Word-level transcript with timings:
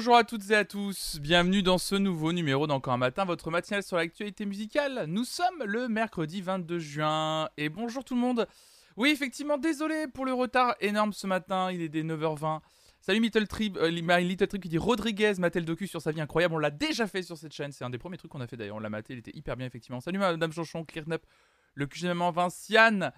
Bonjour 0.00 0.16
à 0.16 0.24
toutes 0.24 0.50
et 0.50 0.54
à 0.54 0.64
tous, 0.64 1.18
bienvenue 1.20 1.62
dans 1.62 1.76
ce 1.76 1.94
nouveau 1.94 2.32
numéro 2.32 2.66
d'Encore 2.66 2.94
un 2.94 2.96
matin, 2.96 3.26
votre 3.26 3.50
matinale 3.50 3.82
sur 3.82 3.98
l'actualité 3.98 4.46
musicale. 4.46 5.04
Nous 5.06 5.24
sommes 5.24 5.62
le 5.62 5.88
mercredi 5.88 6.40
22 6.40 6.78
juin 6.78 7.50
et 7.58 7.68
bonjour 7.68 8.02
tout 8.02 8.14
le 8.14 8.20
monde. 8.22 8.48
Oui, 8.96 9.10
effectivement, 9.10 9.58
désolé 9.58 10.06
pour 10.06 10.24
le 10.24 10.32
retard 10.32 10.74
énorme 10.80 11.12
ce 11.12 11.26
matin, 11.26 11.70
il 11.70 11.82
est 11.82 11.90
des 11.90 12.02
9h20. 12.02 12.60
Salut 13.02 13.20
Little 13.20 13.46
Trip, 13.46 13.76
euh, 13.76 13.90
Little 13.90 14.48
Trip 14.48 14.62
qui 14.62 14.70
dit 14.70 14.78
Rodriguez 14.78 15.34
matel 15.36 15.66
docu 15.66 15.86
sur 15.86 16.00
sa 16.00 16.12
vie 16.12 16.22
incroyable. 16.22 16.54
On 16.54 16.58
l'a 16.58 16.70
déjà 16.70 17.06
fait 17.06 17.20
sur 17.20 17.36
cette 17.36 17.52
chaîne, 17.52 17.70
c'est 17.70 17.84
un 17.84 17.90
des 17.90 17.98
premiers 17.98 18.16
trucs 18.16 18.30
qu'on 18.30 18.40
a 18.40 18.46
fait 18.46 18.56
d'ailleurs. 18.56 18.76
On 18.76 18.80
l'a 18.80 18.88
maté, 18.88 19.12
il 19.12 19.18
était 19.18 19.36
hyper 19.36 19.54
bien 19.58 19.66
effectivement. 19.66 20.00
Salut 20.00 20.18
Madame 20.18 20.50
Jonchon, 20.50 20.86
Clearnup, 20.86 21.26
le 21.74 21.86
QGM 21.86 22.22
Vinciane. 22.32 23.12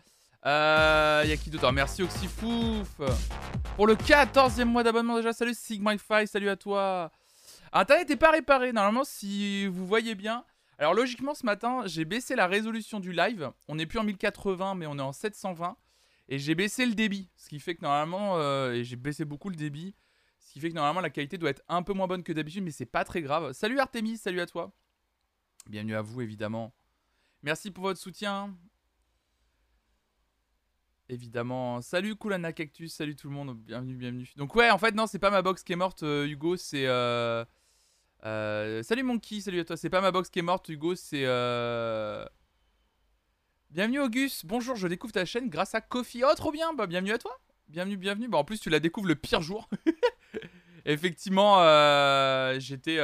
Euh, 0.45 1.25
y 1.27 1.33
a 1.33 1.37
qui 1.37 1.51
d'autre 1.51 1.67
ah, 1.69 1.73
Merci 1.73 2.03
Oxyfouf 2.03 3.01
pour 3.77 3.87
le 3.87 3.95
14e 3.95 4.65
mois 4.65 4.83
d'abonnement 4.83 5.17
déjà. 5.17 5.33
Salut 5.33 5.53
Sigma5, 5.53 6.27
salut 6.27 6.49
à 6.49 6.57
toi. 6.57 7.13
Internet 7.73 8.09
n'est 8.09 8.17
pas 8.17 8.33
réparé. 8.33 8.73
Normalement, 8.73 9.05
si 9.05 9.67
vous 9.67 9.87
voyez 9.87 10.15
bien. 10.15 10.45
Alors 10.79 10.95
logiquement, 10.95 11.35
ce 11.35 11.47
matin, 11.47 11.83
j'ai 11.87 12.05
baissé 12.05 12.35
la 12.35 12.49
résolution 12.49 12.99
du 12.99 13.13
live. 13.13 13.53
On 13.69 13.77
n'est 13.77 13.87
plus 13.87 14.01
en 14.01 14.05
1080, 14.05 14.75
mais 14.75 14.87
on 14.87 14.99
est 14.99 15.03
en 15.03 15.13
720. 15.13 15.77
Et 16.29 16.39
j'ai 16.39 16.55
baissé 16.55 16.87
le 16.87 16.95
débit. 16.95 17.29
Ce 17.37 17.49
qui 17.49 17.61
fait 17.61 17.75
que 17.77 17.83
normalement, 17.83 18.39
euh, 18.39 18.73
et 18.73 18.85
j'ai 18.85 18.97
baissé 18.97 19.25
beaucoup 19.25 19.49
le 19.49 19.57
débit. 19.57 19.95
Ce 20.41 20.53
qui 20.53 20.61
fait 20.61 20.71
que 20.71 20.75
normalement, 20.75 21.01
la 21.01 21.11
qualité 21.11 21.39
doit 21.39 21.51
être 21.51 21.63
un 21.69 21.83
peu 21.83 21.93
moins 21.93 22.09
bonne 22.09 22.25
que 22.25 22.33
d'habitude, 22.33 22.65
mais 22.65 22.73
c'est 22.73 22.85
pas 22.85 23.05
très 23.05 23.23
grave. 23.23 23.53
Salut 23.53 23.79
Artemis, 23.79 24.19
salut 24.19 24.41
à 24.41 24.47
toi. 24.47 24.73
Bienvenue 25.69 25.95
à 25.95 26.03
vous, 26.03 26.21
évidemment. 26.21 26.75
Merci 27.43 27.71
pour 27.71 27.85
votre 27.85 28.01
soutien. 28.01 28.53
Évidemment. 31.09 31.81
Salut 31.81 32.17
Kulana 32.17 32.53
Cactus, 32.53 32.95
salut 32.95 33.17
tout 33.17 33.29
le 33.29 33.35
monde, 33.35 33.57
bienvenue, 33.57 33.95
bienvenue. 33.95 34.31
Donc 34.37 34.55
ouais, 34.55 34.71
en 34.71 34.79
fait, 34.79 34.95
non, 34.95 35.07
c'est 35.07 35.19
pas 35.19 35.31
ma 35.31 35.43
box 35.43 35.63
qui 35.63 35.73
est 35.73 35.77
morte, 35.77 36.03
euh, 36.03 36.27
Hugo, 36.27 36.57
c'est... 36.57 36.87
Euh, 36.87 37.45
euh, 38.25 38.83
salut 38.83 39.03
Monkey, 39.03 39.41
salut 39.41 39.61
à 39.61 39.65
toi. 39.65 39.77
C'est 39.77 39.91
pas 39.91 40.01
ma 40.01 40.13
box 40.13 40.31
qui 40.31 40.39
est 40.39 40.43
morte, 40.43 40.69
Hugo, 40.69 40.95
c'est... 40.95 41.25
Bienvenue 43.71 44.01
Auguste, 44.01 44.47
bonjour, 44.47 44.77
je 44.77 44.87
découvre 44.87 45.13
ta 45.13 45.25
chaîne 45.25 45.49
grâce 45.49 45.75
à 45.75 45.81
Kofi. 45.81 46.23
Oh, 46.25 46.35
trop 46.37 46.53
bien, 46.53 46.73
bah 46.73 46.87
bienvenue 46.87 47.13
à 47.13 47.19
toi. 47.19 47.39
Bienvenue, 47.69 47.97
bienvenue. 47.97 48.29
Bah 48.29 48.39
en 48.39 48.45
plus, 48.45 48.61
tu 48.61 48.71
la 48.71 48.81
découvres 48.81 49.09
le 49.09 49.17
pire 49.17 49.41
jour. 49.43 49.69
Effectivement, 50.85 51.57
j'étais... 52.59 53.01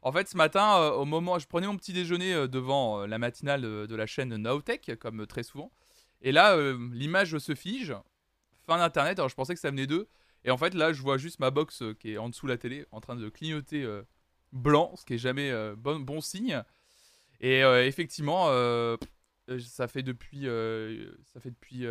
En 0.00 0.12
fait, 0.12 0.28
ce 0.28 0.36
matin, 0.36 0.90
au 0.90 1.04
moment... 1.04 1.38
Je 1.38 1.46
prenais 1.46 1.66
mon 1.66 1.76
petit 1.76 1.92
déjeuner 1.92 2.48
devant 2.48 3.06
la 3.06 3.18
matinale 3.18 3.60
de, 3.62 3.94
la 3.94 4.06
chaîne 4.06 4.36
Nowtech, 4.36 4.96
comme 4.98 5.26
très 5.26 5.42
souvent. 5.42 5.70
Et 6.22 6.32
là, 6.32 6.56
euh, 6.56 6.88
l'image 6.92 7.38
se 7.38 7.54
fige. 7.54 7.94
Fin 8.66 8.78
d'internet. 8.78 9.18
Alors 9.18 9.28
je 9.28 9.34
pensais 9.34 9.54
que 9.54 9.60
ça 9.60 9.70
venait 9.70 9.86
d'eux. 9.86 10.08
Et 10.44 10.50
en 10.50 10.56
fait, 10.56 10.74
là, 10.74 10.92
je 10.92 11.02
vois 11.02 11.18
juste 11.18 11.40
ma 11.40 11.50
box 11.50 11.82
euh, 11.82 11.94
qui 11.94 12.12
est 12.12 12.18
en 12.18 12.28
dessous 12.28 12.46
de 12.46 12.52
la 12.52 12.58
télé 12.58 12.86
en 12.90 13.00
train 13.00 13.16
de 13.16 13.28
clignoter 13.28 13.82
euh, 13.82 14.02
blanc, 14.52 14.94
ce 14.96 15.04
qui 15.04 15.14
est 15.14 15.18
jamais 15.18 15.52
bon, 15.76 16.20
signe. 16.20 16.62
Et 17.40 17.60
effectivement, 17.60 18.46
ça 19.58 19.88
fait 19.88 20.02
depuis. 20.02 20.46
ça 21.24 21.40
fait 21.40 21.50
depuis. 21.50 21.86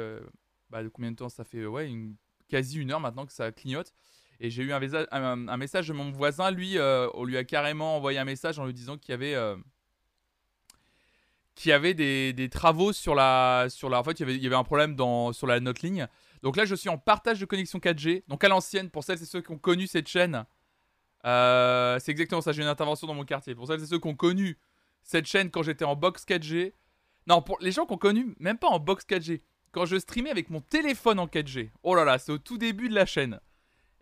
Bah, 0.70 0.82
combien 0.92 1.12
de 1.12 1.16
temps? 1.16 1.30
Ça 1.30 1.46
fait 1.46 1.66
ouais, 1.66 1.88
une, 1.88 2.16
quasi 2.50 2.78
une 2.80 2.92
heure 2.92 3.00
maintenant 3.00 3.26
que 3.26 3.32
ça 3.32 3.52
clignote. 3.52 3.94
Et 4.40 4.50
j'ai 4.50 4.64
eu 4.64 4.74
un, 4.74 4.82
un, 5.12 5.58
message 5.58 5.88
de 5.88 5.94
mon 5.94 6.12
voisin. 6.12 6.52
Lui, 6.52 6.78
on 6.80 7.24
lui 7.24 7.38
a 7.38 7.44
carrément 7.44 7.96
envoyé 7.98 8.18
un 8.18 8.26
message 8.26 8.58
en 8.58 8.66
lui 8.66 8.74
disant 8.74 8.98
qu'il 8.98 9.12
y 9.12 9.14
avait 9.14 9.36
qui 11.58 11.72
avait 11.72 11.96
des, 11.96 12.50
travaux 12.50 12.94
sur 12.94 13.16
la, 13.16 13.66
sur 13.70 13.90
la. 13.90 14.00
En 14.00 14.04
fait, 14.04 14.20
il 14.20 14.44
y 14.44 14.46
avait, 14.46 14.56
un 14.56 14.64
problème 14.64 14.96
sur 15.34 15.48
la 15.48 15.60
note 15.60 15.82
ligne. 15.82 16.08
Donc 16.44 16.56
là, 16.56 16.66
je 16.66 16.76
suis 16.76 16.88
en 16.88 17.00
partage 17.00 17.40
de 17.40 17.46
connexion 17.46 17.80
4G. 17.80 18.24
Donc 18.28 18.44
à 18.44 18.48
l'ancienne, 18.48 18.92
pour 18.92 19.04
celles 19.04 19.22
et 19.24 19.26
ceux 19.26 19.42
qui 19.42 19.52
ont 19.52 19.58
connu 19.58 19.88
cette 19.88 20.08
chaîne, 20.08 20.46
euh, 21.26 21.98
c'est 22.00 22.12
exactement 22.12 22.42
ça. 22.42 22.52
J'ai 22.52 22.62
une 22.62 22.68
intervention 22.68 23.08
dans 23.08 23.16
mon 23.16 23.26
quartier. 23.26 23.56
Pour 23.56 23.66
celles 23.66 23.82
et 23.82 23.88
ceux 23.88 23.98
qui 23.98 24.08
ont 24.08 24.16
connu 24.16 24.60
cette 25.02 25.26
chaîne 25.26 25.50
quand 25.50 25.64
j'étais 25.64 25.84
en 25.84 25.96
box 25.96 26.26
4G. 26.26 26.74
Non, 27.26 27.42
pour 27.42 27.58
les 27.60 27.72
gens 27.72 27.88
qui 27.88 27.94
ont 27.94 27.98
connu, 27.98 28.36
même 28.40 28.60
pas 28.60 28.68
en 28.68 28.80
box 28.80 29.04
4G. 29.10 29.42
Quand 29.72 29.86
je 29.86 29.98
streamais 29.98 30.30
avec 30.30 30.52
mon 30.52 30.62
téléphone 30.62 31.18
en 31.18 31.26
4G. 31.26 31.72
Oh 31.82 31.96
là 31.96 32.06
là, 32.06 32.20
c'est 32.20 32.32
au 32.32 32.38
tout 32.38 32.60
début 32.60 32.88
de 32.88 32.94
la 32.94 33.08
chaîne. 33.08 33.40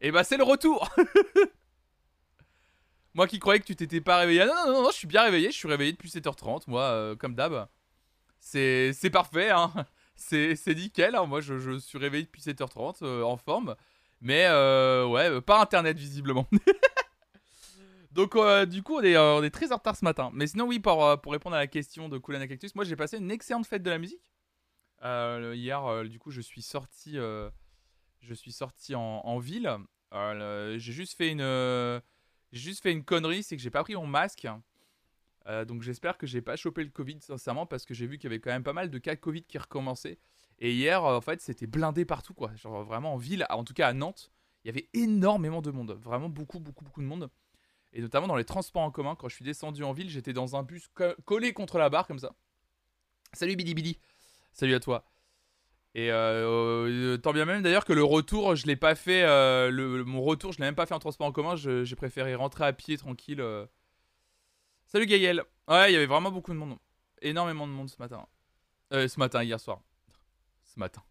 Et 0.02 0.12
bah, 0.12 0.26
c'est 0.26 0.38
le 0.38 0.44
retour 0.44 0.90
Moi 3.16 3.28
qui 3.28 3.40
croyais 3.40 3.62
que 3.62 3.66
tu 3.66 3.78
t'étais 3.78 4.02
pas 4.02 4.18
réveillé. 4.18 4.42
Ah, 4.42 4.46
non, 4.46 4.74
non, 4.74 4.84
non, 4.84 4.92
je 4.92 4.98
suis 4.98 5.08
bien 5.08 5.24
réveillé. 5.24 5.50
Je 5.50 5.56
suis 5.56 5.70
réveillé 5.70 5.94
depuis 5.94 6.10
7h30, 6.10 6.64
moi, 6.68 6.84
euh, 6.84 7.16
comme 7.16 7.34
d'hab. 7.34 7.68
C'est 8.40 9.10
parfait, 9.12 9.52
hein. 9.52 9.72
C'est 10.18 10.76
nickel. 10.76 11.16
Hein. 11.16 11.26
Moi, 11.26 11.40
je, 11.40 11.80
suis 11.80 11.98
réveillé 11.98 12.26
depuis 12.26 12.42
7h30, 12.42 12.98
euh, 13.04 13.24
en 13.24 13.38
forme. 13.38 13.76
Mais, 14.20 14.46
euh, 14.48 15.08
ouais, 15.08 15.40
pas 15.40 15.62
internet, 15.62 15.98
visiblement. 15.98 16.46
Donc, 18.12 18.38
du 18.68 18.84
coup, 18.84 18.98
on 18.98 19.02
est, 19.02 19.18
on 19.18 19.44
est, 19.44 19.50
très 19.50 19.72
en 19.72 19.78
retard 19.78 19.96
ce 19.96 20.04
matin. 20.04 20.30
Mais 20.34 20.48
sinon, 20.48 20.66
oui, 20.66 20.80
pour, 20.80 21.20
pour 21.22 21.32
répondre 21.32 21.56
à 21.56 21.60
la 21.60 21.68
question 21.68 22.10
de 22.10 22.18
Coolana 22.18 22.48
Cactus, 22.48 22.76
moi, 22.76 22.84
j'ai 22.84 22.98
passé 22.98 23.18
une 23.18 23.32
excellente 23.32 23.66
fête 23.66 23.84
de 23.84 23.90
la 23.90 23.98
musique. 23.98 24.22
hier, 25.02 26.04
du 26.04 26.20
coup, 26.20 26.32
je 26.32 26.42
suis 26.42 26.62
sorti, 26.62 27.14
je 27.14 28.34
suis 28.34 28.52
sorti 28.52 28.94
en 28.94 29.40
ville. 29.40 29.70
j'ai 30.12 30.92
juste 30.92 31.18
fait 31.18 31.30
une 31.30 32.02
j'ai 32.52 32.60
juste 32.60 32.84
fait 32.84 32.92
une 32.92 33.04
connerie, 33.04 33.44
c'est 33.44 33.56
que 33.56 33.62
j'ai 33.62 33.70
pas 33.70 33.84
pris 33.84 33.96
mon 33.96 34.08
masque. 34.08 34.48
Euh, 35.48 35.66
donc 35.66 35.82
j'espère 35.82 36.18
que 36.18 36.26
j'ai 36.26 36.42
pas 36.42 36.56
chopé 36.56 36.84
le 36.84 36.90
Covid 36.90 37.18
sincèrement 37.22 37.66
parce 37.66 37.86
que 37.86 37.94
j'ai 37.94 38.08
vu 38.08 38.18
qu'il 38.18 38.30
y 38.30 38.34
avait 38.34 38.40
quand 38.40 38.50
même 38.52 38.64
pas 38.64 38.74
mal 38.74 38.90
de 38.90 38.98
cas 38.98 39.16
de 39.16 39.20
Covid 39.20 39.44
qui 39.44 39.58
recommençaient. 39.58 40.18
Et 40.60 40.74
hier 40.74 41.04
en 41.04 41.22
fait 41.22 41.42
c'était 41.42 41.68
blindé 41.68 42.06
partout 42.06 42.34
quoi. 42.34 42.56
Genre 42.56 42.84
vraiment 42.84 43.14
en 43.14 43.18
ville, 43.18 43.46
en 43.50 43.64
tout 43.64 43.74
cas 43.74 43.88
à 43.90 43.94
Nantes, 43.94 44.32
il 44.64 44.68
y 44.68 44.72
avait 44.72 44.90
énormément 44.94 45.62
de 45.62 45.72
monde. 45.72 45.92
Vraiment 46.02 46.30
beaucoup 46.30 46.60
beaucoup 46.60 46.84
beaucoup 46.84 47.02
de 47.02 47.08
monde. 47.08 47.30
Et 47.94 48.02
notamment 48.02 48.28
dans 48.28 48.36
les 48.36 48.46
transports 48.46 48.82
en 48.82 48.92
commun, 48.92 49.16
quand 49.16 49.30
je 49.30 49.36
suis 49.36 49.46
descendu 49.46 49.84
en 49.84 49.94
ville, 49.94 50.10
j'étais 50.10 50.34
dans 50.34 50.56
un 50.56 50.64
bus 50.64 50.90
collé 51.26 51.54
contre 51.54 51.78
la 51.78 51.90
barre 51.90 52.08
comme 52.08 52.20
ça. 52.20 52.36
Salut 53.34 53.56
Billy 53.56 53.74
Billy. 53.74 54.00
Salut 54.52 54.74
à 54.74 54.80
toi. 54.80 55.06
Et 55.96 56.12
euh, 56.12 56.90
euh, 56.90 57.18
tant 57.18 57.32
bien 57.32 57.46
même 57.46 57.62
d'ailleurs 57.62 57.86
que 57.86 57.94
le 57.94 58.04
retour, 58.04 58.58
je 58.58 58.68
l'ai 58.68 58.76
pas 58.76 58.96
fait. 58.96 59.24
Euh, 59.24 60.04
mon 60.04 60.22
retour, 60.22 60.52
je 60.52 60.60
l'ai 60.60 60.66
même 60.66 60.76
pas 60.76 60.86
fait 60.86 60.94
en 60.94 61.00
transport 61.00 61.26
en 61.26 61.32
commun. 61.32 61.56
J'ai 61.56 61.96
préféré 61.96 62.36
rentrer 62.36 62.66
à 62.66 62.74
pied 62.74 62.98
tranquille. 62.98 63.42
Salut 64.88 65.06
Gaël. 65.06 65.42
Ouais, 65.70 65.90
il 65.90 65.94
y 65.94 65.96
avait 65.96 66.06
vraiment 66.06 66.32
beaucoup 66.32 66.52
de 66.52 66.58
monde. 66.58 66.78
Énormément 67.22 67.66
de 67.66 67.72
monde 67.72 67.90
ce 67.90 67.96
matin. 67.98 68.28
ce 68.92 69.20
matin, 69.20 69.42
hier 69.42 69.58
soir. 69.58 69.80
Ce 70.66 70.78
matin. 70.78 71.02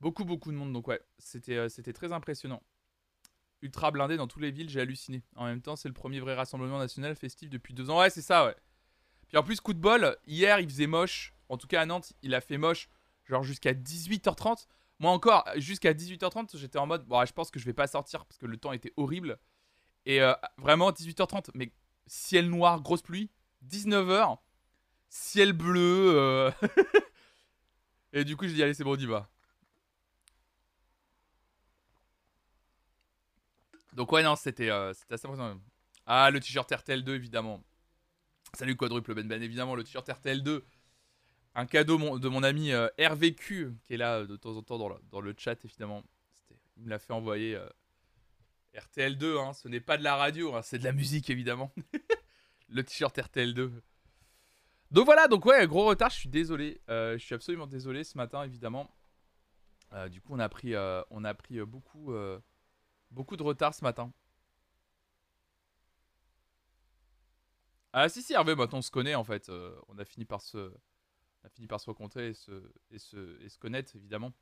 Beaucoup, 0.00 0.24
beaucoup 0.24 0.50
de 0.50 0.56
monde. 0.56 0.72
Donc 0.72 0.88
ouais, 0.88 1.00
c'était 1.18 1.68
c'était 1.68 1.92
très 1.92 2.10
impressionnant. 2.10 2.60
Ultra 3.62 3.92
blindé 3.92 4.16
dans 4.16 4.26
toutes 4.26 4.42
les 4.42 4.50
villes, 4.50 4.68
j'ai 4.68 4.80
halluciné. 4.80 5.22
En 5.36 5.44
même 5.44 5.62
temps, 5.62 5.76
c'est 5.76 5.86
le 5.86 5.94
premier 5.94 6.18
vrai 6.18 6.34
rassemblement 6.34 6.80
national 6.80 7.14
festif 7.14 7.48
depuis 7.50 7.72
deux 7.72 7.88
ans. 7.88 8.00
Ouais, 8.00 8.10
c'est 8.10 8.20
ça, 8.20 8.46
ouais. 8.46 8.56
Puis 9.28 9.36
en 9.36 9.44
plus, 9.44 9.60
coup 9.60 9.74
de 9.74 9.78
bol, 9.78 10.16
hier, 10.26 10.58
il 10.58 10.68
faisait 10.68 10.88
moche. 10.88 11.34
En 11.48 11.56
tout 11.56 11.68
cas, 11.68 11.82
à 11.82 11.86
Nantes, 11.86 12.14
il 12.22 12.34
a 12.34 12.40
fait 12.40 12.58
moche 12.58 12.88
genre 13.24 13.42
jusqu'à 13.42 13.72
18h30. 13.72 14.66
Moi 14.98 15.10
encore, 15.10 15.44
jusqu'à 15.56 15.92
18h30, 15.92 16.56
j'étais 16.56 16.78
en 16.78 16.86
mode, 16.86 17.04
bon, 17.06 17.24
je 17.24 17.32
pense 17.32 17.50
que 17.50 17.58
je 17.58 17.64
vais 17.64 17.72
pas 17.72 17.86
sortir 17.86 18.24
parce 18.24 18.38
que 18.38 18.46
le 18.46 18.56
temps 18.56 18.72
était 18.72 18.92
horrible. 18.96 19.38
Et 20.06 20.20
euh, 20.20 20.32
vraiment, 20.58 20.90
18h30, 20.90 21.50
mais 21.54 21.72
ciel 22.06 22.48
noir, 22.48 22.80
grosse 22.82 23.02
pluie. 23.02 23.30
19h, 23.68 24.38
ciel 25.08 25.52
bleu. 25.52 26.12
Euh. 26.16 26.50
Et 28.12 28.24
du 28.24 28.36
coup, 28.36 28.46
j'ai 28.46 28.54
dit, 28.54 28.62
allez, 28.62 28.74
c'est 28.74 28.84
bon, 28.84 28.94
on 28.94 28.98
y 28.98 29.06
va. 29.06 29.28
Donc, 33.94 34.10
ouais, 34.12 34.22
non, 34.22 34.36
c'était 34.36 34.70
euh, 34.70 34.90
assez 34.90 35.26
impressionnant. 35.26 35.60
Ah, 36.06 36.30
le 36.30 36.40
t-shirt 36.40 36.70
RTL2, 36.70 37.10
évidemment. 37.10 37.62
Salut, 38.54 38.76
quadruple 38.76 39.14
Ben 39.14 39.26
Ben, 39.26 39.42
évidemment, 39.42 39.74
le 39.74 39.84
t-shirt 39.84 40.06
RTL2 40.06 40.62
un 41.54 41.66
cadeau 41.66 42.18
de 42.18 42.28
mon 42.28 42.42
ami 42.42 42.72
euh, 42.72 42.88
RVQ, 42.98 43.74
qui 43.84 43.94
est 43.94 43.96
là 43.96 44.20
euh, 44.20 44.26
de 44.26 44.36
temps 44.36 44.56
en 44.56 44.62
temps 44.62 44.78
dans 45.10 45.20
le, 45.20 45.34
chat, 45.36 45.62
évidemment. 45.64 46.02
Il 46.76 46.84
me 46.84 46.90
l'a 46.90 46.98
fait 46.98 47.12
envoyer. 47.12 47.56
Euh, 47.56 47.68
RTL2, 48.74 49.38
hein, 49.38 49.52
ce 49.52 49.68
n'est 49.68 49.80
pas 49.80 49.98
de 49.98 50.02
la 50.02 50.16
radio, 50.16 50.54
hein, 50.54 50.62
c'est 50.62 50.78
de 50.78 50.84
la 50.84 50.92
musique, 50.92 51.28
évidemment. 51.28 51.70
le 52.70 52.82
t-shirt 52.82 53.14
RTL2. 53.14 53.70
Donc 54.90 55.04
voilà, 55.04 55.28
donc 55.28 55.44
ouais, 55.44 55.66
gros 55.66 55.84
retard, 55.84 56.08
je 56.08 56.20
suis 56.20 56.28
désolé. 56.30 56.80
je 56.88 57.18
suis 57.18 57.34
absolument 57.34 57.66
désolé 57.66 58.02
ce 58.02 58.16
matin, 58.16 58.42
évidemment. 58.44 58.90
du 60.10 60.22
coup, 60.22 60.34
on 60.34 60.38
a 60.38 60.48
pris, 60.48 60.74
beaucoup 63.10 63.36
de 63.36 63.42
retard 63.42 63.74
ce 63.74 63.84
matin. 63.84 64.10
Ah 67.92 68.08
si, 68.08 68.22
si, 68.22 68.32
Hervé, 68.32 68.54
maintenant 68.54 68.78
on 68.78 68.82
se 68.82 68.90
connaît 68.90 69.14
en 69.14 69.24
fait. 69.24 69.50
on 69.88 69.98
a 69.98 70.04
fini 70.06 70.24
par 70.24 70.40
se 70.40 70.72
on 71.42 71.46
a 71.46 71.50
fini 71.50 71.66
par 71.66 71.80
se 71.80 71.86
rencontrer 71.86 72.28
et 72.90 72.98
se, 72.98 73.58
connaître, 73.58 73.94
évidemment. 73.96 74.32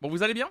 Bon, 0.00 0.08
vous 0.08 0.22
allez 0.22 0.34
bien? 0.34 0.50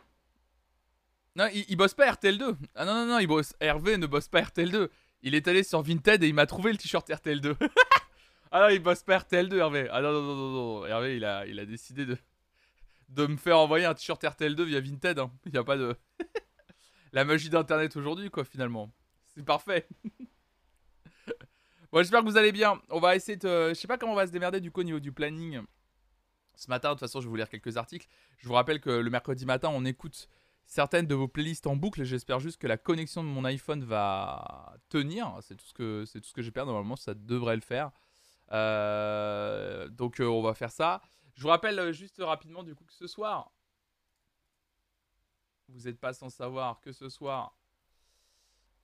Non, 1.35 1.47
il, 1.53 1.75
bosse 1.75 1.93
pas 1.93 2.11
RTL2. 2.11 2.57
Ah 2.75 2.85
non, 2.85 2.93
non, 2.93 3.05
non, 3.05 3.19
il 3.19 3.27
bosse, 3.27 3.53
Hervé 3.59 3.97
ne 3.97 4.07
bosse 4.07 4.27
pas 4.27 4.41
RTL2. 4.41 4.89
Il 5.21 5.35
est 5.35 5.47
allé 5.47 5.63
sur 5.63 5.81
Vinted 5.81 6.23
et 6.23 6.27
il 6.27 6.33
m'a 6.33 6.45
trouvé 6.45 6.71
le 6.71 6.77
t-shirt 6.77 7.07
RTL2. 7.09 7.55
ah 8.51 8.61
non, 8.61 8.69
il 8.69 8.79
bosse 8.79 9.03
pas 9.03 9.19
RTL2, 9.19 9.55
Hervé. 9.55 9.87
Ah 9.91 10.01
non, 10.01 10.11
non, 10.11 10.21
non, 10.21 10.35
non, 10.35 10.51
non. 10.51 10.85
Hervé, 10.85 11.15
il 11.15 11.25
a, 11.25 11.45
il 11.45 11.65
décidé 11.65 12.05
de, 12.05 12.17
de 13.09 13.27
me 13.27 13.37
faire 13.37 13.59
envoyer 13.59 13.85
un 13.85 13.93
t-shirt 13.93 14.21
RTL2 14.21 14.63
via 14.63 14.81
Vinted. 14.81 15.19
Hein. 15.19 15.31
Il 15.45 15.51
n'y 15.53 15.57
a 15.57 15.63
pas 15.63 15.77
de... 15.77 15.95
la 17.13 17.23
magie 17.23 17.49
d'internet 17.49 17.95
aujourd'hui 17.95 18.29
quoi 18.29 18.43
finalement. 18.43 18.91
C'est 19.33 19.43
parfait. 19.45 19.87
bon, 21.91 21.99
j'espère 21.99 22.21
que 22.21 22.25
vous 22.25 22.37
allez 22.37 22.51
bien. 22.51 22.81
On 22.89 22.99
va 22.99 23.15
essayer 23.15 23.37
de 23.37 23.69
je 23.69 23.73
sais 23.73 23.87
pas 23.87 23.97
comment 23.97 24.13
on 24.13 24.15
va 24.15 24.27
se 24.27 24.31
démerder 24.31 24.59
du 24.59 24.71
coup 24.71 24.81
au 24.81 24.83
niveau 24.83 24.99
du 24.99 25.11
planning. 25.11 25.61
Ce 26.55 26.69
matin, 26.69 26.89
de 26.89 26.93
toute 26.93 26.99
façon, 26.99 27.21
je 27.21 27.25
vais 27.25 27.29
vous 27.29 27.35
lire 27.37 27.49
quelques 27.49 27.77
articles. 27.77 28.07
Je 28.37 28.47
vous 28.47 28.53
rappelle 28.53 28.79
que 28.79 28.89
le 28.89 29.09
mercredi 29.09 29.45
matin, 29.45 29.69
on 29.73 29.83
écoute 29.85 30.29
certaines 30.65 31.07
de 31.07 31.15
vos 31.15 31.27
playlists 31.27 31.67
en 31.67 31.75
boucle. 31.75 32.03
J'espère 32.03 32.39
juste 32.39 32.61
que 32.61 32.67
la 32.67 32.77
connexion 32.77 33.23
de 33.23 33.29
mon 33.29 33.45
iPhone 33.45 33.83
va 33.83 34.77
tenir. 34.89 35.37
C'est 35.41 35.55
tout 35.55 35.65
ce 35.65 35.73
que, 35.73 36.05
c'est 36.05 36.21
tout 36.21 36.29
ce 36.29 36.33
que. 36.33 36.59
Normalement, 36.59 36.95
ça 36.95 37.13
devrait 37.13 37.55
le 37.55 37.61
faire. 37.61 37.91
Euh, 38.51 39.87
donc, 39.89 40.19
euh, 40.19 40.25
on 40.25 40.41
va 40.41 40.53
faire 40.53 40.71
ça. 40.71 41.01
Je 41.35 41.41
vous 41.41 41.49
rappelle 41.49 41.79
euh, 41.79 41.91
juste 41.91 42.17
rapidement 42.19 42.63
du 42.63 42.75
coup 42.75 42.83
que 42.85 42.93
ce 42.93 43.07
soir, 43.07 43.51
vous 45.69 45.81
n'êtes 45.81 45.99
pas 45.99 46.13
sans 46.13 46.29
savoir 46.29 46.81
que 46.81 46.91
ce 46.91 47.09
soir, 47.09 47.55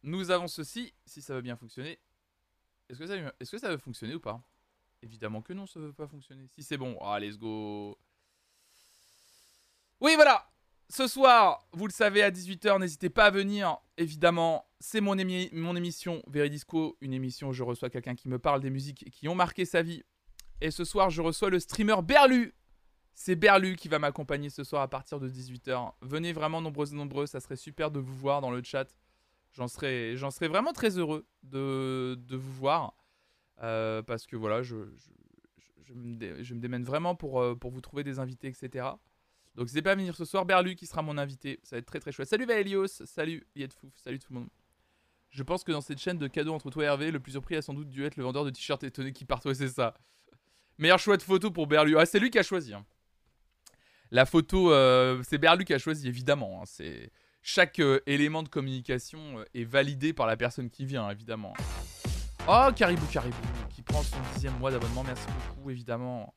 nous 0.04 0.32
avons 0.32 0.48
ceci. 0.48 0.94
Si 1.06 1.22
ça 1.22 1.36
veut 1.36 1.42
bien 1.42 1.58
fonctionner. 1.58 2.00
Est-ce 2.90 3.00
que 3.00 3.58
ça, 3.58 3.60
ça 3.60 3.70
veut 3.70 3.78
fonctionner 3.78 4.16
ou 4.16 4.20
pas? 4.20 4.42
Évidemment 5.02 5.42
que 5.42 5.54
non, 5.54 5.68
ça 5.68 5.80
veut 5.80 5.94
pas 5.94 6.08
fonctionner. 6.08 6.48
Si 6.48 6.64
c'est 6.64 6.78
bon, 6.78 6.98
ah, 7.02 7.20
let's 7.20 7.38
go. 7.38 7.98
Oui, 10.00 10.14
voilà 10.16 10.48
ce 10.90 11.08
soir, 11.08 11.68
vous 11.74 11.86
le 11.86 11.92
savez, 11.92 12.24
à 12.24 12.32
18h, 12.32 12.80
n'hésitez 12.80 13.10
pas 13.10 13.26
à 13.26 13.30
venir. 13.30 13.78
Évidemment, 13.98 14.66
c'est 14.80 15.02
mon, 15.02 15.18
émission 15.18 16.22
Veridisco, 16.28 16.98
une 17.02 17.14
émission 17.14 17.50
où 17.50 17.54
je 17.54 17.64
reçois 17.64 17.90
quelqu'un 17.90 18.16
qui 18.16 18.30
me 18.30 18.40
parle 18.40 18.62
des 18.62 18.70
musiques 18.70 19.10
qui 19.12 19.28
ont 19.28 19.36
marqué 19.36 19.66
sa 19.66 19.82
vie. 19.82 20.04
Et 20.62 20.72
ce 20.72 20.86
soir, 20.86 21.10
je 21.10 21.22
reçois 21.22 21.50
le 21.50 21.60
streamer 21.60 22.02
Berlu. 22.04 22.54
C'est 23.14 23.36
Berlu 23.36 23.76
qui 23.76 23.90
va 23.90 24.00
m'accompagner 24.00 24.50
ce 24.50 24.64
soir 24.64 24.82
à 24.82 24.88
partir 24.88 25.20
de 25.20 25.30
18h. 25.30 25.94
Venez 26.02 26.32
vraiment 26.32 26.62
nombreux 26.62 26.94
et 26.94 26.96
nombreux, 26.96 27.26
ça 27.26 27.40
serait 27.40 27.56
super 27.58 27.92
de 27.92 28.00
vous 28.00 28.16
voir 28.16 28.42
dans 28.42 28.52
le 28.52 28.64
chat. 28.64 28.88
J'en 29.58 29.68
serais, 29.68 30.48
vraiment 30.48 30.72
très 30.72 31.00
heureux 31.00 31.26
de, 31.42 32.16
vous 32.30 32.54
voir. 32.54 32.94
Euh, 33.64 34.04
parce 34.04 34.28
que 34.28 34.36
voilà, 34.36 34.62
je, 34.62 34.76
me 35.96 36.60
démène 36.60 36.84
vraiment 36.84 37.16
pour, 37.16 37.42
euh, 37.42 37.58
vous 37.60 37.82
trouver 37.82 38.04
des 38.04 38.20
invités, 38.20 38.48
etc. 38.48 38.86
Donc 39.56 39.66
n'hésitez 39.66 39.82
pas 39.82 39.94
à 39.94 39.96
venir 39.96 40.16
ce 40.16 40.26
soir. 40.26 40.46
Berlu 40.46 40.76
qui 40.76 40.86
sera 40.86 41.02
mon 41.02 41.18
invité. 41.18 41.60
Ça 41.64 41.76
va 41.76 41.80
être 41.80 41.88
très 41.88 42.00
très 42.00 42.12
chouette. 42.12 42.30
Salut 42.30 42.46
Vaelios. 42.46 42.88
Salut 43.06 43.48
Yetfouf. 43.56 43.92
Salut 43.96 44.20
tout 44.20 44.32
le 44.32 44.42
monde. 44.42 44.50
Je 45.32 45.42
pense 45.42 45.64
que 45.64 45.72
dans 45.72 45.82
cette 45.82 46.00
chaîne 46.00 46.20
de 46.20 46.28
cadeaux 46.28 46.54
entre 46.54 46.70
toi 46.70 46.84
et 46.84 46.86
Hervé, 46.86 47.10
le 47.10 47.20
plus 47.20 47.32
surpris 47.32 47.56
a 47.56 47.64
sans 47.64 47.74
doute 47.74 47.90
dû 47.90 48.06
être 48.06 48.16
le 48.16 48.24
vendeur 48.24 48.46
de 48.46 48.52
t-shirts 48.52 48.84
étonnés 48.84 49.12
qui 49.12 49.26
part. 49.26 49.42
C'est 49.42 49.68
ça. 49.70 49.96
Meilleur 50.78 51.00
choix 51.00 51.18
de 51.18 51.24
photo 51.24 51.50
pour 51.50 51.66
Berlu. 51.66 51.98
Ah, 51.98 52.06
c'est 52.06 52.20
lui 52.20 52.30
qui 52.30 52.38
a 52.38 52.44
choisi. 52.44 52.76
Hein. 52.76 52.86
La 54.12 54.28
photo, 54.28 54.72
euh, 54.72 55.24
c'est 55.28 55.40
Berlu 55.40 55.66
qui 55.66 55.74
a 55.74 55.80
choisi, 55.80 56.08
évidemment. 56.08 56.62
Hein. 56.62 56.66
C'est 56.68 57.12
Chaque 57.50 57.80
euh, 57.80 58.02
élément 58.08 58.44
de 58.44 58.50
communication 58.50 59.40
euh, 59.40 59.46
est 59.54 59.64
validé 59.64 60.12
par 60.12 60.28
la 60.28 60.36
personne 60.36 60.70
qui 60.70 60.86
vient, 60.86 61.10
évidemment. 61.10 61.54
Oh, 62.46 62.68
Caribou 62.76 63.06
Caribou, 63.06 63.38
qui 63.70 63.82
prend 63.82 64.04
son 64.04 64.18
dixième 64.34 64.58
mois 64.60 64.70
d'abonnement. 64.70 65.02
Merci 65.06 65.26
beaucoup, 65.28 65.70
évidemment. 65.70 66.36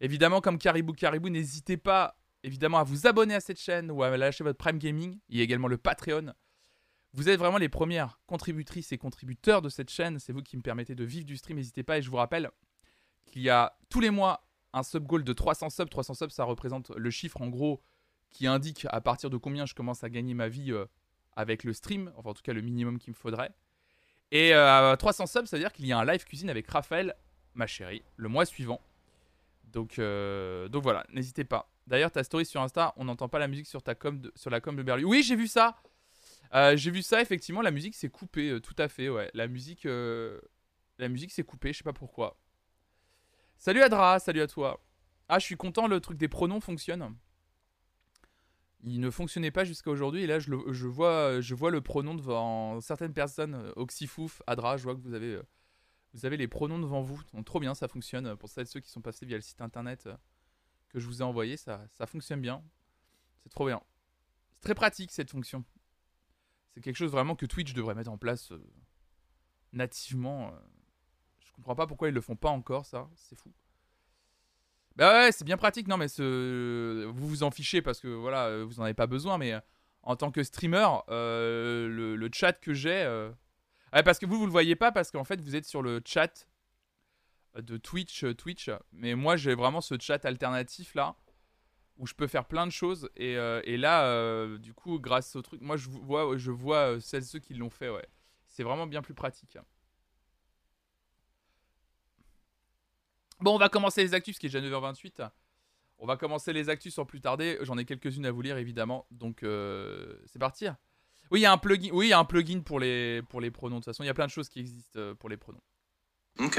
Évidemment, 0.00 0.40
comme 0.40 0.56
Caribou 0.56 0.94
Caribou, 0.94 1.28
n'hésitez 1.28 1.76
pas 1.76 2.18
évidemment 2.42 2.78
à 2.78 2.84
vous 2.84 3.06
abonner 3.06 3.34
à 3.34 3.40
cette 3.40 3.60
chaîne 3.60 3.90
ou 3.90 4.02
à 4.02 4.16
lâcher 4.16 4.44
votre 4.44 4.56
Prime 4.56 4.78
Gaming. 4.78 5.18
Il 5.28 5.36
y 5.36 5.40
a 5.42 5.44
également 5.44 5.68
le 5.68 5.76
Patreon. 5.76 6.32
Vous 7.12 7.28
êtes 7.28 7.38
vraiment 7.38 7.58
les 7.58 7.68
premières 7.68 8.18
contributrices 8.26 8.92
et 8.92 8.98
contributeurs 8.98 9.60
de 9.60 9.68
cette 9.68 9.90
chaîne. 9.90 10.18
C'est 10.18 10.32
vous 10.32 10.42
qui 10.42 10.56
me 10.56 10.62
permettez 10.62 10.94
de 10.94 11.04
vivre 11.04 11.26
du 11.26 11.36
stream. 11.36 11.58
N'hésitez 11.58 11.82
pas. 11.82 11.98
Et 11.98 12.02
je 12.02 12.08
vous 12.08 12.16
rappelle 12.16 12.50
qu'il 13.26 13.42
y 13.42 13.50
a 13.50 13.76
tous 13.90 14.00
les 14.00 14.10
mois 14.10 14.48
un 14.72 14.84
sub 14.84 15.04
goal 15.06 15.22
de 15.22 15.34
300 15.34 15.68
subs. 15.68 15.90
300 15.90 16.14
subs, 16.14 16.30
ça 16.30 16.44
représente 16.44 16.92
le 16.96 17.10
chiffre 17.10 17.42
en 17.42 17.48
gros 17.48 17.82
qui 18.30 18.46
indique 18.46 18.86
à 18.90 19.00
partir 19.00 19.30
de 19.30 19.36
combien 19.36 19.66
je 19.66 19.74
commence 19.74 20.04
à 20.04 20.10
gagner 20.10 20.34
ma 20.34 20.48
vie 20.48 20.72
euh, 20.72 20.86
avec 21.36 21.64
le 21.64 21.72
stream. 21.72 22.12
Enfin, 22.16 22.30
en 22.30 22.34
tout 22.34 22.42
cas, 22.42 22.52
le 22.52 22.60
minimum 22.60 22.98
qu'il 22.98 23.12
me 23.12 23.16
faudrait. 23.16 23.52
Et 24.30 24.50
300 24.50 25.24
euh, 25.24 25.26
subs, 25.26 25.46
ça 25.46 25.56
veut 25.56 25.62
dire 25.62 25.72
qu'il 25.72 25.86
y 25.86 25.92
a 25.92 25.98
un 25.98 26.04
live 26.04 26.24
cuisine 26.24 26.50
avec 26.50 26.68
Raphaël, 26.68 27.14
ma 27.54 27.66
chérie, 27.66 28.02
le 28.16 28.28
mois 28.28 28.44
suivant. 28.44 28.80
Donc, 29.64 29.98
euh, 29.98 30.68
donc 30.68 30.82
voilà, 30.82 31.06
n'hésitez 31.12 31.44
pas. 31.44 31.70
D'ailleurs, 31.86 32.10
ta 32.10 32.22
story 32.22 32.44
sur 32.44 32.60
Insta, 32.60 32.92
on 32.96 33.04
n'entend 33.04 33.28
pas 33.28 33.38
la 33.38 33.48
musique 33.48 33.66
sur, 33.66 33.82
ta 33.82 33.94
com 33.94 34.20
sur 34.34 34.50
la 34.50 34.60
com 34.60 34.76
de 34.76 34.82
Berlu. 34.82 35.04
Oui, 35.04 35.22
j'ai 35.22 35.36
vu 35.36 35.46
ça. 35.46 35.80
Euh, 36.54 36.76
j'ai 36.76 36.90
vu 36.90 37.02
ça, 37.02 37.22
effectivement, 37.22 37.62
la 37.62 37.70
musique 37.70 37.94
s'est 37.94 38.08
coupée, 38.08 38.58
tout 38.62 38.74
à 38.78 38.88
fait, 38.88 39.08
ouais. 39.08 39.30
La 39.32 39.48
musique, 39.48 39.84
la 39.84 41.08
musique 41.08 41.32
s'est 41.32 41.44
coupée, 41.44 41.72
je 41.72 41.78
sais 41.78 41.84
pas 41.84 41.92
pourquoi. 41.92 42.36
Salut 43.56 43.82
Adra, 43.82 44.18
salut 44.18 44.42
à 44.42 44.46
toi. 44.46 44.80
Ah, 45.28 45.38
je 45.38 45.44
suis 45.44 45.56
content, 45.56 45.86
le 45.86 46.00
truc 46.00 46.16
des 46.18 46.28
pronoms 46.28 46.60
fonctionne. 46.60 47.14
Il 48.84 49.00
ne 49.00 49.10
fonctionnait 49.10 49.50
pas 49.50 49.64
jusqu'à 49.64 49.90
aujourd'hui, 49.90 50.22
et 50.22 50.26
là, 50.26 50.38
je, 50.38 50.86
vois, 50.86 51.40
le 51.40 51.80
pronom 51.80 52.14
devant 52.14 52.80
certaines 52.80 53.12
personnes. 53.12 53.72
Oxyfouf, 53.76 54.40
Adra, 54.46 54.76
je 54.76 54.84
vois 54.84 54.94
que 54.94 55.00
vous 55.00 55.14
avez 55.14 55.40
avez 56.24 56.36
les 56.36 56.48
pronoms 56.48 56.78
devant 56.78 57.02
vous. 57.02 57.22
Trop 57.44 57.60
bien, 57.60 57.74
ça 57.74 57.88
fonctionne. 57.88 58.36
Pour 58.36 58.48
celles 58.48 58.64
et 58.64 58.66
ceux 58.66 58.80
qui 58.80 58.90
sont 58.90 59.02
passés 59.02 59.26
via 59.26 59.36
le 59.36 59.42
site 59.42 59.60
internet 59.60 60.06
euh, 60.06 60.16
que 60.88 60.98
je 60.98 61.06
vous 61.06 61.20
ai 61.20 61.24
envoyé, 61.24 61.56
ça, 61.56 61.88
fonctionne 62.06 62.40
bien. 62.40 62.62
C'est 63.42 63.50
trop 63.50 63.66
bien. 63.66 63.82
C'est 64.54 64.60
très 64.62 64.74
pratique 64.74 65.12
cette 65.12 65.30
fonction. 65.30 65.64
C'est 66.70 66.80
quelque 66.80 66.96
chose 66.96 67.12
vraiment 67.12 67.36
que 67.36 67.46
Twitch 67.46 67.72
devrait 67.74 67.94
mettre 67.94 68.10
en 68.10 68.18
place 68.18 68.52
euh, 68.52 68.62
nativement. 69.72 70.52
Euh. 70.52 70.58
Je 71.40 71.52
comprends 71.52 71.74
pas 71.74 71.86
pourquoi 71.86 72.08
ils 72.08 72.14
le 72.14 72.20
font 72.20 72.36
pas 72.36 72.50
encore, 72.50 72.86
ça. 72.86 73.08
C'est 73.14 73.38
fou. 73.38 73.52
Bah 74.98 75.12
ouais, 75.12 75.32
c'est 75.32 75.44
bien 75.44 75.56
pratique. 75.56 75.88
Non, 75.88 75.96
mais 75.96 76.08
ce... 76.08 77.06
vous 77.06 77.28
vous 77.28 77.42
en 77.42 77.50
fichez 77.50 77.80
parce 77.80 78.00
que 78.00 78.08
voilà, 78.08 78.64
vous 78.64 78.80
en 78.80 78.82
avez 78.82 78.94
pas 78.94 79.06
besoin. 79.06 79.38
Mais 79.38 79.54
en 80.02 80.16
tant 80.16 80.30
que 80.30 80.42
streamer, 80.42 80.88
le, 81.08 82.16
le, 82.16 82.30
chat 82.32 82.52
que 82.52 82.74
j'ai 82.74 83.30
parce 83.90 84.18
que 84.18 84.26
vous, 84.26 84.38
vous 84.38 84.46
le 84.46 84.52
voyez 84.52 84.76
pas 84.76 84.92
parce 84.92 85.10
qu'en 85.10 85.24
fait, 85.24 85.40
vous 85.40 85.56
êtes 85.56 85.64
sur 85.64 85.82
le 85.82 86.02
chat 86.04 86.46
de 87.56 87.76
Twitch, 87.76 88.24
euh, 88.24 88.34
Twitch. 88.34 88.70
Mais 88.92 89.14
moi, 89.14 89.36
j'ai 89.36 89.54
vraiment 89.54 89.80
ce 89.80 89.94
chat 89.98 90.24
alternatif 90.24 90.94
là 90.94 91.16
où 91.96 92.06
je 92.06 92.14
peux 92.14 92.28
faire 92.28 92.44
plein 92.44 92.66
de 92.66 92.72
choses. 92.72 93.10
Et, 93.16 93.36
euh, 93.36 93.60
là, 93.66 94.04
euh, 94.04 94.58
du 94.58 94.72
coup, 94.72 95.00
grâce 95.00 95.34
au 95.34 95.42
truc, 95.42 95.60
moi, 95.60 95.76
je 95.76 95.88
vois, 95.88 96.36
je 96.36 96.52
vois 96.52 97.00
celles 97.00 97.24
ceux 97.24 97.40
qui 97.40 97.54
l'ont 97.54 97.70
fait. 97.70 97.88
Ouais, 97.88 98.06
c'est 98.46 98.62
vraiment 98.62 98.86
bien 98.86 99.02
plus 99.02 99.14
pratique. 99.14 99.58
Bon, 103.40 103.54
on 103.54 103.58
va 103.58 103.68
commencer 103.68 104.02
les 104.02 104.14
actus, 104.14 104.38
qui 104.38 104.46
est 104.46 104.50
déjà 104.50 104.60
9h28. 104.60 105.30
On 105.98 106.06
va 106.06 106.16
commencer 106.16 106.52
les 106.52 106.68
actus 106.68 106.94
sans 106.94 107.04
plus 107.04 107.20
tarder. 107.20 107.58
J'en 107.62 107.78
ai 107.78 107.84
quelques-unes 107.84 108.26
à 108.26 108.30
vous 108.30 108.42
lire, 108.42 108.56
évidemment. 108.56 109.06
Donc, 109.10 109.44
c'est 110.26 110.38
parti. 110.38 110.68
Oui, 111.30 111.40
il 111.40 111.42
y 111.42 111.46
a 111.46 111.52
un 111.52 111.58
plugin. 111.58 111.90
Oui, 111.92 112.06
il 112.06 112.10
y 112.10 112.12
a 112.12 112.18
un 112.18 112.24
plugin 112.24 112.60
pour 112.60 112.80
les 112.80 113.22
pour 113.28 113.40
les 113.40 113.50
pronoms. 113.50 113.76
De 113.76 113.80
toute 113.80 113.92
façon, 113.92 114.02
il 114.02 114.06
y 114.06 114.10
a 114.10 114.14
plein 114.14 114.26
de 114.26 114.30
choses 114.30 114.48
qui 114.48 114.60
existent 114.60 114.98
euh, 114.98 115.14
pour 115.14 115.28
les 115.28 115.36
pronoms. 115.36 115.60
Ok. 116.38 116.58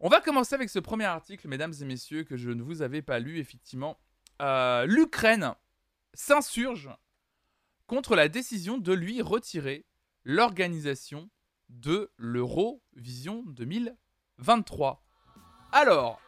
On 0.00 0.08
va 0.08 0.20
commencer 0.20 0.54
avec 0.54 0.68
ce 0.68 0.78
premier 0.78 1.06
article, 1.06 1.48
mesdames 1.48 1.72
et 1.80 1.84
messieurs, 1.84 2.24
que 2.24 2.36
je 2.36 2.50
ne 2.50 2.62
vous 2.62 2.82
avais 2.82 3.02
pas 3.02 3.18
lu, 3.18 3.38
effectivement. 3.38 3.98
Euh, 4.42 4.84
L'Ukraine 4.84 5.54
s'insurge 6.12 6.90
contre 7.86 8.14
la 8.14 8.28
décision 8.28 8.76
de 8.76 8.92
lui 8.92 9.22
retirer 9.22 9.86
l'organisation 10.28 11.30
de 11.70 12.10
l'Eurovision 12.18 13.44
2023. 13.46 15.02
Alors, 15.72 16.20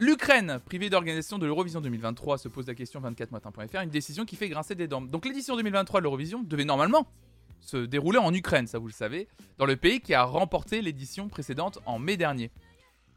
L'Ukraine, 0.00 0.60
privée 0.64 0.90
d'organisation 0.90 1.38
de 1.38 1.46
l'Eurovision 1.46 1.80
2023, 1.80 2.38
se 2.38 2.48
pose 2.48 2.66
la 2.66 2.74
question 2.74 3.00
24matin.fr, 3.00 3.80
une 3.80 3.90
décision 3.90 4.24
qui 4.24 4.34
fait 4.34 4.48
grincer 4.48 4.74
des 4.74 4.88
dents. 4.88 5.00
Donc 5.00 5.24
l'édition 5.24 5.54
2023 5.54 6.00
de 6.00 6.02
l'Eurovision 6.02 6.42
devait 6.42 6.64
normalement 6.64 7.06
se 7.60 7.76
dérouler 7.76 8.18
en 8.18 8.34
Ukraine, 8.34 8.66
ça 8.66 8.80
vous 8.80 8.88
le 8.88 8.92
savez, 8.92 9.28
dans 9.58 9.66
le 9.66 9.76
pays 9.76 10.00
qui 10.00 10.14
a 10.14 10.24
remporté 10.24 10.82
l'édition 10.82 11.28
précédente 11.28 11.78
en 11.86 12.00
mai 12.00 12.16
dernier. 12.16 12.50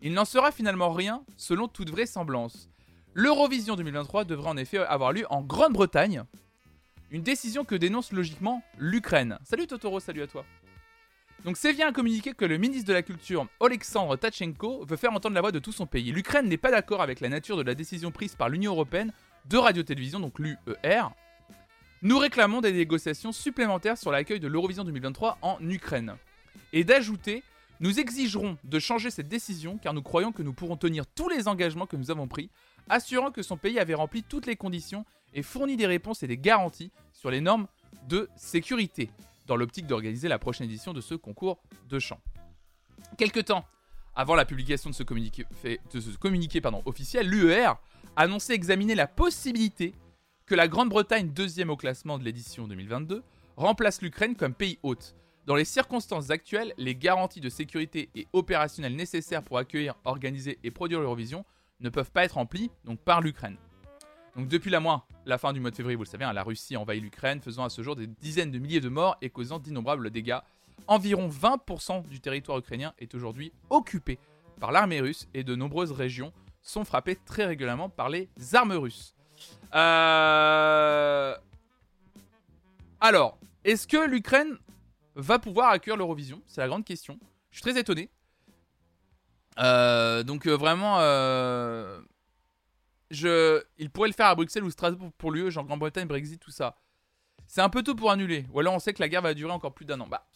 Il 0.02 0.14
n'en 0.14 0.26
sera 0.26 0.52
finalement 0.52 0.92
rien, 0.92 1.24
selon 1.36 1.68
toute 1.68 1.90
vraisemblance. 1.90 2.70
L'Eurovision 3.16 3.76
2023 3.76 4.26
devrait 4.26 4.50
en 4.50 4.58
effet 4.58 4.78
avoir 4.78 5.14
lieu 5.14 5.26
en 5.32 5.42
Grande-Bretagne, 5.42 6.24
une 7.12 7.22
décision 7.22 7.64
que 7.64 7.76
dénonce 7.76 8.12
logiquement 8.12 8.62
l'Ukraine. 8.78 9.38
Salut 9.44 9.68
Totoro, 9.68 10.00
salut 10.00 10.22
à 10.22 10.28
toi. 10.28 10.46
Donc 11.46 11.56
c'est 11.56 11.74
bien 11.74 11.92
communiqué 11.94 12.34
que 12.34 12.46
le 12.46 12.58
ministre 12.58 12.88
de 12.88 12.94
la 12.94 13.04
Culture, 13.04 13.48
Oleksandr 13.60 14.18
Tachenko, 14.18 14.86
veut 14.86 14.98
faire 14.98 15.14
entendre 15.14 15.36
la 15.36 15.42
voix 15.42 15.52
de 15.52 15.60
tout 15.60 15.72
son 15.72 15.86
pays. 15.86 16.12
L'Ukraine 16.12 16.48
n'est 16.48 16.58
pas 16.58 16.72
d'accord 16.72 17.02
avec 17.02 17.20
la 17.20 17.30
nature 17.30 17.58
de 17.58 17.62
la 17.62 17.76
décision 17.76 18.12
prise 18.12 18.36
par 18.36 18.50
l'Union 18.50 18.74
Européenne 18.74 19.14
de 19.46 19.58
radio-télévision, 19.58 20.20
donc 20.20 20.40
l'UER. 20.40 21.04
Nous 22.02 22.18
réclamons 22.18 22.62
des 22.62 22.74
négociations 22.74 23.32
supplémentaires 23.32 23.98
sur 23.98 24.12
l'accueil 24.12 24.40
de 24.40 24.48
l'Eurovision 24.48 24.84
2023 24.84 25.38
en 25.42 25.58
Ukraine. 25.62 26.16
Et 26.74 26.84
d'ajouter, 26.84 27.44
nous 27.80 28.00
exigerons 28.00 28.58
de 28.64 28.80
changer 28.80 29.12
cette 29.12 29.30
décision 29.30 29.78
car 29.78 29.94
nous 29.94 30.02
croyons 30.02 30.32
que 30.32 30.44
nous 30.44 30.54
pourrons 30.54 30.78
tenir 30.78 31.06
tous 31.08 31.30
les 31.30 31.48
engagements 31.48 31.86
que 31.86 31.96
nous 31.96 32.12
avons 32.12 32.28
pris, 32.28 32.50
assurant 32.90 33.32
que 33.32 33.42
son 33.42 33.58
pays 33.58 33.80
avait 33.80 33.94
rempli 33.94 34.24
toutes 34.24 34.48
les 34.48 34.56
conditions 34.56 35.06
et 35.34 35.44
fourni 35.44 35.78
des 35.78 35.88
réponses 35.88 36.24
et 36.24 36.28
des 36.28 36.38
garanties 36.38 36.92
sur 37.12 37.30
les 37.32 37.42
normes 37.42 37.68
de 38.08 38.30
sécurité 38.36 39.10
dans 39.46 39.56
l'optique 39.56 39.88
d'organiser 39.88 40.28
la 40.28 40.40
prochaine 40.40 40.68
édition 40.68 40.94
de 40.94 41.02
ce 41.02 41.16
concours 41.16 41.60
de 41.90 42.00
chant. 42.00 42.20
Quelque 43.18 43.40
temps 43.40 43.66
Avant 44.16 44.36
la 44.36 44.46
publication 44.46 44.90
de 44.90 44.96
ce 44.96 45.04
communiqué, 45.04 45.46
ce 45.64 46.18
communiqué 46.18 46.62
officiel, 46.86 47.28
l'UER 47.28 47.74
annonçait 48.16 48.54
examiner 48.54 48.96
la 48.96 49.08
possibilité 49.08 49.94
que 50.46 50.56
la 50.56 50.68
Grande-Bretagne, 50.68 51.30
deuxième 51.30 51.70
au 51.70 51.78
classement 51.78 52.18
de 52.18 52.24
l'édition 52.24 52.68
2022, 52.68 53.24
remplace 53.58 54.02
l'Ukraine 54.02 54.36
comme 54.36 54.54
pays 54.54 54.80
hôte. 54.82 55.16
Dans 55.46 55.56
les 55.56 55.66
circonstances 55.66 56.30
actuelles, 56.30 56.74
les 56.78 56.96
garanties 56.96 57.42
de 57.42 57.50
sécurité 57.50 58.10
et 58.16 58.28
opérationnelles 58.34 58.96
nécessaires 58.96 59.44
pour 59.44 59.58
accueillir, 59.58 59.96
organiser 60.04 60.60
et 60.64 60.72
produire 60.72 61.00
l'Eurovision 61.00 61.46
ne 61.80 61.90
peuvent 61.90 62.12
pas 62.12 62.26
être 62.26 62.34
remplies 62.34 62.72
par 63.06 63.22
l'Ukraine. 63.22 63.58
Donc 64.38 64.48
depuis 64.48 64.70
la, 64.70 65.38
fin 65.39 65.51
du 65.51 65.60
mois 65.60 65.72
de 65.72 65.75
février, 65.75 65.96
vous 65.96 66.03
le 66.03 66.10
savez, 66.10 66.24
hein, 66.24 66.32
la 66.32 66.44
Russie 66.44 66.75
a 66.75 66.79
envahi 66.79 67.00
l'Ukraine, 67.00 67.41
faisant 67.41 67.63
à 67.63 67.70
ce 67.70 67.82
jour 67.82 67.96
des 67.96 68.06
dizaines 68.06 68.51
de 68.51 68.60
milliers 68.60 68.79
de 68.79 68.89
morts 68.89 69.17
et 69.22 69.32
causant 69.32 69.58
d'innombrables 69.58 70.12
dégâts. 70.12 70.38
Environ 70.86 71.27
20% 71.27 72.08
du 72.08 72.20
territoire 72.20 72.60
ukrainien 72.60 72.94
est 73.00 73.15
aujourd'hui 73.15 73.51
occupé 73.72 74.20
par 74.60 74.72
l'armée 74.72 75.01
russe 75.01 75.27
et 75.34 75.44
de 75.44 75.56
nombreuses 75.56 75.91
régions 75.91 76.32
sont 76.62 76.86
frappées 76.86 77.15
très 77.15 77.46
régulièrement 77.46 77.89
par 77.89 78.10
les 78.10 78.29
armes 78.53 78.74
russes. 78.74 79.15
Euh... 79.74 81.36
Alors, 83.01 83.39
est-ce 83.63 83.88
que 83.88 84.08
l'Ukraine 84.08 84.58
va 85.15 85.39
pouvoir 85.39 85.72
accueillir 85.72 85.98
l'Eurovision? 85.98 86.44
C'est 86.46 86.62
la 86.62 86.67
grande 86.67 86.86
question. 86.86 87.17
Je 87.50 87.58
suis 87.58 87.72
très 87.72 87.79
étonné. 87.79 88.10
Euh, 89.60 90.22
donc 90.22 90.46
euh, 90.46 90.56
vraiment, 90.56 90.98
il 93.12 93.90
pourrait 93.92 94.10
le 94.10 94.14
faire 94.14 94.28
à 94.28 94.36
Bruxelles 94.36 94.64
ou 94.64 94.72
Strasbourg 94.72 95.12
pour 95.18 95.32
l'UE, 95.32 95.52
genre 95.52 95.66
Grande-Bretagne, 95.66 96.08
Brexit, 96.08 96.40
tout 96.40 96.52
ça. 96.52 96.78
C'est 97.48 97.62
un 97.62 97.70
peu 97.70 97.84
tôt 97.84 97.96
pour 97.96 98.12
annuler. 98.12 98.46
Ou 98.52 98.60
alors 98.60 98.74
on 98.74 98.80
sait 98.80 98.94
que 98.94 99.02
la 99.02 99.10
guerre 99.10 99.22
va 99.22 99.34
durer 99.34 99.52
encore 99.52 99.74
plus 99.74 99.86
d'un 99.86 100.00
an. 100.02 100.08
Bah, 100.08 100.28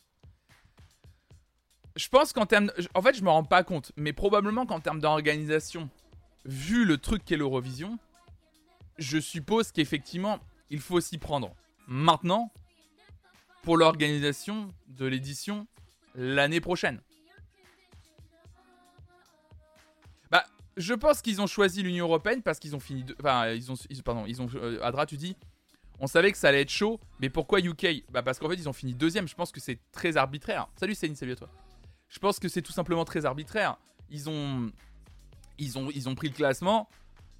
je 1.96 2.08
pense 2.08 2.32
qu'en 2.34 2.46
termes, 2.46 2.72
en 2.94 3.02
fait, 3.02 3.16
je 3.16 3.24
me 3.24 3.30
rends 3.30 3.44
pas 3.44 3.64
compte, 3.64 3.92
mais 3.98 4.14
probablement 4.14 4.66
qu'en 4.66 4.80
termes 4.80 5.00
d'organisation, 5.00 5.90
vu 6.46 6.86
le 6.86 6.98
truc 6.98 7.26
qu'est 7.26 7.38
l'Eurovision, 7.38 8.00
je 8.98 9.20
suppose 9.20 9.72
qu'effectivement, 9.72 10.40
il 10.70 10.80
faut 10.80 11.02
s'y 11.02 11.18
prendre. 11.18 11.54
Maintenant, 11.88 12.52
pour 13.62 13.78
l'organisation 13.78 14.74
de 14.88 15.06
l'édition 15.06 15.68
l'année 16.16 16.62
prochaine. 16.62 17.02
Je 20.78 20.94
pense 20.94 21.22
qu'ils 21.22 21.42
ont 21.42 21.48
choisi 21.48 21.84
l'Union 21.84 22.06
Européenne 22.06 22.42
parce 22.42 22.60
qu'ils 22.60 22.76
ont 22.76 22.80
fini. 22.80 23.04
De... 23.04 23.16
Enfin, 23.20 23.50
ils 23.50 23.72
ont. 23.72 23.76
Pardon, 24.04 24.26
ils 24.28 24.42
ont. 24.42 24.48
Euh, 24.56 24.80
Adra, 24.82 25.06
tu 25.06 25.18
dis. 25.18 25.36
On 26.00 26.08
savait 26.08 26.32
que 26.32 26.38
ça 26.38 26.48
allait 26.48 26.62
être 26.62 26.72
chaud, 26.72 27.00
mais 27.20 27.30
pourquoi 27.30 27.60
UK 27.60 28.06
Bah, 28.12 28.24
parce 28.24 28.40
qu'en 28.40 28.50
fait, 28.50 28.56
ils 28.56 28.68
ont 28.68 28.74
fini 28.74 28.94
deuxième. 28.94 29.28
Je 29.28 29.36
pense 29.36 29.52
que 29.52 29.60
c'est 29.60 29.80
très 29.92 30.18
arbitraire. 30.18 30.68
Salut 30.76 30.96
Céline, 30.96 31.16
salut 31.16 31.34
à 31.34 31.36
toi. 31.36 31.50
Je 32.10 32.18
pense 32.18 32.40
que 32.40 32.50
c'est 32.50 32.64
tout 32.64 32.72
simplement 32.72 33.06
très 33.06 33.26
arbitraire. 33.26 33.78
Ils 34.10 34.30
ont. 34.30 34.72
Ils 35.58 35.78
ont, 35.78 35.90
ils 35.94 36.10
ont 36.10 36.16
pris 36.16 36.30
le 36.30 36.34
classement. 36.34 36.90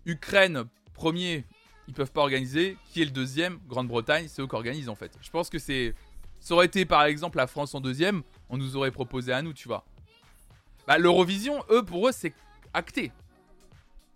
Ukraine, 0.06 0.66
premier, 0.94 1.46
ils 1.88 1.94
peuvent 1.94 2.12
pas 2.12 2.22
organiser. 2.22 2.78
Qui 2.92 3.02
est 3.02 3.06
le 3.06 3.12
deuxième? 3.12 3.60
Grande-Bretagne, 3.68 4.28
c'est 4.28 4.42
eux 4.42 4.48
qui 4.48 4.56
organisent 4.56 4.90
en 4.90 4.96
fait. 4.96 5.12
Je 5.22 5.30
pense 5.32 5.50
que 5.50 5.58
c'est 5.58 5.96
ça 6.42 6.56
aurait 6.56 6.66
été 6.66 6.86
par 6.86 7.04
exemple 7.04 7.38
la 7.38 7.48
France 7.48 7.74
en 7.76 7.80
deuxième, 7.82 8.24
on 8.50 8.58
nous 8.58 8.76
aurait 8.76 8.92
proposé 8.92 9.32
à 9.32 9.42
nous, 9.42 9.54
tu 9.54 9.68
vois. 9.68 9.86
Bah, 10.88 10.98
L'Eurovision, 10.98 11.64
eux, 11.70 11.84
pour 11.84 12.08
eux, 12.08 12.12
c'est 12.12 12.34
acté. 12.74 13.12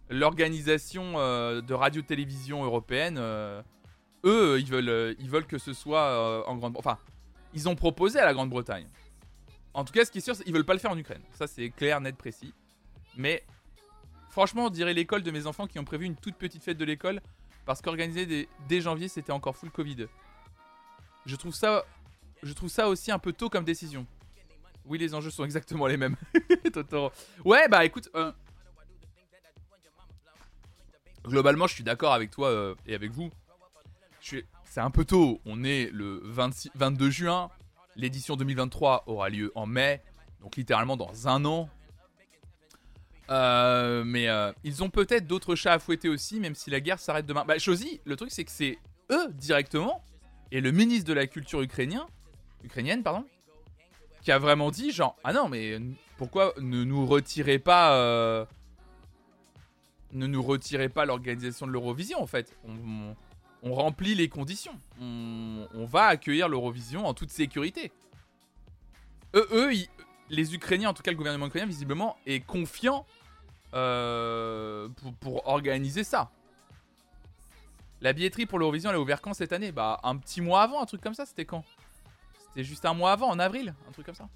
L'organisation 0.09 1.13
euh, 1.15 1.61
de 1.61 1.73
radio-télévision 1.73 2.63
européenne, 2.63 3.17
euh, 3.17 3.61
eux, 4.23 4.59
ils 4.59 4.69
veulent, 4.69 4.89
euh, 4.89 5.15
ils 5.19 5.29
veulent 5.29 5.47
que 5.47 5.57
ce 5.57 5.73
soit 5.73 6.47
en 6.47 6.55
Grande-Bretagne. 6.55 6.93
Enfin, 6.93 6.99
ils 7.53 7.67
ont 7.69 7.75
proposé 7.75 8.19
à 8.19 8.25
la 8.25 8.33
Grande-Bretagne. 8.33 8.87
En 9.73 9.83
tout 9.83 9.93
cas, 9.93 10.05
ce 10.05 10.11
qui 10.11 10.19
est 10.19 10.21
sûr, 10.21 10.35
c'est 10.35 10.43
qu'ils 10.43 10.53
veulent 10.53 10.65
pas 10.65 10.73
le 10.73 10.79
faire 10.79 10.91
en 10.91 10.97
Ukraine. 10.97 11.21
Ça, 11.31 11.47
c'est 11.47 11.69
clair, 11.69 11.99
net, 12.01 12.15
précis. 12.15 12.53
Mais 13.17 13.43
franchement, 14.29 14.65
on 14.65 14.69
dirait 14.69 14.93
l'école 14.93 15.23
de 15.23 15.31
mes 15.31 15.47
enfants 15.47 15.67
qui 15.67 15.79
ont 15.79 15.83
prévu 15.83 16.05
une 16.05 16.15
toute 16.15 16.35
petite 16.35 16.63
fête 16.63 16.77
de 16.77 16.85
l'école 16.85 17.21
parce 17.65 17.81
qu'organiser 17.81 18.47
dès 18.69 18.81
janvier, 18.81 19.07
c'était 19.07 19.31
encore 19.31 19.55
full 19.55 19.71
Covid. 19.71 20.07
Je 21.25 21.35
trouve 21.35 21.55
ça 21.55 21.83
je 22.43 22.53
trouve 22.53 22.69
ça 22.69 22.87
aussi 22.87 23.11
un 23.11 23.19
peu 23.19 23.33
tôt 23.33 23.49
comme 23.49 23.65
décision. 23.65 24.05
Oui, 24.85 24.99
les 24.99 25.15
enjeux 25.15 25.31
sont 25.31 25.43
exactement 25.43 25.87
les 25.87 25.97
mêmes. 25.97 26.15
Ouais, 27.45 27.67
bah 27.67 27.85
écoute. 27.85 28.09
Globalement, 31.27 31.67
je 31.67 31.73
suis 31.73 31.83
d'accord 31.83 32.13
avec 32.13 32.31
toi 32.31 32.49
euh, 32.49 32.75
et 32.85 32.95
avec 32.95 33.11
vous. 33.11 33.29
C'est 34.21 34.81
un 34.81 34.89
peu 34.89 35.05
tôt. 35.05 35.39
On 35.45 35.63
est 35.63 35.89
le 35.91 36.19
26... 36.23 36.71
22 36.75 37.09
juin. 37.09 37.49
L'édition 37.95 38.35
2023 38.35 39.03
aura 39.07 39.29
lieu 39.29 39.51
en 39.55 39.65
mai. 39.65 40.01
Donc 40.41 40.55
littéralement 40.55 40.97
dans 40.97 41.27
un 41.27 41.45
an. 41.45 41.69
Euh, 43.29 44.03
mais 44.03 44.27
ils 44.63 44.83
ont 44.83 44.89
peut-être 44.89 45.25
d'autres 45.27 45.55
chats 45.55 45.73
à 45.73 45.79
fouetter 45.79 46.09
aussi, 46.09 46.39
même 46.39 46.55
si 46.55 46.69
la 46.69 46.79
guerre 46.79 46.99
s'arrête 46.99 47.25
demain. 47.25 47.45
Bah, 47.45 47.57
Chosy, 47.57 48.01
le 48.05 48.15
truc 48.15 48.31
c'est 48.31 48.43
que 48.43 48.51
c'est 48.51 48.77
eux 49.11 49.31
directement 49.33 50.03
et 50.51 50.61
le 50.61 50.71
ministre 50.71 51.07
de 51.07 51.13
la 51.13 51.27
Culture 51.27 51.61
ukrainien 51.61 52.07
ukrainienne, 52.63 53.03
pardon, 53.03 53.25
qui 54.21 54.31
a 54.31 54.39
vraiment 54.39 54.71
dit 54.71 54.91
genre 54.91 55.15
ah 55.23 55.33
non 55.33 55.49
mais 55.49 55.79
pourquoi 56.17 56.53
ne 56.59 56.83
nous 56.83 57.05
retirez 57.05 57.59
pas 57.59 57.95
euh, 57.95 58.45
ne 60.15 60.27
nous 60.27 60.41
retirez 60.41 60.89
pas 60.89 61.05
l'organisation 61.05 61.67
de 61.67 61.71
l'Eurovision 61.71 62.21
en 62.21 62.27
fait. 62.27 62.57
On, 62.65 63.15
remplit 63.73 64.13
les 64.13 64.29
conditions. 64.29 64.77
On, 65.01 65.85
va 65.85 66.05
accueillir 66.05 66.47
l'Eurovision 66.47 67.05
en 67.05 67.13
toute 67.13 67.31
sécurité. 67.31 67.91
Eux, 69.33 69.47
eux 69.51 69.71
les 70.29 70.55
Ukrainiens 70.55 70.89
en 70.89 70.93
tout 70.93 71.03
cas 71.03 71.11
le 71.11 71.17
gouvernement 71.17 71.47
ukrainien 71.47 71.65
visiblement 71.65 72.17
est 72.25 72.39
confiant 72.39 73.05
euh, 73.73 74.87
pour, 75.19 75.47
organiser 75.47 76.03
ça. 76.03 76.31
La 78.01 78.13
billetterie 78.13 78.45
pour 78.45 78.59
l'Eurovision 78.59 78.91
elle 78.91 78.97
est 78.97 78.99
ouverte 78.99 79.23
quand 79.23 79.33
cette 79.33 79.53
année. 79.53 79.71
Bah 79.71 79.99
un 80.03 80.15
petit 80.17 80.41
mois 80.41 80.61
avant 80.61 80.81
un 80.81 80.85
truc 80.85 81.01
comme 81.01 81.15
ça 81.15 81.25
c'était 81.25 81.45
quand? 81.45 81.63
C'est 82.55 82.63
juste 82.63 82.85
un 82.85 82.93
mois 82.93 83.11
avant, 83.11 83.27
en 83.27 83.37
avril, 83.37 83.75
un 83.87 83.91
truc 83.91 84.05
comme 84.05 84.15
ça. 84.15 84.29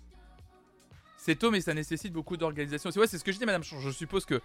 C'est 1.15 1.35
tôt, 1.35 1.51
mais 1.51 1.61
ça 1.61 1.73
nécessite 1.73 2.11
beaucoup 2.11 2.35
d'organisation. 2.35 2.91
C'est 2.91 2.99
ouais, 2.99 3.07
c'est 3.07 3.17
ce 3.17 3.23
que 3.23 3.31
je 3.31 3.37
dis, 3.37 3.45
Madame 3.45 3.63
Je 3.63 3.91
suppose 3.91 4.25
que, 4.25 4.41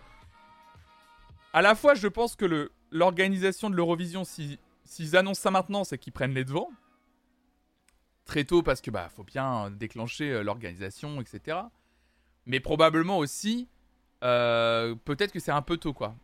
à 1.55 1.63
la 1.63 1.77
fois, 1.77 1.95
je 1.95 2.09
pense 2.09 2.35
que 2.35 2.71
l'organisation 2.91 3.71
de 3.71 3.77
l'Eurovision, 3.77 4.25
s'ils 4.25 5.17
annoncent 5.17 5.41
ça 5.41 5.53
maintenant, 5.53 5.85
c'est 5.85 5.99
qu'ils 5.99 6.13
prennent 6.13 6.35
les 6.35 6.45
devants. 6.45 6.69
Très 8.25 8.43
tôt, 8.43 8.63
parce 8.65 8.81
que 8.81 8.91
bah, 8.91 9.09
faut 9.09 9.23
bien 9.23 9.71
déclencher 9.71 10.33
euh, 10.33 10.43
l'organisation, 10.43 11.21
etc. 11.21 11.59
Mais 12.47 12.59
probablement 12.59 13.19
aussi, 13.19 13.69
euh, 14.25 14.97
peut-être 15.05 15.31
que 15.31 15.39
c'est 15.39 15.53
un 15.53 15.63
peu 15.63 15.77
tôt, 15.77 15.93
quoi. 15.93 16.17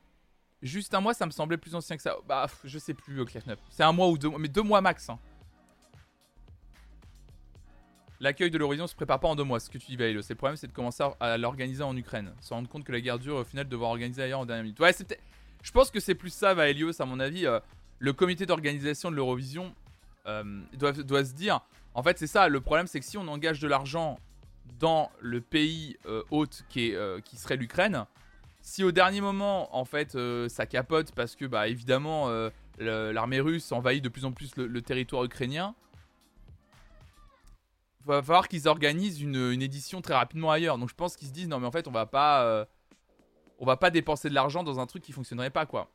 Juste 0.62 0.94
un 0.94 1.00
mois, 1.00 1.14
ça 1.14 1.26
me 1.26 1.30
semblait 1.30 1.58
plus 1.58 1.76
ancien 1.76 1.96
que 1.96 2.02
ça. 2.02 2.16
Bah, 2.26 2.48
je 2.64 2.78
sais 2.80 2.94
plus, 2.94 3.24
Claire 3.24 3.44
C'est 3.70 3.84
un 3.84 3.92
mois 3.92 4.08
ou 4.08 4.18
deux 4.18 4.30
mois, 4.30 4.38
mais 4.40 4.48
deux 4.48 4.62
mois 4.62 4.80
max. 4.80 5.10
Hein. 5.10 5.20
L'accueil 8.20 8.50
de 8.50 8.58
l'horizon 8.58 8.86
se 8.86 8.94
prépare 8.94 9.18
pas 9.18 9.28
en 9.28 9.34
deux 9.34 9.44
mois, 9.44 9.60
ce 9.60 9.70
que 9.70 9.78
tu 9.78 9.86
dis, 9.86 9.96
Vailo. 9.96 10.20
Le 10.28 10.34
problème, 10.34 10.56
c'est 10.56 10.66
de 10.66 10.72
commencer 10.72 11.02
à 11.20 11.38
l'organiser 11.38 11.82
en 11.82 11.96
Ukraine. 11.96 12.34
Se 12.42 12.52
rendre 12.52 12.68
compte 12.68 12.84
que 12.84 12.92
la 12.92 13.00
guerre 13.00 13.18
dure, 13.18 13.36
au 13.36 13.44
final, 13.44 13.66
devoir 13.66 13.90
organiser 13.90 14.22
ailleurs 14.22 14.40
en 14.40 14.46
dernière 14.46 14.64
minute. 14.64 14.78
Ouais, 14.78 14.92
c'est 14.92 15.18
Je 15.62 15.70
pense 15.70 15.90
que 15.90 16.00
c'est 16.00 16.14
plus 16.14 16.28
ça, 16.28 16.52
Vaelios, 16.52 17.00
à 17.00 17.06
mon 17.06 17.18
avis. 17.18 17.46
Euh, 17.46 17.60
le 17.98 18.12
comité 18.12 18.44
d'organisation 18.44 19.10
de 19.10 19.16
l'Eurovision 19.16 19.74
euh, 20.26 20.60
doit, 20.74 20.92
doit, 20.92 21.24
se 21.24 21.32
dire. 21.32 21.60
En 21.94 22.02
fait, 22.02 22.18
c'est 22.18 22.26
ça. 22.26 22.48
Le 22.48 22.60
problème, 22.60 22.86
c'est 22.86 23.00
que 23.00 23.06
si 23.06 23.16
on 23.16 23.26
engage 23.26 23.58
de 23.58 23.68
l'argent 23.68 24.18
dans 24.78 25.10
le 25.20 25.40
pays 25.40 25.96
euh, 26.04 26.22
hôte 26.30 26.64
qui, 26.68 26.88
est, 26.88 27.22
qui 27.24 27.36
serait 27.36 27.56
l'Ukraine, 27.56 28.04
si 28.60 28.84
au 28.84 28.92
dernier 28.92 29.22
moment, 29.22 29.74
en 29.74 29.86
fait, 29.86 30.18
ça 30.48 30.66
capote 30.66 31.12
parce 31.12 31.36
que, 31.36 31.46
bah, 31.46 31.68
évidemment, 31.68 32.28
l'armée 32.78 33.40
russe 33.40 33.72
envahit 33.72 34.04
de 34.04 34.10
plus 34.10 34.26
en 34.26 34.32
plus 34.32 34.56
le 34.56 34.82
territoire 34.82 35.24
ukrainien 35.24 35.74
va 38.10 38.22
falloir 38.22 38.48
qu'ils 38.48 38.68
organisent 38.68 39.20
une, 39.20 39.62
édition 39.62 40.00
très 40.00 40.14
rapidement 40.14 40.50
ailleurs. 40.50 40.78
Donc 40.78 40.88
je 40.88 40.94
pense 40.94 41.16
qu'ils 41.16 41.28
se 41.28 41.32
disent 41.32 41.48
non 41.48 41.60
mais 41.60 41.66
en 41.66 41.72
fait 41.72 41.88
on 41.88 41.90
va 41.90 42.06
pas 42.06 42.44
euh, 42.44 42.64
on 43.58 43.66
va 43.66 43.76
pas 43.76 43.90
dépenser 43.90 44.28
de 44.28 44.34
l'argent 44.34 44.62
dans 44.62 44.80
un 44.80 44.86
truc 44.86 45.02
qui 45.02 45.12
fonctionnerait 45.12 45.50
pas 45.50 45.66
quoi. 45.66 45.90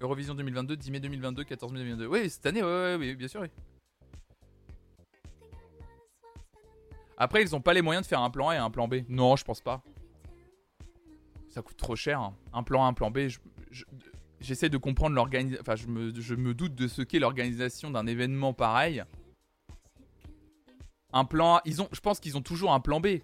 Eurovision 0.00 0.34
2022, 0.34 0.76
10 0.76 0.90
mai 0.92 1.00
2022, 1.00 1.44
14 1.44 1.72
mai 1.72 1.78
2022. 1.80 2.06
Oui, 2.06 2.30
cette 2.30 2.46
année, 2.46 2.62
ouais, 2.62 2.96
ouais, 2.96 3.14
bien 3.14 3.28
sûr, 3.28 3.42
oui. 3.42 3.48
Après, 7.18 7.42
ils 7.42 7.54
ont 7.54 7.60
pas 7.60 7.74
les 7.74 7.82
moyens 7.82 8.06
de 8.06 8.08
faire 8.08 8.22
un 8.22 8.30
plan 8.30 8.48
A 8.48 8.54
et 8.54 8.58
un 8.58 8.70
plan 8.70 8.88
B. 8.88 9.02
Non, 9.10 9.36
je 9.36 9.44
pense 9.44 9.60
pas. 9.60 9.82
Ça 11.50 11.60
coûte 11.60 11.76
trop 11.76 11.96
cher. 11.96 12.18
Hein. 12.18 12.34
Un 12.54 12.62
plan 12.62 12.82
A, 12.82 12.86
un 12.86 12.94
plan 12.94 13.10
B. 13.10 13.28
je, 13.28 13.38
j'essaie 14.40 14.68
de 14.68 14.76
comprendre 14.76 15.14
l'organisation. 15.14 15.60
Enfin, 15.60 15.76
je 15.76 15.86
me, 16.34 16.54
doute 16.54 16.74
de 16.74 16.88
ce 16.88 17.02
qu'est 17.02 17.18
l'organisation 17.18 17.90
d'un 17.90 18.06
événement 18.06 18.52
pareil. 18.52 19.04
Un 21.12 21.24
plan 21.24 21.56
A, 21.56 21.62
ils 21.64 21.82
ont, 21.82 21.88
je 21.92 22.00
pense 22.00 22.20
qu'ils 22.20 22.36
ont 22.36 22.42
toujours 22.42 22.72
un 22.72 22.80
plan 22.80 23.00
B. 23.00 23.18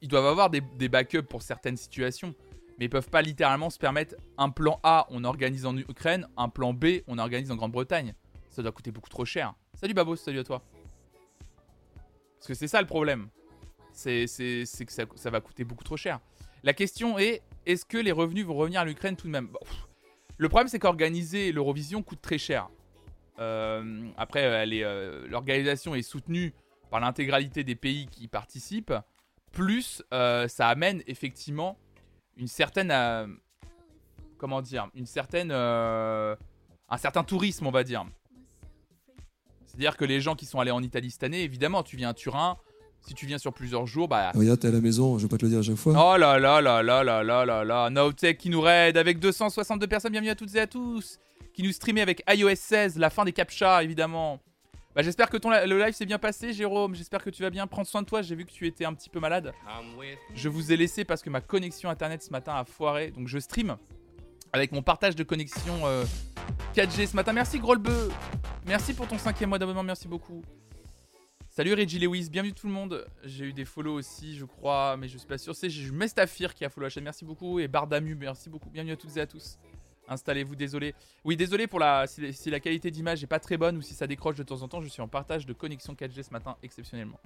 Ils, 0.00 0.08
doivent 0.08 0.26
avoir 0.26 0.50
des, 0.50 0.60
backups 0.88 1.28
pour 1.28 1.42
certaines 1.42 1.76
situations. 1.76 2.34
Mais 2.78 2.86
ils 2.86 2.90
peuvent 2.90 3.08
pas 3.08 3.22
littéralement 3.22 3.70
se 3.70 3.78
permettre 3.78 4.16
un 4.36 4.50
plan 4.50 4.80
A, 4.82 5.06
on 5.10 5.24
organise 5.24 5.64
en 5.64 5.76
Ukraine, 5.76 6.28
un 6.36 6.48
plan 6.48 6.74
B, 6.74 7.02
on 7.06 7.18
organise 7.18 7.50
en 7.50 7.56
Grande-Bretagne. 7.56 8.14
Ça 8.50 8.62
doit 8.62 8.72
coûter 8.72 8.90
beaucoup 8.90 9.08
trop 9.08 9.24
cher. 9.24 9.54
Salut 9.74 9.94
Babos, 9.94 10.16
salut 10.16 10.40
à 10.40 10.44
toi. 10.44 10.62
Parce 12.38 12.48
que 12.48 12.54
c'est 12.54 12.68
ça 12.68 12.80
le 12.80 12.86
problème. 12.86 13.28
C'est 13.92 14.26
que 14.26 14.92
ça, 14.92 15.04
ça, 15.14 15.30
va 15.30 15.40
coûter 15.40 15.64
beaucoup 15.64 15.84
trop 15.84 15.96
cher. 15.96 16.20
La 16.64 16.74
question 16.74 17.18
est, 17.18 17.42
est-ce 17.64 17.86
que 17.86 17.96
les 17.96 18.12
revenus 18.12 18.44
vont 18.44 18.54
revenir 18.54 18.80
à 18.80 18.84
l'Ukraine 18.84 19.16
tout 19.16 19.26
de 19.26 19.32
même? 19.32 19.48
Le 20.38 20.48
problème, 20.48 20.68
c'est 20.68 20.78
qu'organiser 20.78 21.52
l'Eurovision 21.52 22.02
coûte 22.02 22.20
très 22.20 22.38
cher. 22.38 22.68
Euh, 23.38 24.08
après, 24.16 24.44
euh, 24.44 25.26
l'organisation 25.28 25.94
est 25.94 26.02
soutenue 26.02 26.54
par 26.90 27.00
l'intégralité 27.00 27.64
des 27.64 27.74
pays 27.74 28.06
qui 28.06 28.28
participent. 28.28 28.94
Plus, 29.52 30.02
ça 30.10 30.68
amène 30.68 31.02
effectivement 31.06 31.78
une 32.36 32.46
certaine 32.46 32.92
comment 34.36 34.60
dire, 34.60 34.88
une 34.94 35.06
certaine, 35.06 35.50
un 35.50 36.36
certain 36.98 37.24
tourisme, 37.24 37.66
on 37.66 37.70
va 37.70 37.82
dire. 37.82 38.04
C'est-à-dire 39.64 39.96
que 39.96 40.04
les 40.04 40.20
gens 40.20 40.34
qui 40.34 40.46
sont 40.46 40.60
allés 40.60 40.70
en 40.70 40.82
Italie 40.82 41.10
cette 41.10 41.22
année, 41.22 41.42
évidemment, 41.42 41.82
tu 41.82 41.96
viens 41.96 42.10
à 42.10 42.14
Turin, 42.14 42.58
si 43.06 43.14
tu 43.14 43.26
viens 43.26 43.38
sur 43.38 43.52
plusieurs 43.52 43.86
jours, 43.86 44.08
bah. 44.08 44.32
Regarde, 44.34 44.58
t'es 44.58 44.68
à 44.68 44.72
la 44.72 44.80
maison, 44.80 45.16
je 45.16 45.22
vais 45.22 45.28
pas 45.28 45.38
te 45.38 45.44
le 45.44 45.50
dire 45.50 45.60
à 45.60 45.62
chaque 45.62 45.76
fois. 45.76 45.92
Oh 45.92 46.16
là 46.16 46.38
là 46.38 46.60
là 46.60 46.82
là 46.82 47.04
là 47.04 47.22
là 47.22 47.44
là 47.44 47.64
là. 47.64 47.90
Nowtech 47.90 48.36
qui 48.36 48.50
nous 48.50 48.60
raide 48.60 48.96
avec 48.96 49.20
262 49.20 49.86
personnes, 49.86 50.10
bienvenue 50.10 50.30
à 50.30 50.34
toutes 50.34 50.54
et 50.56 50.60
à 50.60 50.66
tous. 50.66 51.18
Qui 51.54 51.62
nous 51.62 51.72
streamait 51.72 52.00
avec 52.00 52.22
iOS 52.28 52.56
16, 52.56 52.98
la 52.98 53.08
fin 53.08 53.24
des 53.24 53.32
captcha, 53.32 53.82
évidemment. 53.82 54.40
Bah, 54.94 55.02
j'espère 55.02 55.30
que 55.30 55.36
ton 55.36 55.50
le 55.50 55.78
live 55.78 55.94
s'est 55.94 56.06
bien 56.06 56.18
passé, 56.18 56.52
Jérôme. 56.52 56.94
J'espère 56.94 57.22
que 57.22 57.30
tu 57.30 57.42
vas 57.42 57.50
bien. 57.50 57.66
Prendre 57.66 57.86
soin 57.86 58.02
de 58.02 58.06
toi. 58.06 58.22
J'ai 58.22 58.34
vu 58.34 58.44
que 58.44 58.50
tu 58.50 58.66
étais 58.66 58.84
un 58.84 58.92
petit 58.92 59.08
peu 59.08 59.20
malade. 59.20 59.52
Je 60.34 60.48
vous 60.48 60.72
ai 60.72 60.76
laissé 60.76 61.04
parce 61.04 61.22
que 61.22 61.30
ma 61.30 61.40
connexion 61.40 61.88
internet 61.88 62.22
ce 62.22 62.30
matin 62.30 62.54
a 62.56 62.64
foiré. 62.64 63.12
Donc 63.12 63.28
je 63.28 63.38
stream 63.38 63.76
avec 64.52 64.72
mon 64.72 64.82
partage 64.82 65.14
de 65.14 65.22
connexion 65.22 65.80
4G 66.74 67.02
euh, 67.02 67.06
ce 67.06 67.14
matin. 67.14 67.32
Merci 67.32 67.58
Grolbeu. 67.58 68.10
Merci 68.66 68.94
pour 68.94 69.06
ton 69.06 69.18
cinquième 69.18 69.50
mois 69.50 69.58
d'abonnement. 69.58 69.82
Merci 69.82 70.08
beaucoup. 70.08 70.42
Salut 71.56 71.72
Reggie 71.72 71.98
Lewis, 71.98 72.28
bienvenue 72.28 72.52
tout 72.52 72.66
le 72.66 72.72
monde. 72.74 73.06
J'ai 73.24 73.46
eu 73.46 73.54
des 73.54 73.64
follow 73.64 73.94
aussi, 73.94 74.36
je 74.36 74.44
crois, 74.44 74.98
mais 74.98 75.08
je 75.08 75.16
suis 75.16 75.26
pas 75.26 75.38
sûr. 75.38 75.56
C'est 75.56 75.70
Mestafir 75.90 76.52
qui 76.52 76.66
a 76.66 76.68
follow 76.68 76.84
la 76.84 76.90
chaîne, 76.90 77.04
merci 77.04 77.24
beaucoup. 77.24 77.58
Et 77.60 77.66
Bardamu, 77.66 78.14
merci 78.14 78.50
beaucoup. 78.50 78.68
Bienvenue 78.68 78.92
à 78.92 78.96
toutes 78.96 79.16
et 79.16 79.22
à 79.22 79.26
tous. 79.26 79.56
Installez-vous, 80.06 80.54
désolé. 80.54 80.94
Oui, 81.24 81.34
désolé 81.34 81.66
pour 81.66 81.80
la 81.80 82.06
si, 82.06 82.50
la 82.50 82.60
qualité 82.60 82.90
d'image 82.90 83.24
est 83.24 83.26
pas 83.26 83.38
très 83.38 83.56
bonne 83.56 83.78
ou 83.78 83.80
si 83.80 83.94
ça 83.94 84.06
décroche 84.06 84.36
de 84.36 84.42
temps 84.42 84.60
en 84.60 84.68
temps. 84.68 84.82
Je 84.82 84.88
suis 84.88 85.00
en 85.00 85.08
partage 85.08 85.46
de 85.46 85.54
connexion 85.54 85.94
4G 85.94 86.24
ce 86.24 86.30
matin, 86.30 86.58
exceptionnellement. 86.62 87.18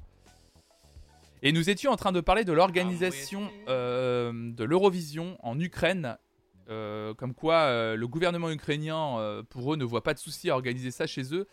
Et 1.42 1.50
nous 1.50 1.68
étions 1.68 1.90
en 1.90 1.96
train 1.96 2.12
de 2.12 2.20
parler 2.20 2.44
de 2.44 2.52
l'organisation 2.52 3.50
euh, 3.66 4.30
de 4.32 4.62
l'Eurovision 4.62 5.38
en 5.42 5.58
Ukraine 5.58 6.18
euh, 6.68 7.14
comme 7.14 7.34
quoi 7.34 7.62
euh, 7.62 7.96
le 7.96 8.06
gouvernement 8.06 8.50
ukrainien, 8.50 9.42
pour 9.50 9.74
eux, 9.74 9.76
ne 9.76 9.84
voit 9.84 10.04
pas 10.04 10.14
de 10.14 10.20
souci 10.20 10.50
à 10.50 10.54
organiser 10.54 10.92
ça 10.92 11.08
chez 11.08 11.34
eux, 11.34 11.48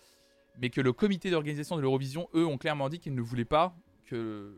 mais 0.58 0.70
que 0.70 0.82
le 0.82 0.94
comité 0.94 1.30
d'organisation 1.30 1.76
de 1.76 1.82
l'Eurovision, 1.82 2.30
eux, 2.34 2.46
ont 2.46 2.58
clairement 2.58 2.90
dit 2.90 3.00
qu'ils 3.00 3.16
ne 3.16 3.22
voulaient 3.22 3.46
pas 3.46 3.76
que, 4.06 4.56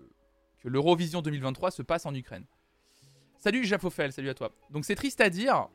l'Eurovision 0.64 1.22
2023 1.22 1.72
se 1.72 1.82
passe 1.82 2.06
en 2.06 2.14
Ukraine. 2.14 2.46
Salut 3.38 3.64
Jafofel, 3.66 4.12
salut 4.12 4.30
à 4.30 4.34
toi. 4.34 4.52
Donc 4.70 4.84
c'est 4.84 4.96
triste 4.96 5.22
à 5.22 5.30
dire, 5.30 5.70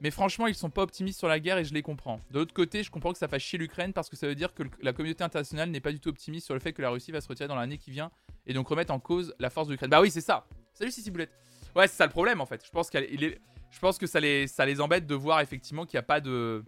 mais 0.00 0.10
franchement, 0.10 0.48
ils 0.48 0.56
sont 0.56 0.70
pas 0.70 0.82
optimistes 0.82 1.20
sur 1.20 1.28
la 1.28 1.38
guerre 1.38 1.58
et 1.58 1.64
je 1.64 1.72
les 1.72 1.82
comprends. 1.82 2.20
De 2.32 2.40
l'autre 2.40 2.52
côté, 2.52 2.82
je 2.82 2.90
comprends 2.90 3.12
que 3.12 3.18
ça 3.18 3.28
fasse 3.28 3.42
chier 3.42 3.60
l'Ukraine 3.60 3.92
parce 3.92 4.10
que 4.10 4.16
ça 4.16 4.26
veut 4.26 4.34
dire 4.34 4.52
que 4.52 4.64
la 4.80 4.92
communauté 4.92 5.22
internationale 5.22 5.70
n'est 5.70 5.80
pas 5.80 5.92
du 5.92 6.00
tout 6.00 6.08
optimiste 6.08 6.46
sur 6.46 6.54
le 6.54 6.60
fait 6.60 6.72
que 6.72 6.82
la 6.82 6.90
Russie 6.90 7.12
va 7.12 7.20
se 7.20 7.28
retirer 7.28 7.48
dans 7.48 7.54
l'année 7.54 7.78
qui 7.78 7.92
vient 7.92 8.10
et 8.46 8.52
donc 8.52 8.66
remettre 8.66 8.92
en 8.92 8.98
cause 8.98 9.32
la 9.38 9.48
force 9.48 9.68
de 9.68 9.72
l'Ukraine. 9.74 9.90
Bah 9.90 10.00
oui, 10.00 10.10
c'est 10.10 10.20
ça. 10.20 10.48
Salut 10.74 10.90
Sissi 10.90 11.12
Boulette. 11.12 11.30
Ouais, 11.76 11.86
c'est 11.86 11.96
ça 11.96 12.06
le 12.06 12.10
problème 12.10 12.40
en 12.40 12.46
fait. 12.46 12.66
Je 12.66 12.70
pense 12.70 12.92
est 12.94 13.40
je 13.72 13.78
pense 13.78 13.96
que 13.96 14.06
ça 14.06 14.20
les, 14.20 14.46
ça 14.46 14.66
les 14.66 14.80
embête 14.80 15.06
de 15.06 15.14
voir 15.14 15.40
effectivement 15.40 15.86
qu'il 15.86 15.96
n'y 15.96 16.00
a 16.00 16.06
pas 16.06 16.20
de. 16.20 16.64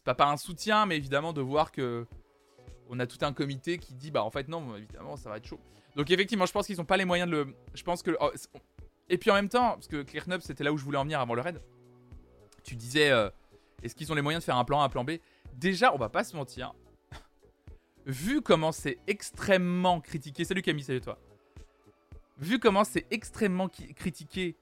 C'est 0.00 0.06
pas, 0.06 0.14
pas 0.14 0.30
un 0.30 0.38
soutien, 0.38 0.86
mais 0.86 0.96
évidemment 0.96 1.34
de 1.34 1.42
voir 1.42 1.70
que. 1.70 2.06
On 2.88 2.98
a 3.00 3.06
tout 3.06 3.18
un 3.20 3.34
comité 3.34 3.76
qui 3.76 3.92
dit 3.92 4.10
bah 4.10 4.24
en 4.24 4.30
fait 4.30 4.48
non, 4.48 4.74
évidemment 4.74 5.16
ça 5.16 5.28
va 5.28 5.36
être 5.36 5.46
chaud. 5.46 5.60
Donc 5.94 6.10
effectivement, 6.10 6.46
je 6.46 6.52
pense 6.52 6.66
qu'ils 6.66 6.78
n'ont 6.78 6.86
pas 6.86 6.96
les 6.96 7.04
moyens 7.04 7.30
de 7.30 7.36
le. 7.36 7.54
Je 7.74 7.82
pense 7.82 8.02
que. 8.02 8.16
Oh, 8.18 8.30
et 9.10 9.18
puis 9.18 9.30
en 9.30 9.34
même 9.34 9.50
temps, 9.50 9.72
parce 9.72 9.88
que 9.88 10.02
Clearnub 10.02 10.40
c'était 10.40 10.64
là 10.64 10.72
où 10.72 10.78
je 10.78 10.84
voulais 10.84 10.96
en 10.96 11.02
venir 11.04 11.20
avant 11.20 11.34
le 11.34 11.42
raid. 11.42 11.60
Tu 12.64 12.76
disais 12.76 13.10
euh, 13.10 13.28
est-ce 13.82 13.94
qu'ils 13.94 14.10
ont 14.10 14.14
les 14.14 14.22
moyens 14.22 14.42
de 14.42 14.46
faire 14.46 14.56
un 14.56 14.64
plan 14.64 14.80
A, 14.80 14.84
un 14.84 14.88
plan 14.88 15.04
B? 15.04 15.18
Déjà, 15.52 15.94
on 15.94 15.98
va 15.98 16.08
pas 16.08 16.24
se 16.24 16.34
mentir. 16.34 16.72
Vu 18.06 18.40
comment 18.40 18.72
c'est 18.72 18.96
extrêmement 19.06 20.00
critiqué. 20.00 20.46
Salut 20.46 20.62
Camille, 20.62 20.84
salut 20.84 21.02
toi. 21.02 21.18
Vu 22.38 22.58
comment 22.58 22.84
c'est 22.84 23.06
extrêmement 23.10 23.68
critiqué 23.68 24.56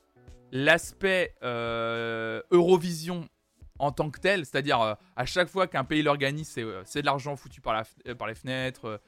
l'aspect 0.51 1.37
euh, 1.45 2.43
Eurovision 2.51 3.29
en 3.79 3.93
tant 3.93 4.11
que 4.11 4.21
tel, 4.21 4.45
c'est-à-dire 4.45 4.81
euh, 4.81 4.95
à 5.17 5.25
chaque 5.25 5.49
fois 5.49 5.67
qu'un 5.67 5.85
pays 5.85 6.03
l'organise, 6.03 6.49
c'est, 6.49 6.63
euh, 6.63 6.83
de 6.83 7.01
l'argent 7.05 7.37
foutu 7.37 7.61
par, 7.61 7.75
la, 7.75 8.15
par 8.15 8.29
les 8.29 8.35
fenêtres, 8.35 9.01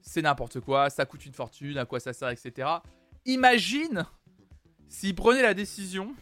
c'est 0.00 0.22
n'importe 0.22 0.60
quoi, 0.60 0.90
ça 0.90 1.06
coûte 1.06 1.24
une 1.24 1.32
fortune, 1.32 1.78
à 1.78 1.84
quoi 1.84 2.00
ça 2.00 2.12
sert, 2.12 2.28
etc. 2.28 2.68
Imagine 3.24 4.04
s'ils 4.88 5.14
prenaient 5.14 5.42
la 5.42 5.54
décision, 5.54 6.14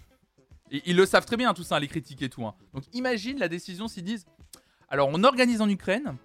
et 0.70 0.83
ils 0.87 0.96
le 0.96 1.07
savent 1.07 1.26
très 1.26 1.37
bien 1.37 1.53
tout 1.55 1.64
ça, 1.64 1.81
les 1.81 1.88
critiques 1.88 2.22
et 2.22 2.29
tout. 2.29 2.46
Hein. 2.46 2.55
Donc 2.72 2.85
imagine 2.92 3.38
la 3.38 3.48
décision 3.48 3.88
s'ils 3.88 4.05
disent, 4.05 4.26
alors 4.88 5.09
on 5.12 5.24
organise 5.24 5.61
en 5.61 5.68
Ukraine, 5.68 6.16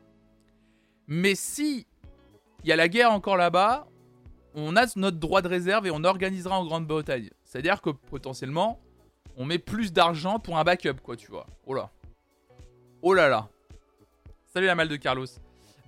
mais 1.08 1.36
si 1.36 1.88
il 2.63 2.69
y 2.69 2.71
a 2.71 2.75
la 2.75 2.88
guerre 2.88 3.12
encore 3.12 3.38
là-bas, 3.38 3.88
on 4.56 4.75
a 4.75 4.86
notre 4.95 5.17
droit 5.17 5.41
de 5.41 5.47
réserve 5.47 5.86
et 5.88 5.91
on 5.91 6.04
organisera 6.04 6.60
en 6.60 6.65
Grande-Bretagne. 6.65 7.30
C'est-à-dire 7.43 7.82
que 7.82 7.89
potentiellement, 7.89 8.80
on 9.38 9.45
met 9.45 9.60
plus 9.60 9.91
d'argent 9.93 10.39
pour 10.39 10.58
un 10.58 10.63
backup, 10.63 11.02
quoi, 11.04 11.15
tu 11.15 11.30
vois. 11.30 11.48
Oh 11.65 11.74
là. 11.74 11.91
Oh 13.02 13.13
là 13.13 13.28
là. 13.28 13.50
Salut 14.45 14.67
la 14.67 14.76
mal 14.76 14.88
de 14.88 14.95
Carlos. 14.95 15.28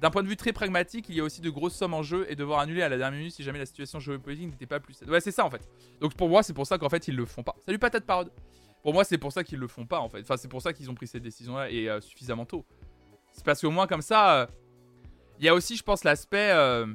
D'un 0.01 0.11
point 0.11 0.21
de 0.21 0.27
vue 0.27 0.37
très 0.37 0.53
pragmatique, 0.53 1.05
il 1.09 1.15
y 1.15 1.19
a 1.19 1.23
aussi 1.23 1.41
de 1.41 1.49
grosses 1.49 1.75
sommes 1.75 1.93
en 1.93 2.03
jeu 2.03 2.27
et 2.29 2.35
devoir 2.35 2.59
annuler 2.59 2.83
à 2.83 2.89
la 2.89 2.97
dernière 2.97 3.17
minute 3.17 3.33
si 3.33 3.43
jamais 3.43 3.57
la 3.57 3.65
situation 3.65 3.99
géopolitique 3.99 4.51
n'était 4.51 4.67
pas 4.67 4.79
plus. 4.79 5.01
Ouais, 5.07 5.21
c'est 5.21 5.31
ça 5.31 5.43
en 5.43 5.49
fait. 5.49 5.67
Donc 5.99 6.13
pour 6.13 6.29
moi, 6.29 6.43
c'est 6.43 6.53
pour 6.53 6.67
ça 6.67 6.77
qu'en 6.77 6.89
fait 6.89 7.07
ils 7.07 7.15
le 7.15 7.25
font 7.25 7.41
pas. 7.41 7.55
Salut 7.65 7.79
patate 7.79 8.05
parode. 8.05 8.31
Pour 8.83 8.93
moi, 8.93 9.03
c'est 9.03 9.17
pour 9.17 9.31
ça 9.31 9.43
qu'ils 9.43 9.59
le 9.59 9.67
font 9.67 9.85
pas 9.85 9.99
en 9.99 10.09
fait. 10.09 10.21
Enfin, 10.21 10.37
c'est 10.37 10.47
pour 10.47 10.61
ça 10.61 10.71
qu'ils 10.71 10.89
ont 10.89 10.93
pris 10.93 11.07
cette 11.07 11.23
décision-là 11.23 11.71
et 11.71 11.89
euh, 11.89 11.99
suffisamment 11.99 12.45
tôt. 12.45 12.65
C'est 13.31 13.43
parce 13.43 13.59
qu'au 13.59 13.71
moins 13.71 13.87
comme 13.87 14.01
ça, 14.01 14.33
euh, 14.33 14.45
il 15.39 15.45
y 15.45 15.49
a 15.49 15.53
aussi, 15.53 15.75
je 15.75 15.83
pense, 15.83 16.03
l'aspect. 16.03 16.51
Euh, 16.51 16.85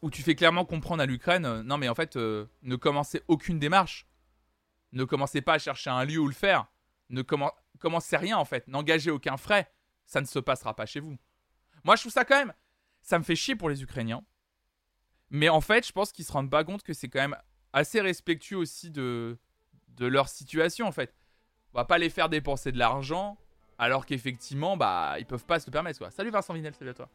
où 0.00 0.10
tu 0.10 0.22
fais 0.22 0.36
clairement 0.36 0.64
comprendre 0.64 1.02
à 1.02 1.06
l'Ukraine, 1.06 1.62
non 1.62 1.76
mais 1.76 1.88
en 1.88 1.94
fait, 1.96 2.14
ne 2.14 2.76
commencez 2.76 3.20
aucune 3.26 3.58
démarche. 3.58 4.07
Ne 4.92 5.04
commencez 5.04 5.40
pas 5.40 5.54
à 5.54 5.58
chercher 5.58 5.90
un 5.90 6.04
lieu 6.04 6.18
où 6.18 6.26
le 6.26 6.34
faire. 6.34 6.66
Ne 7.10 7.22
commencez 7.22 8.16
rien 8.16 8.36
en 8.36 8.44
fait. 8.44 8.66
N'engagez 8.68 9.10
aucun 9.10 9.36
frais. 9.36 9.70
Ça 10.06 10.20
ne 10.20 10.26
se 10.26 10.38
passera 10.38 10.74
pas 10.74 10.86
chez 10.86 11.00
vous. 11.00 11.16
Moi, 11.84 11.96
je 11.96 12.02
trouve 12.02 12.12
ça 12.12 12.24
quand 12.24 12.38
même. 12.38 12.54
Ça 13.02 13.18
me 13.18 13.24
fait 13.24 13.36
chier 13.36 13.56
pour 13.56 13.68
les 13.68 13.82
Ukrainiens. 13.82 14.24
Mais 15.30 15.48
en 15.48 15.60
fait, 15.60 15.86
je 15.86 15.92
pense 15.92 16.12
qu'ils 16.12 16.24
se 16.24 16.32
rendent 16.32 16.50
pas 16.50 16.64
compte 16.64 16.82
que 16.82 16.92
c'est 16.92 17.08
quand 17.08 17.20
même 17.20 17.36
assez 17.72 18.00
respectueux 18.00 18.56
aussi 18.56 18.90
de, 18.90 19.38
leur 19.98 20.28
situation 20.28 20.86
en 20.86 20.92
fait. 20.92 21.14
On 21.74 21.78
va 21.78 21.84
pas 21.84 21.98
les 21.98 22.10
faire 22.10 22.28
dépenser 22.28 22.72
de 22.72 22.78
l'argent 22.78 23.38
alors 23.78 24.06
qu'effectivement, 24.06 24.76
bah, 24.76 25.16
ils 25.18 25.26
peuvent 25.26 25.44
pas 25.44 25.60
se 25.60 25.66
le 25.66 25.72
permettre. 25.72 26.10
Salut 26.10 26.30
Vincent 26.30 26.54
Vinel, 26.54 26.74
salut 26.74 26.90
à 26.90 26.94
toi. 26.94 27.08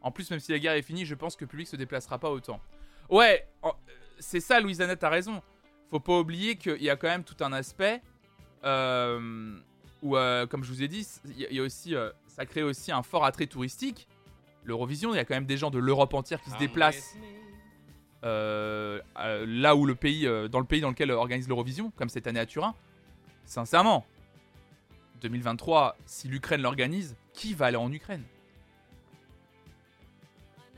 En 0.00 0.10
plus, 0.10 0.30
même 0.30 0.40
si 0.40 0.52
la 0.52 0.58
guerre 0.58 0.72
est 0.72 0.82
finie, 0.82 1.04
je 1.04 1.14
pense 1.14 1.36
que 1.36 1.44
le 1.44 1.48
public 1.48 1.68
se 1.68 1.76
déplacera 1.76 2.18
pas 2.18 2.30
autant. 2.30 2.60
Ouais, 3.10 3.48
c'est 4.18 4.40
ça, 4.40 4.60
Louise 4.60 4.80
Annette 4.80 5.04
a 5.04 5.08
raison. 5.08 5.42
Faut 5.90 6.00
pas 6.00 6.18
oublier 6.18 6.56
qu'il 6.56 6.82
y 6.82 6.90
a 6.90 6.96
quand 6.96 7.08
même 7.08 7.24
tout 7.24 7.42
un 7.42 7.52
aspect 7.52 8.02
euh, 8.64 9.58
où, 10.02 10.16
euh, 10.16 10.46
comme 10.46 10.62
je 10.62 10.70
vous 10.70 10.82
ai 10.82 10.88
dit, 10.88 11.06
il 11.24 11.52
y, 11.52 11.60
a 11.60 11.62
aussi, 11.62 11.94
euh, 11.94 12.10
ça 12.26 12.44
crée 12.44 12.62
aussi 12.62 12.92
un 12.92 13.02
fort 13.02 13.24
attrait 13.24 13.46
touristique. 13.46 14.06
L'Eurovision, 14.64 15.14
il 15.14 15.16
y 15.16 15.20
a 15.20 15.24
quand 15.24 15.34
même 15.34 15.46
des 15.46 15.56
gens 15.56 15.70
de 15.70 15.78
l'Europe 15.78 16.12
entière 16.12 16.42
qui 16.42 16.50
se 16.50 16.58
déplacent 16.58 17.16
là 18.22 19.76
où 19.76 19.86
le 19.86 19.94
pays, 19.94 20.26
dans 20.50 20.58
le 20.58 20.66
pays 20.66 20.80
dans 20.80 20.90
lequel 20.90 21.10
organise 21.10 21.48
l'Eurovision, 21.48 21.90
comme 21.96 22.10
cette 22.10 22.26
année 22.26 22.40
à 22.40 22.46
Turin. 22.46 22.74
Sincèrement, 23.46 24.04
2023, 25.22 25.96
si 26.04 26.28
l'Ukraine 26.28 26.60
l'organise, 26.60 27.16
qui 27.32 27.54
va 27.54 27.66
aller 27.66 27.76
en 27.76 27.90
Ukraine? 27.90 28.24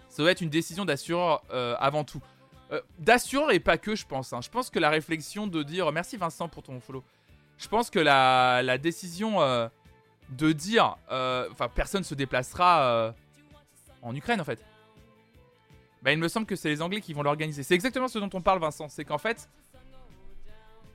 Ça 0.08 0.22
doit 0.22 0.30
être 0.30 0.40
une 0.40 0.50
décision 0.50 0.84
d'assureur 0.84 1.42
avant 1.80 2.04
tout. 2.04 2.22
Euh, 2.72 2.80
d'assureur 2.98 3.50
et 3.52 3.60
pas 3.60 3.78
que, 3.78 3.94
je 3.94 4.06
pense. 4.06 4.32
Hein. 4.32 4.40
Je 4.42 4.48
pense 4.48 4.70
que 4.70 4.78
la 4.78 4.90
réflexion 4.90 5.46
de 5.46 5.62
dire. 5.62 5.90
Merci 5.92 6.16
Vincent 6.16 6.48
pour 6.48 6.62
ton 6.62 6.80
follow. 6.80 7.04
Je 7.58 7.68
pense 7.68 7.90
que 7.90 7.98
la, 7.98 8.62
la 8.62 8.78
décision 8.78 9.40
euh, 9.42 9.68
de 10.30 10.52
dire. 10.52 10.96
Enfin, 11.08 11.68
personne 11.74 12.04
se 12.04 12.14
déplacera 12.14 13.14
en 14.02 14.14
Ukraine 14.14 14.40
en 14.40 14.44
fait. 14.44 14.64
Bah, 16.02 16.12
il 16.12 16.18
me 16.18 16.28
semble 16.28 16.46
que 16.46 16.56
c'est 16.56 16.70
les 16.70 16.80
Anglais 16.80 17.02
qui 17.02 17.12
vont 17.12 17.22
l'organiser. 17.22 17.62
C'est 17.62 17.74
exactement 17.74 18.08
ce 18.08 18.18
dont 18.18 18.30
on 18.32 18.40
parle, 18.40 18.60
Vincent. 18.60 18.88
C'est 18.88 19.04
qu'en 19.04 19.18
fait, 19.18 19.50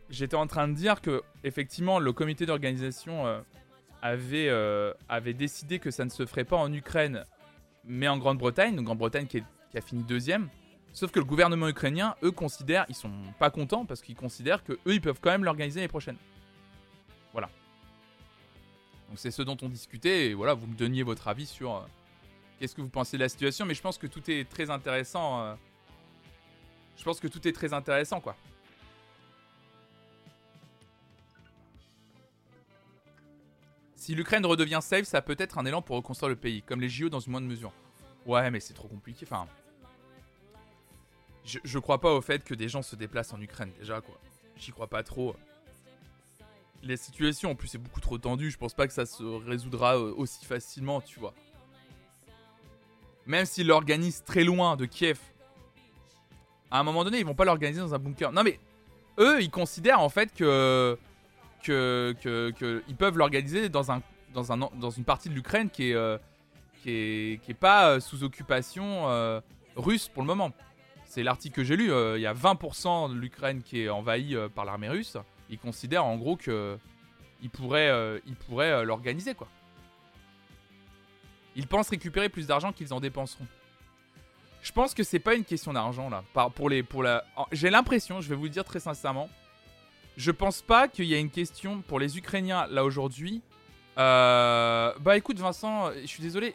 j'étais 0.09 0.35
en 0.35 0.47
train 0.47 0.67
de 0.67 0.73
dire 0.73 1.01
que 1.01 1.21
effectivement, 1.43 1.99
le 1.99 2.11
comité 2.11 2.47
d'organisation 2.47 3.43
avait, 4.01 4.49
avait 5.07 5.33
décidé 5.33 5.77
que 5.77 5.91
ça 5.91 6.05
ne 6.05 6.09
se 6.09 6.25
ferait 6.25 6.45
pas 6.45 6.57
en 6.57 6.73
Ukraine 6.73 7.25
mais 7.88 8.07
en 8.07 8.17
Grande-Bretagne, 8.17 8.75
donc 8.75 8.85
Grande-Bretagne 8.85 9.27
qui, 9.27 9.43
a 9.75 9.81
fini 9.81 10.03
deuxième. 10.03 10.49
Sauf 10.95 11.12
que 11.12 11.19
le 11.19 11.25
gouvernement 11.25 11.67
ukrainien, 11.67 12.15
eux, 12.23 12.31
considèrent, 12.31 12.86
ils 12.88 12.95
sont 12.95 13.12
pas 13.38 13.49
contents 13.49 13.86
parce 13.86 14.01
qu'ils 14.01 14.15
considèrent 14.15 14.63
que 14.63 14.71
eux, 14.71 14.93
ils 14.93 15.01
peuvent 15.01 15.19
quand 15.21 15.29
même 15.29 15.43
l'organiser 15.43 15.81
l'année 15.81 15.89
prochaine. 15.89 16.15
Voilà. 17.34 17.49
Donc 19.10 19.19
c'est 19.19 19.29
ce 19.29 19.41
dont 19.41 19.58
on 19.62 19.67
discutait 19.67 20.27
et 20.27 20.34
voilà, 20.34 20.53
vous 20.53 20.67
me 20.67 20.73
donniez 20.73 21.03
votre 21.03 21.27
avis 21.27 21.47
sur, 21.47 21.75
euh, 21.75 21.81
qu'est-ce 22.60 22.73
que 22.73 22.81
vous 22.81 22.88
pensez 22.88 23.17
de 23.17 23.23
la 23.23 23.27
situation, 23.27 23.65
mais 23.65 23.73
je 23.73 23.81
pense 23.81 23.97
que 23.97 24.08
tout 24.08 24.31
est 24.31 24.49
très 24.49 24.69
intéressant. 24.69 25.41
euh, 25.41 25.55
Je 26.97 27.03
pense 27.03 27.19
que 27.19 27.27
tout 27.27 27.45
est 27.45 27.51
très 27.51 27.73
intéressant, 27.73 28.21
quoi. 28.21 28.38
Si 33.97 34.15
l'Ukraine 34.15 34.45
redevient 34.45 34.79
safe, 34.81 35.03
ça 35.05 35.21
peut 35.21 35.36
être 35.39 35.58
un 35.58 35.65
élan 35.65 35.81
pour 35.81 35.97
reconstruire 35.97 36.29
le 36.29 36.36
pays, 36.38 36.62
comme 36.62 36.79
les 36.79 36.88
JO 36.88 37.10
dans 37.10 37.19
une 37.19 37.31
moindre 37.31 37.47
mesure. 37.47 37.73
Ouais, 38.25 38.49
mais 38.49 38.62
c'est 38.62 38.73
trop 38.73 38.88
compliqué. 38.88 39.25
Enfin, 39.29 39.45
je, 41.45 41.79
crois 41.79 41.99
pas 41.99 42.12
au 42.12 42.21
fait 42.21 42.43
que 42.43 42.55
des 42.55 42.67
gens 42.67 42.81
se 42.81 42.95
déplacent 42.95 43.34
en 43.34 43.41
Ukraine 43.41 43.71
déjà, 43.77 44.01
quoi. 44.01 44.19
J'y 44.58 44.71
crois 44.71 44.88
pas 44.88 45.03
trop. 45.03 45.36
La 46.84 46.97
situation 46.97 47.51
en 47.51 47.55
plus 47.55 47.75
est 47.75 47.79
beaucoup 47.79 47.99
trop 47.99 48.17
tendue. 48.17 48.49
Je 48.49 48.58
pense 48.58 48.73
pas 48.73 48.88
que 48.88 48.93
ça 48.93 49.05
se 49.05 49.23
résoudra 49.23 49.97
euh, 49.97 50.13
aussi 50.15 50.45
facilement, 50.45 51.01
tu 51.01 51.19
vois. 51.19 51.34
Même 53.25 53.45
s'ils 53.45 53.67
l'organisent 53.67 54.23
très 54.23 54.43
loin 54.43 54.75
de 54.75 54.86
Kiev, 54.86 55.19
à 56.71 56.79
un 56.79 56.84
moment 56.84 57.03
donné, 57.03 57.19
ils 57.19 57.25
vont 57.25 57.36
pas 57.36 57.45
l'organiser 57.45 57.81
dans 57.81 57.93
un 57.93 57.99
bunker. 57.99 58.31
Non 58.31 58.43
mais 58.43 58.60
eux, 59.19 59.41
ils 59.41 59.49
considèrent 59.49 60.01
en 60.01 60.10
fait 60.10 60.34
que 60.34 60.97
que, 61.63 62.84
ils 62.88 62.95
peuvent 62.95 63.17
l'organiser 63.17 63.69
dans 63.69 63.91
un 63.91 64.01
dans 64.34 64.51
un 64.51 64.58
dans 64.58 64.91
une 64.91 65.03
partie 65.03 65.29
de 65.29 65.34
l'Ukraine 65.34 65.71
qui 65.71 65.89
est 65.89 65.95
euh, 65.95 66.17
qui 66.84 67.39
est 67.47 67.60
pas 67.60 67.89
euh, 67.89 67.99
sous 67.99 68.23
occupation 68.23 69.41
russe 69.75 70.08
pour 70.08 70.21
le 70.21 70.27
moment. 70.27 70.51
C'est 71.15 71.23
l'article 71.23 71.56
que 71.56 71.63
j'ai 71.63 71.78
lu. 71.78 71.93
euh, 71.93 72.17
Il 72.17 72.21
y 72.21 72.25
a 72.25 72.34
20% 72.34 73.10
de 73.10 73.17
l'Ukraine 73.17 73.63
qui 73.63 73.80
est 73.80 73.88
envahie 73.89 74.36
euh, 74.36 74.49
par 74.49 74.65
l'armée 74.65 74.89
russe. 74.89 75.15
Ils 75.49 75.58
considèrent 75.58 76.04
en 76.04 76.17
gros 76.17 76.36
que 76.36 76.78
ils 77.41 77.49
pourraient 77.49 77.89
euh, 77.89 78.84
l'organiser 78.84 79.34
quoi. 79.34 79.47
Ils 81.56 81.67
pensent 81.67 81.88
récupérer 81.88 82.28
plus 82.28 82.47
d'argent 82.47 82.73
qu'ils 82.73 82.93
en 82.93 82.99
dépenseront. 82.99 83.47
Je 84.62 84.73
pense 84.73 84.93
que 84.93 85.04
c'est 85.04 85.19
pas 85.19 85.36
une 85.36 85.45
question 85.45 85.71
d'argent 85.71 86.10
là. 86.10 86.21
J'ai 87.54 87.69
l'impression, 87.69 88.19
je 88.19 88.28
vais 88.28 88.36
vous 88.36 88.43
le 88.43 88.49
dire 88.49 88.65
très 88.65 88.82
sincèrement, 88.82 89.30
je 90.17 90.32
pense 90.32 90.62
pas 90.62 90.89
qu'il 90.89 91.06
y 91.06 91.15
a 91.15 91.17
une 91.17 91.30
question 91.30 91.82
pour 91.82 91.97
les 91.97 92.17
Ukrainiens 92.17 92.67
là 92.67 92.84
aujourd'hui. 92.84 93.41
Bah 93.95 95.15
écoute 95.15 95.39
Vincent, 95.39 95.93
je 95.93 96.08
suis 96.08 96.21
désolé, 96.21 96.54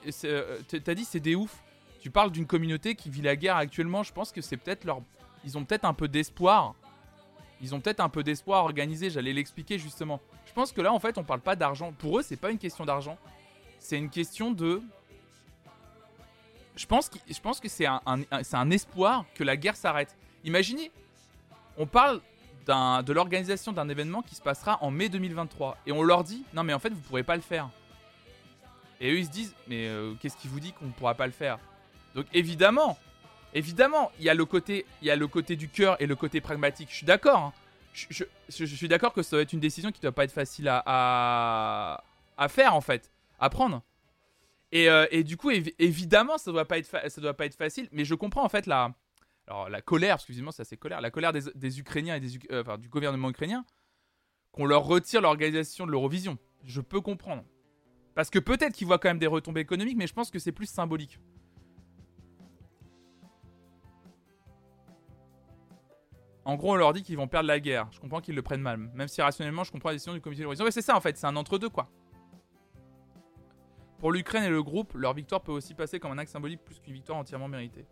t'as 0.84 0.94
dit 0.94 1.06
c'est 1.06 1.20
des 1.20 1.34
oufs. 1.34 1.62
Tu 2.00 2.10
parles 2.10 2.30
d'une 2.30 2.46
communauté 2.46 2.94
qui 2.94 3.10
vit 3.10 3.22
la 3.22 3.36
guerre 3.36 3.56
actuellement. 3.56 4.02
Je 4.02 4.12
pense 4.12 4.32
que 4.32 4.40
c'est 4.40 4.56
peut-être 4.56 4.84
leur, 4.84 5.00
ils 5.44 5.56
ont 5.58 5.64
peut-être 5.64 5.84
un 5.84 5.94
peu 5.94 6.08
d'espoir. 6.08 6.74
Ils 7.62 7.74
ont 7.74 7.80
peut-être 7.80 8.00
un 8.00 8.08
peu 8.08 8.22
d'espoir 8.22 8.64
organisé. 8.64 9.10
J'allais 9.10 9.34
l'expliquer 9.34 9.78
justement. 9.78 10.18
Je 10.46 10.52
pense 10.52 10.72
que 10.72 10.80
là 10.80 10.92
en 10.92 10.98
fait 10.98 11.18
on 11.18 11.24
parle 11.24 11.40
pas 11.40 11.56
d'argent. 11.56 11.92
Pour 11.92 12.18
eux 12.18 12.22
c'est 12.22 12.36
pas 12.38 12.50
une 12.50 12.58
question 12.58 12.84
d'argent. 12.86 13.18
C'est 13.78 13.98
une 13.98 14.10
question 14.10 14.50
de 14.50 14.82
je 16.76 16.86
pense, 16.86 17.10
qu'il- 17.10 17.20
je 17.28 17.40
pense 17.40 17.60
que 17.60 17.68
c'est 17.68 17.84
un, 17.84 18.00
un- 18.06 18.70
espoir 18.70 19.26
que 19.34 19.44
la 19.44 19.56
guerre 19.56 19.76
s'arrête. 19.76 20.16
Imaginez, 20.44 20.90
on 21.76 21.84
parle 21.86 22.22
de 22.66 23.12
l'organisation 23.12 23.72
d'un 23.72 23.88
événement 23.88 24.22
qui 24.22 24.34
se 24.36 24.40
passera 24.40 24.78
en 24.82 24.90
mai 24.90 25.08
2023 25.08 25.76
et 25.86 25.92
on 25.92 26.02
leur 26.02 26.22
dit 26.24 26.44
non 26.54 26.62
mais 26.62 26.72
en 26.72 26.78
fait 26.78 26.90
vous 26.90 27.00
pourrez 27.00 27.24
pas 27.24 27.34
le 27.36 27.42
faire. 27.42 27.68
Et 29.00 29.10
eux 29.12 29.18
ils 29.18 29.26
se 29.26 29.30
disent 29.30 29.54
mais 29.66 29.86
euh, 29.88 30.14
qu'est-ce 30.20 30.36
qui 30.36 30.46
vous 30.48 30.60
dit 30.60 30.72
qu'on 30.72 30.88
pourra 30.90 31.14
pas 31.14 31.26
le 31.26 31.32
faire? 31.32 31.58
Donc 32.14 32.26
évidemment, 32.32 32.98
évidemment 33.54 34.10
il 34.18 34.24
y 34.24 34.30
a 34.30 34.34
le 34.34 34.44
côté 34.44 34.84
du 35.56 35.68
cœur 35.68 36.00
et 36.00 36.06
le 36.06 36.16
côté 36.16 36.40
pragmatique. 36.40 36.88
Je 36.90 36.96
suis 36.96 37.06
d'accord. 37.06 37.38
hein. 37.38 37.52
Je, 37.92 38.64
suis 38.64 38.88
d'accord 38.88 39.12
que 39.12 39.22
ça 39.22 39.30
doit 39.36 39.42
être 39.42 39.52
une 39.52 39.60
décision 39.60 39.90
qui 39.90 40.00
doit 40.00 40.12
pas 40.12 40.24
être 40.24 40.32
facile 40.32 40.68
à, 40.68 42.02
faire 42.48 42.74
en 42.74 42.80
fait, 42.80 43.10
à 43.38 43.50
prendre. 43.50 43.82
Et, 44.72 44.88
euh, 44.88 45.22
du 45.24 45.36
coup, 45.36 45.50
évi- 45.50 45.74
évidemment, 45.80 46.38
ça 46.38 46.52
doit 46.52 46.66
ça 47.08 47.20
doit 47.20 47.34
pas 47.34 47.46
être 47.46 47.56
facile, 47.56 47.88
mais 47.90 48.04
je 48.04 48.14
comprends 48.14 48.44
en 48.44 48.48
fait 48.48 48.66
la, 48.66 48.94
alors 49.48 49.68
la 49.68 49.82
colère, 49.82 50.14
excusez-moi, 50.14 50.52
c'est 50.52 50.62
assez 50.62 50.76
colère, 50.76 51.00
la 51.00 51.10
colère 51.10 51.32
des, 51.32 51.80
Ukrainiens 51.80 52.14
et 52.14 52.20
des, 52.20 52.38
euh, 52.52 52.76
du 52.76 52.88
gouvernement 52.88 53.30
ukrainien 53.30 53.64
qu'on 54.52 54.66
leur 54.66 54.84
retire 54.84 55.20
l'organisation 55.20 55.86
de 55.86 55.90
l'Eurovision. 55.90 56.38
Je 56.64 56.80
peux 56.80 57.00
comprendre, 57.00 57.44
parce 58.14 58.30
que 58.30 58.38
peut-être 58.38 58.74
qu'ils 58.74 58.86
voient 58.86 58.98
quand 58.98 59.08
même 59.08 59.18
des 59.18 59.26
retombées 59.26 59.60
économiques, 59.60 59.96
mais 59.96 60.06
je 60.06 60.14
pense 60.14 60.30
que 60.30 60.38
c'est 60.38 60.52
plus 60.52 60.66
symbolique. 60.66 61.18
En 66.50 66.56
gros, 66.56 66.72
on 66.72 66.74
leur 66.74 66.92
dit 66.92 67.04
qu'ils 67.04 67.16
vont 67.16 67.28
perdre 67.28 67.46
la 67.46 67.60
guerre. 67.60 67.86
Je 67.92 68.00
comprends 68.00 68.20
qu'ils 68.20 68.34
le 68.34 68.42
prennent 68.42 68.60
mal, 68.60 68.76
même 68.76 69.06
si 69.06 69.22
rationnellement, 69.22 69.62
je 69.62 69.70
comprends 69.70 69.90
la 69.90 69.94
décision 69.94 70.14
du 70.14 70.20
comité 70.20 70.40
de 70.40 70.42
l'Eurovision. 70.42 70.64
Ouais, 70.64 70.72
c'est 70.72 70.82
ça 70.82 70.96
en 70.96 71.00
fait, 71.00 71.16
c'est 71.16 71.28
un 71.28 71.36
entre-deux 71.36 71.68
quoi. 71.68 71.88
Pour 74.00 74.10
l'Ukraine 74.10 74.42
et 74.42 74.48
le 74.48 74.60
groupe, 74.60 74.94
leur 74.94 75.14
victoire 75.14 75.42
peut 75.42 75.52
aussi 75.52 75.74
passer 75.74 76.00
comme 76.00 76.10
un 76.10 76.18
acte 76.18 76.32
symbolique 76.32 76.64
plus 76.64 76.80
qu'une 76.80 76.94
victoire 76.94 77.18
entièrement 77.18 77.46
méritée. 77.46 77.86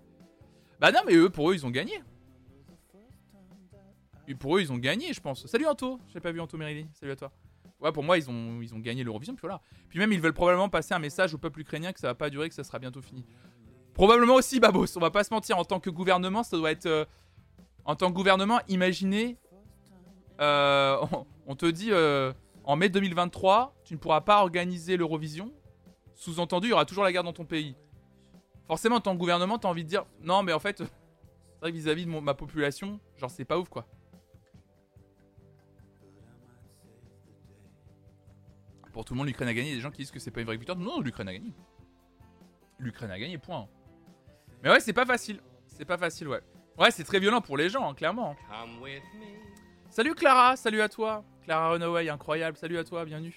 Bah 0.80 0.90
non, 0.90 1.00
mais 1.06 1.14
eux, 1.14 1.30
pour 1.30 1.50
eux, 1.50 1.54
ils 1.54 1.64
ont 1.64 1.70
gagné. 1.70 2.02
Et 4.26 4.34
pour 4.34 4.56
eux, 4.56 4.60
ils 4.60 4.72
ont 4.72 4.76
gagné, 4.76 5.12
je 5.12 5.20
pense. 5.20 5.46
Salut 5.46 5.66
Anto, 5.66 6.00
j'ai 6.12 6.18
pas 6.18 6.32
vu 6.32 6.40
Anto 6.40 6.58
Merili, 6.58 6.88
salut 6.94 7.12
à 7.12 7.16
toi. 7.16 7.30
Ouais, 7.80 7.92
pour 7.92 8.02
moi, 8.02 8.18
ils 8.18 8.28
ont, 8.28 8.60
ils 8.60 8.74
ont 8.74 8.80
gagné 8.80 9.04
l'Eurovision, 9.04 9.36
puis 9.36 9.42
voilà. 9.42 9.60
Puis 9.88 10.00
même, 10.00 10.10
ils 10.10 10.20
veulent 10.20 10.34
probablement 10.34 10.68
passer 10.68 10.94
un 10.94 10.98
message 10.98 11.32
au 11.32 11.38
peuple 11.38 11.60
ukrainien 11.60 11.92
que 11.92 12.00
ça 12.00 12.08
va 12.08 12.16
pas 12.16 12.28
durer, 12.28 12.48
que 12.48 12.56
ça 12.56 12.64
sera 12.64 12.80
bientôt 12.80 13.02
fini. 13.02 13.24
Probablement 13.94 14.34
aussi, 14.34 14.58
Babos, 14.58 14.96
on 14.96 15.00
va 15.00 15.12
pas 15.12 15.22
se 15.22 15.32
mentir, 15.32 15.58
en 15.58 15.64
tant 15.64 15.78
que 15.78 15.90
gouvernement, 15.90 16.42
ça 16.42 16.56
doit 16.56 16.72
être... 16.72 16.86
euh, 16.86 17.04
en 17.88 17.96
tant 17.96 18.11
que 18.11 18.14
gouvernement, 18.14 18.61
imaginez... 18.68 19.38
euh, 20.40 20.98
on, 21.46 21.57
te 21.57 21.64
dit, 21.64 21.88
euh, 21.90 22.35
en 22.64 22.77
mai 22.77 22.90
2023, 22.90 23.74
tu 23.83 23.94
ne 23.94 23.98
pourras 23.98 24.20
pas 24.20 24.42
organiser 24.42 24.98
l'Eurovision, 24.98 25.51
sous-entendu, 26.14 26.66
il 26.66 26.70
y 26.70 26.72
aura 26.74 26.85
toujours 26.85 27.03
la 27.03 27.12
guerre 27.12 27.24
dans 27.24 27.33
ton 27.33 27.46
pays. 27.46 27.74
Forcément, 28.66 28.96
en 28.96 29.01
tant 29.01 29.14
que 29.14 29.18
gouvernement, 29.18 29.59
t'as 29.59 29.68
envie 29.68 29.85
de 29.85 29.88
dire 29.88 30.05
non, 30.22 30.42
mais 30.42 30.53
en 30.53 30.59
fait, 30.59 30.83
c'est 31.62 31.70
vis-à-vis 31.70 32.05
de 32.05 32.11
ma 32.11 32.35
population, 32.35 33.01
genre, 33.16 33.31
c'est 33.31 33.46
pas 33.46 33.59
ouf 33.59 33.70
quoi. 33.70 33.87
Pour 38.92 39.07
tout 39.07 39.14
le 39.14 39.18
monde, 39.18 39.29
l'Ukraine 39.29 39.48
a 39.48 39.55
gagné. 39.55 39.70
Il 39.70 39.77
des 39.77 39.81
gens 39.81 39.90
qui 39.90 40.03
disent 40.03 40.11
que 40.11 40.18
c'est 40.18 40.31
pas 40.31 40.40
une 40.40 40.46
vraie 40.46 40.59
victoire. 40.59 40.77
Non, 40.77 41.01
l'Ukraine 41.01 41.29
a 41.29 41.33
gagné. 41.33 41.55
L'Ukraine 42.79 43.12
a 43.12 43.18
gagné, 43.18 43.38
point. 43.38 43.66
Mais 44.62 44.70
ouais, 44.70 44.81
c'est 44.81 44.92
pas 44.92 45.07
facile. 45.07 45.40
C'est 45.68 45.87
pas 45.87 45.96
facile, 45.96 46.29
ouais. 46.29 46.42
Ouais, 46.78 46.92
c'est 46.92 47.02
très 47.02 47.18
violent 47.18 47.40
pour 47.40 47.56
les 47.56 47.68
gens, 47.68 47.90
hein, 47.90 47.94
clairement. 47.94 48.36
Salut 49.90 50.14
Clara, 50.14 50.56
salut 50.56 50.80
à 50.80 50.88
toi. 50.88 51.24
Clara 51.42 51.70
Runaway, 51.70 52.08
incroyable. 52.08 52.56
Salut 52.56 52.78
à 52.78 52.84
toi, 52.84 53.04
bienvenue. 53.04 53.34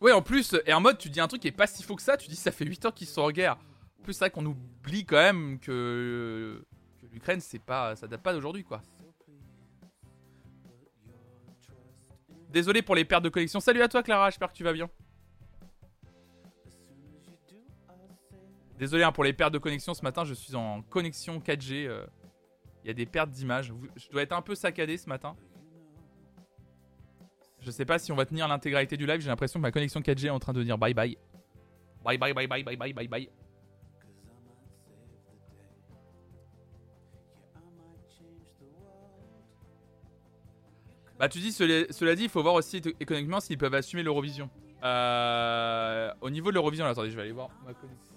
Ouais, 0.00 0.12
en 0.12 0.22
plus, 0.22 0.54
et 0.66 0.72
en 0.72 0.80
mode, 0.80 0.98
tu 0.98 1.10
dis 1.10 1.20
un 1.20 1.26
truc 1.26 1.42
qui 1.42 1.48
est 1.48 1.52
pas 1.52 1.66
si 1.66 1.82
faux 1.82 1.96
que 1.96 2.02
ça. 2.02 2.16
Tu 2.16 2.28
dis, 2.28 2.36
ça 2.36 2.52
fait 2.52 2.64
8 2.64 2.86
ans 2.86 2.92
qu'ils 2.92 3.08
sont 3.08 3.22
en 3.22 3.30
guerre. 3.30 3.56
En 3.98 4.02
plus, 4.04 4.12
c'est 4.12 4.20
vrai 4.20 4.30
qu'on 4.30 4.46
oublie 4.46 5.04
quand 5.04 5.16
même 5.16 5.58
que, 5.58 6.64
que 7.00 7.06
l'Ukraine, 7.06 7.40
c'est 7.40 7.58
pas, 7.58 7.96
ça 7.96 8.06
date 8.06 8.22
pas 8.22 8.32
d'aujourd'hui, 8.32 8.62
quoi. 8.62 8.82
Désolé 12.50 12.82
pour 12.82 12.94
les 12.94 13.04
pertes 13.04 13.24
de 13.24 13.30
connexion. 13.30 13.58
Salut 13.58 13.82
à 13.82 13.88
toi, 13.88 14.04
Clara, 14.04 14.30
j'espère 14.30 14.52
que 14.52 14.56
tu 14.56 14.62
vas 14.62 14.72
bien. 14.72 14.88
Désolé 18.78 19.04
hein, 19.04 19.12
pour 19.12 19.24
les 19.24 19.32
pertes 19.32 19.52
de 19.54 19.58
connexion 19.58 19.94
ce 19.94 20.02
matin, 20.02 20.24
je 20.24 20.34
suis 20.34 20.54
en 20.54 20.82
connexion 20.82 21.38
4G. 21.38 21.86
euh, 21.86 22.04
Il 22.84 22.88
y 22.88 22.90
a 22.90 22.94
des 22.94 23.06
pertes 23.06 23.30
d'image. 23.30 23.72
Je 23.96 24.08
dois 24.10 24.22
être 24.22 24.32
un 24.32 24.42
peu 24.42 24.54
saccadé 24.54 24.96
ce 24.96 25.08
matin. 25.08 25.36
Je 27.60 27.70
sais 27.70 27.84
pas 27.86 27.98
si 27.98 28.12
on 28.12 28.16
va 28.16 28.26
tenir 28.26 28.46
l'intégralité 28.48 28.96
du 28.96 29.06
live. 29.06 29.20
J'ai 29.20 29.28
l'impression 29.28 29.58
que 29.58 29.62
ma 29.62 29.70
connexion 29.72 30.00
4G 30.00 30.26
est 30.26 30.30
en 30.30 30.38
train 30.40 30.52
de 30.52 30.62
dire 30.62 30.76
bye 30.76 30.92
bye. 30.92 31.16
Bye 32.04 32.18
bye 32.18 32.34
bye 32.34 32.46
bye 32.46 32.62
bye 32.62 32.76
bye 32.76 32.92
bye 32.92 33.08
bye. 33.08 33.30
Bah 41.18 41.28
tu 41.28 41.38
dis, 41.38 41.52
cela, 41.52 42.14
dit, 42.16 42.24
il 42.24 42.28
faut 42.28 42.42
voir 42.42 42.54
aussi 42.54 42.82
économiquement 42.98 43.40
s'ils 43.40 43.56
peuvent 43.56 43.74
assumer 43.74 44.02
l'Eurovision. 44.02 44.50
Euh, 44.82 46.12
au 46.20 46.28
niveau 46.28 46.50
de 46.50 46.54
l'Eurovision, 46.54 46.84
attendez, 46.84 47.10
je 47.10 47.16
vais 47.16 47.22
aller 47.22 47.32
voir 47.32 47.48
ma 47.64 47.72
connexion. 47.72 48.13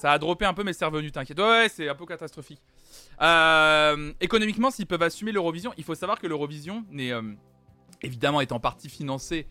Ça 0.00 0.12
a 0.12 0.18
droppé 0.18 0.46
un 0.46 0.54
peu, 0.54 0.64
mais 0.64 0.72
c'est 0.72 0.86
revenu, 0.86 1.12
t'inquiète. 1.12 1.38
Ouais, 1.38 1.68
c'est 1.68 1.86
un 1.86 1.94
peu 1.94 2.06
catastrophique. 2.06 2.62
Euh, 3.20 4.14
économiquement, 4.22 4.70
s'ils 4.70 4.86
peuvent 4.86 5.02
assumer 5.02 5.30
l'Eurovision, 5.30 5.74
il 5.76 5.84
faut 5.84 5.94
savoir 5.94 6.18
que 6.18 6.26
l'Eurovision 6.26 6.86
n'est 6.88 7.12
euh, 7.12 7.20
évidemment 8.00 8.40
est 8.40 8.50
en 8.52 8.60
partie 8.60 8.88
financée 8.88 9.46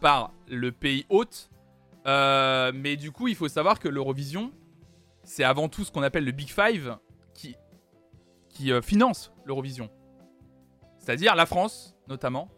par 0.00 0.32
le 0.46 0.70
pays 0.70 1.06
hôte. 1.08 1.50
Euh, 2.06 2.70
mais 2.72 2.94
du 2.94 3.10
coup, 3.10 3.26
il 3.26 3.34
faut 3.34 3.48
savoir 3.48 3.80
que 3.80 3.88
l'Eurovision, 3.88 4.52
c'est 5.24 5.42
avant 5.42 5.68
tout 5.68 5.82
ce 5.82 5.90
qu'on 5.90 6.04
appelle 6.04 6.24
le 6.24 6.30
Big 6.30 6.50
Five 6.50 6.96
qui, 7.34 7.56
qui 8.48 8.70
finance 8.82 9.32
l'Eurovision. 9.44 9.90
C'est-à-dire 11.00 11.34
la 11.34 11.46
France, 11.46 11.96
notamment. 12.06 12.48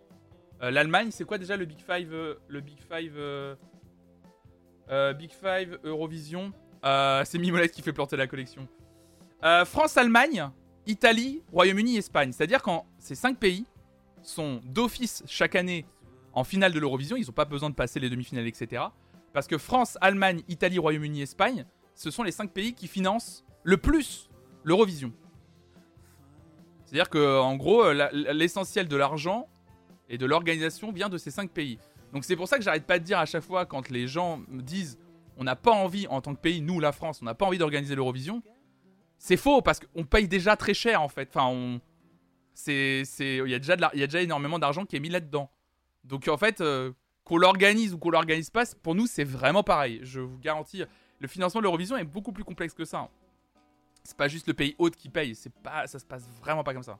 L'Allemagne, 0.61 1.09
c'est 1.11 1.25
quoi 1.25 1.39
déjà 1.39 1.57
le 1.57 1.65
Big 1.65 1.81
Five 1.81 2.13
Le 2.47 2.61
Big 2.61 2.79
Five. 2.79 3.57
Big 5.17 5.31
Five 5.31 5.79
Eurovision? 5.83 6.53
Euh, 6.85 7.23
c'est 7.25 7.39
Mimolette 7.39 7.73
qui 7.73 7.83
fait 7.83 7.93
planter 7.93 8.17
la 8.17 8.27
collection. 8.27 8.69
Euh, 9.45 9.65
France, 9.65 9.97
Allemagne, 9.97 10.51
Italie, 10.87 11.43
Royaume-Uni, 11.53 11.97
Espagne. 11.97 12.33
C'est-à-dire 12.33 12.63
quand 12.63 12.87
ces 12.99 13.15
cinq 13.15 13.39
pays 13.39 13.65
sont 14.23 14.61
d'office 14.65 15.23
chaque 15.27 15.55
année 15.55 15.87
en 16.33 16.45
finale 16.45 16.73
de 16.73 16.81
l'Eurovision, 16.81 17.17
ils 17.17 17.27
n'ont 17.27 17.33
pas 17.33 17.45
besoin 17.45 17.71
de 17.71 17.75
passer 17.75 18.01
les 18.01 18.11
demi-finales, 18.11 18.47
etc. 18.47 18.83
Parce 19.33 19.47
que 19.47 19.59
France, 19.59 19.99
Allemagne, 20.01 20.43
Italie, 20.49 20.79
Royaume-Uni, 20.79 21.23
Espagne, 21.23 21.67
ce 21.95 22.11
sont 22.11 22.23
les 22.23 22.33
cinq 22.33 22.51
pays 22.51 22.75
qui 22.75 22.89
financent 22.89 23.45
le 23.63 23.77
plus 23.77 24.29
l'Eurovision. 24.65 25.13
C'est-à-dire 26.85 27.11
que 27.11 27.41
en 27.41 27.57
gros, 27.57 27.91
l'essentiel 27.93 28.89
de 28.89 28.97
l'argent 28.97 29.49
et 30.09 30.19
de 30.19 30.27
l'organisation 30.27 30.93
vient 30.93 31.09
de 31.09 31.19
ces 31.19 31.31
cinq 31.31 31.51
pays. 31.51 31.79
Donc 32.13 32.25
c'est 32.25 32.37
pour 32.37 32.49
ça 32.49 32.59
que 32.59 32.65
j'arrête 32.65 32.87
pas 32.87 32.99
de 32.99 33.05
dire 33.05 33.19
à 33.19 33.25
chaque 33.25 33.43
fois 33.43 33.65
quand 33.65 33.89
les 33.89 34.07
gens 34.07 34.43
me 34.49 34.61
disent 34.61 34.99
on 35.37 35.45
n'a 35.45 35.57
pas 35.57 35.73
envie 35.73 36.07
en 36.09 36.21
tant 36.21 36.35
que 36.35 36.41
pays, 36.41 36.61
nous 36.61 36.81
la 36.81 36.93
France, 36.93 37.21
on 37.23 37.25
n'a 37.25 37.35
pas 37.35 37.47
envie 37.47 37.59
d'organiser 37.59 37.95
l'Eurovision. 37.95 38.43
C'est 39.19 39.37
faux 39.37 39.63
parce 39.63 39.81
qu'on 39.81 40.05
paye 40.05 40.29
déjà 40.29 40.57
très 40.57 40.75
cher 40.75 41.01
en 41.01 41.09
fait. 41.09 41.29
Enfin, 41.35 41.47
on 41.47 41.81
c'est 42.55 43.05
il 43.21 43.49
y 43.49 43.55
a 43.55 43.59
déjà 43.59 43.77
il 43.95 44.01
y 44.01 44.03
a 44.03 44.07
déjà 44.07 44.21
énormément 44.21 44.59
d'argent 44.59 44.85
qui 44.85 44.97
est 44.97 45.01
mis 45.01 45.09
là-dedans. 45.09 45.51
Donc 46.05 46.29
en 46.29 46.37
fait 46.37 46.61
euh, 46.61 46.93
qu'on 47.25 47.39
l'organise 47.39 47.95
ou 47.95 47.99
qu'on 47.99 48.11
l'organise 48.11 48.51
pas, 48.51 48.65
pour 48.83 48.95
nous 48.95 49.07
c'est 49.07 49.25
vraiment 49.25 49.63
pareil. 49.63 50.01
Je 50.03 50.21
vous 50.21 50.39
garantis, 50.39 50.83
le 51.19 51.29
financement 51.29 51.61
de 51.61 51.65
l'Eurovision 51.65 51.97
est 51.97 52.05
beaucoup 52.05 52.33
plus 52.33 52.45
complexe 52.45 52.75
que 52.75 52.85
ça. 52.85 53.09
C'est 54.05 54.17
pas 54.17 54.29
juste 54.29 54.49
le 54.49 54.55
pays 54.55 54.75
hôte 54.79 54.97
qui 54.97 55.09
paye, 55.09 55.35
c'est 55.35 55.53
pas 55.53 55.87
ça 55.87 55.99
se 55.99 56.05
passe 56.05 56.29
vraiment 56.41 56.65
pas 56.65 56.75
comme 56.75 56.83
ça. 56.83 56.99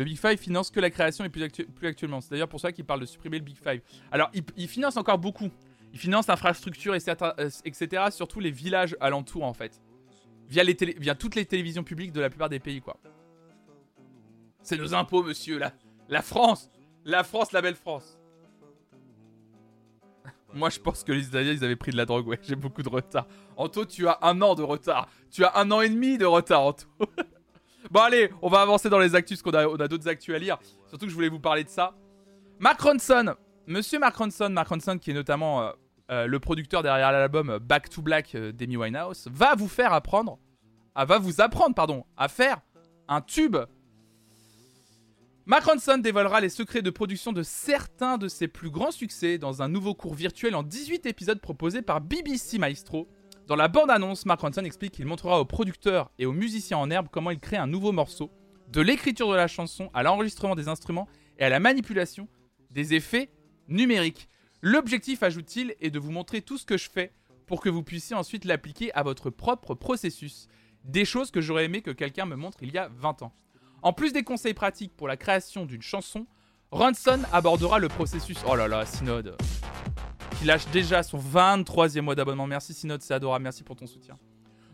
Le 0.00 0.04
Big 0.06 0.18
Five 0.18 0.38
finance 0.38 0.70
que 0.70 0.80
la 0.80 0.88
création 0.88 1.26
et 1.26 1.28
plus, 1.28 1.44
actuellement. 1.86 2.22
C'est 2.22 2.30
d'ailleurs 2.30 2.48
pour 2.48 2.58
ça 2.58 2.72
qu'il 2.72 2.86
parle 2.86 3.00
de 3.00 3.04
supprimer 3.04 3.38
le 3.38 3.44
Big 3.44 3.58
Five. 3.62 3.82
Alors, 4.10 4.30
il, 4.56 4.66
finance 4.66 4.96
encore 4.96 5.18
beaucoup. 5.18 5.50
Il 5.92 5.98
finance 5.98 6.26
l'infrastructure, 6.26 6.94
etc. 6.94 7.16
Euh, 7.38 8.10
surtout 8.10 8.40
les 8.40 8.50
villages 8.50 8.96
alentours, 8.98 9.44
en 9.44 9.52
fait. 9.52 9.82
Via, 10.48 10.64
les 10.64 10.74
via 10.96 11.14
toutes 11.14 11.34
les 11.34 11.44
télévisions 11.44 11.84
publiques 11.84 12.12
de 12.12 12.20
la 12.22 12.30
plupart 12.30 12.48
des 12.48 12.60
pays, 12.60 12.80
quoi. 12.80 12.96
C'est 14.62 14.78
nos 14.78 14.94
impôts, 14.94 15.22
monsieur. 15.22 15.58
La, 15.58 15.74
la 16.08 16.22
France. 16.22 16.70
La 17.04 17.22
France, 17.22 17.52
la 17.52 17.60
belle 17.60 17.76
France. 17.76 18.18
Moi, 20.54 20.70
je 20.70 20.78
pense 20.78 21.04
que 21.04 21.12
les 21.12 21.26
Italiens, 21.26 21.52
ils 21.52 21.62
avaient 21.62 21.76
pris 21.76 21.92
de 21.92 21.98
la 21.98 22.06
drogue, 22.06 22.26
ouais. 22.26 22.38
J'ai 22.40 22.56
beaucoup 22.56 22.82
de 22.82 22.88
retard. 22.88 23.26
Anto, 23.54 23.84
tu 23.84 24.08
as 24.08 24.18
un 24.22 24.40
an 24.40 24.54
de 24.54 24.62
retard. 24.62 25.10
Tu 25.30 25.44
as 25.44 25.58
un 25.58 25.70
an 25.70 25.82
et 25.82 25.90
demi 25.90 26.16
de 26.16 26.24
retard, 26.24 26.62
Anto. 26.62 26.86
Bon, 27.90 28.00
allez, 28.00 28.30
on 28.40 28.48
va 28.48 28.60
avancer 28.60 28.88
dans 28.88 29.00
les 29.00 29.16
actus, 29.16 29.42
parce 29.42 29.52
qu'on 29.52 29.78
a, 29.80 29.84
a 29.84 29.88
d'autres 29.88 30.08
actus 30.08 30.32
à 30.32 30.38
lire. 30.38 30.58
Surtout 30.86 31.06
que 31.06 31.10
je 31.10 31.14
voulais 31.14 31.28
vous 31.28 31.40
parler 31.40 31.64
de 31.64 31.68
ça. 31.68 31.92
Mark 32.60 32.80
Ronson, 32.80 33.34
monsieur 33.66 33.98
Mark 33.98 34.16
Ronson, 34.16 34.98
qui 35.00 35.10
est 35.10 35.14
notamment 35.14 35.62
euh, 35.62 35.72
euh, 36.12 36.26
le 36.26 36.38
producteur 36.38 36.84
derrière 36.84 37.10
l'album 37.10 37.58
Back 37.58 37.88
to 37.88 38.00
Black 38.00 38.36
euh, 38.36 38.52
d'Amy 38.52 38.76
Winehouse, 38.76 39.26
va 39.32 39.56
vous 39.56 39.66
faire 39.66 39.92
apprendre, 39.92 40.38
ah, 40.94 41.04
va 41.04 41.18
vous 41.18 41.40
apprendre, 41.40 41.74
pardon, 41.74 42.04
à 42.16 42.28
faire 42.28 42.60
un 43.08 43.20
tube. 43.22 43.56
Mark 45.46 45.64
Ronson 45.64 45.98
dévoilera 45.98 46.40
les 46.40 46.48
secrets 46.48 46.82
de 46.82 46.90
production 46.90 47.32
de 47.32 47.42
certains 47.42 48.18
de 48.18 48.28
ses 48.28 48.46
plus 48.46 48.70
grands 48.70 48.92
succès 48.92 49.36
dans 49.36 49.62
un 49.62 49.68
nouveau 49.68 49.94
cours 49.94 50.14
virtuel 50.14 50.54
en 50.54 50.62
18 50.62 51.06
épisodes 51.06 51.40
proposé 51.40 51.82
par 51.82 52.00
BBC 52.00 52.58
Maestro 52.58 53.08
dans 53.50 53.56
la 53.56 53.66
bande-annonce, 53.66 54.26
Mark 54.26 54.42
Ronson 54.42 54.64
explique 54.64 54.92
qu'il 54.92 55.06
montrera 55.06 55.40
aux 55.40 55.44
producteurs 55.44 56.12
et 56.20 56.26
aux 56.26 56.32
musiciens 56.32 56.78
en 56.78 56.88
herbe 56.88 57.08
comment 57.10 57.32
il 57.32 57.40
crée 57.40 57.56
un 57.56 57.66
nouveau 57.66 57.90
morceau, 57.90 58.30
de 58.68 58.80
l'écriture 58.80 59.28
de 59.28 59.34
la 59.34 59.48
chanson 59.48 59.90
à 59.92 60.04
l'enregistrement 60.04 60.54
des 60.54 60.68
instruments 60.68 61.08
et 61.36 61.42
à 61.42 61.48
la 61.48 61.58
manipulation 61.58 62.28
des 62.70 62.94
effets 62.94 63.28
numériques. 63.66 64.28
L'objectif, 64.62 65.24
ajoute-t-il, 65.24 65.74
est 65.80 65.90
de 65.90 65.98
vous 65.98 66.12
montrer 66.12 66.42
tout 66.42 66.58
ce 66.58 66.64
que 66.64 66.78
je 66.78 66.88
fais 66.88 67.12
pour 67.48 67.60
que 67.60 67.68
vous 67.68 67.82
puissiez 67.82 68.14
ensuite 68.14 68.44
l'appliquer 68.44 68.94
à 68.94 69.02
votre 69.02 69.30
propre 69.30 69.74
processus. 69.74 70.46
Des 70.84 71.04
choses 71.04 71.32
que 71.32 71.40
j'aurais 71.40 71.64
aimé 71.64 71.82
que 71.82 71.90
quelqu'un 71.90 72.26
me 72.26 72.36
montre 72.36 72.58
il 72.62 72.72
y 72.72 72.78
a 72.78 72.88
20 72.98 73.22
ans. 73.22 73.32
En 73.82 73.92
plus 73.92 74.12
des 74.12 74.22
conseils 74.22 74.54
pratiques 74.54 74.96
pour 74.96 75.08
la 75.08 75.16
création 75.16 75.66
d'une 75.66 75.82
chanson, 75.82 76.28
Ronson 76.70 77.18
abordera 77.32 77.80
le 77.80 77.88
processus. 77.88 78.38
Oh 78.46 78.54
là 78.54 78.68
là, 78.68 78.86
Synode 78.86 79.36
qui 80.40 80.46
lâche 80.46 80.66
déjà 80.72 81.02
son 81.02 81.18
23e 81.18 82.00
mois 82.00 82.14
d'abonnement. 82.14 82.46
Merci 82.46 82.72
Synode, 82.72 83.02
c'est 83.02 83.12
adorable, 83.12 83.42
merci 83.42 83.62
pour 83.62 83.76
ton 83.76 83.86
soutien. 83.86 84.16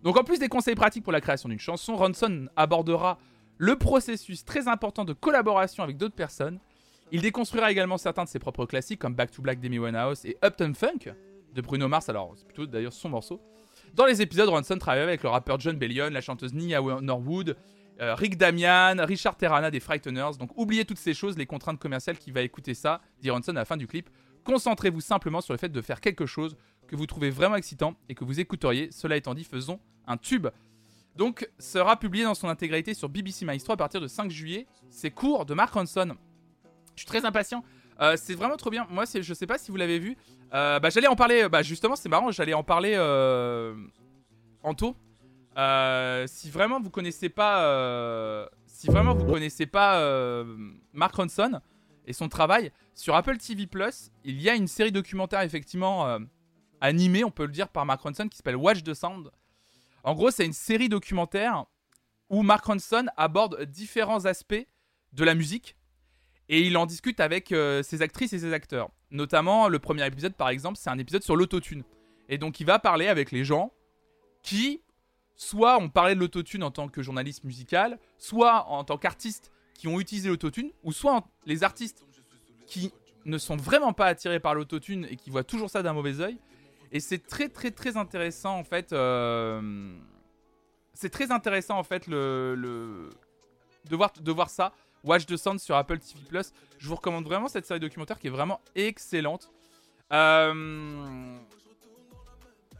Donc 0.04 0.16
en 0.16 0.22
plus 0.22 0.38
des 0.38 0.48
conseils 0.48 0.76
pratiques 0.76 1.02
pour 1.02 1.12
la 1.12 1.20
création 1.20 1.48
d'une 1.48 1.58
chanson, 1.58 1.96
Ronson 1.96 2.46
abordera 2.54 3.18
le 3.58 3.76
processus 3.76 4.44
très 4.44 4.68
important 4.68 5.04
de 5.04 5.12
collaboration 5.12 5.82
avec 5.82 5.96
d'autres 5.96 6.14
personnes. 6.14 6.60
Il 7.10 7.20
déconstruira 7.20 7.72
également 7.72 7.98
certains 7.98 8.22
de 8.22 8.28
ses 8.28 8.38
propres 8.38 8.64
classiques 8.64 9.00
comme 9.00 9.16
Back 9.16 9.32
to 9.32 9.42
Black 9.42 9.58
d'Amy 9.58 9.80
Winehouse 9.80 10.24
et 10.24 10.36
Upton 10.44 10.72
Funk 10.72 11.12
de 11.52 11.60
Bruno 11.60 11.88
Mars, 11.88 12.08
alors 12.08 12.34
c'est 12.36 12.46
plutôt 12.46 12.66
d'ailleurs 12.66 12.92
son 12.92 13.08
morceau. 13.08 13.40
Dans 13.92 14.06
les 14.06 14.22
épisodes, 14.22 14.48
Ronson 14.48 14.78
travaille 14.78 15.02
avec 15.02 15.24
le 15.24 15.30
rappeur 15.30 15.58
John 15.58 15.76
Bellion, 15.76 16.10
la 16.10 16.20
chanteuse 16.20 16.54
Nia 16.54 16.80
Norwood, 16.80 17.56
euh, 18.00 18.14
Rick 18.14 18.36
Damian, 18.36 18.94
Richard 19.00 19.36
Terrana 19.36 19.72
des 19.72 19.80
Frighteners. 19.80 20.38
Donc 20.38 20.50
oubliez 20.56 20.84
toutes 20.84 20.98
ces 20.98 21.14
choses, 21.14 21.36
les 21.36 21.46
contraintes 21.46 21.80
commerciales 21.80 22.18
qui 22.18 22.30
va 22.30 22.42
écouter 22.42 22.74
ça, 22.74 23.00
dit 23.20 23.30
Ronson 23.30 23.50
à 23.50 23.54
la 23.54 23.64
fin 23.64 23.76
du 23.76 23.88
clip. 23.88 24.08
Concentrez-vous 24.46 25.00
simplement 25.00 25.40
sur 25.40 25.52
le 25.52 25.58
fait 25.58 25.68
de 25.68 25.82
faire 25.82 26.00
quelque 26.00 26.24
chose 26.24 26.56
que 26.86 26.94
vous 26.94 27.06
trouvez 27.06 27.30
vraiment 27.30 27.56
excitant 27.56 27.96
et 28.08 28.14
que 28.14 28.24
vous 28.24 28.38
écouteriez. 28.38 28.90
Cela 28.92 29.16
étant 29.16 29.34
dit, 29.34 29.42
faisons 29.42 29.80
un 30.06 30.16
tube. 30.16 30.46
Donc, 31.16 31.50
sera 31.58 31.98
publié 31.98 32.24
dans 32.24 32.34
son 32.34 32.48
intégralité 32.48 32.94
sur 32.94 33.08
BBC 33.08 33.44
Maestro 33.44 33.72
à 33.72 33.76
partir 33.76 34.00
de 34.00 34.06
5 34.06 34.30
juillet. 34.30 34.66
C'est 34.88 35.10
court 35.10 35.46
de 35.46 35.54
Mark 35.54 35.74
Ronson. 35.74 36.14
Je 36.94 37.00
suis 37.00 37.06
très 37.06 37.24
impatient. 37.24 37.64
Euh, 38.00 38.16
c'est 38.16 38.34
vraiment 38.34 38.56
trop 38.56 38.70
bien. 38.70 38.86
Moi, 38.88 39.04
je 39.20 39.34
sais 39.34 39.46
pas 39.46 39.58
si 39.58 39.72
vous 39.72 39.76
l'avez 39.76 39.98
vu. 39.98 40.16
Euh, 40.54 40.78
bah, 40.78 40.90
j'allais 40.90 41.08
en 41.08 41.16
parler. 41.16 41.48
Bah, 41.48 41.62
justement, 41.62 41.96
c'est 41.96 42.08
marrant. 42.08 42.30
J'allais 42.30 42.54
en 42.54 42.62
parler 42.62 42.94
euh, 42.96 43.74
en 44.62 44.74
tôt. 44.74 44.94
si 46.26 46.50
vraiment 46.50 46.80
vous 46.80 46.90
connaissez 46.90 47.30
pas, 47.30 48.48
si 48.66 48.86
vraiment 48.86 49.14
vous 49.14 49.24
connaissez 49.24 49.66
pas 49.66 50.44
Mark 50.92 51.14
Ronson, 51.16 51.60
et 52.06 52.12
son 52.12 52.28
travail. 52.28 52.72
Sur 52.94 53.14
Apple 53.14 53.36
TV 53.38 53.66
Plus, 53.66 54.10
il 54.24 54.40
y 54.40 54.48
a 54.48 54.54
une 54.54 54.68
série 54.68 54.92
documentaire 54.92 55.40
effectivement 55.40 56.06
euh, 56.06 56.18
animée, 56.80 57.24
on 57.24 57.30
peut 57.30 57.46
le 57.46 57.52
dire, 57.52 57.68
par 57.68 57.84
Mark 57.84 58.00
Ronson 58.00 58.28
qui 58.28 58.36
s'appelle 58.36 58.56
Watch 58.56 58.82
the 58.82 58.94
Sound. 58.94 59.30
En 60.04 60.14
gros, 60.14 60.30
c'est 60.30 60.46
une 60.46 60.52
série 60.52 60.88
documentaire 60.88 61.66
où 62.30 62.42
Mark 62.42 62.64
Ronson 62.64 63.06
aborde 63.16 63.62
différents 63.64 64.24
aspects 64.24 64.66
de 65.12 65.24
la 65.24 65.34
musique 65.34 65.76
et 66.48 66.62
il 66.62 66.76
en 66.76 66.86
discute 66.86 67.20
avec 67.20 67.52
euh, 67.52 67.82
ses 67.82 68.02
actrices 68.02 68.32
et 68.32 68.38
ses 68.38 68.52
acteurs. 68.52 68.90
Notamment, 69.10 69.68
le 69.68 69.78
premier 69.78 70.06
épisode, 70.06 70.34
par 70.34 70.48
exemple, 70.48 70.78
c'est 70.80 70.90
un 70.90 70.98
épisode 70.98 71.22
sur 71.22 71.36
l'autotune. 71.36 71.82
Et 72.28 72.38
donc, 72.38 72.60
il 72.60 72.66
va 72.66 72.78
parler 72.78 73.08
avec 73.08 73.30
les 73.30 73.44
gens 73.44 73.72
qui, 74.42 74.82
soit 75.34 75.78
ont 75.78 75.88
parlé 75.88 76.14
de 76.14 76.20
l'autotune 76.20 76.62
en 76.62 76.70
tant 76.70 76.88
que 76.88 77.02
journaliste 77.02 77.44
musical, 77.44 77.98
soit 78.18 78.66
en 78.68 78.84
tant 78.84 78.96
qu'artiste 78.96 79.50
qui 79.78 79.88
ont 79.88 80.00
utilisé 80.00 80.28
l'autotune, 80.28 80.70
ou 80.82 80.92
soit 80.92 81.24
les 81.46 81.64
artistes 81.64 82.04
qui 82.66 82.92
ne 83.24 83.38
sont 83.38 83.56
vraiment 83.56 83.92
pas 83.92 84.06
attirés 84.06 84.40
par 84.40 84.54
l'autotune 84.54 85.06
et 85.10 85.16
qui 85.16 85.30
voient 85.30 85.44
toujours 85.44 85.70
ça 85.70 85.82
d'un 85.82 85.92
mauvais 85.92 86.20
oeil. 86.20 86.38
Et 86.92 87.00
c'est 87.00 87.18
très 87.18 87.48
très 87.48 87.70
très 87.70 87.96
intéressant 87.96 88.56
en 88.56 88.64
fait. 88.64 88.92
Euh, 88.92 89.92
c'est 90.94 91.10
très 91.10 91.30
intéressant 91.30 91.78
en 91.78 91.82
fait 91.82 92.06
le, 92.06 93.10
De, 93.90 93.96
voir, 93.96 94.12
de 94.18 94.32
voir 94.32 94.50
ça. 94.50 94.72
Watch 95.04 95.26
the 95.26 95.36
Sound 95.36 95.60
sur 95.60 95.76
Apple 95.76 95.98
TV 95.98 96.20
Plus. 96.28 96.52
Je 96.78 96.88
vous 96.88 96.96
recommande 96.96 97.24
vraiment 97.24 97.48
cette 97.48 97.66
série 97.66 97.80
documentaire 97.80 98.18
qui 98.18 98.28
est 98.28 98.30
vraiment 98.30 98.60
excellente. 98.74 99.50
Euh, 100.12 101.36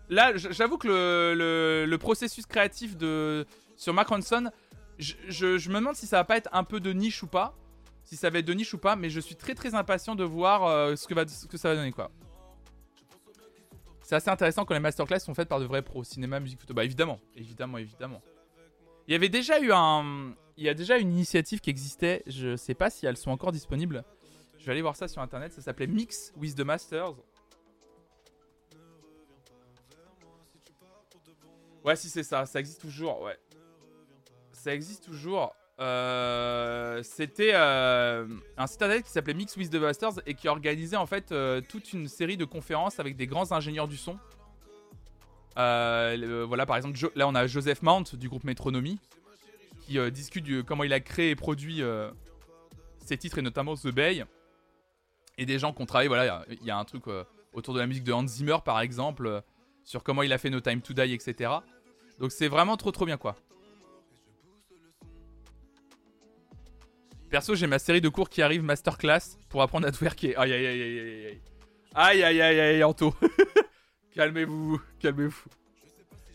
là, 0.08 0.32
j'avoue 0.36 0.78
que 0.78 0.88
le, 0.88 1.84
le, 1.86 1.98
processus 1.98 2.46
créatif 2.46 2.96
de 2.96 3.46
sur 3.76 3.92
Mark 3.92 4.08
Ronson, 4.08 4.50
je, 4.98 5.68
me 5.68 5.74
demande 5.74 5.96
si 5.96 6.06
ça 6.06 6.16
va 6.16 6.24
pas 6.24 6.36
être 6.36 6.48
un 6.52 6.64
peu 6.64 6.80
de 6.80 6.92
niche 6.92 7.22
ou 7.22 7.26
pas. 7.26 7.56
Si 8.04 8.16
ça 8.16 8.30
va 8.30 8.38
être 8.38 8.44
de 8.44 8.52
niche 8.52 8.72
ou 8.72 8.78
pas, 8.78 8.94
mais 8.94 9.10
je 9.10 9.18
suis 9.18 9.34
très 9.34 9.54
très 9.54 9.74
impatient 9.74 10.14
de 10.14 10.22
voir 10.22 10.64
euh, 10.64 10.94
ce, 10.94 11.08
que 11.08 11.14
va, 11.14 11.26
ce 11.26 11.46
que 11.46 11.56
ça 11.56 11.70
va 11.70 11.74
donner. 11.74 11.92
C'est 14.02 14.14
assez 14.14 14.30
intéressant 14.30 14.64
quand 14.64 14.74
les 14.74 14.80
masterclass 14.80 15.18
sont 15.18 15.34
faites 15.34 15.48
par 15.48 15.58
de 15.58 15.64
vrais 15.64 15.82
pros, 15.82 16.04
cinéma, 16.04 16.38
musique, 16.38 16.60
photo. 16.60 16.72
Bah 16.72 16.84
évidemment, 16.84 17.18
évidemment, 17.34 17.78
évidemment. 17.78 18.22
Il 19.08 19.12
y 19.12 19.14
avait 19.14 19.28
déjà 19.28 19.60
eu 19.60 19.72
un. 19.72 20.34
Il 20.56 20.64
y 20.64 20.68
a 20.68 20.74
déjà 20.74 20.98
une 20.98 21.10
initiative 21.12 21.60
qui 21.60 21.68
existait, 21.68 22.22
je 22.26 22.56
sais 22.56 22.74
pas 22.74 22.88
si 22.88 23.04
elles 23.06 23.16
sont 23.16 23.30
encore 23.30 23.52
disponibles. 23.52 24.04
Je 24.58 24.64
vais 24.64 24.72
aller 24.72 24.82
voir 24.82 24.96
ça 24.96 25.08
sur 25.08 25.20
internet, 25.20 25.52
ça 25.52 25.60
s'appelait 25.60 25.86
Mix 25.86 26.32
with 26.36 26.54
the 26.54 26.60
Masters. 26.60 27.14
Ouais, 31.84 31.94
si 31.96 32.08
c'est 32.08 32.24
ça, 32.24 32.46
ça 32.46 32.58
existe 32.58 32.80
toujours, 32.80 33.20
ouais 33.22 33.38
ça 34.66 34.74
existe 34.74 35.04
toujours. 35.04 35.54
Euh, 35.78 37.00
c'était 37.04 37.52
euh, 37.54 38.26
un 38.56 38.66
site 38.66 38.82
internet 38.82 39.04
qui 39.04 39.12
s'appelait 39.12 39.34
Mix 39.34 39.56
with 39.56 39.70
the 39.70 39.76
Masters 39.76 40.14
et 40.26 40.34
qui 40.34 40.48
organisait 40.48 40.96
en 40.96 41.06
fait 41.06 41.30
euh, 41.30 41.60
toute 41.60 41.92
une 41.92 42.08
série 42.08 42.36
de 42.36 42.44
conférences 42.44 42.98
avec 42.98 43.14
des 43.14 43.28
grands 43.28 43.52
ingénieurs 43.52 43.86
du 43.86 43.96
son. 43.96 44.18
voilà, 45.54 46.66
par 46.66 46.76
exemple, 46.76 46.98
là 47.14 47.28
on 47.28 47.34
a 47.36 47.46
Joseph 47.46 47.80
Mount 47.82 48.16
du 48.16 48.28
groupe 48.28 48.42
Metronomy 48.42 48.98
qui 49.82 49.98
discute 50.10 50.44
de 50.44 50.62
comment 50.62 50.82
il 50.82 50.92
a 50.92 50.98
créé 50.98 51.30
et 51.30 51.36
produit 51.36 51.80
ses 53.04 53.16
titres 53.16 53.38
et 53.38 53.42
notamment 53.42 53.76
The 53.76 53.92
Bay. 53.94 54.24
Et 55.38 55.46
des 55.46 55.60
gens 55.60 55.72
qui 55.72 55.80
ont 55.80 55.86
travaillé, 55.86 56.08
voilà, 56.08 56.44
il 56.48 56.64
y, 56.64 56.72
a 56.72 56.76
un 56.76 56.84
truc 56.84 57.04
autour 57.52 57.72
de 57.74 57.78
la 57.78 57.86
musique 57.86 58.02
de 58.02 58.12
Hans 58.12 58.26
Zimmer 58.26 58.56
par 58.64 58.80
exemple, 58.80 59.42
sur 59.84 60.02
comment 60.02 60.24
il 60.24 60.32
a 60.32 60.38
fait 60.38 60.50
No 60.50 60.58
Time 60.58 60.80
to 60.80 60.92
Die, 60.92 61.12
etc. 61.12 61.52
Donc 62.18 62.32
c'est 62.32 62.48
vraiment 62.48 62.76
trop 62.76 62.90
trop 62.90 63.06
bien 63.06 63.16
quoi. 63.16 63.36
Perso, 67.30 67.54
j'ai 67.54 67.66
ma 67.66 67.78
série 67.78 68.00
de 68.00 68.08
cours 68.08 68.28
qui 68.28 68.40
arrive, 68.40 68.62
masterclass, 68.62 69.36
pour 69.48 69.62
apprendre 69.62 69.86
à 69.86 69.92
twerker. 69.92 70.36
Aïe 70.36 70.52
aïe 70.52 70.66
aïe 70.66 70.82
aïe 70.82 71.26
aïe. 71.26 71.40
Aïe 71.94 72.22
aïe 72.22 72.40
aïe 72.40 72.60
aïe, 72.60 72.84
Anto. 72.84 73.14
calmez-vous, 74.14 74.80
calmez-vous. 75.00 75.48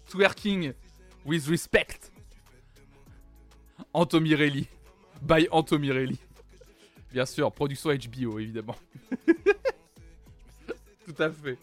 Twerking 0.09 0.73
with 1.25 1.47
respect. 1.47 2.11
Anto 3.93 4.19
Mirelli. 4.19 4.67
By 5.21 5.47
Anto 5.51 5.79
Mirelli. 5.79 6.19
Bien 7.11 7.25
sûr, 7.25 7.51
production 7.51 7.89
HBO, 7.91 8.39
évidemment. 8.39 8.75
Tout 11.05 11.15
à 11.19 11.29
fait. 11.29 11.57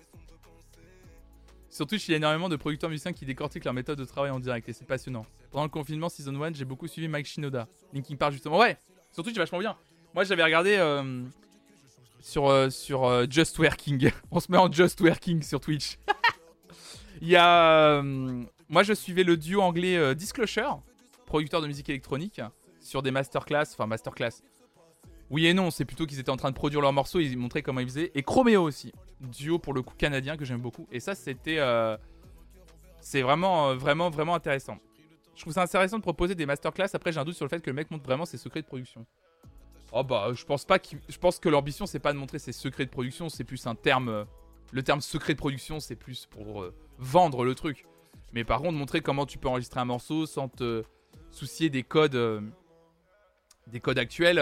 Surtout, 1.71 1.97
il 1.97 2.11
y 2.11 2.15
a 2.15 2.17
énormément 2.17 2.49
de 2.49 2.57
producteurs 2.57 2.91
musiciens 2.91 3.13
qui 3.13 3.25
décortiquent 3.25 3.65
leur 3.65 3.75
méthode 3.75 3.99
de 3.99 4.05
travail 4.05 4.31
en 4.31 4.41
direct 4.41 4.69
et 4.69 4.73
c'est 4.73 4.87
passionnant. 4.87 5.25
Pendant 5.51 5.65
le 5.65 5.71
confinement 5.71 6.09
Season 6.09 6.35
1, 6.43 6.55
j'ai 6.55 6.65
beaucoup 6.65 6.89
suivi 6.89 7.09
Mike 7.09 7.27
Shinoda. 7.27 7.69
Linkin 7.93 8.17
Park, 8.17 8.33
justement. 8.33 8.59
Ouais, 8.59 8.77
surtout, 9.19 9.31
c'est 9.35 9.41
vachement 9.41 9.59
bien. 9.59 9.77
Moi, 10.15 10.23
j'avais 10.23 10.45
regardé 10.45 10.77
euh, 10.77 11.25
sur, 12.21 12.49
euh, 12.49 12.71
sur 12.71 13.05
euh, 13.05 13.27
Just 13.29 13.59
Working. 13.59 14.13
On 14.31 14.39
se 14.39 14.51
met 14.51 14.59
en 14.59 14.71
Just 14.71 15.01
Working 15.01 15.43
sur 15.43 15.59
Twitch. 15.59 15.99
Il 17.21 17.29
y 17.29 17.35
a. 17.35 18.01
moi, 18.69 18.85
je 18.85 18.93
suivais 18.93 19.25
le 19.25 19.37
duo 19.37 19.61
anglais 19.61 20.15
Disclosure, 20.15 20.81
producteur 21.27 21.61
de 21.61 21.67
musique 21.67 21.89
électronique, 21.89 22.41
sur 22.81 23.03
des 23.03 23.11
masterclass. 23.11 23.65
Enfin, 23.73 23.87
masterclass. 23.87 24.41
Oui 25.31 25.47
et 25.47 25.53
non, 25.53 25.73
c'est 25.73 25.85
plutôt 25.85 26.07
qu'ils 26.07 26.21
étaient 26.21 26.31
en 26.31 26.37
train 26.37 26.51
de 26.51 26.55
produire 26.55 26.81
leurs 26.81 26.93
morceaux, 26.93 27.19
ils 27.19 27.37
montraient 27.37 27.63
comment 27.63 27.81
ils 27.81 27.89
faisaient. 27.89 28.13
Et 28.15 28.23
Chromeo 28.23 28.63
aussi, 28.63 28.93
duo 29.21 29.59
pour 29.59 29.75
le 29.75 29.83
coup 29.83 29.95
canadien 29.99 30.37
que 30.37 30.45
j'aime 30.45 30.61
beaucoup. 30.61 30.87
Et 30.93 31.01
ça, 31.01 31.17
c'était. 31.17 31.59
C'est 33.01 33.23
vraiment, 33.23 33.75
vraiment, 33.75 34.11
vraiment 34.11 34.37
intéressant. 34.37 34.79
Je 35.39 35.45
trouve 35.45 35.55
ça 35.55 35.63
intéressant 35.63 35.99
de 35.99 36.03
proposer 36.03 36.35
des 36.35 36.47
masterclass. 36.47 36.89
Après, 36.95 37.13
j'ai 37.13 37.21
un 37.21 37.25
doute 37.25 37.37
sur 37.37 37.45
le 37.45 37.49
fait 37.49 37.61
que 37.61 37.71
le 37.71 37.75
mec 37.75 37.93
montre 37.93 38.03
vraiment 38.03 38.25
ses 38.25 38.39
secrets 38.39 38.61
de 38.61 38.67
production. 38.67 39.07
Oh 39.93 40.03
bah, 40.03 40.31
je 40.35 40.45
pense 40.45 40.65
pas 40.65 40.79
Je 41.09 41.17
pense 41.17 41.39
que 41.39 41.49
l'ambition, 41.49 41.87
c'est 41.87 42.01
pas 42.01 42.13
de 42.13 42.19
montrer 42.19 42.41
ses 42.41 42.51
secrets 42.51 42.85
de 42.85 42.91
production, 42.91 43.29
c'est 43.29 43.45
plus 43.45 43.65
un 43.69 43.77
terme. 43.77 44.09
Euh, 44.09 44.25
le 44.73 44.83
terme 44.83 45.01
secret 45.01 45.35
de 45.35 45.39
production, 45.39 45.79
c'est 45.79 45.95
plus 45.95 46.27
pour 46.27 46.67
vendre 46.99 47.45
le 47.45 47.55
truc. 47.55 47.87
Mais 48.33 48.43
par 48.43 48.61
contre, 48.61 48.73
montrer 48.73 49.01
comment 49.01 49.27
tu 49.27 49.39
peux 49.39 49.47
enregistrer 49.47 49.79
un 49.79 49.85
morceau 49.85 50.27
sans 50.27 50.49
te 50.49 50.83
soucier 51.31 51.71
des 51.71 51.85
codes. 51.85 52.19
des 53.69 53.79
codes 53.79 53.99
actuels 53.99 54.41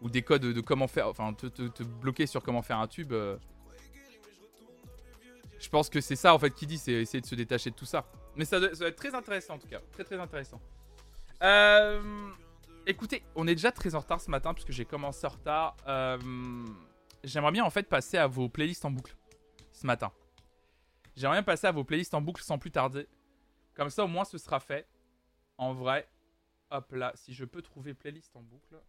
ou 0.00 0.08
des 0.08 0.22
codes 0.22 0.46
de 0.46 0.60
comment 0.62 0.88
faire, 0.88 1.08
enfin 1.08 1.34
te, 1.34 1.82
bloquer 1.82 2.26
sur 2.26 2.42
comment 2.42 2.62
faire 2.62 2.78
un 2.78 2.88
tube. 2.88 3.12
Euh. 3.12 3.36
Je 5.60 5.68
pense 5.68 5.90
que 5.90 6.00
c'est 6.00 6.16
ça 6.16 6.34
en 6.34 6.38
fait 6.38 6.50
qui 6.50 6.66
dit, 6.66 6.78
c'est 6.78 6.92
essayer 6.92 7.20
de 7.20 7.26
se 7.26 7.34
détacher 7.34 7.70
de 7.70 7.74
tout 7.74 7.84
ça. 7.84 8.06
Mais 8.38 8.44
ça 8.44 8.60
doit, 8.60 8.70
être 8.70 8.96
très 8.96 9.16
intéressant 9.16 9.54
en 9.54 9.58
tout 9.58 9.66
cas, 9.66 9.80
très 9.90 10.04
très 10.04 10.16
intéressant. 10.16 10.60
Euh, 11.42 12.30
écoutez, 12.86 13.24
on 13.34 13.48
est 13.48 13.54
déjà 13.56 13.72
très 13.72 13.96
en 13.96 13.98
retard 13.98 14.20
ce 14.20 14.30
matin 14.30 14.54
puisque 14.54 14.70
j'ai 14.70 14.84
commencé 14.84 15.26
en 15.26 15.30
retard. 15.30 15.76
Euh, 15.88 16.64
j'aimerais 17.24 17.50
bien 17.50 17.64
en 17.64 17.70
fait 17.70 17.82
passer 17.82 18.16
à 18.16 18.28
vos 18.28 18.48
playlists 18.48 18.84
en 18.84 18.92
boucle 18.92 19.16
ce 19.72 19.84
matin. 19.88 20.12
J'aimerais 21.16 21.38
bien 21.38 21.42
passer 21.42 21.66
à 21.66 21.72
vos 21.72 21.82
playlists 21.82 22.14
en 22.14 22.20
boucle 22.20 22.44
sans 22.44 22.58
plus 22.58 22.70
tarder. 22.70 23.08
Comme 23.74 23.90
ça 23.90 24.04
au 24.04 24.08
moins 24.08 24.24
ce 24.24 24.38
sera 24.38 24.60
fait. 24.60 24.86
En 25.56 25.74
vrai, 25.74 26.08
hop 26.70 26.92
là, 26.92 27.10
si 27.16 27.34
je 27.34 27.44
peux 27.44 27.60
trouver 27.60 27.92
playlist 27.92 28.36
en 28.36 28.42
boucle. 28.42 28.80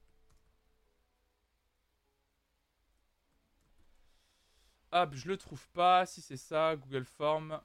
Hop, 4.91 5.15
je 5.15 5.27
le 5.27 5.37
trouve 5.37 5.67
pas. 5.69 6.05
Si 6.05 6.21
c'est 6.21 6.37
ça, 6.37 6.75
Google 6.75 7.05
Form. 7.05 7.59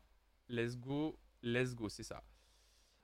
Let's 0.49 0.79
go. 0.79 1.19
Let's 1.45 1.75
go, 1.75 1.89
c'est 1.91 2.03
ça. 2.03 2.23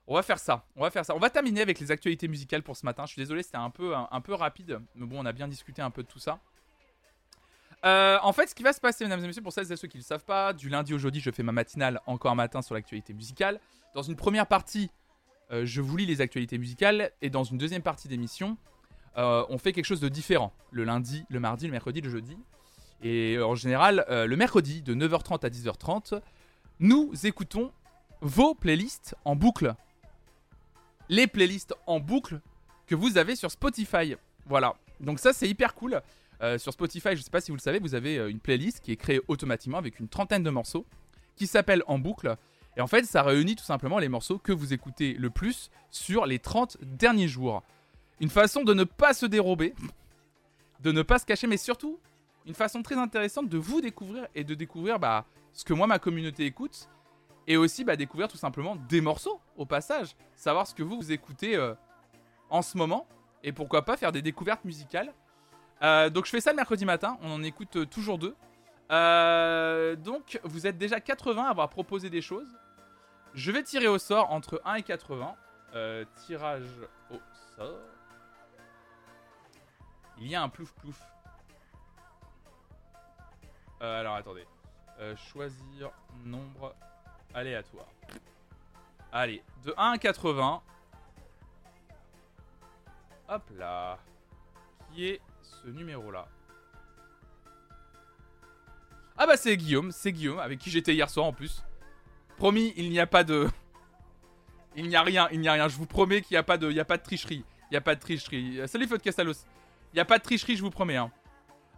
On 0.06 0.14
va 0.14 0.22
faire 0.22 0.38
ça. 0.38 0.66
On 0.74 0.80
va 0.80 0.90
faire 0.90 1.04
ça. 1.04 1.14
On 1.14 1.18
va 1.18 1.30
terminer 1.30 1.60
avec 1.60 1.78
les 1.78 1.90
actualités 1.90 2.26
musicales 2.26 2.62
pour 2.62 2.76
ce 2.76 2.86
matin. 2.86 3.04
Je 3.06 3.12
suis 3.12 3.20
désolé, 3.20 3.42
c'était 3.42 3.58
un 3.58 3.70
peu, 3.70 3.94
un, 3.94 4.20
peu 4.20 4.34
rapide. 4.34 4.80
Mais 4.96 5.06
bon, 5.06 5.20
on 5.20 5.26
a 5.26 5.32
bien 5.32 5.46
discuté 5.46 5.82
un 5.82 5.90
peu 5.90 6.02
de 6.02 6.08
tout 6.08 6.18
ça. 6.18 6.40
Euh, 7.84 8.18
en 8.22 8.32
fait, 8.32 8.48
ce 8.48 8.54
qui 8.54 8.62
va 8.62 8.72
se 8.72 8.80
passer, 8.80 9.04
mesdames 9.04 9.22
et 9.22 9.26
messieurs, 9.26 9.42
pour 9.42 9.52
celles 9.52 9.70
et 9.70 9.76
ceux 9.76 9.88
qui 9.88 9.98
ne 9.98 10.02
le 10.02 10.06
savent 10.06 10.24
pas, 10.24 10.52
du 10.52 10.68
lundi 10.68 10.94
au 10.94 10.98
jeudi, 10.98 11.20
je 11.20 11.30
fais 11.30 11.42
ma 11.42 11.52
matinale 11.52 12.00
encore 12.06 12.32
un 12.32 12.34
matin 12.34 12.60
sur 12.62 12.74
l'actualité 12.74 13.12
musicale. 13.12 13.60
Dans 13.94 14.02
une 14.02 14.16
première 14.16 14.46
partie, 14.46 14.90
euh, 15.52 15.64
je 15.64 15.80
vous 15.80 15.96
lis 15.96 16.06
les 16.06 16.20
actualités 16.22 16.58
musicales. 16.58 17.12
Et 17.22 17.30
dans 17.30 17.44
une 17.44 17.58
deuxième 17.58 17.82
partie 17.82 18.08
d'émission, 18.08 18.56
euh, 19.18 19.44
on 19.50 19.58
fait 19.58 19.72
quelque 19.72 19.84
chose 19.84 20.00
de 20.00 20.08
différent. 20.08 20.52
Le 20.72 20.84
lundi, 20.84 21.24
le 21.28 21.40
mardi, 21.40 21.66
le 21.66 21.72
mercredi, 21.72 22.00
le 22.00 22.10
jeudi. 22.10 22.36
Et 23.02 23.38
en 23.38 23.54
général, 23.54 24.04
le 24.08 24.36
mercredi 24.36 24.82
de 24.82 24.94
9h30 24.94 25.46
à 25.46 25.48
10h30, 25.48 26.20
nous 26.80 27.12
écoutons 27.24 27.72
vos 28.20 28.54
playlists 28.54 29.14
en 29.24 29.36
boucle. 29.36 29.74
Les 31.08 31.26
playlists 31.26 31.74
en 31.86 32.00
boucle 32.00 32.40
que 32.86 32.94
vous 32.94 33.18
avez 33.18 33.36
sur 33.36 33.50
Spotify. 33.50 34.16
Voilà. 34.46 34.74
Donc 35.00 35.18
ça, 35.18 35.32
c'est 35.32 35.48
hyper 35.48 35.74
cool. 35.74 36.00
Euh, 36.42 36.58
sur 36.58 36.72
Spotify, 36.72 37.10
je 37.10 37.18
ne 37.18 37.22
sais 37.22 37.30
pas 37.30 37.40
si 37.40 37.50
vous 37.50 37.56
le 37.56 37.62
savez, 37.62 37.78
vous 37.78 37.94
avez 37.94 38.18
euh, 38.18 38.30
une 38.30 38.40
playlist 38.40 38.80
qui 38.80 38.92
est 38.92 38.96
créée 38.96 39.20
automatiquement 39.28 39.78
avec 39.78 40.00
une 40.00 40.08
trentaine 40.08 40.42
de 40.42 40.50
morceaux 40.50 40.86
qui 41.36 41.46
s'appelle 41.46 41.82
En 41.86 41.98
boucle. 41.98 42.36
Et 42.76 42.80
en 42.80 42.86
fait, 42.86 43.04
ça 43.04 43.22
réunit 43.22 43.56
tout 43.56 43.64
simplement 43.64 43.98
les 43.98 44.08
morceaux 44.08 44.38
que 44.38 44.52
vous 44.52 44.72
écoutez 44.72 45.14
le 45.14 45.30
plus 45.30 45.70
sur 45.90 46.24
les 46.24 46.38
30 46.38 46.78
derniers 46.82 47.28
jours. 47.28 47.62
Une 48.20 48.30
façon 48.30 48.62
de 48.62 48.74
ne 48.74 48.84
pas 48.84 49.12
se 49.12 49.26
dérober, 49.26 49.74
de 50.80 50.92
ne 50.92 51.02
pas 51.02 51.18
se 51.18 51.26
cacher, 51.26 51.46
mais 51.46 51.56
surtout 51.56 51.98
une 52.46 52.54
façon 52.54 52.82
très 52.82 52.96
intéressante 52.96 53.48
de 53.48 53.58
vous 53.58 53.80
découvrir 53.80 54.26
et 54.34 54.44
de 54.44 54.54
découvrir 54.54 54.98
bah, 54.98 55.26
ce 55.52 55.64
que 55.64 55.74
moi, 55.74 55.86
ma 55.86 55.98
communauté 55.98 56.46
écoute. 56.46 56.88
Et 57.50 57.56
aussi 57.56 57.82
bah, 57.82 57.96
découvrir 57.96 58.28
tout 58.28 58.36
simplement 58.36 58.76
des 58.76 59.00
morceaux 59.00 59.40
au 59.56 59.66
passage. 59.66 60.14
Savoir 60.36 60.68
ce 60.68 60.72
que 60.72 60.84
vous, 60.84 60.94
vous 60.94 61.10
écoutez 61.10 61.56
euh, 61.56 61.74
en 62.48 62.62
ce 62.62 62.78
moment. 62.78 63.08
Et 63.42 63.50
pourquoi 63.50 63.84
pas 63.84 63.96
faire 63.96 64.12
des 64.12 64.22
découvertes 64.22 64.64
musicales. 64.64 65.12
Euh, 65.82 66.10
donc 66.10 66.26
je 66.26 66.30
fais 66.30 66.40
ça 66.40 66.50
le 66.50 66.56
mercredi 66.56 66.84
matin. 66.84 67.18
On 67.22 67.32
en 67.32 67.42
écoute 67.42 67.74
euh, 67.74 67.86
toujours 67.86 68.18
deux. 68.18 68.36
donc 69.96 70.38
vous 70.44 70.68
êtes 70.68 70.78
déjà 70.78 71.00
80 71.00 71.42
à 71.42 71.48
avoir 71.48 71.68
proposé 71.70 72.08
des 72.08 72.22
choses. 72.22 72.56
Je 73.34 73.50
vais 73.50 73.64
tirer 73.64 73.88
au 73.88 73.98
sort 73.98 74.30
entre 74.30 74.62
1 74.64 74.74
et 74.74 74.82
80. 74.84 75.34
tirage 76.26 76.70
au 77.10 77.18
sort. 77.56 77.80
Il 80.18 80.28
y 80.28 80.36
a 80.36 80.42
un 80.42 80.48
plouf 80.48 80.72
plouf. 80.74 81.02
Alors 83.80 84.14
attendez. 84.14 84.46
Choisir 85.16 85.90
nombre 86.24 86.76
aléatoire. 87.34 87.86
Allez, 89.12 89.42
de 89.64 89.74
1 89.76 89.92
à 89.92 89.98
80. 89.98 90.62
Hop 93.28 93.42
là. 93.56 93.98
Qui 94.92 95.06
est 95.06 95.20
ce 95.42 95.68
numéro 95.68 96.10
là 96.10 96.26
Ah 99.16 99.26
bah 99.26 99.36
c'est 99.36 99.56
Guillaume, 99.56 99.92
c'est 99.92 100.12
Guillaume, 100.12 100.38
avec 100.38 100.58
qui 100.58 100.70
j'étais 100.70 100.94
hier 100.94 101.08
soir 101.08 101.26
en 101.26 101.32
plus. 101.32 101.62
Promis, 102.36 102.72
il 102.76 102.90
n'y 102.90 103.00
a 103.00 103.06
pas 103.06 103.24
de... 103.24 103.48
Il 104.76 104.86
n'y 104.86 104.94
a 104.94 105.02
rien, 105.02 105.28
il 105.32 105.40
n'y 105.40 105.48
a 105.48 105.54
rien. 105.54 105.66
Je 105.66 105.76
vous 105.76 105.84
promets 105.84 106.22
qu'il 106.22 106.34
n'y 106.34 106.38
a 106.38 106.44
pas 106.44 106.56
de, 106.56 106.70
il 106.70 106.76
y 106.76 106.80
a 106.80 106.84
pas 106.84 106.96
de 106.96 107.02
tricherie. 107.02 107.44
Il 107.70 107.72
n'y 107.72 107.76
a 107.76 107.80
pas 107.80 107.96
de 107.96 108.00
tricherie. 108.00 108.60
Salut 108.68 108.86
Faute 108.86 109.02
Castalos. 109.02 109.44
Il 109.92 109.96
n'y 109.96 110.00
a 110.00 110.04
pas 110.04 110.18
de 110.18 110.22
tricherie, 110.22 110.56
je 110.56 110.62
vous 110.62 110.70
promets. 110.70 110.96
Hein. 110.96 111.10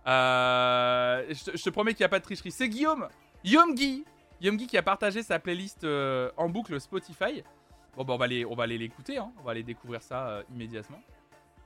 Euh, 0.06 1.24
je, 1.30 1.62
te 1.62 1.70
promets 1.70 1.94
qu'il 1.94 2.02
n'y 2.02 2.06
a 2.06 2.10
pas 2.10 2.18
de 2.18 2.24
tricherie. 2.24 2.50
C'est 2.50 2.68
Guillaume. 2.68 3.08
Guillaume 3.42 3.74
Guy. 3.74 4.04
Guillaume 4.42 4.56
Guy 4.56 4.66
qui 4.66 4.76
a 4.76 4.82
partagé 4.82 5.22
sa 5.22 5.38
playlist 5.38 5.84
euh, 5.84 6.28
en 6.36 6.48
boucle 6.48 6.80
Spotify. 6.80 7.44
Bon, 7.94 8.02
bah, 8.02 8.14
on 8.14 8.16
va 8.16 8.24
aller, 8.24 8.44
on 8.44 8.56
va 8.56 8.64
aller 8.64 8.76
l'écouter. 8.76 9.16
Hein. 9.16 9.30
On 9.38 9.44
va 9.44 9.52
aller 9.52 9.62
découvrir 9.62 10.02
ça 10.02 10.26
euh, 10.26 10.42
immédiatement. 10.52 11.00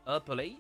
Hop, 0.05 0.31
play. 0.31 0.57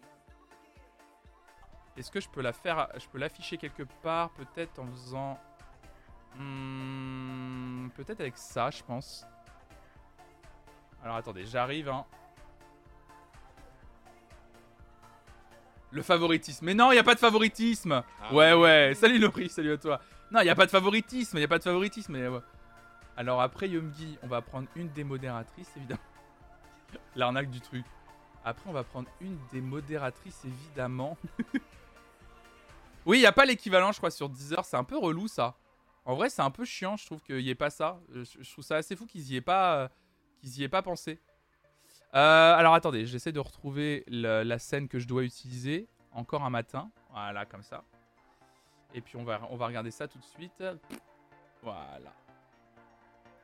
Est-ce 1.94 2.10
que 2.10 2.18
je 2.18 2.30
peux 2.30 2.40
la 2.40 2.54
faire 2.54 2.88
Je 2.98 3.06
peux 3.06 3.18
l'afficher 3.18 3.58
quelque 3.58 3.82
part, 4.02 4.30
peut-être 4.30 4.78
en 4.78 4.86
faisant. 4.86 5.38
Hmm, 6.36 7.88
peut-être 7.90 8.20
avec 8.20 8.38
ça, 8.38 8.70
je 8.70 8.82
pense. 8.82 9.26
Alors 11.02 11.16
attendez, 11.16 11.44
j'arrive. 11.44 11.90
Hein. 11.90 12.06
Le 15.90 16.00
favoritisme. 16.00 16.64
Mais 16.64 16.72
non, 16.72 16.92
il 16.92 16.94
n'y 16.94 17.00
a 17.00 17.04
pas 17.04 17.14
de 17.14 17.20
favoritisme. 17.20 18.02
Ah 18.22 18.34
ouais, 18.34 18.54
ouais. 18.54 18.94
Salut 18.94 19.18
Lopri, 19.18 19.50
salut 19.50 19.72
à 19.72 19.76
toi. 19.76 20.00
Non, 20.31 20.41
il 20.41 20.45
n'y 20.45 20.51
a 20.51 20.55
pas 20.55 20.66
de 20.66 20.70
favoritisme. 20.70 21.37
Il 21.37 21.41
n'y 21.41 21.45
a 21.45 21.49
pas 21.49 21.59
de 21.59 21.64
favoritisme. 21.64 22.43
Alors 23.16 23.41
après 23.41 23.68
Yomgi, 23.68 24.18
on 24.22 24.27
va 24.27 24.43
prendre 24.43 24.68
une 24.77 24.89
des 24.91 25.05
modératrices, 25.05 25.70
évidemment. 25.77 26.01
L'arnaque 27.16 27.51
du 27.51 27.61
truc. 27.61 27.85
Après, 28.45 28.68
on 28.68 28.72
va 28.72 28.85
prendre 28.85 29.09
une 29.20 29.39
des 29.53 29.61
modératrices, 29.61 30.45
évidemment. 30.45 31.16
oui, 33.07 33.18
il 33.18 33.20
n'y 33.20 33.27
a 33.27 33.33
pas 33.33 33.45
l'équivalent, 33.45 33.91
je 33.91 33.99
crois, 33.99 34.11
sur 34.11 34.29
Deezer. 34.29 34.64
C'est 34.64 34.77
un 34.77 34.85
peu 34.85 34.97
relou, 34.97 35.27
ça. 35.27 35.57
En 36.05 36.14
vrai, 36.14 36.31
c'est 36.31 36.43
un 36.43 36.53
peu 36.53 36.64
chiant, 36.64 36.97
je 36.97 37.07
trouve 37.07 37.20
qu'il 37.22 37.39
n'y 37.39 37.49
ait 37.49 37.57
pas 37.57 37.70
ça. 37.70 37.99
Je, 38.14 38.49
trouve 38.53 38.64
ça 38.64 38.77
assez 38.77 38.95
fou 38.95 39.07
qu'ils 39.07 39.33
y 39.33 39.37
aient 39.37 39.41
pas, 39.41 39.77
euh, 39.77 39.89
y 40.45 40.62
aient 40.62 40.68
pas 40.68 40.83
pensé. 40.83 41.18
Euh, 42.14 42.55
alors 42.55 42.74
attendez, 42.74 43.05
j'essaie 43.05 43.33
de 43.33 43.41
retrouver 43.41 44.05
la 44.07 44.59
scène 44.61 44.87
que 44.87 45.01
je 45.01 45.09
dois 45.09 45.24
utiliser. 45.24 45.89
Encore 46.12 46.45
un 46.45 46.51
matin. 46.51 46.91
Voilà, 47.11 47.45
comme 47.45 47.64
ça. 47.64 47.83
Et 48.97 49.03
puis 49.03 49.16
on 49.16 49.24
va, 49.24 49.40
on 49.51 49.57
va 49.57 49.66
regarder 49.66 49.90
ça 49.92 50.09
tout 50.09 50.18
de 50.18 50.24
suite. 50.24 50.64
Voilà. 51.62 52.12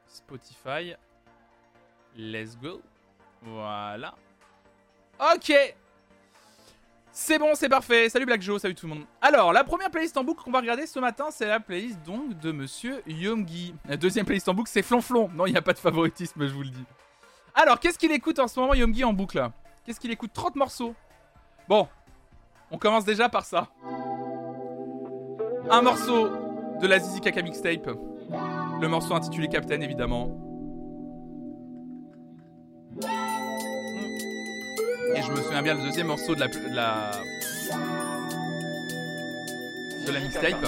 Spotify. 0.07 0.94
Let's 2.16 2.59
go. 2.59 2.80
Voilà. 3.42 4.14
Ok 5.34 5.53
c'est 7.14 7.38
bon, 7.38 7.55
c'est 7.55 7.68
parfait. 7.68 8.09
Salut 8.09 8.24
Black 8.24 8.40
Joe, 8.40 8.61
salut 8.61 8.74
tout 8.74 8.86
le 8.86 8.94
monde. 8.94 9.05
Alors, 9.20 9.53
la 9.53 9.64
première 9.64 9.90
playlist 9.90 10.16
en 10.16 10.24
boucle 10.24 10.42
qu'on 10.42 10.50
va 10.50 10.61
regarder 10.61 10.86
ce 10.86 10.98
matin, 10.98 11.26
c'est 11.30 11.46
la 11.46 11.61
playlist 11.61 12.03
donc 12.07 12.38
de 12.38 12.53
Monsieur 12.53 13.03
Yomgi. 13.07 13.74
La 13.86 13.98
deuxième 13.98 14.24
playlist 14.24 14.48
en 14.48 14.55
boucle, 14.55 14.70
c'est 14.72 14.82
Flonflon. 14.82 15.28
Non, 15.34 15.44
il 15.44 15.53
n'y 15.53 15.59
a 15.59 15.62
pas 15.62 15.74
de 15.74 15.78
favoritisme, 15.78 16.46
je 16.46 16.55
vous 16.55 16.62
le 16.62 16.70
dis. 16.70 16.84
Alors, 17.55 17.78
qu'est-ce 17.78 17.98
qu'il 17.98 18.12
écoute 18.12 18.38
en 18.38 18.48
ce 18.48 18.59
moment, 18.59 18.72
Yomgi, 18.72 19.05
en 19.05 19.12
boucle 19.12 19.46
Qu'est-ce 19.84 20.00
qu'il 20.00 20.11
écoute? 20.11 20.32
30 20.32 20.57
morceaux. 20.57 20.94
Bon, 21.68 21.86
on 22.70 22.78
commence 22.78 23.05
déjà 23.05 23.28
par 23.28 23.44
ça. 23.44 23.68
Un 25.72 25.80
morceau 25.80 26.28
de 26.82 26.86
la 26.86 26.98
Zizi 26.98 27.22
Kaka 27.22 27.40
mixtape. 27.40 27.88
Le 28.78 28.88
morceau 28.88 29.14
intitulé 29.14 29.48
Captain, 29.48 29.80
évidemment. 29.80 30.30
Et 35.16 35.22
je 35.22 35.30
me 35.30 35.36
souviens 35.36 35.62
bien 35.62 35.74
le 35.74 35.80
deuxième 35.82 36.08
morceau 36.08 36.34
de 36.34 36.40
la. 36.40 36.48
de 36.48 36.74
la, 36.74 37.10
de 40.06 40.12
la 40.12 40.20
mixtape. 40.20 40.66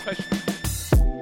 Fraîche. 0.00 0.18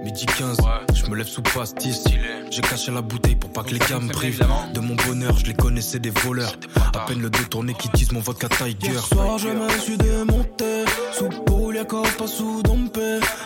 Midi 0.05 0.26
15, 0.26 0.59
je 0.94 1.07
me 1.07 1.16
lève 1.16 1.26
sous 1.26 1.42
pastis. 1.42 2.05
J'ai 2.50 2.62
caché 2.62 2.92
la 2.92 3.03
bouteille 3.03 3.34
pour 3.34 3.50
pas 3.53 3.64
que 3.64 3.70
les 3.70 3.80
gars 3.80 3.98
me 3.98 4.12
privent. 4.12 4.46
De 4.74 4.78
mon 4.78 4.94
bonheur, 5.09 5.36
je 5.38 5.46
les 5.46 5.55
connaissais 5.55 5.98
des 5.98 6.11
voleurs. 6.11 6.55
À 6.94 7.00
peine 7.07 7.20
le 7.20 7.30
deux 7.30 7.46
tourné 7.46 7.74
qui 7.74 7.88
tisse 7.88 8.12
mon 8.12 8.20
vodka 8.20 8.48
Tiger. 8.48 8.92
Hier 8.92 9.05
soir, 9.05 9.38
je 9.38 9.48
me 9.48 9.68
suis 9.80 9.96
démonté. 9.96 10.84
Sous 11.12 11.28
Dompé. 11.28 11.62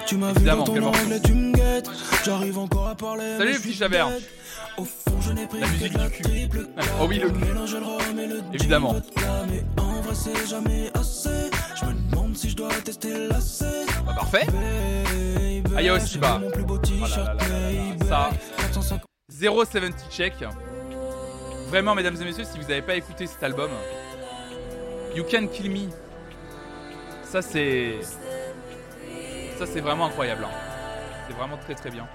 Tu 0.06 0.16
m'as 0.16 0.32
vu 0.32 0.44
dans 0.44 0.64
ton 0.64 0.82
angle 0.82 1.20
tu 1.24 1.32
me 1.32 1.52
guettes. 1.52 1.90
J'arrive 2.24 2.58
encore 2.58 2.88
à 2.88 2.94
parler. 2.94 3.36
Salut. 3.38 3.58
Au 4.78 4.84
fond, 4.84 5.20
je 5.20 5.32
n'ai 5.32 5.46
pris 5.46 5.60
La 5.60 5.66
musique 5.68 5.96
du 5.96 6.10
cul. 6.10 6.48
Oh 7.00 7.06
oui, 7.08 7.18
le 7.18 7.30
cul. 7.30 7.44
Évidemment. 8.52 8.94
Mais 9.48 9.64
en 9.80 10.00
vrai, 10.02 10.14
c'est 10.14 10.46
jamais 10.46 10.90
assez. 10.94 11.50
Je 11.80 11.86
me 11.86 12.10
demande 12.10 12.36
si 12.36 12.50
je 12.50 12.56
dois 12.56 12.68
tester 12.84 13.28
l'AC. 13.28 13.62
Bah, 14.04 14.14
parfait. 14.14 14.46
Ah. 18.12 18.30
Ça. 18.80 18.98
070 19.28 19.94
check. 20.10 20.34
Vraiment, 21.68 21.94
mesdames 21.94 22.16
et 22.20 22.24
messieurs, 22.24 22.44
si 22.44 22.58
vous 22.58 22.68
n'avez 22.68 22.82
pas 22.82 22.94
écouté 22.94 23.26
cet 23.26 23.42
album, 23.42 23.70
You 25.14 25.24
Can 25.24 25.48
Kill 25.48 25.70
Me. 25.70 25.88
Ça, 27.24 27.42
c'est. 27.42 27.96
Ça, 29.58 29.66
c'est 29.66 29.80
vraiment 29.80 30.06
incroyable. 30.06 30.44
hein. 30.44 30.50
C'est 31.28 31.34
vraiment 31.36 31.56
très 31.56 31.74
très 31.74 31.90
bien. 31.90 32.06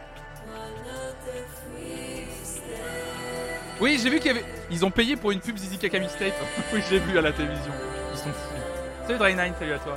Oui, 3.79 3.99
j'ai 4.01 4.09
vu 4.11 4.19
qu'il 4.19 4.27
y 4.27 4.29
avait. 4.29 4.45
Ils 4.69 4.85
ont 4.85 4.91
payé 4.91 5.15
pour 5.15 5.31
une 5.31 5.39
pub 5.39 5.57
Zizi 5.57 5.77
Kaka 5.77 5.99
Mixtape. 5.99 6.33
oui, 6.73 6.81
j'ai 6.89 6.99
vu 6.99 7.17
à 7.17 7.21
la 7.21 7.31
télévision. 7.31 7.73
Ils 8.13 8.17
sont 8.17 8.29
fous. 8.29 9.07
Salut 9.07 9.19
Dry9, 9.19 9.53
salut 9.59 9.73
à 9.73 9.79
toi. 9.79 9.95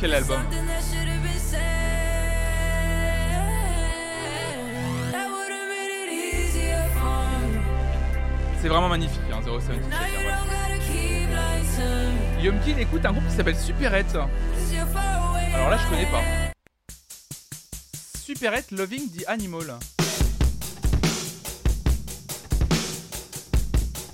Quel 0.00 0.14
album 0.14 0.40
C'est 8.60 8.68
vraiment 8.68 8.88
magnifique, 8.88 9.20
hein, 9.32 9.40
077. 9.44 10.31
Yomkin 12.42 12.76
écoute 12.76 13.06
un 13.06 13.12
groupe 13.12 13.24
qui 13.28 13.36
s'appelle 13.36 13.56
Superette. 13.56 14.16
Alors 14.16 15.70
là, 15.70 15.78
je 15.78 15.88
connais 15.88 16.06
pas. 16.06 16.22
Superette 18.18 18.72
Loving 18.72 19.08
the 19.12 19.24
Animal. 19.28 19.78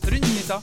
Salut 0.02 0.20
Nineta. 0.20 0.60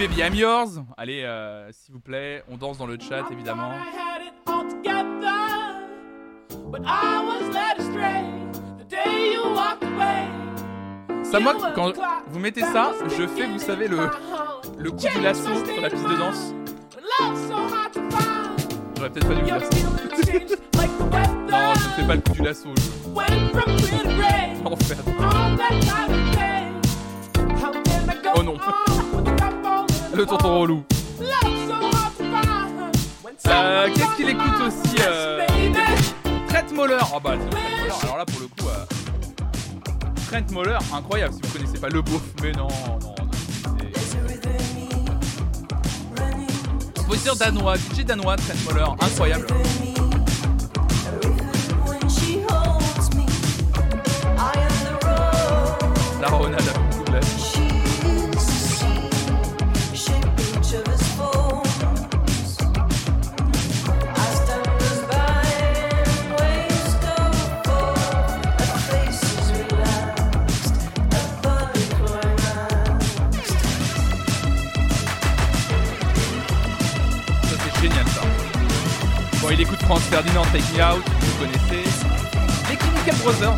Baby 0.00 0.22
I'm 0.22 0.34
Yours. 0.34 0.80
Allez, 0.96 1.24
euh, 1.24 1.70
s'il 1.72 1.92
vous 1.92 2.00
plaît, 2.00 2.42
on 2.48 2.56
danse 2.56 2.78
dans 2.78 2.86
le 2.86 2.96
chat 2.98 3.22
évidemment. 3.30 3.72
Ça, 11.22 11.38
moi, 11.38 11.54
quand 11.74 11.92
vous 12.28 12.38
mettez 12.40 12.62
ça, 12.62 12.92
je 13.16 13.26
fais, 13.26 13.46
vous 13.46 13.58
savez, 13.58 13.88
le, 13.88 14.10
le 14.78 14.90
coup 14.90 15.06
du 15.14 15.20
lasso 15.20 15.42
sur 15.64 15.80
la 15.82 15.90
piste 15.90 16.08
de 16.08 16.16
danse. 16.16 16.54
J'aurais 18.96 19.10
peut-être 19.10 19.28
pas 19.28 19.34
dû 19.34 19.40
vous 19.40 19.46
dire 19.46 19.60
ça. 19.60 19.68
Non, 21.50 21.74
je 21.74 21.84
ne 21.84 21.92
fais 21.94 22.06
pas 22.06 22.14
le 22.14 22.20
coup 22.22 22.32
du 22.32 22.42
lasso. 22.42 22.68
je- 22.76 22.90
Enfer. 24.64 24.96
Oh 28.36 28.42
non. 28.42 28.56
Tonton 30.26 30.60
relou. 30.60 30.84
Euh, 33.46 33.88
Qu'est-ce 33.94 34.16
qu'il 34.16 34.28
écoute 34.28 34.60
aussi 34.66 34.96
euh... 35.00 35.46
Trent 36.48 36.74
Moller. 36.74 36.98
Ah 37.00 37.18
bah. 37.22 37.34
Alors 38.02 38.18
là, 38.18 38.24
pour 38.26 38.40
le 38.40 38.46
coup, 38.46 38.68
euh... 38.68 38.84
Trent 40.28 40.52
Moller, 40.52 40.78
incroyable. 40.92 41.34
Si 41.34 41.40
vous 41.42 41.58
connaissez 41.58 41.78
pas 41.78 41.88
le 41.88 42.02
beauf, 42.02 42.22
mais 42.42 42.52
non, 42.52 42.68
non, 42.68 42.98
non. 43.00 43.14
Compositeur 46.96 47.36
danois, 47.36 47.76
DJ 47.76 48.04
danois, 48.04 48.36
Trent 48.36 48.54
Moller, 48.66 48.86
incroyable. 49.00 49.46
when 51.86 52.08
she 52.08 52.40
Ferdinand, 80.20 80.44
Take 80.52 80.70
Me 80.76 80.82
Out, 80.82 81.02
vous 81.18 81.38
connaissez. 81.38 81.82
Les 82.68 82.76
Chemical 82.76 83.16
Brothers, 83.22 83.56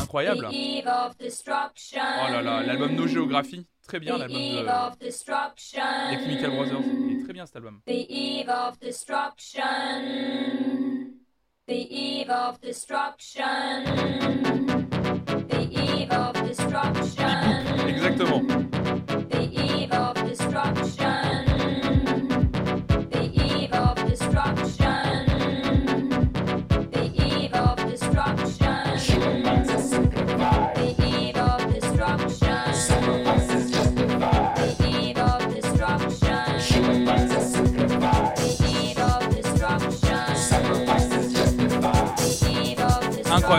incroyable. 0.00 0.48
Oh 0.50 2.30
là 2.32 2.40
là, 2.40 2.62
l'album 2.62 2.94
No 2.94 3.06
Géographie, 3.06 3.66
très 3.86 4.00
bien 4.00 4.16
l'album 4.16 4.34
de 4.34 5.04
les 5.04 6.16
Chemical 6.16 6.50
Brothers. 6.50 6.80
Il 7.10 7.20
est 7.20 7.24
très 7.24 7.34
bien 7.34 7.44
cet 7.44 7.56
album. 7.56 7.80
The 7.86 8.06
eve 8.08 8.48
of 8.48 8.78
destruction. 8.80 9.60
The 11.68 11.72
eve 11.74 12.30
of 12.30 12.58
destruction. 12.62 13.84
The 15.50 15.68
eve 15.70 16.10
of 16.10 16.32
destruction. 16.48 17.86
Exactement. 17.86 18.61
Je 43.52 43.58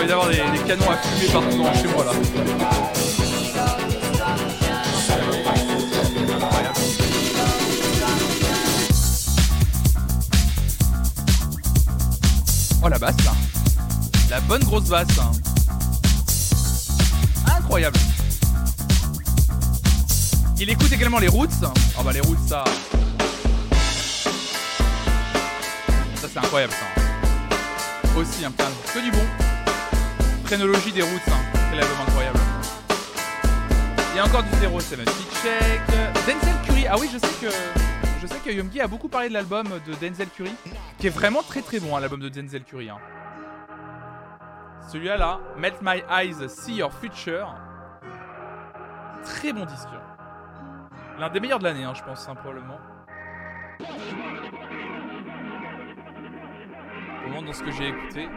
vais 0.00 0.06
y 0.06 0.12
avoir 0.12 0.28
des, 0.28 0.36
canons 0.68 0.90
à 0.90 0.96
fumer 0.96 1.32
partout 1.32 1.62
dans 1.64 1.74
chez 1.74 1.88
moi 1.88 2.04
là. 2.04 2.12
Oh 12.84 12.88
la 12.88 12.98
basse, 13.00 13.16
la 14.30 14.40
bonne 14.42 14.62
grosse 14.62 14.84
basse, 14.84 15.08
hein. 15.18 15.32
incroyable. 17.58 17.98
Il 20.58 20.70
écoute 20.70 20.90
également 20.90 21.18
les 21.18 21.28
Roots. 21.28 21.48
Oh 21.98 22.02
bah 22.02 22.12
les 22.12 22.20
Roots 22.20 22.38
ça. 22.46 22.64
Ça 26.14 26.28
c'est 26.28 26.38
incroyable 26.38 26.72
ça. 26.72 28.16
Aussi 28.18 28.44
un 28.44 28.50
plein 28.50 28.66
que 28.94 28.98
du 28.98 29.10
bon. 29.10 29.24
Chronologie 30.46 30.92
des 30.92 31.02
Roots, 31.02 31.28
hein. 31.28 31.58
album 31.72 31.96
incroyable. 32.08 32.38
Il 34.12 34.16
y 34.16 34.20
a 34.20 34.24
encore 34.24 34.42
du 34.44 34.48
0, 34.58 34.80
c'est 34.80 34.96
check. 34.96 35.82
Denzel 36.26 36.54
Curry, 36.64 36.86
ah 36.88 36.96
oui 36.98 37.10
je 37.12 37.18
sais 37.18 37.34
que 37.40 37.52
je 38.22 38.26
sais 38.26 38.38
que 38.38 38.50
Yomgi 38.50 38.80
a 38.80 38.86
beaucoup 38.86 39.08
parlé 39.08 39.28
de 39.28 39.34
l'album 39.34 39.66
de 39.86 39.94
Denzel 39.94 40.28
Curry, 40.34 40.54
qui 40.98 41.08
est 41.08 41.10
vraiment 41.10 41.42
très 41.42 41.60
très 41.60 41.80
bon 41.80 41.94
hein, 41.94 42.00
l'album 42.00 42.20
de 42.20 42.30
Denzel 42.30 42.64
Curry. 42.64 42.88
hein. 42.88 42.96
Celui-là 44.90 45.18
là, 45.18 45.40
Met 45.58 45.74
My 45.82 46.02
Eyes 46.10 46.48
See 46.48 46.76
Your 46.76 46.92
Future. 46.94 47.54
Très 49.24 49.52
bon 49.52 49.66
disque. 49.66 49.88
L'un 51.18 51.30
des 51.30 51.40
meilleurs 51.40 51.58
de 51.58 51.64
l'année, 51.64 51.84
hein, 51.84 51.94
je 51.94 52.02
pense, 52.02 52.28
hein, 52.28 52.34
probablement. 52.34 52.78
Au 57.24 57.28
moins 57.30 57.42
dans 57.42 57.52
ce 57.52 57.62
que 57.62 57.70
j'ai 57.72 57.88
écouté. 57.88 58.28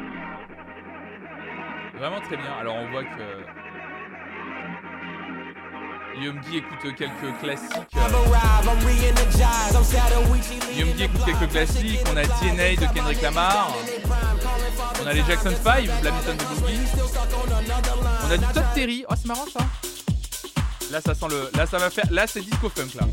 Vraiment 1.97 2.21
très 2.21 2.37
bien. 2.37 2.53
Alors 2.59 2.77
on 2.77 2.89
voit 2.89 3.03
que. 3.03 3.43
Yomgi 6.17 6.57
écoute 6.57 6.95
quelques 6.95 7.37
classiques. 7.39 7.95
Yomgi 10.77 11.03
écoute 11.03 11.25
quelques 11.25 11.49
classiques. 11.51 11.99
On 12.11 12.17
a 12.17 12.23
DNA 12.23 12.75
de 12.75 12.93
Kendrick 12.93 13.21
Lamar. 13.21 13.73
On 15.03 15.07
a 15.07 15.13
les 15.13 15.23
Jackson 15.23 15.51
5, 15.51 15.85
Blamington 16.01 16.35
de 16.37 16.43
Boogie. 16.43 16.79
On 18.25 18.31
a 18.31 18.37
du 18.37 18.45
Todd 18.53 18.65
Terry. 18.73 19.05
Oh, 19.09 19.13
c'est 19.17 19.27
marrant 19.27 19.45
ça. 19.45 19.59
Là, 20.91 20.99
ça 21.05 21.13
sent 21.13 21.27
le. 21.29 21.49
Là, 21.55 21.67
ça 21.67 21.77
va 21.77 21.89
faire. 21.91 22.11
Là, 22.11 22.25
c'est 22.25 22.41
disco 22.41 22.67
funk 22.69 22.87
là. 22.99 23.07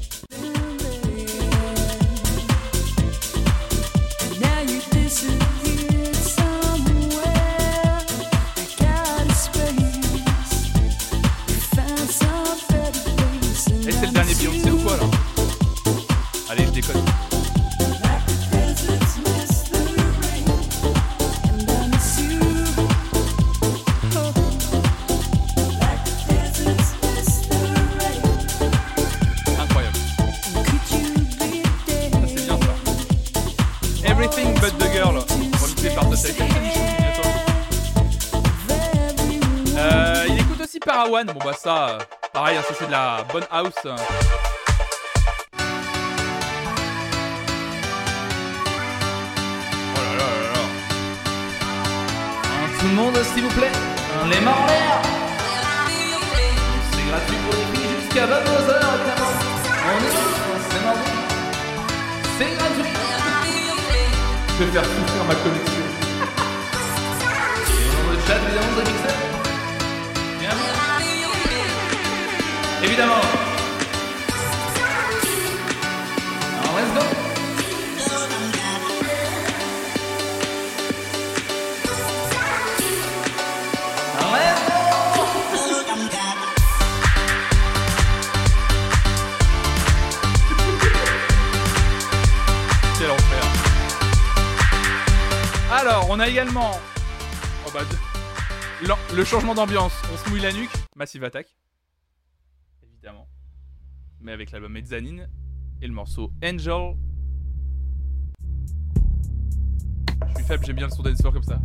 Et 13.89 13.93
c'est 13.93 14.07
le 14.07 14.12
dernier 14.12 14.35
Beyoncé 14.35 14.70
ou 14.70 14.79
quoi 14.79 14.97
là? 14.97 15.05
Allez, 16.51 16.64
je 16.64 16.70
déconne. 16.70 17.36
Bon, 41.25 41.33
bah, 41.43 41.55
ça, 41.59 41.89
euh, 41.89 41.99
pareil, 42.31 42.59
hein, 42.59 42.62
ça 42.69 42.75
c'est 42.79 42.87
de 42.89 42.93
la 42.93 43.25
bonne 43.33 43.47
house. 43.51 43.73
Oh 43.85 43.89
là 43.89 43.95
là 50.12 50.27
là 50.29 50.41
là. 50.53 50.61
Hein, 52.45 52.69
Tout 52.79 52.87
le 52.89 52.93
monde, 52.93 53.17
s'il 53.33 53.45
vous 53.45 53.55
plaît, 53.59 53.73
hein, 53.73 54.27
les 54.31 54.41
mains 54.41 54.51
en 54.53 54.67
l'air. 54.67 55.01
C'est 56.93 57.07
gratuit 57.09 57.39
pour 57.47 57.55
les 57.55 57.64
filles 57.79 57.89
jusqu'à 57.99 58.27
22h, 58.27 58.77
évidemment. 58.77 59.33
On 59.87 59.99
est 60.05 60.12
c'est 60.69 60.83
mardi. 60.85 61.11
C'est 62.37 62.51
gratuit. 62.59 62.93
Je 64.59 64.64
vais 64.64 64.71
faire 64.71 64.85
souffrir 64.85 65.25
ma 65.27 65.35
connexion. 65.35 65.87
Et 67.71 67.89
dans 68.05 68.11
le 68.12 68.19
chat, 68.27 68.37
évidemment, 68.37 69.06
Évidemment. 72.87 73.20
Alors, 76.62 76.78
let's 76.78 76.95
go. 76.95 77.01
Alors, 95.72 96.07
on 96.09 96.20
a 96.20 96.28
également. 96.28 96.80
Oh 97.66 97.70
bah, 97.74 97.80
le 99.12 99.24
changement 99.24 99.57
d'ambiance. 99.57 99.93
On 100.14 100.16
se 100.16 100.30
mouille 100.30 100.41
la 100.41 100.53
nuque. 100.53 100.70
Massive 100.95 101.24
Attack. 101.24 101.49
Mais 104.27 104.33
avec 104.33 104.51
l'album 104.51 104.72
Mezzanine. 104.72 105.29
Et 105.81 105.87
le 105.87 105.93
morceau 105.93 106.33
Angel. 106.45 106.97
Je 110.27 110.35
suis 110.35 110.45
faible, 110.45 110.66
j'aime 110.66 110.74
bien 110.74 110.87
le 110.87 110.93
son 110.93 111.03
dancefloor 111.03 111.33
comme 111.33 111.45
ça. 111.45 111.61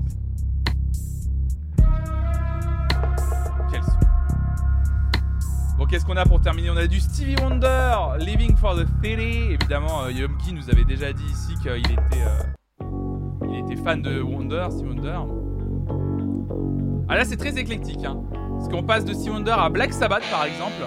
Quel 3.72 3.82
son. 3.82 3.98
Bon, 5.76 5.88
qu'est-ce 5.88 6.06
qu'on 6.06 6.16
a 6.18 6.24
pour 6.24 6.40
terminer? 6.40 6.70
On 6.70 6.78
a 6.78 6.86
du 6.86 7.00
Stevie 7.00 7.36
Wonder, 7.42 7.96
Living 8.20 8.56
for 8.56 8.76
the 8.76 8.86
City. 9.04 9.54
Évidemment, 9.54 10.04
euh, 10.04 10.12
Yomgi 10.12 10.54
nous 10.54 10.70
avait 10.70 10.86
déjà 10.86 11.12
dit 11.14 11.26
ici 11.26 11.56
qu'il 11.64 11.92
était, 11.92 12.22
euh, 12.22 12.44
il 13.50 13.66
était 13.66 13.82
fan 13.82 14.04
de 14.04 14.22
Wonder, 14.22 14.68
Stevie 14.70 14.90
Wonder. 14.90 15.20
Ah 17.10 17.16
là, 17.16 17.26
c'est 17.26 17.38
très 17.38 17.58
éclectique. 17.58 18.06
Hein. 18.06 18.22
Parce 18.60 18.70
qu'on 18.70 18.84
passe 18.84 19.04
de 19.04 19.14
Stevie 19.14 19.32
Wonder 19.32 19.56
à 19.58 19.68
Black 19.70 19.94
Sabbath, 19.94 20.30
par 20.30 20.46
exemple. 20.46 20.84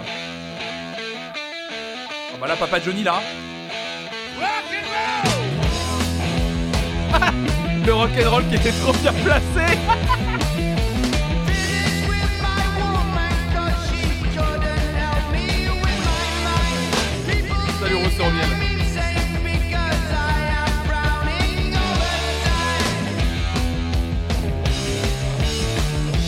Bon, 2.35 2.41
bah 2.41 2.49
là, 2.49 2.57
Papa 2.57 2.80
Johnny, 2.80 3.05
là. 3.05 3.22
Le 7.87 7.95
rock'n'roll 7.95 8.45
qui 8.49 8.57
était 8.57 8.72
trop 8.72 8.93
bien 8.95 9.12
placé. 9.12 9.45
Salut, 17.80 17.95
miel. 17.95 18.49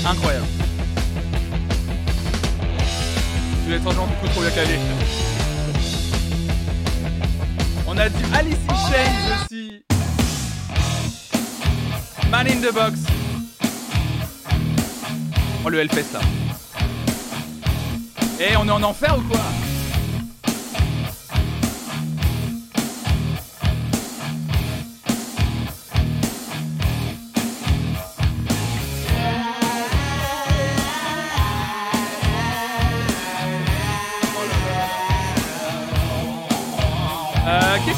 Incroyable. 0.05 0.47
Tu 3.65 3.71
vas 3.71 3.77
être 3.77 3.89
un 3.89 3.93
genre 3.93 4.07
du 4.07 4.15
coup 4.15 4.29
trop 4.29 4.41
bien 4.43 4.51
calé. 4.51 4.79
On 7.97 7.99
a 7.99 8.11
du 8.11 8.25
Alice 8.35 8.59
in 8.69 8.75
Chains 8.93 9.47
aussi. 9.47 9.83
Man 12.31 12.47
in 12.47 12.61
the 12.61 12.71
Box. 12.75 12.99
Oh 15.65 15.71
le 15.71 15.79
Hellfest 15.79 16.13
là. 16.13 16.21
Eh 18.39 18.55
on 18.59 18.69
est 18.69 18.71
en 18.71 18.83
enfer 18.83 19.17
ou 19.17 19.23
quoi? 19.23 19.41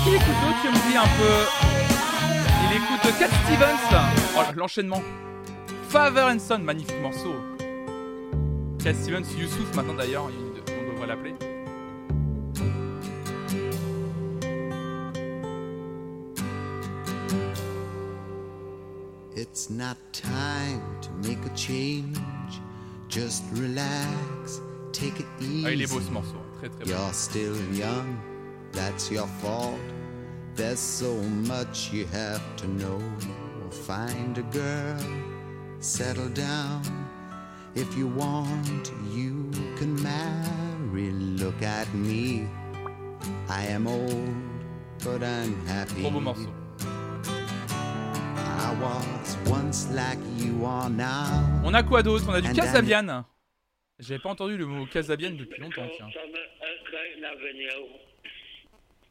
Qu'il 0.08 0.16
écoute 0.16 0.26
d'autre 0.42 0.58
Tu 0.62 0.68
me 0.68 0.90
dis 0.90 0.96
un 0.96 1.02
peu. 1.18 1.36
Il 2.64 2.76
écoute 2.76 3.18
Cat 3.18 3.28
Stevens. 3.44 4.00
Oh, 4.38 4.40
l'enchaînement. 4.56 5.02
Father 5.90 6.22
and 6.22 6.38
Son, 6.38 6.60
magnifique 6.60 6.98
morceau. 7.02 7.34
Cat 8.82 8.94
Stevens, 8.94 9.24
Youssouf 9.38 9.74
maintenant 9.74 9.92
d'ailleurs, 9.92 10.30
il- 10.30 10.62
on 10.72 10.92
devrait 10.94 11.08
l'appeler. 11.08 11.34
It's 19.36 19.70
not 19.70 19.96
time 20.12 20.82
to 21.02 21.10
make 21.28 21.38
a 21.46 21.56
change. 21.56 22.18
Just 23.08 23.44
relax, 23.52 24.60
take 24.92 25.18
it 25.20 25.26
easy. 25.40 25.64
Ah, 25.66 25.70
il 25.72 25.82
est 25.82 25.86
beau 25.90 26.00
ce 26.00 26.10
morceau, 26.10 26.36
très 26.58 26.68
très 26.68 26.84
beau. 26.84 26.90
You're 26.90 27.14
still 27.14 27.54
young, 27.72 28.16
that's 28.72 29.10
your 29.10 29.26
fault. 29.40 29.78
There's 30.58 30.80
so 30.80 31.14
much 31.46 31.92
you 31.92 32.04
have 32.06 32.42
to 32.56 32.66
know. 32.66 32.98
Find 33.86 34.36
a 34.38 34.42
girl, 34.42 34.98
settle 35.78 36.28
down. 36.30 36.82
If 37.76 37.96
you 37.96 38.08
want, 38.08 38.90
you 39.14 39.52
can 39.78 39.94
marry. 40.02 41.12
Look 41.12 41.62
at 41.62 41.86
me. 41.94 42.48
I 43.48 43.66
am 43.66 43.86
old, 43.86 44.34
but 45.04 45.22
I'm 45.22 45.64
happy. 45.68 46.04
I 48.36 48.74
was 48.82 49.36
once 49.46 49.88
like 49.92 50.18
you 50.38 50.64
are 50.64 50.90
now. 50.90 51.62
On 51.64 51.72
a 51.72 51.84
quoi 51.84 52.02
d'autre? 52.02 52.28
On 52.28 52.34
a 52.34 52.40
du 52.40 52.52
Casabian. 52.52 53.24
J'avais 54.00 54.18
pas 54.18 54.30
entendu 54.30 54.56
le 54.56 54.66
mot 54.66 54.86
Casabian 54.86 55.30
depuis 55.38 55.60
longtemps, 55.60 55.86
tiens. 55.96 56.08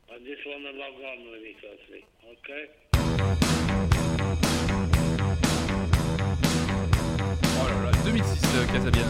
I 0.09 0.19
just 0.19 0.41
want 0.47 0.63
to 0.63 0.71
log 0.71 0.93
on 1.03 1.19
really 1.31 1.55
closely, 1.59 2.05
okay? 2.31 2.63
Oh 7.59 7.67
là 7.67 7.75
là, 7.83 7.91
2006 8.05 8.55
euh, 8.55 8.65
Casabian. 8.71 9.05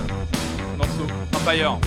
Morceau. 0.78 1.08
Empire. 1.36 1.80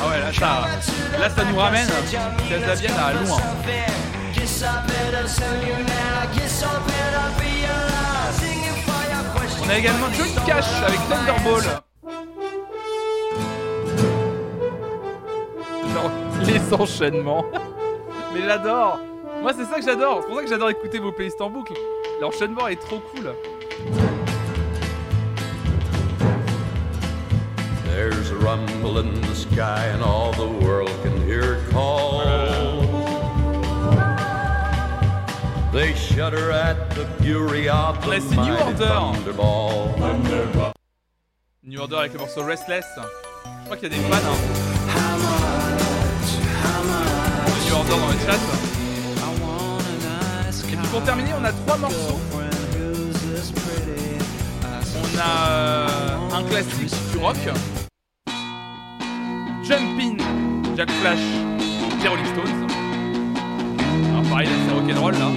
Ah 0.00 0.08
ouais, 0.08 0.18
là 0.20 0.32
ça, 0.32 0.68
là, 1.18 1.30
ça 1.30 1.44
nous 1.44 1.56
ramène 1.56 1.88
Casabian 2.48 2.96
à 2.96 3.12
loin. 3.12 3.38
On 9.64 9.68
a 9.68 9.78
également 9.78 10.10
Johnny 10.12 10.34
Cash 10.46 10.82
avec 10.86 10.98
Thunderball. 11.08 11.82
Les 16.44 16.74
enchaînements. 16.74 17.44
Mais 18.34 18.42
j'adore. 18.42 18.98
Moi, 19.40 19.52
c'est 19.56 19.64
ça 19.64 19.78
que 19.78 19.84
j'adore. 19.84 20.18
C'est 20.22 20.26
pour 20.26 20.36
ça 20.36 20.42
que 20.42 20.48
j'adore 20.48 20.70
écouter 20.70 20.98
vos 20.98 21.12
playlists 21.12 21.40
en 21.40 21.50
boucle. 21.50 21.74
L'enchaînement 22.20 22.68
est 22.68 22.76
trop 22.76 23.00
cool. 23.14 23.32
There's 27.84 28.30
a 28.30 28.36
rumble 28.36 28.98
in 28.98 29.20
the 29.20 29.34
sky 29.34 29.86
and 29.94 30.02
all 30.02 30.32
the 30.32 30.64
world 30.64 30.90
can 31.02 31.16
hear 31.26 31.58
call. 31.70 32.11
They 35.72 35.94
shudder 35.94 36.50
at 36.50 36.90
the 36.90 37.06
fury 37.22 37.66
of 37.66 37.98
the 38.04 38.18
New 38.18 38.52
Order. 38.52 38.86
thunderball. 38.86 40.74
New 41.64 41.80
Order 41.80 41.96
avec 41.96 42.12
le 42.12 42.18
morceau 42.18 42.44
Restless. 42.44 42.84
Je 42.94 43.64
crois 43.64 43.76
qu'il 43.78 43.90
y 43.90 43.94
a 43.94 43.96
des 43.96 44.02
fans 44.04 44.16
hein, 44.16 44.36
New 47.66 47.74
Order 47.74 47.90
dans 47.90 48.08
le 48.08 48.18
chat. 48.18 48.38
Et 50.70 50.76
puis 50.76 50.88
pour 50.88 51.02
terminer, 51.04 51.30
on 51.40 51.44
a 51.44 51.52
trois 51.52 51.78
morceaux. 51.78 52.20
On 54.94 55.18
a 55.18 55.48
euh, 55.48 56.18
un 56.34 56.44
classique 56.44 56.92
du 57.12 57.16
rock. 57.16 57.36
Jumpin, 59.64 60.16
Jack 60.76 60.90
Flash, 60.90 61.20
Rolling 62.04 62.26
Stones. 62.26 62.61
C'est 64.34 64.72
rock'n'roll 64.72 65.12
là. 65.12 65.28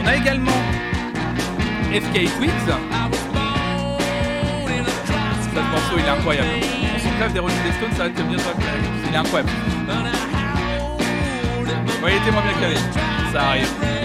On 0.00 0.06
a 0.06 0.16
également 0.16 0.52
FK 1.92 2.12
Twigs. 2.36 2.50
Ce 5.42 5.60
morceau 5.60 5.98
il 5.98 6.04
est 6.04 6.08
incroyable. 6.08 6.48
On 6.94 6.98
son 7.00 7.10
clave 7.16 7.32
des 7.32 7.40
Rolling 7.40 7.56
Stones, 7.78 7.90
ça 7.96 8.04
va 8.04 8.08
être 8.10 8.28
bien 8.28 8.38
sûr. 8.38 8.52
Il 9.08 9.14
est 9.14 9.18
incroyable. 9.18 9.50
Ouais, 12.02 12.12
il 12.12 12.16
était 12.22 12.30
moins 12.30 12.42
bien 12.42 12.60
calé. 12.60 12.76
Ça 13.32 13.42
arrive. 13.42 14.03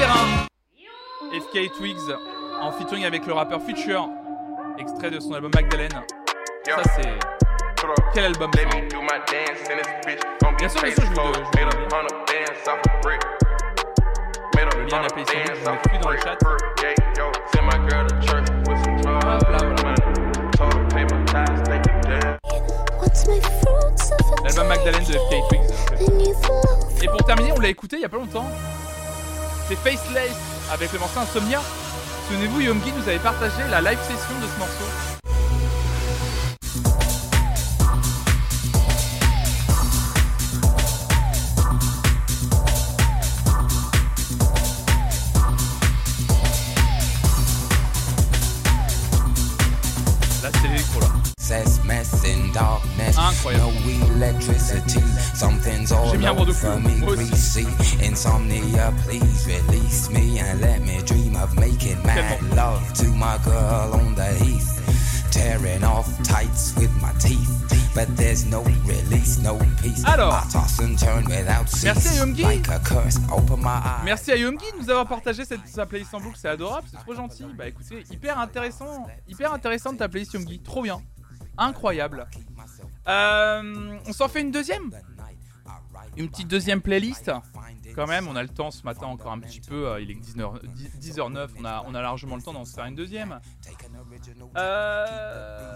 Terrain. 0.00 0.46
FK 1.30 1.76
Twigs 1.76 2.08
en 2.62 2.72
featuring 2.72 3.04
avec 3.04 3.26
le 3.26 3.34
rappeur 3.34 3.60
Future. 3.60 4.08
Extrait 4.78 5.10
de 5.10 5.20
son 5.20 5.34
album 5.34 5.50
Magdalene. 5.54 5.90
Ça 6.64 6.82
c'est. 6.96 7.18
Quel 8.14 8.24
album 8.24 8.50
ça 8.54 8.60
Bien 10.56 10.68
sûr, 10.70 10.80
bien 10.80 10.90
sûr, 10.90 11.02
je 11.02 11.06
vous 11.06 11.28
le 11.28 11.34
je 14.54 14.76
vous 14.76 14.78
le 14.78 14.86
lien 14.86 14.98
de 14.98 15.02
la 15.02 15.10
playlist 15.10 15.34
je 15.34 15.68
vous 15.68 15.76
mets 15.92 15.98
dans 15.98 16.10
le 16.10 16.16
chat. 16.16 16.38
Voilà. 19.02 19.38
L'album 24.44 24.66
Magdalene 24.66 25.04
de 25.04 25.12
FK 25.12 25.32
Twigs. 25.50 27.02
Et 27.02 27.06
pour 27.06 27.22
terminer, 27.24 27.52
on 27.52 27.60
l'a 27.60 27.68
écouté 27.68 27.96
il 27.96 28.02
y 28.02 28.06
a 28.06 28.08
pas 28.08 28.16
longtemps. 28.16 28.48
C'est 29.70 29.76
Faceless 29.76 30.34
avec 30.72 30.92
le 30.92 30.98
morceau 30.98 31.20
Insomnia. 31.20 31.60
Souvenez-vous, 32.26 32.60
Yomgi 32.60 32.90
nous 32.90 33.08
avait 33.08 33.20
partagé 33.20 33.62
la 33.70 33.80
live 33.80 34.00
session 34.00 34.34
de 34.42 34.48
ce 34.48 34.58
morceau. 34.58 34.84
Là, 50.42 50.50
c'est 50.52 50.66
l'électro 50.66 50.98
là. 50.98 51.06
Excess 51.38 51.80
mess 51.84 52.10
Merci 71.82 72.08
à. 72.08 72.16
Yomgi. 72.16 72.42
Like 72.42 72.68
a 72.68 72.78
curse, 72.80 73.16
open 73.32 73.58
my 73.58 73.66
eyes. 73.66 74.04
Merci 74.04 74.32
à 74.32 74.36
Yomgi 74.36 74.64
de 74.72 74.82
nous 74.82 74.90
avoir 74.90 75.06
partagé 75.06 75.44
cette, 75.44 75.66
sa 75.66 75.86
playlist 75.86 76.12
en 76.14 76.20
boucle, 76.20 76.36
c'est 76.38 76.48
adorable, 76.48 76.86
c'est 76.90 76.98
trop 76.98 77.14
gentil. 77.14 77.44
Bah 77.56 77.68
écoutez, 77.68 78.04
hyper 78.10 78.38
intéressant, 78.38 79.06
hyper 79.28 79.52
intéressante 79.52 79.98
ta 79.98 80.08
playlist 80.08 80.34
Yomgi, 80.34 80.60
trop 80.60 80.82
bien, 80.82 81.00
incroyable. 81.56 82.26
Euh, 83.08 83.98
on 84.06 84.12
s'en 84.12 84.28
fait 84.28 84.40
une 84.40 84.50
deuxième? 84.50 84.90
Une 86.16 86.28
petite 86.28 86.48
deuxième 86.48 86.80
playlist? 86.82 87.30
Quand 87.94 88.06
même, 88.06 88.28
on 88.28 88.36
a 88.36 88.42
le 88.42 88.48
temps 88.48 88.70
ce 88.70 88.84
matin 88.84 89.06
encore 89.06 89.32
un 89.32 89.40
petit 89.40 89.60
peu, 89.60 89.88
euh, 89.88 90.00
il 90.00 90.10
est 90.10 90.14
19h, 90.14 90.60
10h09, 91.00 91.48
on 91.58 91.64
a, 91.64 91.82
on 91.86 91.94
a 91.94 92.02
largement 92.02 92.36
le 92.36 92.42
temps 92.42 92.52
d'en 92.52 92.64
faire 92.64 92.84
une 92.84 92.94
deuxième. 92.94 93.40
Euh, 94.56 95.74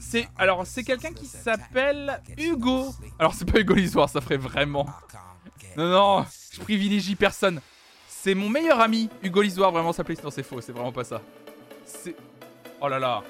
c'est 0.00 0.28
alors 0.36 0.66
c'est 0.66 0.82
quelqu'un 0.82 1.12
qui 1.12 1.26
s'appelle 1.26 2.20
Hugo. 2.38 2.94
Alors 3.18 3.34
c'est 3.34 3.50
pas 3.50 3.60
Hugo 3.60 3.74
l'histoire, 3.74 4.08
ça 4.08 4.20
ferait 4.20 4.36
vraiment. 4.36 4.86
Non 5.76 5.88
non, 5.88 6.26
je 6.52 6.60
privilégie 6.60 7.14
personne. 7.14 7.60
C'est 8.08 8.34
mon 8.34 8.48
meilleur 8.48 8.80
ami 8.80 9.08
Hugo 9.22 9.40
Lisoire, 9.40 9.70
vraiment 9.70 9.92
sa 9.92 10.04
playlist. 10.04 10.24
Non 10.24 10.30
c'est 10.30 10.42
faux, 10.42 10.60
c'est 10.60 10.72
vraiment 10.72 10.92
pas 10.92 11.04
ça. 11.04 11.22
C'est 11.84 12.16
oh 12.80 12.88
là 12.88 12.98
là. 12.98 13.22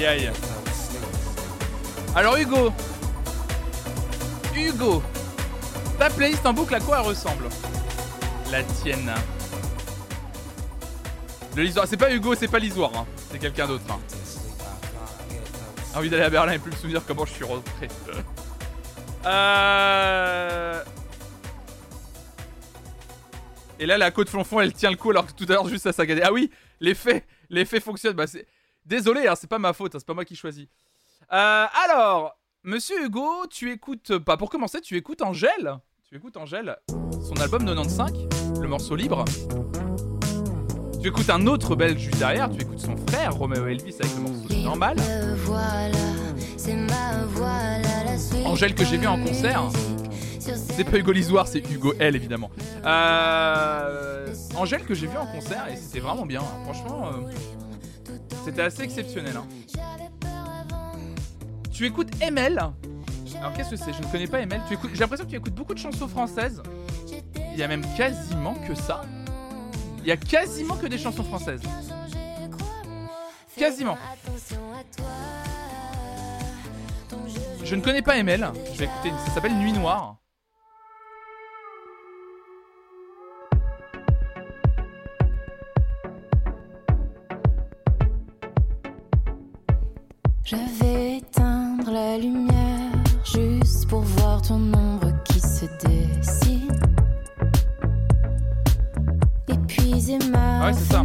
Aïe 0.00 0.06
aïe. 0.06 0.30
Alors 2.16 2.36
Hugo. 2.38 2.72
Hugo. 4.56 5.02
Ta 5.98 6.08
playlist 6.08 6.46
en 6.46 6.54
boucle 6.54 6.74
à 6.74 6.80
quoi 6.80 7.00
elle 7.00 7.06
ressemble? 7.06 7.48
La 8.50 8.62
tienne. 8.62 9.12
Le 11.54 11.62
lisoire. 11.64 11.86
C'est 11.86 11.98
pas 11.98 12.10
Hugo, 12.12 12.34
c'est 12.34 12.48
pas 12.48 12.58
l'isoire. 12.58 12.92
hein. 12.96 13.06
C'est 13.30 13.38
quelqu'un 13.38 13.66
d'autre. 13.66 13.84
hein. 13.90 13.98
Envie 15.94 16.08
d'aller 16.08 16.22
à 16.22 16.30
Berlin 16.30 16.52
et 16.52 16.58
plus 16.58 16.70
me 16.70 16.76
souvenir 16.76 17.02
comment 17.06 17.26
je 17.26 17.32
suis 17.32 17.44
rentré. 17.44 17.88
euh... 19.26 20.82
Et 23.78 23.86
là, 23.86 23.98
la 23.98 24.10
côte 24.10 24.30
flonfon, 24.30 24.60
elle 24.60 24.72
tient 24.72 24.90
le 24.90 24.96
coup 24.96 25.10
alors 25.10 25.26
que 25.26 25.32
tout 25.32 25.44
à 25.48 25.52
l'heure, 25.54 25.68
juste 25.68 25.84
ça 25.84 25.92
saccadait. 25.92 26.22
Ah 26.24 26.32
oui, 26.32 26.50
l'effet, 26.80 27.24
l'effet 27.50 27.80
fonctionne. 27.80 28.14
Bah, 28.14 28.26
c'est... 28.26 28.46
Désolé, 28.84 29.26
hein, 29.28 29.34
c'est 29.36 29.48
pas 29.48 29.58
ma 29.58 29.72
faute, 29.72 29.94
hein, 29.94 29.98
c'est 30.00 30.06
pas 30.06 30.14
moi 30.14 30.24
qui 30.24 30.34
choisis. 30.36 30.66
Euh, 31.32 31.66
alors, 31.84 32.36
monsieur 32.64 33.04
Hugo, 33.04 33.46
tu 33.50 33.70
écoutes. 33.70 34.18
Pas 34.18 34.36
pour 34.36 34.50
commencer, 34.50 34.80
tu 34.80 34.96
écoutes 34.96 35.22
Angèle. 35.22 35.76
Tu 36.08 36.16
écoutes 36.16 36.36
Angèle, 36.36 36.76
son 36.88 37.36
album 37.40 37.64
95, 37.64 38.12
le 38.60 38.66
morceau 38.68 38.96
libre. 38.96 39.24
Tu 41.00 41.08
écoutes 41.08 41.30
un 41.30 41.46
autre 41.46 41.76
belge 41.76 42.00
juste 42.00 42.18
derrière, 42.18 42.50
tu 42.50 42.60
écoutes 42.62 42.80
son 42.80 42.96
frère, 43.06 43.32
Roméo 43.34 43.66
Elvis, 43.68 43.94
avec 44.00 44.14
le 44.16 44.22
morceau 44.22 44.54
normal. 44.56 44.96
Angèle 48.44 48.74
que 48.74 48.84
j'ai 48.84 48.96
vu 48.98 49.06
en 49.06 49.22
concert. 49.22 49.62
C'est 50.38 50.84
pas 50.84 50.98
Hugo 50.98 51.12
Lisoire, 51.12 51.46
c'est 51.46 51.58
Hugo 51.70 51.94
L 51.98 52.16
évidemment. 52.16 52.50
Euh, 52.84 54.34
Angèle 54.56 54.84
que 54.84 54.94
j'ai 54.94 55.06
vu 55.06 55.16
en 55.16 55.26
concert 55.26 55.68
et 55.68 55.76
c'était 55.76 56.00
vraiment 56.00 56.26
bien. 56.26 56.40
hein. 56.40 56.64
Franchement, 56.64 57.08
euh, 57.08 57.30
c'était 58.44 58.62
assez 58.62 58.82
exceptionnel. 58.82 59.36
hein. 59.36 59.46
Tu 61.72 61.86
écoutes 61.86 62.10
ML. 62.20 62.58
Alors 63.38 63.52
qu'est-ce 63.54 63.70
que 63.70 63.76
c'est? 63.76 63.92
Je 63.92 64.02
ne 64.02 64.06
connais 64.12 64.26
pas 64.26 64.40
ML. 64.40 64.60
J'ai 64.68 65.00
l'impression 65.00 65.24
que 65.24 65.30
tu 65.30 65.36
écoutes 65.36 65.54
beaucoup 65.54 65.72
de 65.74 65.78
chansons 65.78 66.08
françaises. 66.08 66.62
Il 67.52 67.58
y 67.58 67.62
a 67.62 67.68
même 67.68 67.84
quasiment 67.96 68.54
que 68.66 68.74
ça. 68.74 69.02
Il 69.98 70.06
y 70.06 70.12
a 70.12 70.16
quasiment 70.16 70.76
que 70.76 70.86
des 70.86 70.98
chansons 70.98 71.24
françaises. 71.24 71.62
Quasiment. 73.56 73.96
Je 77.64 77.74
ne 77.74 77.80
connais 77.80 78.02
pas 78.02 78.16
ML. 78.18 78.50
Je 78.72 78.78
vais 78.78 78.84
écouter. 78.86 79.10
Ça 79.26 79.34
s'appelle 79.34 79.54
Nuit 79.54 79.72
Noire. 79.72 80.19
Je 90.50 90.56
vais 90.56 91.18
éteindre 91.18 91.92
la 91.92 92.18
lumière 92.18 92.90
juste 93.24 93.86
pour 93.88 94.00
voir 94.00 94.42
ton 94.42 94.56
ombre 94.56 95.12
qui 95.22 95.38
se 95.38 95.64
dessine. 95.86 96.72
Épuiser 99.46 100.18
ma 100.32 100.62
Ah 100.62 100.66
ouais, 100.66 100.72
c'est 100.72 100.92
ça. 100.92 101.04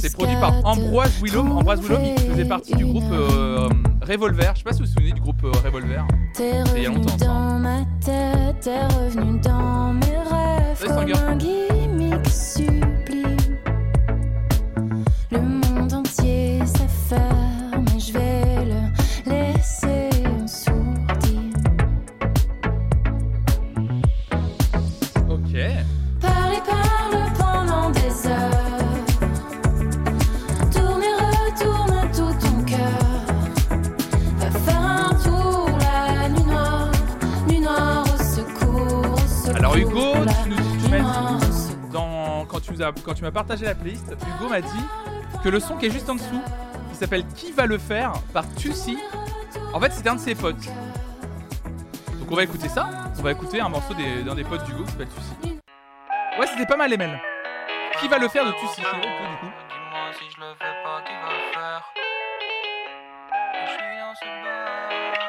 C'est 0.00 0.14
produit 0.14 0.36
par 0.36 0.54
Ambroise 0.64 1.20
Willom. 1.22 1.52
Ambroise 1.52 1.82
Willom, 1.82 2.00
il 2.02 2.30
faisait 2.30 2.46
partie 2.46 2.74
du 2.74 2.86
groupe 2.86 3.12
euh, 3.12 3.68
Revolver. 4.00 4.52
Je 4.54 4.60
sais 4.60 4.64
pas 4.64 4.72
si 4.72 4.80
vous 4.80 4.86
vous 4.86 4.92
souvenez 4.94 5.12
du 5.12 5.20
groupe 5.20 5.44
euh, 5.44 5.52
Revolver. 5.62 6.06
T'es 6.32 6.62
il 6.76 6.82
y 6.82 6.86
a 6.86 6.88
longtemps. 6.88 7.18
ça. 7.18 7.26
dans 7.26 7.58
ma 7.58 7.80
tête, 8.02 8.60
t'es 8.62 8.86
revenu 8.86 9.38
dans 9.40 9.92
mes 9.92 10.16
rêves 10.16 10.86
comme 10.86 11.28
un 11.28 11.36
gimmick 11.36 12.26
sublime. 12.26 13.36
Le 15.30 15.40
monde 15.40 15.92
entier 15.92 16.60
s'affaire, 16.64 17.49
nous 42.80 43.02
quand 43.04 43.14
tu 43.14 43.22
m'as 43.22 43.30
partagé 43.30 43.64
la 43.66 43.74
playlist, 43.74 44.12
Hugo 44.12 44.48
m'a 44.48 44.60
dit 44.60 44.84
que 45.42 45.48
le 45.48 45.60
son 45.60 45.76
qui 45.76 45.86
est 45.86 45.90
juste 45.90 46.08
en 46.10 46.14
dessous, 46.14 46.42
qui 46.90 46.96
s'appelle 46.96 47.24
Qui 47.36 47.52
va 47.52 47.66
le 47.66 47.78
faire 47.78 48.12
par 48.32 48.44
Tussi, 48.54 48.98
en 49.72 49.80
fait 49.80 49.92
c'était 49.92 50.08
un 50.10 50.16
de 50.16 50.20
ses 50.20 50.34
potes. 50.34 50.56
Donc 52.18 52.30
on 52.30 52.34
va 52.34 52.42
écouter 52.44 52.68
ça. 52.68 52.88
On 53.18 53.22
va 53.22 53.32
écouter 53.32 53.60
un 53.60 53.68
morceau 53.68 53.94
des- 53.94 54.22
d'un 54.22 54.34
des 54.34 54.44
potes 54.44 54.64
d'Hugo 54.64 54.84
qui 54.84 54.90
s'appelle 54.92 55.08
Tussi. 55.08 55.58
Ouais, 56.38 56.46
c'était 56.46 56.66
pas 56.66 56.76
mal, 56.76 56.92
Emel. 56.92 57.20
Qui 58.00 58.08
va 58.08 58.18
le 58.18 58.28
faire 58.28 58.44
de 58.46 58.52
Tussi 58.52 58.76
C'est 58.76 58.82
du 58.82 58.86
coup? 58.88 58.96
Dis-moi 58.98 60.10
si 60.18 60.24
je 60.34 60.40
le 60.40 60.46
fais 60.58 60.74
pas, 60.84 61.02
qui 61.04 61.12
va 61.12 61.30
le 61.32 61.52
faire? 61.52 61.82
Je 63.66 63.70
suis 63.70 63.96
dans 64.00 64.14
ce 64.14 64.24
bail. 64.44 65.20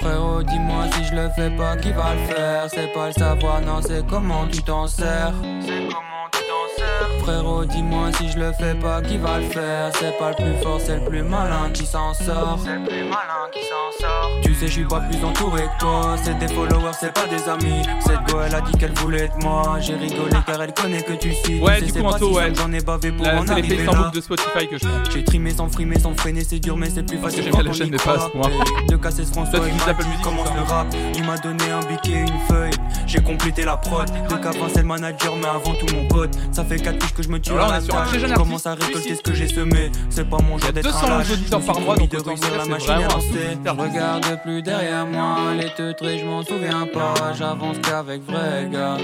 Frérot, 0.00 0.42
dis-moi 0.42 0.73
je 1.14 1.20
le 1.20 1.28
fais 1.30 1.50
pas, 1.50 1.76
qui 1.76 1.92
va 1.92 2.14
le 2.14 2.34
faire? 2.34 2.66
C'est 2.68 2.92
pas 2.92 3.06
le 3.06 3.12
savoir, 3.12 3.60
non, 3.60 3.80
c'est 3.82 4.06
comment 4.06 4.46
tu 4.46 4.62
t'en 4.62 4.86
sers. 4.86 5.32
C'est 5.60 5.86
comment 5.88 6.26
tu 6.32 6.40
t'en 6.40 6.66
sers? 6.76 7.24
Frérot, 7.24 7.64
dis-moi 7.64 8.12
si 8.18 8.30
je 8.30 8.38
le 8.38 8.52
fais 8.52 8.74
pas, 8.74 9.00
qui 9.00 9.16
va 9.18 9.38
le 9.38 9.44
faire? 9.44 9.90
C'est 9.94 10.16
pas 10.18 10.30
le 10.30 10.36
plus 10.36 10.62
fort, 10.62 10.80
c'est 10.80 10.96
le 10.96 11.04
plus 11.04 11.22
malin 11.22 11.70
qui 11.72 11.86
s'en 11.86 12.14
sort. 12.14 12.58
C'est 12.64 12.74
le 12.74 12.84
plus 12.84 13.04
malin 13.04 13.48
qui 13.52 13.60
s'en 13.60 13.90
sort. 14.00 14.23
Tu 14.42 14.54
sais, 14.54 14.66
je 14.66 14.72
suis 14.72 14.84
pas 14.84 15.00
plus 15.00 15.22
entouré 15.24 15.62
que 15.62 15.80
toi. 15.80 16.16
C'est 16.22 16.38
des 16.38 16.48
followers, 16.48 16.92
c'est 17.00 17.12
pas 17.12 17.26
des 17.26 17.48
amis. 17.48 17.82
Cette 18.00 18.22
go, 18.28 18.38
elle 18.46 18.54
a 18.54 18.60
dit 18.60 18.72
qu'elle 18.78 18.92
voulait 18.94 19.28
de 19.28 19.42
moi. 19.44 19.78
J'ai 19.80 19.94
rigolé 19.94 20.30
car 20.46 20.62
elle 20.62 20.74
connaît 20.74 21.02
que 21.02 21.12
tu 21.14 21.32
sais. 21.34 21.60
Ouais, 21.60 21.78
Tu 21.80 21.86
du 21.86 21.92
coup, 22.02 22.08
si 22.18 22.24
ouais. 22.24 22.52
J'en 22.54 22.72
ai 22.72 22.80
bavé 22.80 23.10
pour 23.12 23.24
Là, 23.26 23.40
en 23.40 23.46
c'est 23.46 23.60
les 23.62 23.88
en 23.88 23.92
là. 23.92 23.98
boucle 24.04 24.16
de 24.16 24.20
Spotify 24.20 24.68
que 24.68 24.78
je 24.78 24.84
prends. 24.86 25.10
J'ai 25.12 25.24
trimé 25.24 25.50
sans 25.52 25.68
frimer, 25.68 25.98
sans 25.98 26.14
freiner, 26.16 26.44
c'est 26.44 26.58
dur, 26.58 26.76
mais 26.76 26.90
c'est 26.90 27.02
plus 27.02 27.18
facile 27.18 27.44
quand 27.50 27.58
bien 27.62 27.68
la 27.68 27.72
chaîne, 27.72 27.86
y 27.88 27.90
mais 27.90 27.96
pas 27.96 28.12
à 28.12 28.16
croit. 28.16 28.26
ce 28.26 28.48
point. 28.48 28.50
Et 28.82 28.86
De 28.92 28.96
casser 28.96 29.24
ce 29.24 29.32
François, 29.32 29.60
il 29.66 30.22
commence 30.22 30.48
le 30.54 30.62
rap. 30.62 30.86
Il 31.14 31.24
m'a 31.24 31.36
donné 31.38 31.64
un 31.70 31.80
biquet, 31.80 32.20
une 32.20 32.40
feuille. 32.48 32.70
J'ai 33.06 33.22
complété 33.22 33.64
la 33.64 33.76
prod. 33.76 34.08
De 34.28 34.34
Capin, 34.36 34.66
c'est 34.72 34.80
le 34.82 34.86
manager, 34.86 35.34
mais 35.36 35.48
avant 35.48 35.74
tout 35.74 35.86
mon 35.94 36.06
pote. 36.08 36.30
Ça 36.52 36.64
fait 36.64 36.78
4 36.78 36.98
piges 36.98 37.14
que 37.14 37.22
je 37.22 37.28
me 37.28 37.40
tue 37.40 37.52
à 37.52 37.68
la 37.68 37.80
Je 37.80 38.34
commence 38.34 38.66
à 38.66 38.74
récolter 38.74 39.14
ce 39.14 39.22
que 39.22 39.34
j'ai 39.34 39.48
semé. 39.48 39.90
C'est 40.10 40.28
pas 40.28 40.38
mon 40.38 40.58
jour 40.58 40.72
d'être 40.72 40.84
200 40.84 40.98
un 41.06 41.08
lâche. 41.18 41.30
auditeurs 41.32 41.60
Je 41.60 41.66
par 41.66 41.76
suis 41.76 41.84
mois, 41.84 41.96
donc 41.96 42.10
de 42.10 42.16
autant 42.18 42.34
la 42.56 42.64
machine 42.66 42.94
vraiment 42.94 44.23
regarde 44.24 44.42
plus 44.42 44.62
derrière 44.62 45.06
moi. 45.06 45.36
Les 45.56 45.70
teutrés, 45.70 46.18
je 46.18 46.24
m'en 46.24 46.42
souviens 46.42 46.86
pas. 46.92 47.32
J'avance 47.34 47.76
qu'avec 47.78 48.22
vrai 48.22 48.68
gars. 48.70 48.96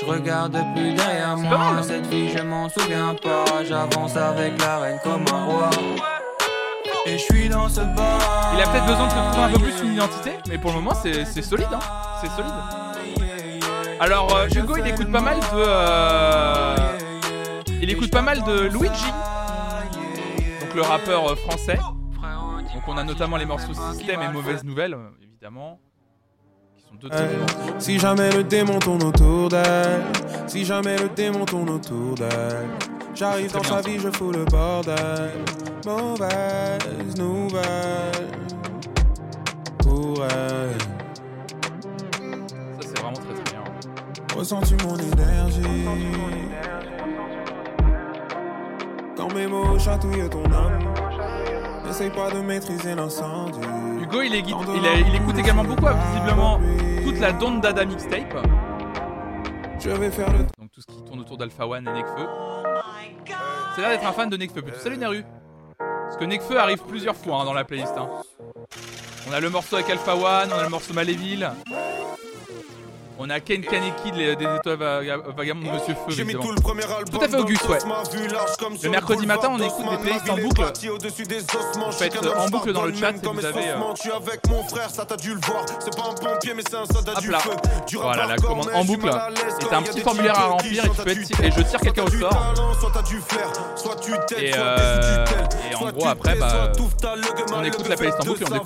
Je 0.00 0.04
regarde 0.04 0.56
plus 0.74 0.92
derrière 0.94 1.36
moi. 1.36 1.82
Cette 1.82 2.06
fille, 2.06 2.30
je 2.36 2.42
m'en 2.42 2.68
souviens 2.68 3.14
pas. 3.22 3.64
J'avance 3.68 4.16
avec 4.16 4.60
la 4.60 4.78
reine 4.78 4.98
comme 5.02 5.24
un 5.32 5.44
roi. 5.44 5.70
Et 7.06 7.18
je 7.18 7.22
suis 7.22 7.48
dans 7.48 7.68
ce 7.68 7.80
bar. 7.80 8.52
Il 8.54 8.60
a 8.60 8.68
peut-être 8.68 8.86
besoin 8.86 9.06
de 9.06 9.10
se 9.10 9.16
trouver 9.16 9.42
un 9.42 9.50
peu 9.50 9.58
plus 9.60 9.82
une 9.82 9.94
identité, 9.94 10.32
mais 10.48 10.58
pour 10.58 10.70
le 10.70 10.76
moment 10.76 10.94
c'est 10.94 11.24
c'est 11.24 11.42
solide, 11.42 11.68
hein. 11.72 11.78
C'est 12.20 12.30
solide. 12.30 12.52
Alors 14.00 14.36
euh, 14.36 14.46
Hugo, 14.54 14.76
il 14.76 14.86
écoute 14.86 15.10
pas 15.10 15.20
mal 15.20 15.38
de, 15.38 15.44
euh, 15.54 16.76
il 17.80 17.90
écoute 17.90 18.10
pas 18.10 18.20
mal 18.20 18.42
de 18.42 18.68
Luigi, 18.68 19.10
donc 20.60 20.74
le 20.74 20.82
rappeur 20.82 21.32
euh, 21.32 21.36
français. 21.36 21.78
Donc 22.88 22.96
on 22.96 23.00
a 23.00 23.04
notamment 23.04 23.36
les 23.36 23.44
morceaux 23.44 23.74
Système 23.92 24.22
et 24.22 24.28
Mauvaise 24.28 24.64
Nouvelle, 24.64 24.94
euh, 24.94 25.10
évidemment, 25.22 25.78
qui 26.74 26.82
sont 26.82 26.94
deux. 26.94 27.10
Si 27.78 27.98
jamais 27.98 28.30
le 28.32 28.42
démon 28.42 28.78
tourne 28.78 29.02
autour 29.02 29.50
d'elle, 29.50 30.04
si 30.46 30.64
jamais 30.64 30.96
le 30.96 31.10
démon 31.10 31.44
tourne 31.44 31.68
autour 31.68 32.14
d'elle, 32.14 32.70
j'arrive 33.14 33.52
dans 33.52 33.62
sa 33.62 33.82
vie, 33.82 33.98
je 33.98 34.08
fous 34.08 34.32
le 34.32 34.46
bordel. 34.46 35.32
Mauvaise 35.84 37.14
nouvelle 37.18 38.30
pour 39.82 40.24
elle. 40.24 40.78
Ça 42.80 42.88
c'est 42.88 42.98
vraiment 43.00 43.12
très 43.12 43.34
très 43.34 43.52
bien. 43.52 43.64
Ressens-tu 44.34 44.76
mon 44.86 44.96
énergie? 44.96 45.60
Quand 49.14 49.34
mes 49.34 49.46
mots 49.46 49.78
chatouillent 49.78 50.30
ton 50.30 50.44
âme, 50.52 50.78
n'essaye 51.88 52.10
pas 52.10 52.30
de 52.30 52.40
maîtriser 52.40 52.94
l'incendie. 52.94 53.58
Hugo, 54.02 54.22
il, 54.22 54.34
est 54.34 54.42
guide- 54.42 54.56
il, 54.76 54.86
a- 54.86 54.94
il 55.08 55.14
écoute 55.16 55.38
également 55.38 55.64
beaucoup, 55.64 55.86
visiblement, 56.12 56.60
toute 57.04 57.18
la 57.18 57.32
Don 57.32 57.58
Dada 57.58 57.84
mixtape. 57.84 58.36
Je 59.80 59.90
vais 59.90 60.10
faire 60.10 60.30
le 60.32 60.38
Donc 60.58 60.70
tout 60.72 60.80
ce 60.80 60.86
qui 60.86 61.02
tourne 61.04 61.20
autour 61.20 61.36
d'Alpha 61.38 61.66
One 61.66 61.86
et 61.88 61.92
Nekfeu. 61.92 62.26
C'est 63.74 63.80
l'air 63.82 63.90
d'être 63.90 64.06
un 64.06 64.12
fan 64.12 64.28
de 64.28 64.36
Nekfeu 64.36 64.62
plutôt. 64.62 64.78
Salut 64.80 64.98
Neru 64.98 65.24
Parce 65.78 66.16
que 66.16 66.24
Nekfeu 66.24 66.58
arrive 66.58 66.82
plusieurs 66.86 67.14
fois 67.16 67.40
hein, 67.40 67.44
dans 67.44 67.52
la 67.54 67.64
playlist. 67.64 67.94
hein. 67.96 68.08
On 69.28 69.32
a 69.32 69.40
le 69.40 69.50
morceau 69.50 69.76
avec 69.76 69.88
Alpha 69.90 70.14
One, 70.16 70.50
on 70.52 70.58
a 70.58 70.62
le 70.64 70.68
morceau 70.68 70.94
Maléville. 70.94 71.48
On 73.20 73.28
a 73.30 73.40
Ken 73.40 73.60
Kaneki 73.62 74.12
des, 74.12 74.36
des 74.36 74.44
étoiles 74.44 74.76
vaga- 74.78 75.18
vagabondes 75.36 75.64
de 75.64 75.70
Monsieur 75.70 75.94
Feu. 75.94 76.00
J'ai 76.10 76.24
mis 76.24 76.34
tout 76.34 76.52
le 76.52 76.60
premier 76.60 76.84
album 76.84 77.04
Tout 77.10 77.20
à 77.24 77.28
fait 77.28 77.36
Auguste, 77.36 77.68
ouais. 77.68 77.78
le 78.82 78.90
mercredi 78.90 79.26
matin, 79.26 79.48
on 79.50 79.60
écoute 79.60 79.90
des 79.90 79.96
playlists 79.98 80.30
en 80.30 80.36
boucle. 80.36 80.62
Vous 80.62 81.92
faites, 81.92 82.16
en 82.36 82.48
boucle 82.48 82.72
dans 82.72 82.84
le 82.84 82.94
chat 82.94 83.12
comme 83.14 83.36
vous 83.38 83.44
avez, 83.44 83.70
euh, 83.70 83.76
Hop 87.16 87.24
là. 87.32 87.38
Voilà, 88.00 88.26
la 88.26 88.36
commande 88.36 88.70
en 88.72 88.84
boucle. 88.84 89.06
l'aise 89.30 89.54
Et 89.60 89.64
t'as 89.68 89.76
un 89.78 89.82
petit 89.82 90.00
formulaire 90.00 90.38
à 90.38 90.44
remplir 90.46 90.84
et 90.84 90.88
tu 90.88 91.02
peux 91.02 91.10
être. 91.10 91.40
Et 91.42 91.50
je 91.50 91.62
tire 91.62 91.80
quelqu'un 91.80 92.04
au 92.04 92.10
sort. 92.10 92.54
Et, 94.38 94.52
euh, 94.56 95.24
et 95.70 95.74
en 95.74 95.90
gros, 95.90 96.06
après, 96.06 96.36
bah, 96.36 96.70
on 97.52 97.56
mal 97.56 97.66
écoute 97.66 97.84
le 97.84 97.90
la 97.90 97.96
playlist 97.96 98.20
en 98.20 98.24
boucle 98.24 98.42
et 98.44 98.46
on. 98.46 98.64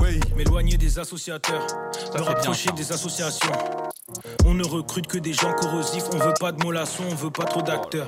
Oui, 0.00 0.20
m'éloigner 0.36 0.76
des 0.76 0.98
associateurs, 0.98 1.62
me 1.62 2.18
bien, 2.18 2.24
rapprocher 2.34 2.70
des 2.72 2.92
associations. 2.92 3.35
On 4.44 4.54
ne 4.54 4.64
recrute 4.64 5.06
que 5.06 5.18
des 5.18 5.32
gens 5.32 5.52
corrosifs, 5.52 6.04
on 6.12 6.18
veut 6.18 6.34
pas 6.40 6.52
de 6.52 6.62
mollassons, 6.62 7.04
on 7.10 7.14
veut 7.14 7.30
pas 7.30 7.44
trop 7.44 7.62
d'acteurs. 7.62 8.06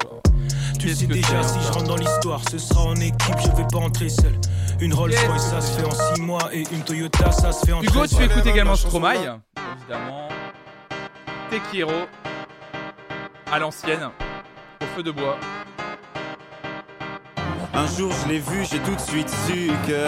Tu 0.79 0.95
sais 0.95 1.07
déjà, 1.07 1.43
si 1.43 1.59
je 1.67 1.73
rentre 1.73 1.89
dans 1.89 1.97
l'histoire, 1.97 2.41
ce 2.51 2.59
sera 2.59 2.83
en 2.83 2.95
équipe, 2.97 3.37
je 3.41 3.51
vais 3.57 3.67
pas 3.71 3.79
entrer 3.79 4.09
seul. 4.09 4.35
Une 4.81 4.95
Rolls 4.95 5.13
Royce, 5.27 5.51
ça 5.51 5.61
se 5.61 5.79
fait 5.79 5.85
en 5.85 6.15
6 6.15 6.21
mois, 6.21 6.49
et 6.53 6.63
une 6.71 6.83
Toyota, 6.83 7.33
ça 7.33 7.51
se 7.51 7.67
fait 7.67 7.73
en 7.73 7.83
Hugo, 7.83 8.07
13 8.07 8.17
tu 8.17 8.23
écoutes 8.25 8.45
mois. 8.45 8.53
également 8.53 8.77
Stromae, 8.77 9.15
évidemment. 9.15 10.29
Tekiero, 11.51 12.07
à 13.51 13.59
l'ancienne, 13.59 14.11
au 14.81 14.85
feu 14.95 15.03
de 15.03 15.11
bois. 15.11 15.37
Un 17.75 17.87
jour 17.97 18.13
je 18.23 18.29
l'ai 18.29 18.39
vu, 18.39 18.65
j'ai 18.65 18.79
tout 18.79 18.95
de 18.95 19.01
suite 19.01 19.29
su 19.47 19.71
que 19.87 20.07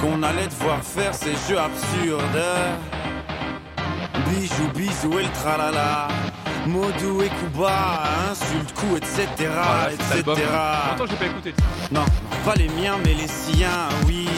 qu'on 0.00 0.22
allait 0.22 0.46
devoir 0.46 0.82
faire 0.82 1.14
ces 1.14 1.34
jeux 1.48 1.58
absurdes. 1.58 2.42
Bijou, 4.26 4.68
bisou 4.74 5.18
et 5.18 5.24
le 5.24 5.28
tralala. 5.30 6.08
Modou 6.66 7.22
et 7.22 7.30
Kuba, 7.30 8.02
insulte, 8.30 8.74
coup, 8.74 8.96
etc. 8.96 9.26
Voilà, 9.38 9.92
etc. 9.92 10.22
Que 10.98 11.06
j'ai 11.08 11.16
pas 11.16 11.26
écouté. 11.26 11.54
Non, 11.90 12.00
non, 12.00 12.06
pas 12.44 12.54
les 12.56 12.68
miens, 12.68 12.96
mais 13.04 13.14
les 13.14 13.28
siens, 13.28 13.88
oui. 14.06 14.28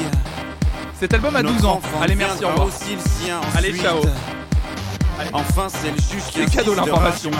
Cet 0.98 1.14
album 1.14 1.34
a 1.34 1.42
12 1.42 1.64
ans. 1.64 1.80
Allez, 2.00 2.14
merci, 2.14 2.44
au 2.44 2.48
revoir. 2.48 2.66
aussi 2.68 2.94
le 2.94 3.00
sien 3.00 3.40
Allez, 3.56 3.74
ciao. 3.74 4.00
Enfin, 5.32 5.68
c'est 5.68 5.90
le 5.90 5.96
juge 5.96 6.24
qui 6.30 6.40
C'est 6.40 6.56
cadeau, 6.56 6.74
l'information. 6.74 7.30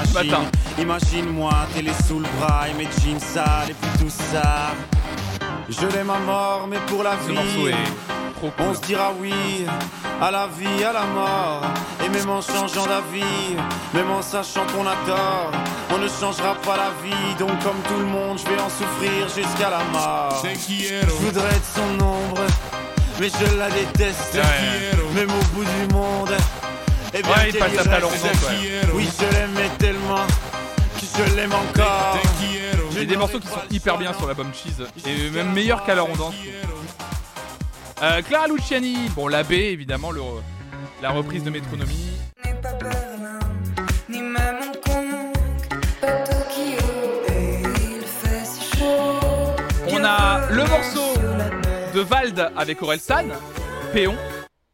Imagine-moi, 0.78 1.52
télé 1.74 1.92
sous 2.06 2.18
le 2.18 2.26
bras 2.38 2.68
et 2.68 2.74
mes 2.74 2.88
jeans 3.02 3.20
sales 3.20 3.70
et 3.70 3.74
puis 3.74 3.90
tout 3.98 4.10
ça. 4.32 4.72
Je 5.70 5.86
l'aime 5.96 6.10
à 6.10 6.18
mort, 6.18 6.66
mais 6.68 6.78
pour 6.88 7.02
la 7.04 7.12
Ce 7.24 7.30
vie. 7.30 7.36
cool. 8.40 8.50
On 8.58 8.74
se 8.74 8.80
dira 8.80 9.12
oui 9.20 9.32
à 10.20 10.30
la 10.30 10.48
vie, 10.48 10.82
à 10.82 10.92
la 10.92 11.04
mort. 11.04 11.62
Et 12.04 12.08
même 12.08 12.28
en 12.28 12.40
changeant 12.40 12.86
d'avis, 12.86 13.54
même 13.94 14.10
en 14.10 14.22
sachant 14.22 14.64
qu'on 14.66 14.86
a 14.86 14.96
tort, 15.06 15.52
on 15.94 15.98
ne 15.98 16.08
changera 16.08 16.54
pas 16.56 16.76
la 16.76 16.90
vie. 17.04 17.34
Donc, 17.38 17.50
comme 17.62 17.80
tout 17.88 17.98
le 17.98 18.06
monde, 18.06 18.38
je 18.38 18.50
vais 18.50 18.60
en 18.60 18.68
souffrir 18.68 19.28
jusqu'à 19.28 19.70
la 19.70 19.84
mort. 19.92 20.42
Je 20.42 21.06
voudrais 21.24 21.48
être 21.50 21.72
son 21.74 22.04
ombre, 22.04 22.42
mais 23.20 23.28
je 23.28 23.56
la 23.56 23.70
déteste. 23.70 24.38
Même 25.14 25.30
au 25.30 25.44
bout 25.54 25.64
du 25.64 25.94
monde. 25.94 26.32
Et 27.14 27.22
bien 27.22 27.30
Ouais, 27.32 27.50
il 27.50 27.58
passe 27.58 27.86
à. 27.86 28.00
Oui, 28.94 29.08
je 29.18 29.36
l'aimais 29.36 29.70
tellement 29.78 30.26
que 30.98 31.06
je 31.30 31.36
l'aime 31.36 31.52
encore. 31.52 32.18
A 33.00 33.04
des 33.06 33.16
morceaux 33.16 33.40
qui 33.40 33.48
sont 33.48 33.60
hyper 33.70 33.96
bien 33.96 34.12
sur 34.12 34.26
l'album 34.26 34.52
Cheese. 34.52 34.84
Et 35.06 35.30
même 35.30 35.52
meilleurs 35.52 35.84
qu'à 35.84 35.94
la 35.94 36.02
ronde. 36.02 36.18
Euh, 38.02 38.22
Clara 38.22 38.46
Luciani, 38.46 39.08
bon 39.14 39.26
l'abbé 39.26 39.56
évidemment, 39.56 40.10
le, 40.10 40.20
la 41.00 41.10
reprise 41.10 41.42
de 41.42 41.50
Métronomie. 41.50 42.10
On 49.88 50.04
a 50.04 50.50
le 50.50 50.64
morceau 50.64 51.14
de 51.94 52.00
Vald 52.00 52.52
avec 52.54 52.82
Orelsan, 52.82 53.28
Péon, 53.94 54.16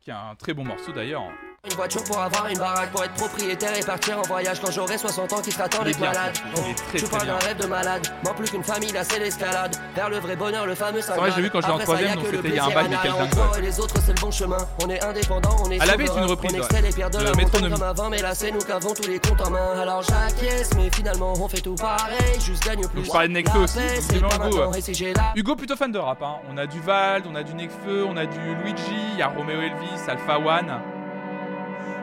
qui 0.01 0.11
est 0.11 0.15
un 0.15 0.35
très 0.37 0.53
bon 0.53 0.65
morceau 0.65 0.91
d'ailleurs. 0.93 1.23
Une 1.69 1.75
voiture 1.75 2.05
pour 2.05 2.21
avoir 2.21 2.47
une 2.47 2.59
baraque, 2.59 2.93
pour 2.93 3.03
être 3.03 3.15
propriétaire 3.15 3.77
et 3.77 3.83
partir 3.83 4.19
en 4.21 4.23
voyage 4.23 4.61
quand 4.61 4.71
j'aurai 4.71 4.97
60 4.97 5.33
ans 5.33 5.41
qui 5.43 5.51
sera 5.51 5.69
temps 5.69 5.83
d'être 5.83 5.99
malade. 5.99 6.33
est 6.71 6.75
très, 6.75 6.99
je 6.99 7.07
très 7.07 7.17
parle 7.17 7.27
d'un 7.27 7.45
rêve 7.45 7.57
de 7.57 7.67
malade, 7.67 8.07
moins 8.23 8.35
plus 8.35 8.49
qu'une 8.49 8.63
famille, 8.63 8.93
là 8.93 9.03
c'est 9.03 9.19
l'escalade. 9.19 9.75
Vers 9.97 10.09
le 10.09 10.19
vrai 10.19 10.37
bonheur, 10.37 10.65
le 10.65 10.77
fameux 10.77 11.01
vrai, 11.01 11.31
j'ai 11.35 11.43
vu 11.43 11.51
quand 11.51 11.61
j'étais 11.61 11.73
en 11.73 11.79
Après 11.79 11.87
ça, 11.87 11.93
troisième, 11.93 12.15
donc 12.15 12.31
le 12.31 12.37
c'était 12.37 12.49
il 12.51 12.55
y 12.55 12.59
a 12.61 12.65
un 12.67 12.69
bac, 12.69 12.87
mais 12.89 12.95
anal. 12.95 12.99
quel 13.03 13.13
dingue, 13.13 13.21
On 13.21 13.29
croit 13.29 13.51
ouais. 13.51 13.59
et 13.59 13.63
les 13.63 13.81
autres 13.81 13.95
c'est 14.01 14.15
le 14.15 14.21
bon 14.21 14.31
chemin. 14.31 14.59
On 14.85 14.89
est 14.89 15.03
indépendant, 15.03 15.57
on 15.65 15.71
est 15.73 15.81
À 15.81 15.87
la 15.87 15.95
une 15.95 16.25
reprise, 16.25 16.53
On 16.53 16.55
ouais. 16.55 16.65
excelle 16.65 16.85
les 16.85 16.93
pierres 16.93 17.11
de 17.11 17.19
De 17.19 17.25
la 17.25 17.71
comme 17.71 17.83
avant, 17.83 18.11
mais 18.11 18.23
là 18.23 18.35
c'est 18.35 18.53
nous 18.53 18.61
qui 18.61 18.71
avons 18.71 18.95
tous 18.95 19.09
les 19.09 19.19
comptes 19.19 19.41
en 19.41 19.51
main. 19.51 19.81
Alors 19.81 20.03
j'acquiesce, 20.03 20.71
mais 20.77 20.89
finalement 20.95 21.33
on 21.37 21.49
fait 21.49 21.61
tout 21.63 21.75
pareil, 21.75 22.41
juste 22.41 22.65
gagne 22.65 22.87
plus. 22.87 22.97
Donc 22.97 23.05
je 23.07 23.11
parlais 23.11 23.29
de 23.29 23.33
Nekfeu 23.33 23.59
aussi, 23.59 25.03
Hugo 25.35 25.57
plutôt 25.57 25.75
fan 25.75 25.91
de 25.91 25.99
rap, 25.99 26.23
hein. 26.23 26.37
on 26.49 26.57
a 26.59 26.67
du 26.67 26.81
Vald, 26.81 27.25
on 27.29 27.35
a 27.35 27.43
du 27.43 27.55
Nekfeu, 27.55 28.05
on 28.09 28.17
a 28.17 28.25
du 28.25 28.39
Luigi, 28.63 28.83
il 29.15 29.19
y 29.19 29.23
a 29.23 29.29
Romeo 29.29 29.61
Elvis, 29.61 30.09
Alpha 30.09 30.39
One. 30.39 30.96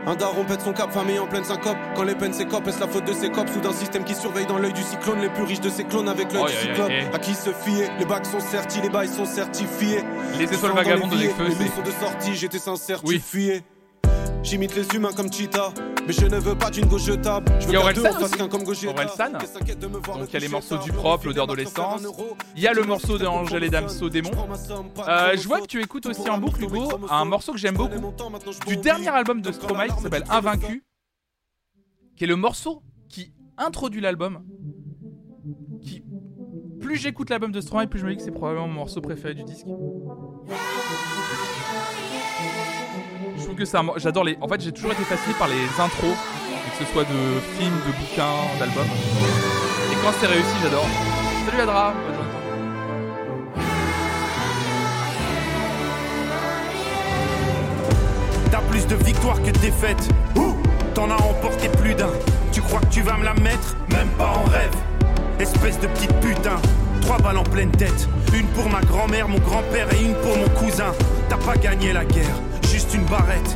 Un 0.05 0.15
daron 0.15 0.43
pète 0.43 0.61
son 0.61 0.73
cap, 0.73 0.91
famille 0.91 1.17
en 1.17 1.27
pleine 1.27 1.45
syncope. 1.45 1.77
Quand 1.95 2.03
les 2.03 2.15
peines 2.15 2.33
s'écopent, 2.33 2.67
est-ce 2.67 2.79
la 2.81 2.87
faute 2.87 3.05
de 3.05 3.13
ses 3.13 3.29
copes 3.29 3.47
Sous 3.49 3.61
d'un 3.61 3.71
système 3.71 4.03
qui 4.03 4.13
surveille 4.13 4.45
dans 4.45 4.57
l'œil 4.57 4.73
du 4.73 4.81
cyclone 4.83 5.21
Les 5.21 5.29
plus 5.29 5.43
riches 5.43 5.61
de 5.61 5.69
ses 5.69 5.85
clones 5.85 6.09
avec 6.09 6.33
l'œil 6.33 6.43
Oh, 6.43 6.47
du 6.47 6.53
yeah, 6.53 6.61
yeah, 6.63 6.73
cyclope. 6.73 6.89
yeah. 6.91 7.15
À 7.15 7.19
qui 7.19 7.33
se 7.33 7.51
fier 7.51 7.89
Les 7.99 8.05
bacs 8.05 8.25
sont 8.25 8.41
certis, 8.41 8.81
les 8.81 8.89
bails 8.89 9.07
sont 9.07 9.23
certifiés. 9.25 10.03
Les 10.37 10.43
étoiles 10.43 10.73
de 10.73 10.89
l'évier, 10.89 11.27
Nekfeu, 11.27 11.43
Les 11.45 11.65
leçons 11.65 11.81
de 11.85 11.91
sortie, 12.05 12.35
j'étais 12.35 12.59
sincère, 12.59 12.99
Oui. 13.05 13.15
tu 13.15 13.21
fuyais. 13.21 13.63
J'imite 14.43 14.75
les 14.75 14.85
humains 14.93 15.13
comme 15.13 15.31
Cheetah, 15.31 15.73
mais 16.05 16.11
je 16.11 16.25
ne 16.25 16.37
veux 16.37 16.55
pas 16.55 16.69
d'une 16.69 16.97
jetable. 16.97 17.51
Je 17.61 17.67
veux 17.67 17.71
faire 17.71 17.93
deux 17.93 18.05
en 18.05 18.13
face 18.19 18.31
qu'un 18.31 18.49
comme 18.49 18.63
Donc 18.63 18.75
il 18.75 20.33
y 20.33 20.35
a 20.35 20.39
les 20.39 20.47
morceaux 20.49 20.77
du 20.77 20.91
propre, 20.91 21.27
l'odeur 21.27 21.47
de 21.47 21.53
l'essence. 21.53 22.05
Il 22.55 22.61
y 22.61 22.67
a 22.67 22.73
le 22.73 22.83
morceau 22.83 23.17
de 23.17 23.25
Angèle 23.25 23.63
et 23.63 23.69
Damso 23.69 24.09
Démon. 24.09 24.31
Euh, 25.07 25.37
je 25.37 25.47
vois 25.47 25.61
que 25.61 25.67
tu 25.67 25.81
écoutes 25.81 26.05
aussi 26.07 26.29
en 26.29 26.37
boucle 26.37 26.63
Hugo. 26.63 26.89
un 27.09 27.25
morceau 27.25 27.53
que 27.53 27.57
j'aime 27.57 27.75
beaucoup. 27.75 28.13
du 28.67 28.77
dernier 28.77 29.07
album 29.07 29.41
de 29.41 29.51
Stromae 29.51 29.87
qui 29.87 30.01
s'appelle 30.01 30.25
Invaincu, 30.29 30.83
qui 32.17 32.25
est 32.25 32.27
le 32.27 32.35
morceau 32.35 32.83
qui 33.07 33.33
introduit 33.57 34.01
l'album. 34.01 34.43
Qui 35.81 36.03
plus 36.81 36.97
j'écoute 36.97 37.29
l'album 37.29 37.53
de 37.53 37.61
Stromae, 37.61 37.87
plus 37.87 37.99
je 37.99 38.05
me 38.05 38.11
dis 38.11 38.17
que 38.17 38.23
c'est 38.23 38.31
probablement 38.31 38.67
mon 38.67 38.73
morceau 38.73 38.99
préféré 38.99 39.35
du 39.35 39.43
disque. 39.43 39.65
Je 43.37 43.43
trouve 43.43 43.55
que 43.55 43.65
c'est 43.65 43.77
un 43.77 43.85
j'adore 43.97 44.23
les 44.23 44.37
en 44.41 44.47
fait, 44.47 44.61
j'ai 44.61 44.71
toujours 44.71 44.91
été 44.91 45.03
fasciné 45.03 45.33
par 45.37 45.47
les 45.47 45.63
intros, 45.79 46.15
que 46.79 46.85
ce 46.85 46.91
soit 46.91 47.03
de 47.03 47.39
films, 47.57 47.79
de 47.87 47.91
bouquins, 47.91 48.57
d'albums. 48.59 48.83
Et 49.91 49.95
quand 50.03 50.11
c'est 50.19 50.27
réussi, 50.27 50.55
j'adore. 50.61 50.85
Salut 51.45 51.61
Adra, 51.61 51.93
bonne 52.05 52.15
journée. 52.15 52.29
T'as 58.51 58.61
plus 58.69 58.85
de 58.87 58.95
victoires 58.95 59.41
que 59.41 59.51
de 59.51 59.57
défaites. 59.59 60.09
Ouh, 60.35 60.55
T'en 60.93 61.09
as 61.09 61.15
remporté 61.15 61.69
plus 61.69 61.95
d'un. 61.95 62.11
Tu 62.51 62.61
crois 62.61 62.79
que 62.79 62.85
tu 62.87 63.01
vas 63.01 63.17
me 63.17 63.23
la 63.23 63.33
mettre? 63.33 63.75
Même 63.89 64.09
pas 64.09 64.27
en 64.27 64.43
rêve. 64.43 64.75
Espèce 65.39 65.79
de 65.79 65.87
petite 65.87 66.13
putain. 66.19 66.57
Trois 67.01 67.17
balles 67.17 67.37
en 67.39 67.43
pleine 67.43 67.71
tête. 67.71 68.07
Une 68.33 68.45
pour 68.47 68.69
ma 68.69 68.79
grand-mère, 68.81 69.27
mon 69.27 69.39
grand-père 69.39 69.91
et 69.91 70.03
une 70.03 70.13
pour 70.15 70.37
mon 70.37 70.47
cousin. 70.49 70.93
T'as 71.29 71.37
pas 71.37 71.55
gagné 71.57 71.93
la 71.93 72.05
guerre, 72.05 72.35
juste 72.73 72.95
une 72.95 73.05
barrette. 73.05 73.55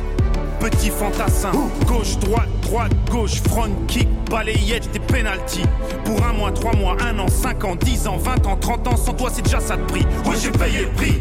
Petit 0.60 0.90
fantassin, 0.90 1.50
gauche, 1.86 2.16
droite, 2.18 2.48
droite, 2.62 2.92
gauche, 3.10 3.40
front 3.42 3.74
kick, 3.88 4.08
balayette, 4.30 4.90
des 4.92 5.00
penalty. 5.00 5.62
Pour 6.04 6.24
un 6.24 6.32
mois, 6.34 6.52
trois 6.52 6.74
mois, 6.76 6.96
un 7.02 7.18
an, 7.18 7.26
cinq 7.26 7.64
ans, 7.64 7.74
dix 7.74 8.06
ans, 8.06 8.16
vingt 8.16 8.46
ans, 8.46 8.56
trente 8.56 8.86
ans, 8.86 8.96
sans 8.96 9.14
toi 9.14 9.28
c'est 9.32 9.42
déjà 9.42 9.58
ça 9.58 9.76
de 9.76 9.82
prix. 9.86 10.06
Oui, 10.24 10.36
j'ai 10.40 10.52
payé 10.52 10.82
le 10.82 10.90
prix. 10.92 11.20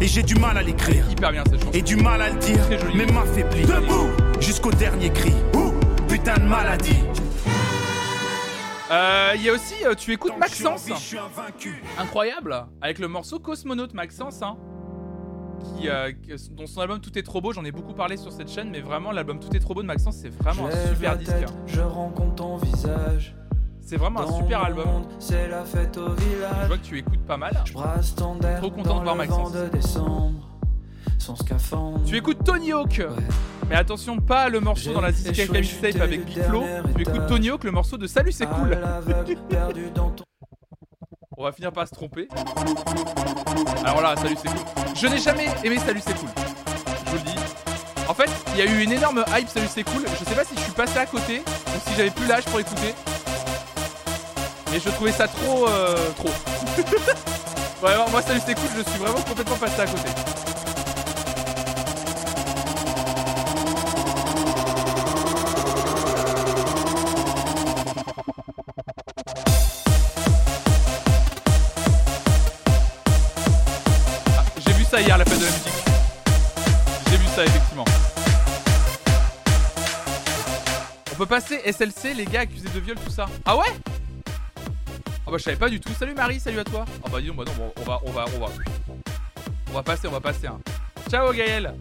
Et 0.00 0.06
j'ai 0.06 0.22
du 0.22 0.34
mal 0.36 0.56
à 0.56 0.62
l'écrire. 0.62 1.04
Hyper 1.10 1.32
bien 1.32 1.44
cette 1.44 1.60
chanson. 1.60 1.72
Et 1.74 1.82
du 1.82 1.96
mal 1.96 2.22
à 2.22 2.30
le 2.30 2.36
dire, 2.36 2.58
mais 2.94 3.04
m'affaiblit. 3.04 3.62
Debout 3.62 4.08
jusqu'au 4.40 4.70
dernier 4.70 5.10
cri. 5.10 5.34
Ouh, 5.54 5.72
putain 6.08 6.38
de 6.38 6.44
maladie. 6.44 7.02
Euh, 8.90 9.32
Il 9.34 9.42
y 9.42 9.50
a 9.50 9.52
aussi, 9.52 9.74
euh, 9.84 9.94
tu 9.94 10.12
écoutes 10.12 10.38
Maxence. 10.38 10.88
Incroyable 11.98 12.66
Avec 12.80 12.98
le 12.98 13.08
morceau 13.08 13.38
Cosmonaute 13.38 13.92
Maxence, 13.92 14.40
hein, 14.42 14.56
qui, 15.56 15.88
euh, 15.88 16.12
dont 16.52 16.66
son 16.66 16.80
album 16.80 17.00
Tout 17.00 17.18
est 17.18 17.22
trop 17.22 17.40
beau, 17.40 17.52
j'en 17.52 17.64
ai 17.64 17.72
beaucoup 17.72 17.94
parlé 17.94 18.16
sur 18.16 18.32
cette 18.32 18.50
chaîne, 18.50 18.70
mais 18.70 18.80
vraiment 18.80 19.12
l'album 19.12 19.38
Tout 19.40 19.54
est 19.56 19.60
trop 19.60 19.74
beau 19.74 19.82
de 19.82 19.86
Maxence, 19.86 20.16
c'est 20.16 20.28
vraiment 20.28 20.66
un 20.66 20.86
super 20.88 21.16
disque. 21.16 21.32
tête, 21.32 21.52
Je 21.66 21.80
rencontre 21.80 22.34
ton 22.36 22.56
visage. 22.56 23.34
C'est 23.80 23.96
vraiment 23.96 24.22
un 24.22 24.32
super 24.32 24.64
album. 24.64 24.84
monde, 24.86 25.06
C'est 25.20 25.48
la 25.48 25.64
fête 25.64 25.96
au 25.96 26.08
Je 26.16 26.66
vois 26.66 26.76
que 26.76 26.82
tu 26.84 26.98
écoutes 26.98 27.24
pas 27.24 27.36
mal. 27.36 27.56
Je 27.64 27.72
brasse 27.72 28.14
ton 28.16 28.38
air 28.40 28.58
Trop 28.58 28.70
content 28.70 28.98
de 28.98 29.04
voir 29.04 29.14
Maxence. 29.14 29.52
vent 29.52 29.62
de 29.64 29.68
décembre. 29.68 30.48
Son 31.18 31.36
scaphandre. 31.36 32.00
Tu 32.04 32.16
écoutes 32.16 32.42
Tony 32.44 32.72
Hawk 32.72 33.00
Mais 33.70 33.76
attention, 33.76 34.18
pas 34.18 34.48
le 34.48 34.58
morceau 34.60 34.92
dans 34.92 35.00
la 35.00 35.12
Tape 35.12 36.00
avec 36.00 36.24
Big 36.26 36.42
Flo. 36.42 36.64
Tu 36.96 37.02
écoutes. 37.02 37.26
Tony 37.28 37.50
Hawk, 37.50 37.62
le 37.64 37.70
morceau 37.70 37.96
de 37.96 38.06
Salut, 38.06 38.32
c'est 38.32 38.46
cool. 38.46 38.76
On 41.36 41.44
va 41.44 41.52
finir 41.52 41.70
par 41.72 41.86
se 41.86 41.94
tromper. 41.94 42.28
Alors 43.84 44.00
là, 44.00 44.14
Salut, 44.16 44.36
c'est 44.42 44.48
cool. 44.48 44.94
Je 44.94 45.06
n'ai 45.06 45.18
jamais 45.18 45.48
aimé 45.62 45.78
Salut, 45.84 46.00
c'est 46.04 46.14
cool. 46.18 46.28
Je 47.04 47.10
vous 47.10 47.16
le 47.16 47.22
dis. 47.22 47.36
En 48.08 48.14
fait, 48.14 48.30
il 48.54 48.58
y 48.58 48.62
a 48.62 48.64
eu 48.66 48.82
une 48.82 48.92
énorme 48.92 49.24
hype, 49.36 49.48
salut 49.48 49.66
c'est 49.68 49.82
cool. 49.82 50.06
Je 50.18 50.24
sais 50.24 50.34
pas 50.36 50.44
si 50.44 50.54
je 50.54 50.60
suis 50.60 50.72
passé 50.72 50.96
à 50.98 51.06
côté 51.06 51.40
ou 51.40 51.88
si 51.88 51.94
j'avais 51.96 52.10
plus 52.10 52.26
l'âge 52.26 52.44
pour 52.44 52.60
écouter. 52.60 52.94
Mais 54.70 54.78
je 54.78 54.88
trouvais 54.90 55.10
ça 55.12 55.26
trop. 55.26 55.66
euh, 55.66 55.96
trop. 56.16 56.28
Vraiment, 57.82 58.08
moi, 58.10 58.22
salut 58.22 58.40
c'est 58.46 58.54
cool, 58.54 58.68
je 58.76 58.88
suis 58.90 58.98
vraiment 58.98 59.20
complètement 59.20 59.56
passé 59.56 59.80
à 59.82 59.86
côté. 59.86 60.08
SLC, 81.40 82.14
les 82.14 82.24
gars 82.24 82.40
accusés 82.40 82.68
de 82.68 82.80
viol, 82.80 82.96
tout 83.04 83.10
ça. 83.10 83.26
Ah 83.44 83.56
ouais 83.56 83.64
Ah 85.26 85.30
bah 85.30 85.38
je 85.38 85.42
savais 85.42 85.56
pas 85.56 85.68
du 85.68 85.80
tout. 85.80 85.92
Salut 85.94 86.14
Marie, 86.14 86.40
salut 86.40 86.58
à 86.58 86.64
toi. 86.64 86.84
Ah 87.04 87.08
bah 87.10 87.20
dis 87.20 87.26
donc, 87.28 87.36
bah 87.36 87.44
non, 87.46 87.72
on 87.76 87.82
va, 87.82 88.00
on 88.04 88.10
va, 88.10 88.24
on 88.34 88.38
va. 88.46 88.52
On 89.68 89.72
va 89.72 89.82
passer, 89.82 90.08
on 90.08 90.12
va 90.12 90.20
passer. 90.20 90.46
Hein. 90.46 90.60
Ciao 91.10 91.32
Gaël. 91.32 91.74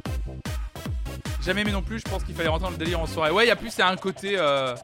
Jamais 1.42 1.62
aimé 1.62 1.72
non 1.72 1.84
plus, 1.84 2.00
je 2.00 2.06
pense 2.06 2.24
qu'il 2.24 2.34
fallait 2.36 2.50
dans 2.60 2.70
le 2.72 2.78
délire 2.78 3.00
en 3.00 3.06
soirée. 3.06 3.32
Ouais, 3.32 3.46
y 3.48 3.52
a 3.52 3.56
plus, 3.56 3.70
c'est 3.70 3.84
un 3.84 3.96
côté... 3.96 4.36
euh, 4.38 4.76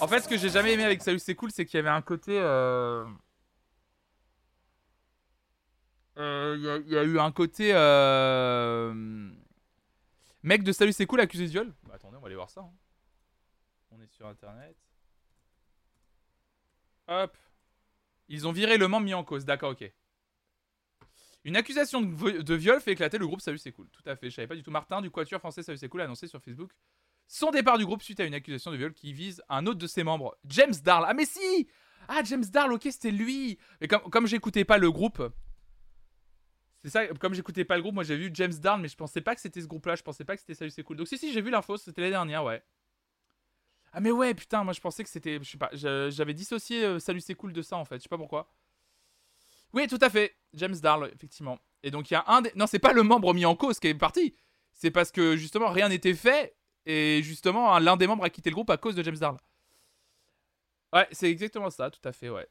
En 0.00 0.06
fait, 0.06 0.20
ce 0.20 0.28
que 0.28 0.36
j'ai 0.36 0.50
jamais 0.50 0.72
aimé 0.74 0.84
avec 0.84 1.02
Salut 1.02 1.18
c'est 1.18 1.34
cool, 1.34 1.50
c'est 1.50 1.64
qu'il 1.64 1.78
y 1.78 1.80
avait 1.80 1.88
un 1.88 2.02
côté... 2.02 2.38
euh, 2.38 3.04
euh, 6.18 6.54
Il 6.58 6.88
il 6.88 6.92
y 6.92 6.98
a 6.98 7.02
eu 7.02 7.18
un 7.18 7.32
côté... 7.32 7.70
euh, 7.72 8.92
Mec 10.42 10.62
de 10.62 10.72
Salut 10.72 10.92
c'est 10.92 11.06
cool 11.06 11.20
accusé 11.20 11.46
de 11.46 11.50
viol. 11.50 11.72
Bah, 11.84 11.94
attendez, 11.96 12.16
on 12.18 12.20
va 12.20 12.26
aller 12.26 12.36
voir 12.36 12.50
ça. 12.50 12.60
hein. 12.60 12.70
Sur 14.18 14.26
internet. 14.26 14.76
Hop. 17.06 17.36
Ils 18.28 18.46
ont 18.46 18.52
viré 18.52 18.76
le 18.76 18.88
membre 18.88 19.04
mis 19.04 19.14
en 19.14 19.24
cause. 19.24 19.44
D'accord, 19.44 19.70
ok. 19.70 19.90
Une 21.44 21.56
accusation 21.56 22.02
de, 22.02 22.54
viol 22.54 22.80
fait 22.80 22.92
éclater 22.92 23.16
le 23.16 23.26
groupe 23.26 23.40
Salut 23.40 23.58
c'est 23.58 23.72
cool. 23.72 23.88
Tout 23.90 24.02
à 24.06 24.16
fait. 24.16 24.28
Je 24.28 24.34
savais 24.34 24.48
pas 24.48 24.56
du 24.56 24.62
tout. 24.62 24.72
Martin 24.72 25.00
du 25.00 25.10
Quatuor 25.10 25.38
français 25.40 25.62
Salut 25.62 25.78
c'est 25.78 25.88
cool 25.88 26.02
annoncé 26.02 26.26
sur 26.26 26.42
Facebook 26.42 26.72
son 27.28 27.50
départ 27.50 27.78
du 27.78 27.84
groupe 27.84 28.02
suite 28.02 28.20
à 28.20 28.24
une 28.24 28.34
accusation 28.34 28.70
de 28.72 28.76
viol 28.76 28.92
qui 28.92 29.12
vise 29.12 29.42
un 29.50 29.66
autre 29.66 29.78
de 29.78 29.86
ses 29.86 30.02
membres, 30.02 30.36
James 30.46 30.74
Darl. 30.82 31.04
Ah 31.06 31.12
mais 31.12 31.26
si 31.26 31.68
Ah 32.08 32.22
James 32.24 32.44
Darl, 32.44 32.72
ok, 32.72 32.88
c'était 32.90 33.10
lui. 33.10 33.58
Mais 33.80 33.86
comme, 33.86 34.00
comme 34.10 34.26
j'écoutais 34.26 34.64
pas 34.64 34.78
le 34.78 34.90
groupe, 34.90 35.22
c'est 36.82 36.88
ça. 36.88 37.06
Comme 37.06 37.34
j'écoutais 37.34 37.66
pas 37.66 37.76
le 37.76 37.82
groupe, 37.82 37.94
moi 37.94 38.04
j'ai 38.04 38.16
vu 38.16 38.30
James 38.32 38.54
Darl, 38.54 38.80
mais 38.80 38.88
je 38.88 38.96
pensais 38.96 39.20
pas 39.20 39.34
que 39.34 39.42
c'était 39.42 39.60
ce 39.60 39.66
groupe-là. 39.66 39.94
Je 39.94 40.02
pensais 40.02 40.24
pas 40.24 40.34
que 40.34 40.40
c'était 40.40 40.54
Salut 40.54 40.70
c'est 40.70 40.82
cool. 40.82 40.96
Donc 40.96 41.06
si 41.06 41.18
si, 41.18 41.32
j'ai 41.32 41.42
vu 41.42 41.50
l'info. 41.50 41.76
C'était 41.76 42.00
l'année 42.00 42.12
dernière, 42.12 42.44
ouais. 42.44 42.62
Ah 43.92 44.00
mais 44.00 44.10
ouais, 44.10 44.34
putain, 44.34 44.64
moi 44.64 44.72
je 44.72 44.80
pensais 44.80 45.02
que 45.02 45.10
c'était, 45.10 45.38
je 45.42 45.50
sais 45.50 45.58
pas, 45.58 45.70
j'avais 45.72 46.34
dissocié 46.34 46.84
euh, 46.84 46.98
Salut 46.98 47.20
c'est 47.20 47.34
cool 47.34 47.52
de 47.52 47.62
ça 47.62 47.76
en 47.76 47.84
fait, 47.84 47.96
je 47.96 48.02
sais 48.02 48.08
pas 48.08 48.18
pourquoi. 48.18 48.50
Oui, 49.72 49.86
tout 49.86 49.98
à 50.00 50.08
fait, 50.10 50.34
James 50.54 50.76
Darl, 50.76 51.10
effectivement. 51.14 51.58
Et 51.82 51.90
donc 51.90 52.10
il 52.10 52.14
y 52.14 52.16
a 52.16 52.24
un 52.26 52.42
des... 52.42 52.52
Non, 52.54 52.66
c'est 52.66 52.78
pas 52.78 52.92
le 52.92 53.02
membre 53.02 53.32
mis 53.34 53.44
en 53.46 53.54
cause 53.56 53.78
qui 53.78 53.88
est 53.88 53.94
parti, 53.94 54.34
c'est 54.72 54.90
parce 54.90 55.10
que 55.10 55.36
justement 55.36 55.70
rien 55.70 55.88
n'était 55.88 56.14
fait, 56.14 56.54
et 56.86 57.22
justement 57.22 57.74
un- 57.74 57.80
l'un 57.80 57.96
des 57.96 58.06
membres 58.06 58.24
a 58.24 58.30
quitté 58.30 58.50
le 58.50 58.54
groupe 58.54 58.70
à 58.70 58.76
cause 58.76 58.94
de 58.94 59.02
James 59.02 59.16
Darl. 59.16 59.36
Ouais, 60.92 61.06
c'est 61.12 61.30
exactement 61.30 61.68
ça, 61.70 61.90
tout 61.90 62.00
à 62.06 62.12
fait, 62.12 62.28
ouais. 62.30 62.46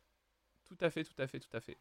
Tout 0.66 0.78
à 0.82 0.90
fait, 0.90 1.04
tout 1.04 1.20
à 1.22 1.28
fait, 1.28 1.40
tout 1.40 1.56
à 1.56 1.60
fait. 1.60 1.78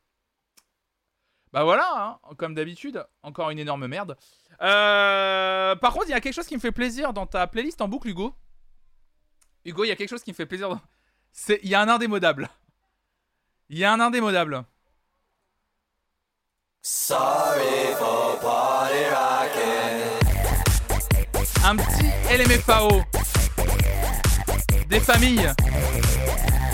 Bah 1.53 1.65
voilà, 1.65 2.19
hein, 2.25 2.35
comme 2.37 2.55
d'habitude, 2.55 3.05
encore 3.23 3.51
une 3.51 3.59
énorme 3.59 3.87
merde. 3.87 4.17
Euh, 4.63 5.75
Par 5.77 5.93
contre, 5.93 6.07
il 6.09 6.11
y 6.11 6.15
a 6.15 6.21
quelque 6.21 6.35
chose 6.35 6.47
qui 6.47 6.55
me 6.55 6.61
fait 6.61 6.73
plaisir 6.73 7.13
dans 7.13 7.27
ta 7.27 7.47
playlist 7.47 7.81
en 7.81 7.89
boucle, 7.89 8.09
Hugo. 8.09 8.35
Hugo, 9.67 9.83
il 9.83 9.89
y 9.89 9.91
a 9.91 9.97
quelque 9.97 10.11
chose 10.11 10.23
qui 10.23 10.31
me 10.31 10.37
fait 10.37 10.47
plaisir. 10.47 10.79
C'est, 11.33 11.59
il 11.64 11.69
y 11.69 11.75
a 11.75 11.81
un 11.81 11.89
indémodable. 11.89 12.49
Il 13.69 13.79
y 13.79 13.85
a 13.85 13.93
un 13.93 13.99
indémodable. 13.99 14.62
Sorry 16.83 17.93
for 17.99 18.39
party. 18.41 18.95
Un 21.64 21.75
petit 21.75 22.07
LMFAO. 22.31 23.03
Des 24.89 25.01
familles 25.01 25.51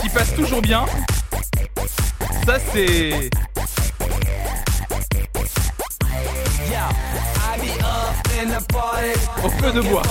qui 0.03 0.11
passent 0.11 0.35
toujours 0.35 0.61
bien. 0.61 0.85
Ça, 2.45 2.59
c'est. 2.59 3.31
Au 9.43 9.49
feu 9.49 9.73
de 9.73 9.81
bois. 9.81 10.03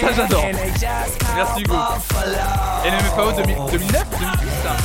Ça, 0.00 0.12
j'adore. 0.16 0.44
Merci, 1.36 1.60
Hugo. 1.62 1.74
Buffalo. 1.74 2.36
LMFAO 2.84 3.32
2000 3.32 3.66
2009 3.70 4.04
2010 4.10 4.48
ça 4.62 4.76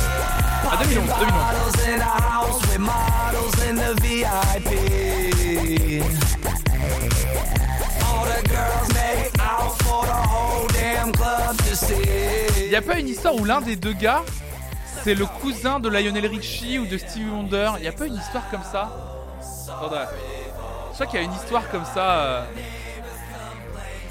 Ah, 0.70 0.76
2011, 0.82 1.06
2011. 1.06 1.32
Models 1.32 1.88
in 1.88 1.98
the 1.98 2.02
house 2.04 2.60
with 2.68 2.78
models 2.78 3.54
in 3.68 3.74
the 3.76 3.94
VIP. 4.00 4.70
All 8.04 8.24
the 8.26 8.48
girls 8.48 8.88
make 8.94 9.32
out 9.40 9.72
for 9.82 10.04
the 10.04 10.12
whole 10.12 10.66
damn 10.68 11.12
club 11.12 11.56
to 11.56 11.74
see. 11.74 12.68
Y 12.70 12.76
a 12.76 12.82
pas 12.82 12.98
une 12.98 13.08
histoire 13.08 13.34
où 13.34 13.44
l'un 13.44 13.60
des 13.60 13.76
deux 13.76 13.94
gars, 13.94 14.22
c'est 15.04 15.14
le 15.14 15.26
cousin 15.26 15.80
de 15.80 15.88
Lionel 15.88 16.26
Richie 16.26 16.78
ou 16.78 16.86
de 16.86 16.96
Stevie 16.98 17.30
Wonder? 17.30 17.72
Y 17.82 17.88
a 17.88 17.92
pas 17.92 18.06
une 18.06 18.16
histoire 18.16 18.48
comme 18.50 18.64
ça? 18.70 18.90
Crois 20.98 21.06
qu'il 21.06 21.20
y 21.20 21.22
a 21.22 21.26
une 21.26 21.32
histoire 21.32 21.70
comme 21.70 21.84
ça. 21.84 22.44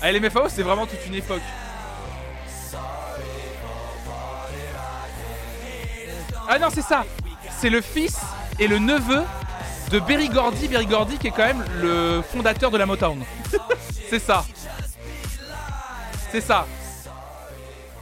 Ah, 0.02 0.10
LMFAO, 0.10 0.48
c'est 0.48 0.64
vraiment 0.64 0.86
toute 0.86 1.06
une 1.06 1.16
époque. 1.16 1.42
Ah 6.48 6.58
non, 6.58 6.70
c'est 6.74 6.82
ça. 6.82 7.04
C'est 7.60 7.70
le 7.70 7.82
fils 7.82 8.18
et 8.58 8.70
le 8.70 8.80
neveu 8.80 9.22
de 9.92 10.00
Berry 10.00 10.30
Gordy. 10.30 10.70
Berry 10.70 10.86
Gordy 10.86 11.18
qui 11.18 11.28
est 11.28 11.32
quand 11.32 11.48
même 11.48 11.66
le 11.82 12.22
fondateur 12.22 12.72
de 12.72 12.78
la 12.78 12.86
Motown. 12.86 13.22
c'est 14.10 14.20
ça. 14.20 14.46
C'est 16.32 16.40
ça. 16.40 16.66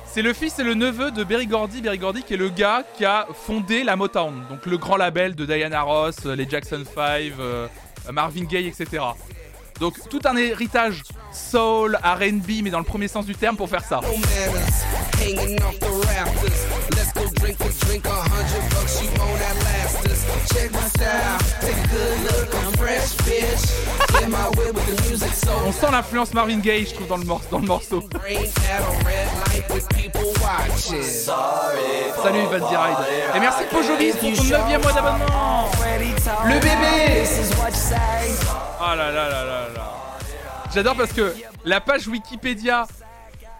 C'est 0.05 0.21
le 0.21 0.33
fils 0.33 0.59
et 0.59 0.63
le 0.63 0.75
neveu 0.75 1.09
de 1.09 1.23
Berry 1.23 1.47
Gordy. 1.47 1.81
Berry 1.81 1.97
Gordy 1.97 2.21
qui 2.21 2.35
est 2.35 2.37
le 2.37 2.49
gars 2.49 2.83
qui 2.95 3.03
a 3.03 3.25
fondé 3.33 3.83
la 3.83 3.95
Motown. 3.95 4.45
Donc 4.47 4.67
le 4.67 4.77
grand 4.77 4.95
label 4.95 5.33
de 5.33 5.43
Diana 5.43 5.81
Ross, 5.81 6.17
euh, 6.27 6.35
les 6.35 6.47
Jackson 6.47 6.83
5, 6.85 7.33
euh, 7.39 7.67
Marvin 8.11 8.43
Gaye, 8.43 8.67
etc. 8.67 9.03
Donc 9.79 9.95
tout 10.09 10.21
un 10.25 10.35
héritage 10.37 11.03
soul, 11.33 11.97
R&B, 12.01 12.61
mais 12.63 12.69
dans 12.69 12.79
le 12.79 12.85
premier 12.85 13.07
sens 13.07 13.25
du 13.25 13.35
terme 13.35 13.57
pour 13.57 13.69
faire 13.69 13.83
ça. 13.83 13.99
Drink 17.57 17.71
a 17.71 17.85
drink, 17.85 18.05
a 18.05 18.09
hundred 18.09 18.69
bucks, 18.71 19.01
you 19.01 19.09
won't 19.19 19.41
outlast 19.41 20.05
us. 20.05 20.53
Check 20.53 20.71
my 20.71 20.79
style, 20.87 21.37
take 21.61 21.77
a 21.77 21.87
good 21.87 22.19
look, 22.23 22.55
I'm 22.55 22.71
fresh, 22.73 23.15
bitch. 23.25 24.23
In 24.23 24.31
my 24.31 24.49
way 24.57 24.71
with 24.71 24.85
the 24.95 25.09
music 25.09 25.31
so 25.33 25.51
On 25.65 25.71
sent 25.71 25.91
l'influence 25.91 26.33
Marvin 26.33 26.59
Gaye, 26.59 26.85
je 26.85 26.93
trouve, 26.95 27.07
dans 27.07 27.17
le, 27.17 27.25
mor- 27.25 27.41
dans 27.51 27.59
le 27.59 27.65
morceau. 27.67 28.03
Salut 32.23 32.43
Van 32.51 32.67
Ride. 32.67 32.97
Et 33.35 33.39
merci 33.39 33.63
Pojobis 33.71 34.11
pour 34.13 34.33
ton 34.35 34.43
9 34.43 34.81
mois 34.83 34.93
d'abonnement. 34.93 35.69
Le 36.45 36.53
bébé 36.59 37.23
Ah 38.79 38.95
là 38.95 39.11
là 39.11 39.29
là 39.29 39.45
là 39.45 39.67
là. 39.73 39.93
J'adore 40.73 40.95
parce 40.95 41.13
que 41.13 41.33
la 41.63 41.79
page 41.81 42.07
Wikipédia 42.07 42.85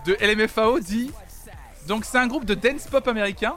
de 0.06 0.18
LMFAO 0.22 0.80
dit 0.80 1.12
donc 1.88 2.04
c'est 2.06 2.18
un 2.18 2.28
groupe 2.28 2.46
de 2.46 2.56
dance 2.56 2.88
pop 2.90 3.08
américain 3.08 3.56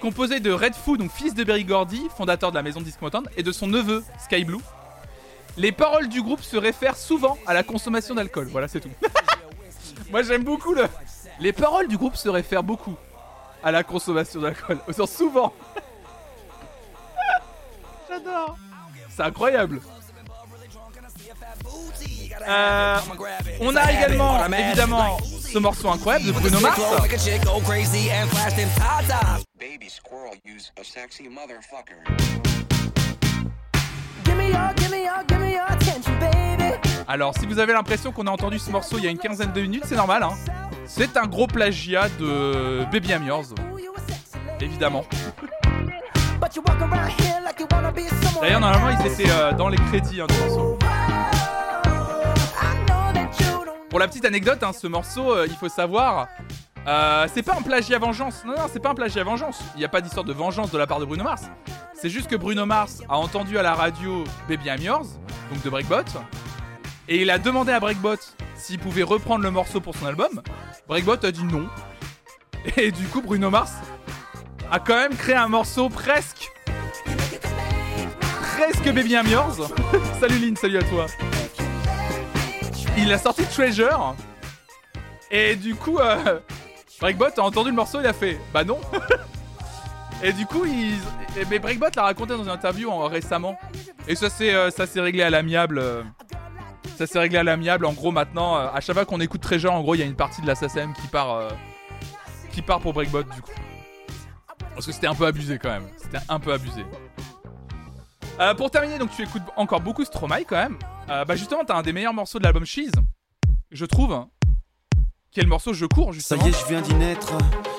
composé 0.00 0.40
de 0.40 0.50
Red 0.50 0.74
Foo, 0.74 0.96
donc 0.96 1.12
fils 1.12 1.34
de 1.34 1.44
Berry 1.44 1.64
Gordy, 1.64 2.08
fondateur 2.16 2.50
de 2.50 2.56
la 2.56 2.62
maison 2.62 2.80
disque 2.80 3.00
Motown, 3.00 3.28
et 3.36 3.44
de 3.44 3.52
son 3.52 3.68
neveu 3.68 4.02
Sky 4.18 4.44
Blue. 4.44 4.58
Les 5.56 5.70
paroles 5.70 6.08
du 6.08 6.22
groupe 6.22 6.42
se 6.42 6.56
réfèrent 6.56 6.96
souvent 6.96 7.38
à 7.46 7.54
la 7.54 7.62
consommation 7.62 8.14
d'alcool. 8.14 8.48
Voilà, 8.50 8.66
c'est 8.66 8.80
tout. 8.80 8.90
Moi 10.10 10.22
j'aime 10.22 10.42
beaucoup 10.42 10.74
le. 10.74 10.86
Les 11.38 11.52
paroles 11.52 11.86
du 11.86 11.96
groupe 11.96 12.16
se 12.16 12.28
réfèrent 12.28 12.62
beaucoup 12.62 12.96
à 13.62 13.70
la 13.70 13.84
consommation 13.84 14.40
d'alcool. 14.40 14.78
Au 14.88 14.92
sens 14.92 15.12
souvent. 15.12 15.52
J'adore. 18.08 18.56
C'est 19.10 19.22
incroyable. 19.22 19.80
Euh, 22.46 22.98
on 23.60 23.76
a 23.76 23.92
également, 23.92 24.46
évidemment, 24.46 25.18
ce 25.22 25.58
morceau 25.58 25.90
incroyable 25.90 26.26
de 26.26 26.32
Bruno 26.32 26.60
Mars. 26.60 26.80
Alors, 37.08 37.34
si 37.36 37.46
vous 37.46 37.58
avez 37.58 37.72
l'impression 37.72 38.12
qu'on 38.12 38.26
a 38.26 38.30
entendu 38.30 38.58
ce 38.58 38.70
morceau 38.70 38.96
il 38.98 39.04
y 39.04 39.08
a 39.08 39.10
une 39.10 39.18
quinzaine 39.18 39.52
de 39.52 39.60
minutes, 39.60 39.84
c'est 39.86 39.96
normal. 39.96 40.22
Hein. 40.22 40.34
C'est 40.86 41.16
un 41.16 41.26
gros 41.26 41.46
plagiat 41.46 42.08
de 42.20 42.84
Baby 42.92 43.08
I'm 43.10 43.26
Yours. 43.26 43.54
Évidemment. 44.60 45.04
D'ailleurs, 48.40 48.60
normalement, 48.60 48.98
ils 49.00 49.06
étaient 49.06 49.30
euh, 49.30 49.52
dans 49.52 49.68
les 49.68 49.76
crédits 49.76 50.20
hein, 50.20 50.26
du 50.28 50.38
morceau. 50.38 50.78
Pour 53.90 53.98
la 53.98 54.06
petite 54.06 54.24
anecdote, 54.24 54.62
hein, 54.62 54.72
ce 54.72 54.86
morceau, 54.86 55.34
euh, 55.34 55.46
il 55.48 55.56
faut 55.56 55.68
savoir, 55.68 56.28
euh, 56.86 57.26
c'est 57.34 57.42
pas 57.42 57.56
un 57.58 57.62
plagiat 57.62 57.98
vengeance. 57.98 58.44
Non, 58.46 58.52
non, 58.52 58.66
c'est 58.72 58.78
pas 58.78 58.90
un 58.90 58.94
plagiat 58.94 59.24
vengeance. 59.24 59.60
Il 59.74 59.78
n'y 59.78 59.84
a 59.84 59.88
pas 59.88 60.00
d'histoire 60.00 60.24
de 60.24 60.32
vengeance 60.32 60.70
de 60.70 60.78
la 60.78 60.86
part 60.86 61.00
de 61.00 61.04
Bruno 61.04 61.24
Mars. 61.24 61.42
C'est 61.92 62.08
juste 62.08 62.28
que 62.28 62.36
Bruno 62.36 62.64
Mars 62.66 63.02
a 63.08 63.18
entendu 63.18 63.58
à 63.58 63.62
la 63.62 63.74
radio 63.74 64.22
Baby 64.48 64.68
I'm 64.68 64.80
Yours, 64.80 65.18
donc 65.52 65.62
de 65.64 65.68
Breakbot, 65.68 66.04
et 67.08 67.22
il 67.22 67.30
a 67.30 67.38
demandé 67.38 67.72
à 67.72 67.80
Breakbot 67.80 68.14
s'il 68.54 68.78
pouvait 68.78 69.02
reprendre 69.02 69.42
le 69.42 69.50
morceau 69.50 69.80
pour 69.80 69.96
son 69.96 70.06
album. 70.06 70.40
Breakbot 70.86 71.26
a 71.26 71.32
dit 71.32 71.42
non. 71.42 71.66
Et 72.76 72.92
du 72.92 73.06
coup, 73.06 73.20
Bruno 73.20 73.50
Mars 73.50 73.72
a 74.70 74.78
quand 74.78 74.94
même 74.94 75.16
créé 75.16 75.34
un 75.34 75.48
morceau 75.48 75.88
presque. 75.88 76.48
Presque 78.56 78.94
Baby 78.94 79.14
I'm 79.14 79.26
Yours. 79.26 79.68
salut 80.20 80.38
Lynn, 80.38 80.56
salut 80.56 80.78
à 80.78 80.82
toi. 80.84 81.06
Il 83.00 83.12
a 83.12 83.18
sorti 83.18 83.44
Treasure. 83.44 84.14
Et 85.30 85.56
du 85.56 85.74
coup, 85.74 85.98
euh, 85.98 86.40
Breakbot 87.00 87.26
a 87.36 87.40
entendu 87.42 87.70
le 87.70 87.76
morceau, 87.76 88.00
il 88.00 88.06
a 88.06 88.12
fait 88.12 88.38
Bah 88.52 88.64
non. 88.64 88.78
et 90.22 90.32
du 90.32 90.46
coup, 90.46 90.64
il. 90.66 90.94
Mais 91.48 91.58
Breakbot 91.58 91.86
l'a 91.94 92.02
raconté 92.02 92.36
dans 92.36 92.42
une 92.42 92.50
interview 92.50 92.90
en- 92.90 93.06
récemment. 93.06 93.58
Et 94.08 94.14
ça 94.16 94.28
s'est 94.28 94.52
euh, 94.54 94.70
réglé 94.96 95.22
à 95.22 95.30
l'amiable. 95.30 95.78
euh, 95.78 96.02
Ça 96.98 97.06
s'est 97.06 97.18
réglé 97.18 97.38
à 97.38 97.42
l'amiable. 97.44 97.86
En 97.86 97.92
gros, 97.92 98.10
maintenant, 98.10 98.56
euh, 98.56 98.68
à 98.74 98.80
chaque 98.80 98.96
fois 98.96 99.04
qu'on 99.04 99.20
écoute 99.20 99.40
Treasure, 99.40 99.72
en 99.72 99.80
gros, 99.82 99.94
il 99.94 99.98
y 99.98 100.02
a 100.02 100.06
une 100.06 100.16
partie 100.16 100.42
de 100.42 100.46
la 100.46 100.54
SACM 100.54 100.92
qui 100.94 101.06
part, 101.06 101.48
qui 102.52 102.62
part 102.62 102.80
pour 102.80 102.92
Breakbot, 102.92 103.22
du 103.22 103.40
coup. 103.42 103.50
Parce 104.74 104.86
que 104.86 104.92
c'était 104.92 105.06
un 105.06 105.14
peu 105.14 105.26
abusé 105.26 105.58
quand 105.58 105.70
même. 105.70 105.88
C'était 105.96 106.18
un 106.28 106.40
peu 106.40 106.52
abusé. 106.52 106.84
Euh, 108.40 108.54
pour 108.54 108.70
terminer, 108.70 108.98
donc 108.98 109.10
tu 109.14 109.22
écoutes 109.22 109.42
encore 109.56 109.80
beaucoup 109.80 110.04
Stromae 110.04 110.44
quand 110.46 110.56
même. 110.56 110.78
Euh, 111.10 111.24
bah 111.26 111.36
justement, 111.36 111.62
t'as 111.66 111.76
un 111.76 111.82
des 111.82 111.92
meilleurs 111.92 112.14
morceaux 112.14 112.38
de 112.38 112.44
l'album 112.44 112.64
Cheese, 112.64 112.92
je 113.70 113.84
trouve. 113.84 114.18
le 115.36 115.46
morceau 115.46 115.74
Je 115.74 115.84
cours 115.84 116.06
Ça 116.06 116.12
justement. 116.12 116.46
y 116.46 116.48
est, 116.48 116.58
je 116.58 116.66
viens 116.66 116.80
d'y 116.80 116.94
naître. 116.94 117.32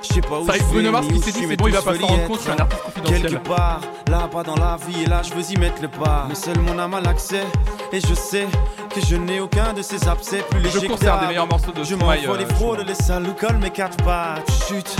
Je 0.03 0.13
sais 0.13 0.21
pas 0.21 0.39
où 0.39 0.45
Ça 0.45 0.53
y 0.53 0.59
est, 0.59 0.59
je 0.59 0.65
Bruno 0.65 0.91
Mars 0.91 1.07
qui 1.07 1.19
s'est 1.19 1.31
je 1.31 1.33
dit, 1.33 1.39
c'est 1.41 1.47
mais 1.47 1.57
bon, 1.57 1.67
il 1.67 1.73
va 1.73 1.81
pas 1.81 1.95
s'en 1.95 1.99
y 1.99 2.03
rendre 2.05 2.27
compte, 2.27 2.37
je 2.37 2.41
suis 2.43 2.51
un 2.51 2.57
artiste 2.57 2.83
confidentiel. 2.83 3.21
Quelque 3.23 3.47
part, 3.47 3.81
là-bas 4.07 4.43
dans 4.43 4.55
la 4.55 4.77
vie, 4.77 5.01
et 5.01 5.07
là 5.07 5.23
je 5.23 5.33
veux 5.33 5.51
y 5.51 5.57
mettre 5.57 5.81
le 5.81 5.87
pas. 5.87 6.25
Mais 6.29 6.35
seul 6.35 6.59
mon 6.59 6.77
âme 6.77 6.93
a 6.93 7.01
l'accès, 7.01 7.43
et 7.91 7.99
je 7.99 8.13
sais 8.13 8.47
que 8.93 9.01
je 9.01 9.15
n'ai 9.15 9.39
aucun 9.39 9.73
de 9.73 9.81
ces 9.81 10.07
abcès 10.07 10.43
plus 10.47 10.59
léger 10.59 10.85
cours, 10.85 10.97
que 10.99 11.05
c'est 11.05 11.09
un 11.09 11.21
des 11.21 11.27
meilleurs 11.27 11.47
morceaux 11.47 11.71
de 11.71 11.83
Je 11.83 11.95
Stromae, 11.95 12.19
euh, 12.27 12.37
les 12.37 12.45
fraudes, 12.45 12.85
les 12.87 12.93
salles 12.93 13.25
mes 13.59 13.71
quatre 13.71 13.97
pattes. 14.03 14.47
Chute, 14.67 14.95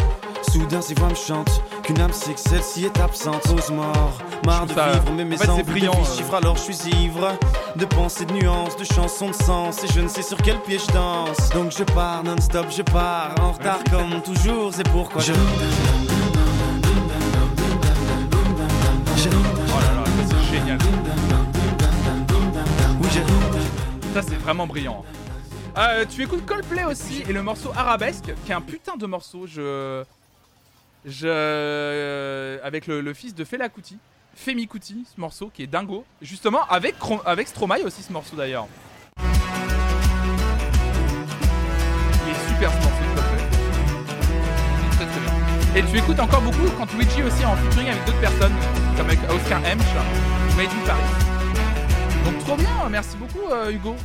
soudain 0.45 0.81
ces 0.81 0.93
voix 0.95 1.09
me 1.09 1.15
chantent 1.15 1.61
qu'une 1.83 1.99
âme 2.01 2.13
sait 2.13 2.33
que 2.33 2.39
celle-ci 2.39 2.85
est 2.85 2.99
absente. 2.99 3.41
Pause 3.43 3.71
mort, 3.71 4.13
marre 4.45 4.65
de 4.65 4.73
ça- 4.73 4.91
vivre, 4.91 5.11
mais 5.15 5.25
mes 5.25 5.37
c'est 5.37 5.49
envies 5.49 5.63
brillant, 5.63 5.91
de 5.93 5.97
vie 5.97 6.03
euh. 6.11 6.15
chiffres, 6.17 6.33
alors 6.35 6.55
je 6.57 6.61
suis 6.71 6.89
ivre 7.03 7.33
de 7.75 7.85
pensées, 7.85 8.25
de 8.25 8.33
nuances, 8.33 8.75
de 8.77 8.83
chansons, 8.83 9.29
de 9.29 9.35
sens, 9.35 9.83
et 9.83 9.87
je 9.93 9.99
ne 10.01 10.07
sais 10.07 10.21
sur 10.23 10.37
quel 10.37 10.59
pied 10.61 10.79
je 10.79 10.91
danse. 10.93 11.49
Donc 11.49 11.71
je 11.77 11.83
pars 11.83 12.23
non-stop, 12.23 12.67
je 12.69 12.81
pars 12.81 13.35
en 13.41 13.51
retard 13.53 13.79
comme 13.89 14.21
toujours, 14.21 14.73
c'est 14.73 14.87
pourquoi 14.89 15.21
je. 15.21 15.33
Oh 18.53 19.79
là 19.79 19.93
là, 19.95 20.03
c'est 20.27 20.55
génial. 20.57 20.77
Oui, 23.01 23.07
je. 23.13 24.13
Ça 24.13 24.21
c'est 24.27 24.35
vraiment 24.35 24.67
brillant. 24.67 25.03
Euh, 25.77 26.05
tu 26.09 26.21
écoutes 26.23 26.45
Coldplay 26.45 26.83
aussi 26.83 27.23
et 27.27 27.31
le 27.31 27.41
morceau 27.41 27.71
Arabesque, 27.75 28.33
qui 28.45 28.51
est 28.51 28.55
un 28.55 28.61
putain 28.61 28.97
de 28.97 29.05
morceau. 29.05 29.45
Je, 29.47 30.03
je, 31.05 31.27
euh, 31.27 32.59
avec 32.63 32.87
le, 32.87 33.13
fils 33.13 33.33
de 33.33 33.43
Fela 33.43 33.69
Kuti, 33.69 33.97
Femi 34.35 34.67
Kuti, 34.67 35.05
ce 35.13 35.19
morceau 35.19 35.51
qui 35.53 35.63
est 35.63 35.67
dingo. 35.67 36.05
Justement 36.21 36.63
avec 36.69 36.95
avec 37.25 37.47
Stromae 37.47 37.83
aussi 37.83 38.03
ce 38.03 38.11
morceau 38.11 38.35
d'ailleurs. 38.35 38.67
Il 42.25 42.31
est 42.31 42.47
super 42.47 42.71
ce 42.71 42.77
morceau 42.77 43.03
Coldplay. 43.15 43.47
Très 44.91 45.05
très 45.05 45.19
bien. 45.19 45.33
Et 45.75 45.83
tu 45.91 45.97
écoutes 45.97 46.19
encore 46.19 46.41
beaucoup 46.41 46.69
quand 46.77 46.93
Luigi 46.93 47.23
aussi 47.23 47.45
en 47.45 47.55
featuring 47.55 47.87
avec 47.89 48.05
d'autres 48.05 48.21
personnes, 48.21 48.53
comme 48.97 49.07
avec 49.07 49.19
Oscar 49.29 49.65
Hemsch, 49.65 49.85
Made 50.57 50.67
in 50.67 50.85
Paris. 50.85 51.01
Donc 52.25 52.37
trop 52.39 52.55
bien, 52.55 52.89
merci 52.89 53.17
beaucoup 53.17 53.49
euh, 53.51 53.71
Hugo. 53.71 53.95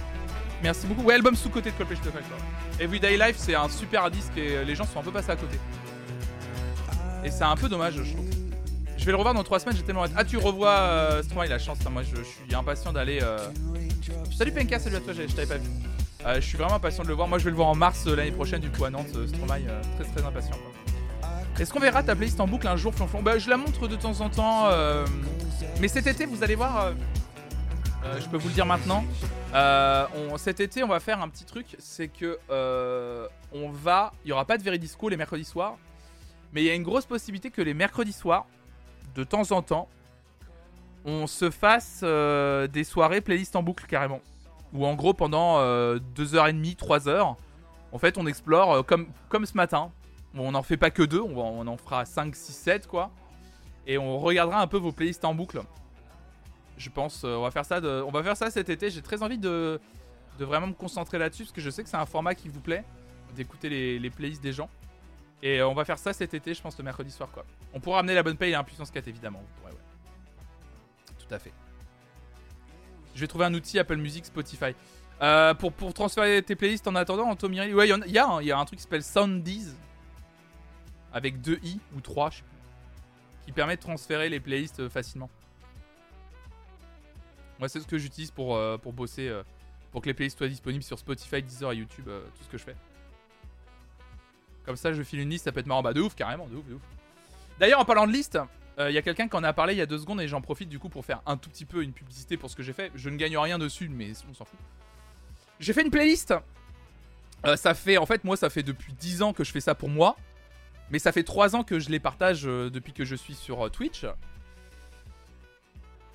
Merci 0.63 0.87
beaucoup. 0.87 1.03
Ouais, 1.03 1.15
album 1.15 1.37
sous-côté 1.37 1.71
de 1.71 1.77
Coldplay, 1.77 1.99
je 2.03 2.09
te 2.09 2.17
fais. 2.17 2.83
Everyday 2.83 3.19
Life, 3.19 3.37
c'est 3.37 3.55
un 3.55 3.69
super 3.69 4.11
disque 4.11 4.37
et 4.39 4.65
les 4.65 4.75
gens 4.75 4.85
sont 4.85 5.01
un 5.01 5.03
peu 5.03 5.13
passés 5.13 5.31
à 5.31 5.37
côté. 5.37 5.59
Et 7.27 7.31
c'est 7.33 7.43
un 7.43 7.57
peu 7.57 7.69
dommage, 7.69 7.95
je 7.95 8.13
trouve. 8.13 8.25
Je 8.97 9.05
vais 9.05 9.11
le 9.11 9.17
revoir 9.17 9.35
dans 9.35 9.43
3 9.43 9.59
semaines, 9.59 9.77
j'ai 9.77 9.83
tellement 9.83 10.05
hâte. 10.05 10.13
Ah, 10.17 10.25
tu 10.25 10.37
revois 10.37 10.71
euh, 10.71 11.23
Stromae, 11.25 11.49
la 11.49 11.59
chance. 11.59 11.79
hein, 11.85 11.91
moi, 11.91 12.03
je, 12.05 12.23
suis 12.23 12.55
impatient 12.55 12.93
d'aller. 12.93 13.19
euh, 13.21 13.37
Salut 14.33 14.53
Penka, 14.53 14.79
salut 14.79 14.97
à 14.97 15.01
toi, 15.01 15.13
je 15.13 15.23
t'avais 15.35 15.47
pas 15.47 15.57
vu. 15.59 15.69
Euh, 16.25 16.37
je 16.37 16.41
suis 16.41 16.57
vraiment 16.57 16.75
impatient 16.77 17.03
de 17.03 17.09
le 17.09 17.15
voir. 17.15 17.27
Moi, 17.27 17.39
je 17.39 17.45
vais 17.45 17.51
le 17.51 17.57
voir 17.57 17.69
en 17.69 17.75
mars 17.75 18.07
euh, 18.07 18.15
l'année 18.15 18.31
prochaine, 18.31 18.61
du 18.61 18.71
coup, 18.71 18.85
à 18.85 18.91
Nantes. 18.91 19.09
euh, 19.17 19.27
Stromae, 19.27 19.61
très 19.99 20.05
très 20.13 20.25
impatient. 20.25 20.57
Est-ce 21.59 21.73
qu'on 21.73 21.81
verra 21.81 22.05
ta 22.05 22.15
playlist 22.15 22.39
en 22.39 22.47
boucle 22.47 22.69
un 22.69 22.77
jour, 22.77 22.95
Flonflon? 22.95 23.23
Bah, 23.23 23.39
je 23.39 23.51
la 23.51 23.57
montre 23.57 23.89
de 23.89 23.97
temps 23.97 24.21
en 24.21 24.31
temps. 24.31 24.69
Mais 25.81 25.89
cet 25.89 26.07
été, 26.07 26.27
vous 26.27 26.45
allez 26.45 26.55
voir. 26.55 26.93
je 28.21 28.27
peux 28.29 28.37
vous 28.37 28.49
le 28.49 28.55
dire 28.55 28.67
maintenant. 28.67 29.05
Cet 30.37 30.61
été, 30.61 30.85
on 30.85 30.89
va 30.89 31.01
faire 31.01 31.21
un 31.21 31.29
petit 31.29 31.45
truc, 31.45 31.67
c'est 31.81 32.09
que 32.09 32.39
on 33.53 33.71
va, 33.71 34.13
il 34.25 34.29
y 34.29 34.33
aura 34.33 34.45
pas 34.45 34.59
de 34.59 34.63
Veridisco 34.63 35.09
les 35.09 35.17
mercredis 35.17 35.45
soirs, 35.45 35.77
mais 36.53 36.63
il 36.63 36.67
y 36.67 36.71
a 36.71 36.75
une 36.75 36.83
grosse 36.83 37.07
possibilité 37.07 37.51
que 37.51 37.63
les 37.63 37.75
mercredis 37.75 38.13
soirs, 38.13 38.47
de 39.15 39.25
temps 39.25 39.53
en 39.53 39.63
temps, 39.63 39.89
on 41.05 41.27
se 41.27 41.51
fasse 41.51 42.01
euh, 42.03 42.67
des 42.67 42.85
soirées 42.85 43.21
playlist 43.21 43.57
en 43.57 43.63
boucle 43.63 43.87
carrément, 43.87 44.21
ou 44.73 44.85
en 44.87 44.95
gros 44.95 45.15
pendant 45.15 45.61
2h30, 45.61 46.77
3h, 46.77 47.37
en 47.93 47.99
fait, 47.99 48.19
on 48.19 48.27
explore 48.27 48.75
euh, 48.75 48.83
comme 48.83 49.47
ce 49.47 49.57
matin. 49.57 49.91
On 50.35 50.53
n'en 50.53 50.63
fait 50.63 50.77
pas 50.77 50.91
que 50.91 51.03
deux, 51.03 51.21
on, 51.21 51.67
en 51.67 51.77
fera 51.79 52.05
5, 52.05 52.37
6, 52.37 52.53
7 52.53 52.87
quoi, 52.87 53.11
et 53.87 53.97
on 53.97 54.19
regardera 54.19 54.61
un 54.61 54.67
peu 54.67 54.77
vos 54.77 54.93
playlists 54.93 55.25
en 55.25 55.35
boucle. 55.35 55.63
Je 56.77 56.91
pense, 56.91 57.23
euh, 57.25 57.37
on 57.37 57.43
va 57.43 57.51
faire 58.23 58.37
ça, 58.37 58.51
cet 58.51 58.69
été. 58.69 58.91
J'ai 58.91 59.01
très 59.01 59.23
envie 59.23 59.39
de, 59.39 59.81
vraiment 60.39 60.67
me 60.67 60.75
concentrer 60.75 61.19
là-dessus 61.19 61.45
parce 61.45 61.53
que 61.53 61.63
je 61.63 61.71
sais 61.71 61.83
que 61.83 61.89
c'est 61.89 61.97
un 61.97 62.05
format 62.05 62.35
qui 62.35 62.51
vous 62.51 62.61
plaît, 62.61 62.85
d'écouter 63.35 63.99
les 63.99 64.11
playlists 64.11 64.43
des 64.43 64.53
gens. 64.53 64.69
Et 65.43 65.61
euh, 65.61 65.69
on 65.69 65.75
va 65.75 65.85
faire 65.85 65.99
ça 65.99 66.13
cet 66.13 66.35
été, 66.35 66.55
je 66.55 66.63
pense, 66.63 66.79
le 66.79 66.85
mercredi 66.85 67.11
soir 67.11 67.31
quoi. 67.31 67.45
On 67.75 67.81
pourra 67.81 68.01
amener 68.01 68.15
la 68.15 68.23
bonne 68.23 68.37
paye 68.37 68.53
et 68.53 68.55
un 68.55 68.65
puissance 68.65 68.91
4 68.91 69.07
évidemment. 69.09 69.43
Ouais, 69.65 69.71
ouais. 69.71 69.77
Tout 71.19 71.35
à 71.35 71.39
fait. 71.39 71.53
Je 73.15 73.21
vais 73.21 73.27
trouver 73.27 73.45
un 73.45 73.55
outil 73.55 73.79
Apple 73.79 73.97
Music, 73.97 74.27
Spotify. 74.27 74.75
Euh, 75.23 75.55
pour, 75.55 75.73
pour 75.73 75.95
transférer 75.95 76.43
tes 76.43 76.57
playlists 76.57 76.87
en 76.87 76.95
attendant, 76.95 77.29
Anthony, 77.29 77.73
ouais, 77.73 77.89
il 77.89 77.95
y, 78.07 78.11
y 78.11 78.21
il 78.41 78.47
y 78.47 78.53
a 78.53 78.59
un 78.59 78.65
truc 78.65 78.79
qui 78.79 78.83
s'appelle 78.83 79.03
Soundees 79.03 79.75
avec 81.13 81.41
deux 81.41 81.59
i 81.63 81.81
ou 81.97 82.01
trois, 82.01 82.29
je 82.29 82.37
sais 82.37 82.43
plus, 82.43 83.47
qui 83.47 83.53
permet 83.53 83.77
de 83.77 83.81
transférer 83.81 84.29
les 84.29 84.41
playlists 84.41 84.81
euh, 84.81 84.91
facilement. 84.91 85.31
Moi, 87.59 87.71
c'est 87.71 87.81
ce 87.81 87.87
que 87.87 87.97
j'utilise 87.97 88.31
pour, 88.31 88.61
pour 88.81 88.93
bosser, 88.93 89.35
pour 89.91 90.03
que 90.03 90.09
les 90.09 90.13
playlists 90.13 90.37
soient 90.37 90.47
disponibles 90.47 90.85
sur 90.85 90.99
Spotify, 90.99 91.43
Deezer 91.43 91.73
et 91.73 91.77
YouTube, 91.77 92.05
tout 92.05 92.45
ce 92.45 92.49
que 92.51 92.59
je 92.59 92.65
fais. 92.65 92.77
Comme 94.67 94.77
ça, 94.77 94.93
je 94.93 95.03
file 95.03 95.21
une 95.21 95.31
liste, 95.31 95.45
ça 95.45 95.53
peut 95.53 95.61
être 95.61 95.67
marrant. 95.67 95.83
Bah, 95.83 95.95
de 95.95 96.01
ouf, 96.01 96.15
carrément, 96.15 96.47
de 96.49 96.57
ouf, 96.57 96.67
de 96.67 96.75
ouf. 96.75 96.83
D'ailleurs, 97.59 97.81
en 97.81 97.85
parlant 97.85 98.07
de 98.07 98.13
liste, 98.13 98.39
il 98.79 98.93
y 98.93 98.99
a 98.99 99.03
quelqu'un 99.03 99.27
qui 99.27 99.37
en 99.37 99.45
a 99.45 99.55
parlé 99.55 99.73
il 99.73 99.79
y 99.79 99.83
a 99.83 99.87
deux 99.87 99.97
secondes 99.97 100.21
et 100.21 100.29
j'en 100.29 100.43
profite 100.43 100.69
du 100.69 100.79
coup 100.79 100.91
pour 100.91 101.03
faire 101.07 101.23
un 101.25 101.39
tout 101.39 101.49
petit 101.49 101.65
peu 101.65 101.83
une 101.83 101.93
publicité 101.93 102.37
pour 102.37 102.51
ce 102.51 102.57
que 102.57 102.63
j'ai 102.63 102.75
fait. 102.75 102.93
Je 102.95 103.09
ne 103.09 103.17
gagne 103.17 103.39
rien 103.39 103.59
dessus, 103.59 103.89
mais 103.89 104.13
on 104.29 104.35
s'en 104.35 104.45
fout. 104.45 104.59
J'ai 105.61 105.73
fait 105.73 105.83
une 105.83 105.91
playlist. 105.91 106.35
Euh, 107.45 107.57
ça 107.57 107.75
fait, 107.75 107.97
en 107.99 108.07
fait, 108.07 108.25
moi, 108.25 108.37
ça 108.37 108.51
fait 108.51 108.63
depuis 108.63 108.93
10 108.93 109.23
ans 109.23 109.33
que 109.33 109.45
je 109.45 109.53
fais 109.53 109.61
ça 109.61 109.75
pour 109.75 109.89
moi. 109.89 110.17
Mais 110.91 110.99
ça 110.99 111.13
fait 111.13 111.25
3 111.25 111.57
ans 111.57 111.65
que 111.65 111.79
je 111.79 111.91
les 111.91 112.01
partage 112.01 112.47
euh, 112.47 112.71
depuis 112.71 112.93
que 112.93 113.05
je 113.05 113.15
suis 113.15 113.35
sur 113.35 113.67
euh, 113.67 113.69
Twitch. 113.69 114.05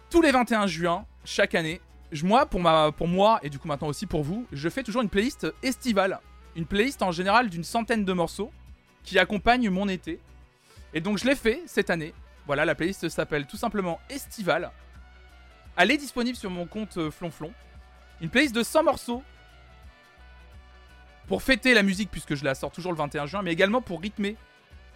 Tous 0.09 0.21
les 0.21 0.31
21 0.31 0.67
juin, 0.67 1.05
chaque 1.25 1.55
année, 1.55 1.81
moi, 2.23 2.45
pour, 2.45 2.61
pour 2.97 3.07
moi, 3.07 3.39
et 3.43 3.49
du 3.49 3.59
coup 3.59 3.69
maintenant 3.69 3.87
aussi 3.87 4.05
pour 4.05 4.23
vous, 4.23 4.45
je 4.51 4.67
fais 4.67 4.83
toujours 4.83 5.01
une 5.01 5.09
playlist 5.09 5.47
estivale. 5.63 6.19
Une 6.55 6.65
playlist 6.65 7.01
en 7.01 7.11
général 7.11 7.49
d'une 7.49 7.63
centaine 7.63 8.05
de 8.05 8.13
morceaux 8.13 8.51
qui 9.03 9.19
accompagne 9.19 9.69
mon 9.69 9.87
été. 9.87 10.19
Et 10.93 11.01
donc 11.01 11.17
je 11.17 11.25
l'ai 11.25 11.35
fait 11.35 11.61
cette 11.65 11.89
année. 11.89 12.13
Voilà, 12.45 12.65
la 12.65 12.75
playlist 12.75 13.07
s'appelle 13.09 13.45
tout 13.45 13.57
simplement 13.57 13.99
Estival. 14.09 14.71
Elle 15.77 15.91
est 15.91 15.97
disponible 15.97 16.37
sur 16.37 16.49
mon 16.49 16.65
compte 16.65 16.97
euh, 16.97 17.11
Flonflon. 17.11 17.53
Une 18.19 18.29
playlist 18.29 18.53
de 18.53 18.63
100 18.63 18.83
morceaux 18.83 19.23
pour 21.27 21.43
fêter 21.43 21.73
la 21.73 21.83
musique 21.83 22.11
puisque 22.11 22.35
je 22.35 22.43
la 22.43 22.55
sors 22.55 22.71
toujours 22.71 22.91
le 22.91 22.97
21 22.97 23.25
juin, 23.25 23.41
mais 23.41 23.53
également 23.53 23.81
pour 23.81 24.01
rythmer 24.01 24.35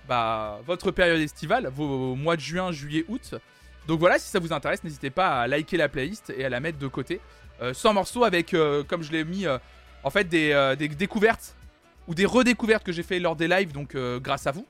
bah, 0.08 0.60
votre 0.66 0.92
période 0.92 1.20
estivale, 1.20 1.68
vos 1.74 2.16
mois 2.16 2.36
de 2.36 2.42
juin, 2.42 2.72
juillet, 2.72 3.06
août. 3.08 3.36
Donc 3.88 4.00
voilà, 4.00 4.20
si 4.20 4.30
ça 4.30 4.40
vous 4.40 4.54
intéresse, 4.54 4.84
n'hésitez 4.84 5.10
pas 5.10 5.42
à 5.42 5.48
liker 5.48 5.78
la 5.78 5.90
playlist 5.90 6.34
et 6.36 6.46
à 6.46 6.50
la 6.50 6.60
mettre 6.60 6.78
de 6.78 6.88
côté. 6.88 7.22
Euh, 7.62 7.74
100 7.74 7.94
morceaux 7.94 8.24
avec, 8.24 8.54
euh, 8.54 8.84
comme 8.84 9.04
je 9.04 9.12
l'ai 9.12 9.24
mis, 9.24 9.46
euh, 9.46 9.58
en 10.06 10.10
fait 10.10 10.30
des, 10.30 10.54
euh, 10.54 10.78
des 10.78 10.88
découvertes 10.88 11.56
ou 12.08 12.16
des 12.16 12.26
redécouvertes 12.26 12.84
que 12.84 12.92
j'ai 12.92 13.04
fait 13.04 13.20
lors 13.20 13.36
des 13.36 13.48
lives, 13.48 13.74
donc 13.74 13.96
euh, 13.96 14.20
grâce 14.20 14.48
à 14.48 14.52
vous. 14.52 14.66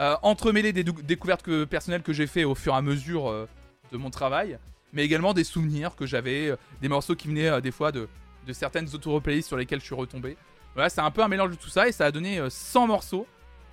Euh, 0.00 0.16
entremêler 0.22 0.72
des 0.72 0.84
découvertes 0.84 1.64
personnelles 1.66 2.02
que 2.02 2.14
j'ai 2.14 2.26
fait 2.26 2.44
au 2.44 2.54
fur 2.54 2.72
et 2.72 2.76
à 2.76 2.82
mesure 2.82 3.28
euh, 3.28 3.46
de 3.92 3.98
mon 3.98 4.08
travail. 4.08 4.58
mais 4.94 5.04
également 5.04 5.34
des 5.34 5.44
souvenirs 5.44 5.94
que 5.94 6.06
j'avais, 6.06 6.54
des 6.80 6.88
morceaux 6.88 7.14
qui 7.14 7.28
venaient 7.28 7.60
des 7.60 7.70
fois 7.70 7.92
de, 7.92 8.08
certaines 8.52 8.88
auto-replaylists 8.94 9.48
sur 9.48 9.56
lesquelles 9.56 9.80
je 9.80 9.84
suis 9.84 9.94
retombé. 9.94 10.36
Voilà, 10.74 10.88
c'est 10.88 11.00
un 11.00 11.10
peu 11.10 11.22
un 11.22 11.28
mélange 11.28 11.50
de 11.50 11.56
tout 11.56 11.68
ça 11.68 11.88
et 11.88 11.92
ça 11.92 12.06
a 12.06 12.10
donné 12.10 12.38
euh, 12.38 12.48
100 12.48 12.86
morceaux. 12.86 13.26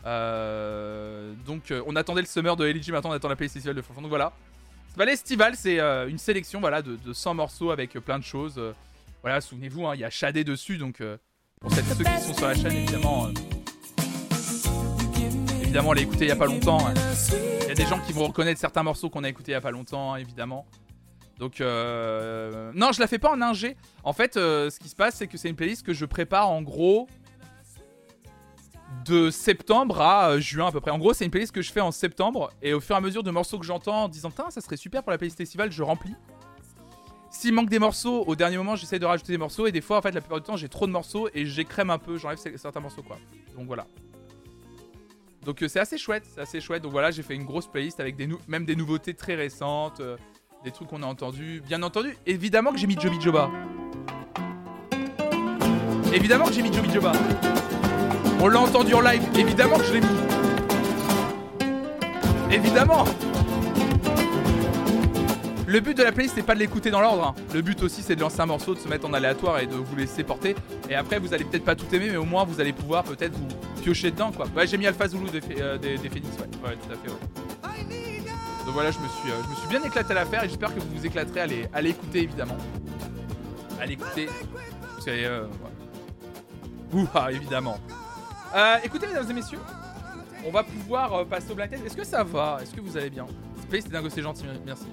Donc 0.04 1.74
on 1.86 1.96
attendait 1.96 2.22
le 2.22 2.28
summer 2.28 2.56
de 2.56 2.66
LG, 2.66 2.92
maintenant 2.92 3.12
on 3.12 3.14
attend 3.14 3.30
la 3.30 3.36
playlist 3.36 3.68
de 3.68 3.82
Fanfan. 3.82 4.02
Donc 4.02 4.10
voilà. 4.10 4.34
C'est 4.90 4.98
pas 4.98 5.06
l'estival, 5.06 5.56
c'est 5.56 5.80
une 6.10 6.18
sélection 6.18 6.60
voilà, 6.60 6.82
de, 6.82 6.96
de 6.96 7.14
100 7.14 7.34
morceaux 7.34 7.72
avec 7.72 7.94
plein 7.94 8.18
de 8.20 8.24
choses. 8.24 8.60
Voilà, 9.22 9.42
souvenez-vous, 9.42 9.86
hein, 9.86 9.96
il 9.96 10.02
y 10.02 10.04
a 10.04 10.10
Shadé 10.10 10.44
dessus, 10.44 10.78
donc 10.78 11.02
euh, 11.02 11.18
pour 11.60 11.72
ceux 11.74 11.82
qui 11.82 12.22
sont 12.22 12.34
sur 12.34 12.48
la 12.48 12.56
chaîne, 12.56 12.72
évidemment. 12.74 13.28
euh, 13.28 13.34
évidemment, 15.62 15.90
on 15.90 15.94
l'a 15.94 16.02
écouté 16.02 16.26
il 16.26 16.28
y 16.30 16.32
a 16.32 16.36
pas 16.36 16.46
longtemps. 16.46 16.88
hein. 16.88 16.94
Il 17.64 17.68
y 17.68 17.72
a 17.72 17.76
des 17.76 17.86
gens 17.86 18.00
qui 18.00 18.14
vont 18.14 18.26
reconnaître 18.28 18.60
certains 18.60 18.84
morceaux 18.84 19.10
qu'on 19.10 19.24
a 19.24 19.30
écoutés 19.30 19.52
il 19.52 19.54
y 19.54 19.58
a 19.58 19.62
pas 19.62 19.72
longtemps, 19.72 20.16
évidemment. 20.16 20.66
Donc, 21.38 21.62
euh, 21.62 22.72
non, 22.74 22.92
je 22.92 23.00
la 23.00 23.08
fais 23.08 23.20
pas 23.20 23.32
en 23.32 23.42
ingé. 23.42 23.78
En 24.04 24.12
fait, 24.14 24.34
ce 24.36 24.78
qui 24.80 24.90
se 24.90 24.96
passe, 24.96 25.16
c'est 25.16 25.28
que 25.28 25.38
c'est 25.38 25.50
une 25.50 25.56
playlist 25.56 25.86
que 25.86 25.94
je 25.94 26.06
prépare 26.06 26.50
en 26.50 26.62
gros 26.62 27.08
de 29.06 29.30
septembre 29.30 30.02
à 30.02 30.40
juin 30.40 30.68
à 30.68 30.72
peu 30.72 30.82
près. 30.82 30.92
En 30.92 30.98
gros, 30.98 31.14
c'est 31.14 31.24
une 31.26 31.32
playlist 31.32 31.54
que 31.54 31.62
je 31.62 31.72
fais 31.72 31.80
en 31.82 31.92
septembre 31.92 32.52
et 32.62 32.74
au 32.74 32.80
fur 32.80 32.96
et 32.96 32.98
à 32.98 33.02
mesure 33.02 33.24
de 33.24 33.32
morceaux 33.32 33.60
que 33.60 33.66
j'entends 33.66 34.04
en 34.06 34.10
disant, 34.10 34.32
ça 34.50 34.62
serait 34.62 34.78
super 34.78 35.04
pour 35.04 35.12
la 35.12 35.18
playlist 35.18 35.38
festival, 35.38 35.72
je 35.72 35.84
remplis. 35.84 36.16
S'il 37.32 37.54
manque 37.54 37.70
des 37.70 37.80
morceaux, 37.80 38.24
au 38.26 38.36
dernier 38.36 38.58
moment, 38.58 38.76
j'essaie 38.76 39.00
de 39.00 39.06
rajouter 39.06 39.32
des 39.32 39.38
morceaux 39.38 39.68
et 39.68 39.72
des 39.72 39.82
fois, 39.82 39.98
en 39.98 40.02
fait, 40.02 40.12
la 40.12 40.22
plupart 40.22 40.40
du 40.40 40.46
temps, 40.46 40.58
j'ai 40.58 40.70
trop 40.70 40.88
de 40.88 40.92
morceaux 40.92 41.30
et 41.34 41.46
j'écrème 41.46 41.90
un 41.90 42.00
peu, 42.00 42.18
j'enlève 42.18 42.40
certains 42.58 42.80
morceaux 42.80 43.04
quoi. 43.04 43.18
Donc 43.56 43.68
voilà. 43.68 43.86
Donc 45.46 45.62
euh, 45.62 45.68
c'est 45.68 45.80
assez 45.80 45.98
chouette, 45.98 46.26
c'est 46.34 46.42
assez 46.42 46.60
chouette. 46.60 46.84
Donc 46.84 46.92
voilà, 46.92 47.12
j'ai 47.12 47.24
fait 47.24 47.36
une 47.36 47.46
grosse 47.46 47.68
playlist 47.68 48.00
avec 48.00 48.16
des 48.16 48.28
même 48.48 48.66
des 48.66 48.76
nouveautés 48.76 49.14
très 49.14 49.36
récentes, 49.36 50.00
euh, 50.00 50.18
des 50.64 50.72
trucs 50.72 50.90
qu'on 50.90 51.04
a 51.04 51.06
entendus. 51.06 51.62
Bien 51.66 51.82
entendu, 51.84 52.18
évidemment 52.26 52.72
que 52.72 52.78
j'ai 52.78 52.88
mis 52.88 53.00
Joby 53.00 53.22
Joba. 53.22 53.50
Évidemment 56.14 56.46
que 56.46 56.54
j'ai 56.54 56.62
mis 56.62 56.74
Joby 56.74 56.92
Joba. 56.92 57.12
On 58.42 58.48
l'a 58.48 58.60
entendu 58.60 58.94
en 58.94 59.02
live, 59.02 59.22
évidemment 59.36 59.78
que 59.78 59.86
je 59.86 59.94
l'ai 59.94 60.02
mis. 60.02 60.08
Évidemment. 62.52 63.06
Le 65.70 65.82
but 65.82 65.96
de 65.96 66.02
la 66.02 66.12
playlist 66.12 66.34
c'est 66.34 66.42
pas 66.42 66.56
de 66.56 66.60
l'écouter 66.60 66.90
dans 66.90 67.00
l'ordre. 67.00 67.28
hein. 67.28 67.36
Le 67.54 67.62
but 67.62 67.84
aussi 67.84 68.02
c'est 68.02 68.16
de 68.16 68.22
lancer 68.22 68.42
un 68.42 68.48
morceau, 68.48 68.74
de 68.74 68.80
se 68.80 68.88
mettre 68.88 69.08
en 69.08 69.14
aléatoire 69.14 69.60
et 69.60 69.68
de 69.68 69.76
vous 69.76 69.96
laisser 69.96 70.24
porter. 70.24 70.56
Et 70.90 70.96
après 70.96 71.20
vous 71.20 71.32
allez 71.32 71.44
peut-être 71.46 71.64
pas 71.64 71.76
tout 71.76 71.86
aimer, 71.94 72.10
mais 72.10 72.18
au 72.18 72.26
moins 72.26 72.44
vous 72.44 72.60
allez 72.60 72.74
pouvoir 72.74 73.04
peut-être 73.04 73.34
vous 73.38 73.48
piocher 73.84 74.10
dedans 74.10 74.32
quoi. 74.32 74.48
Ouais 74.56 74.66
j'ai 74.66 74.80
mis 74.80 74.88
Alpha 74.88 75.08
Zulu 75.08 75.30
des, 75.30 75.42
euh, 75.62 75.78
Phoenix, 75.80 76.28
ouais. 76.40 76.68
Ouais 76.68 76.76
tout 76.76 76.92
à 76.92 76.96
fait 76.96 77.10
ouais. 77.10 78.66
Donc 78.66 78.74
voilà 78.74 78.90
je 78.90 78.98
me 78.98 79.08
suis, 79.08 79.30
euh, 79.30 79.44
je 79.46 79.50
me 79.52 79.56
suis 79.56 79.68
bien 79.68 79.84
éclaté 79.84 80.12
à 80.12 80.16
la 80.16 80.26
faire 80.26 80.44
et 80.44 80.48
j'espère 80.48 80.74
que 80.74 80.80
vous 80.80 80.90
vous 80.96 81.06
éclaterez 81.06 81.70
à 81.72 81.82
l'écouter 81.82 82.24
évidemment. 82.24 82.58
À 83.80 83.86
l'écouter. 83.86 84.28
Parce 84.96 85.06
que 85.06 85.12
euh, 85.12 85.44
ouais. 85.44 87.00
Ouh, 87.00 87.08
ah, 87.14 87.32
évidemment. 87.32 87.78
Euh, 88.56 88.76
écoutez 88.84 89.06
mesdames 89.06 89.30
et 89.30 89.34
messieurs, 89.34 89.60
on 90.46 90.52
va 90.52 90.64
pouvoir 90.64 91.14
euh, 91.14 91.26
passer 91.26 91.52
au 91.52 91.56
blind 91.56 91.70
test. 91.70 91.86
Est-ce 91.86 91.98
que 91.98 92.04
ça 92.04 92.24
va? 92.24 92.60
Est-ce 92.62 92.74
que 92.74 92.82
vous 92.82 92.98
allez 92.98 93.10
bien? 93.10 93.26
Space, 93.64 93.84
c'est 93.84 93.92
dingue, 93.92 94.10
c'est 94.10 94.22
gentil, 94.22 94.46
merci. 94.66 94.88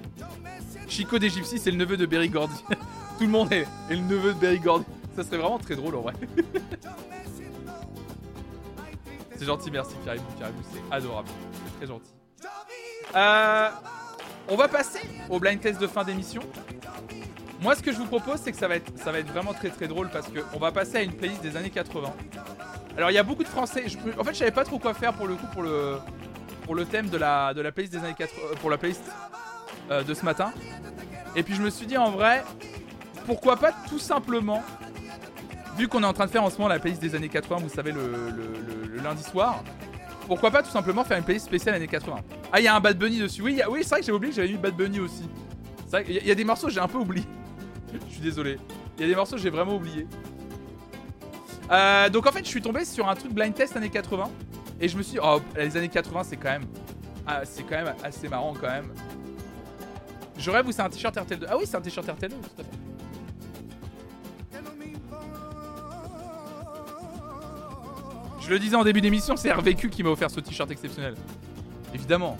Chico 0.87 1.17
des 1.19 1.29
Gypsies, 1.29 1.59
c'est 1.59 1.71
le 1.71 1.77
neveu 1.77 1.97
de 1.97 2.05
Berry 2.05 2.29
Gordy. 2.29 2.63
Tout 3.17 3.23
le 3.23 3.29
monde 3.29 3.51
est, 3.51 3.65
le 3.89 3.97
neveu 3.97 4.33
de 4.33 4.39
Berry 4.39 4.59
Gordy. 4.59 4.85
Ça 5.15 5.23
serait 5.23 5.37
vraiment 5.37 5.57
très 5.57 5.75
drôle 5.75 5.95
en 5.95 6.01
vrai. 6.01 6.13
c'est 9.35 9.45
gentil, 9.45 9.71
merci 9.71 9.95
Caribou, 10.05 10.25
c'est 10.71 10.93
adorable. 10.93 11.29
Très 11.77 11.87
gentil. 11.87 12.11
Euh, 13.15 13.69
on 14.49 14.55
va 14.55 14.67
passer 14.67 15.01
au 15.29 15.39
blind 15.39 15.59
test 15.59 15.79
de 15.79 15.87
fin 15.87 16.03
d'émission. 16.03 16.41
Moi, 17.61 17.75
ce 17.75 17.81
que 17.81 17.91
je 17.91 17.97
vous 17.97 18.05
propose, 18.05 18.39
c'est 18.39 18.51
que 18.51 18.57
ça 18.57 18.67
va 18.67 18.75
être, 18.75 18.91
ça 18.97 19.11
va 19.11 19.19
être 19.19 19.31
vraiment 19.31 19.53
très 19.53 19.69
très 19.69 19.87
drôle 19.87 20.09
parce 20.09 20.27
qu'on 20.27 20.59
va 20.59 20.71
passer 20.71 20.97
à 20.97 21.01
une 21.01 21.13
playlist 21.13 21.41
des 21.41 21.57
années 21.57 21.71
80. 21.71 22.13
Alors, 22.97 23.11
il 23.11 23.13
y 23.13 23.17
a 23.19 23.23
beaucoup 23.23 23.43
de 23.43 23.47
Français. 23.47 23.85
en 24.19 24.23
fait, 24.23 24.33
je 24.33 24.39
savais 24.39 24.51
pas 24.51 24.63
trop 24.63 24.79
quoi 24.79 24.93
faire 24.93 25.13
pour 25.13 25.27
le 25.27 25.35
coup 25.35 25.45
pour 25.53 25.63
le 25.63 25.97
pour 26.63 26.75
le 26.75 26.83
thème 26.85 27.07
de 27.09 27.17
la 27.17 27.53
de 27.53 27.61
la 27.61 27.71
playlist 27.71 27.93
des 27.93 28.03
années 28.03 28.15
80 28.17 28.41
euh, 28.51 28.55
pour 28.55 28.69
la 28.69 28.77
playlist 28.77 29.03
euh, 29.91 30.03
de 30.03 30.13
ce 30.13 30.25
matin. 30.25 30.51
Et 31.35 31.43
puis 31.43 31.53
je 31.55 31.61
me 31.61 31.69
suis 31.69 31.85
dit 31.85 31.97
en 31.97 32.09
vrai, 32.11 32.43
pourquoi 33.25 33.55
pas 33.57 33.71
tout 33.87 33.99
simplement, 33.99 34.63
vu 35.77 35.87
qu'on 35.87 36.01
est 36.03 36.07
en 36.07 36.13
train 36.13 36.25
de 36.25 36.31
faire 36.31 36.43
en 36.43 36.49
ce 36.49 36.57
moment 36.57 36.67
la 36.69 36.79
playlist 36.79 37.01
des 37.01 37.13
années 37.15 37.29
80, 37.29 37.57
vous 37.61 37.69
savez 37.69 37.91
le, 37.91 38.01
le- 38.31 38.97
lundi 39.03 39.21
soir, 39.23 39.63
pourquoi 40.25 40.49
pas 40.49 40.63
tout 40.63 40.71
simplement 40.71 41.03
faire 41.03 41.17
une 41.19 41.23
playlist 41.23 41.45
spéciale 41.45 41.75
années 41.75 41.87
80. 41.87 42.15
Ah, 42.51 42.59
il 42.59 42.63
y 42.63 42.67
a 42.67 42.75
un 42.75 42.79
Bad 42.79 42.97
Bunny 42.97 43.19
dessus. 43.19 43.43
Oui, 43.43 43.61
oui, 43.69 43.81
c'est 43.83 43.89
vrai 43.89 43.99
que 43.99 44.05
j'avais 44.07 44.15
oublié 44.17 44.31
que 44.31 44.35
j'avais 44.37 44.47
mis 44.51 44.57
Bad 44.57 44.75
Bunny 44.75 44.99
aussi. 44.99 45.29
C'est 45.87 46.03
vrai 46.03 46.13
y 46.25 46.31
a 46.31 46.35
des 46.35 46.43
morceaux 46.43 46.67
que 46.67 46.73
j'ai 46.73 46.79
un 46.79 46.87
peu 46.87 46.97
oublié. 46.97 47.25
je 48.09 48.13
suis 48.13 48.21
désolé. 48.21 48.57
Il 48.97 49.01
y 49.01 49.05
a 49.05 49.07
des 49.07 49.15
morceaux 49.15 49.35
que 49.35 49.41
j'ai 49.41 49.51
vraiment 49.51 49.75
oublié. 49.75 50.07
Euh, 51.69 52.09
donc 52.09 52.25
en 52.27 52.31
fait, 52.31 52.43
je 52.43 52.49
suis 52.49 52.61
tombé 52.61 52.85
sur 52.85 53.07
un 53.09 53.15
truc 53.15 53.33
blind 53.33 53.53
test 53.53 53.75
années 53.75 53.89
80 53.89 54.29
et 54.79 54.87
je 54.87 54.97
me 54.97 55.03
suis 55.03 55.13
dit, 55.13 55.19
oh, 55.21 55.41
les 55.55 55.75
années 55.75 55.89
80, 55.89 56.23
c'est 56.23 56.37
quand 56.37 56.51
même, 56.51 56.65
ah, 57.25 57.41
c'est 57.43 57.63
quand 57.63 57.83
même 57.83 57.93
assez 58.03 58.27
marrant 58.27 58.53
quand 58.53 58.69
même. 58.69 58.93
Je 60.37 60.51
rêve 60.51 60.67
où 60.67 60.71
c'est 60.71 60.81
un 60.81 60.89
t-shirt 60.89 61.15
RTL2. 61.15 61.45
Ah 61.49 61.57
oui, 61.57 61.63
c'est 61.65 61.77
un 61.77 61.81
t-shirt 61.81 62.07
RTL2, 62.07 62.29
tout 62.29 62.61
à 62.61 62.63
fait. 62.63 62.77
Je 68.39 68.49
le 68.53 68.59
disais 68.59 68.75
en 68.77 68.83
début 68.85 69.01
d'émission, 69.01 69.35
c'est 69.35 69.51
RVQ 69.51 69.89
qui 69.89 70.03
m'a 70.03 70.09
offert 70.09 70.31
ce 70.31 70.39
t-shirt 70.39 70.71
exceptionnel. 70.71 71.15
Évidemment. 71.93 72.37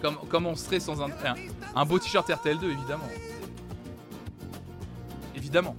Comme, 0.00 0.16
comme 0.30 0.46
on 0.46 0.54
serait 0.54 0.80
sans 0.80 1.02
un, 1.02 1.10
un, 1.10 1.34
un 1.74 1.84
beau 1.84 1.98
t-shirt 1.98 2.26
RTL2, 2.26 2.64
évidemment. 2.64 3.08
Évidemment. 5.36 5.76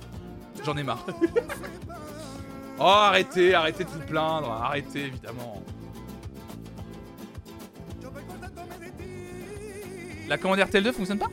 J'en 0.64 0.78
ai 0.78 0.84
marre. 0.84 1.06
oh, 2.80 2.84
arrêtez, 2.84 3.54
arrêtez 3.54 3.84
de 3.84 3.90
vous 3.90 4.00
plaindre. 4.00 4.52
Arrêtez, 4.52 5.06
évidemment. 5.06 5.62
La 10.28 10.38
commande 10.38 10.60
RTL2 10.60 10.92
fonctionne 10.92 11.20
pas? 11.20 11.30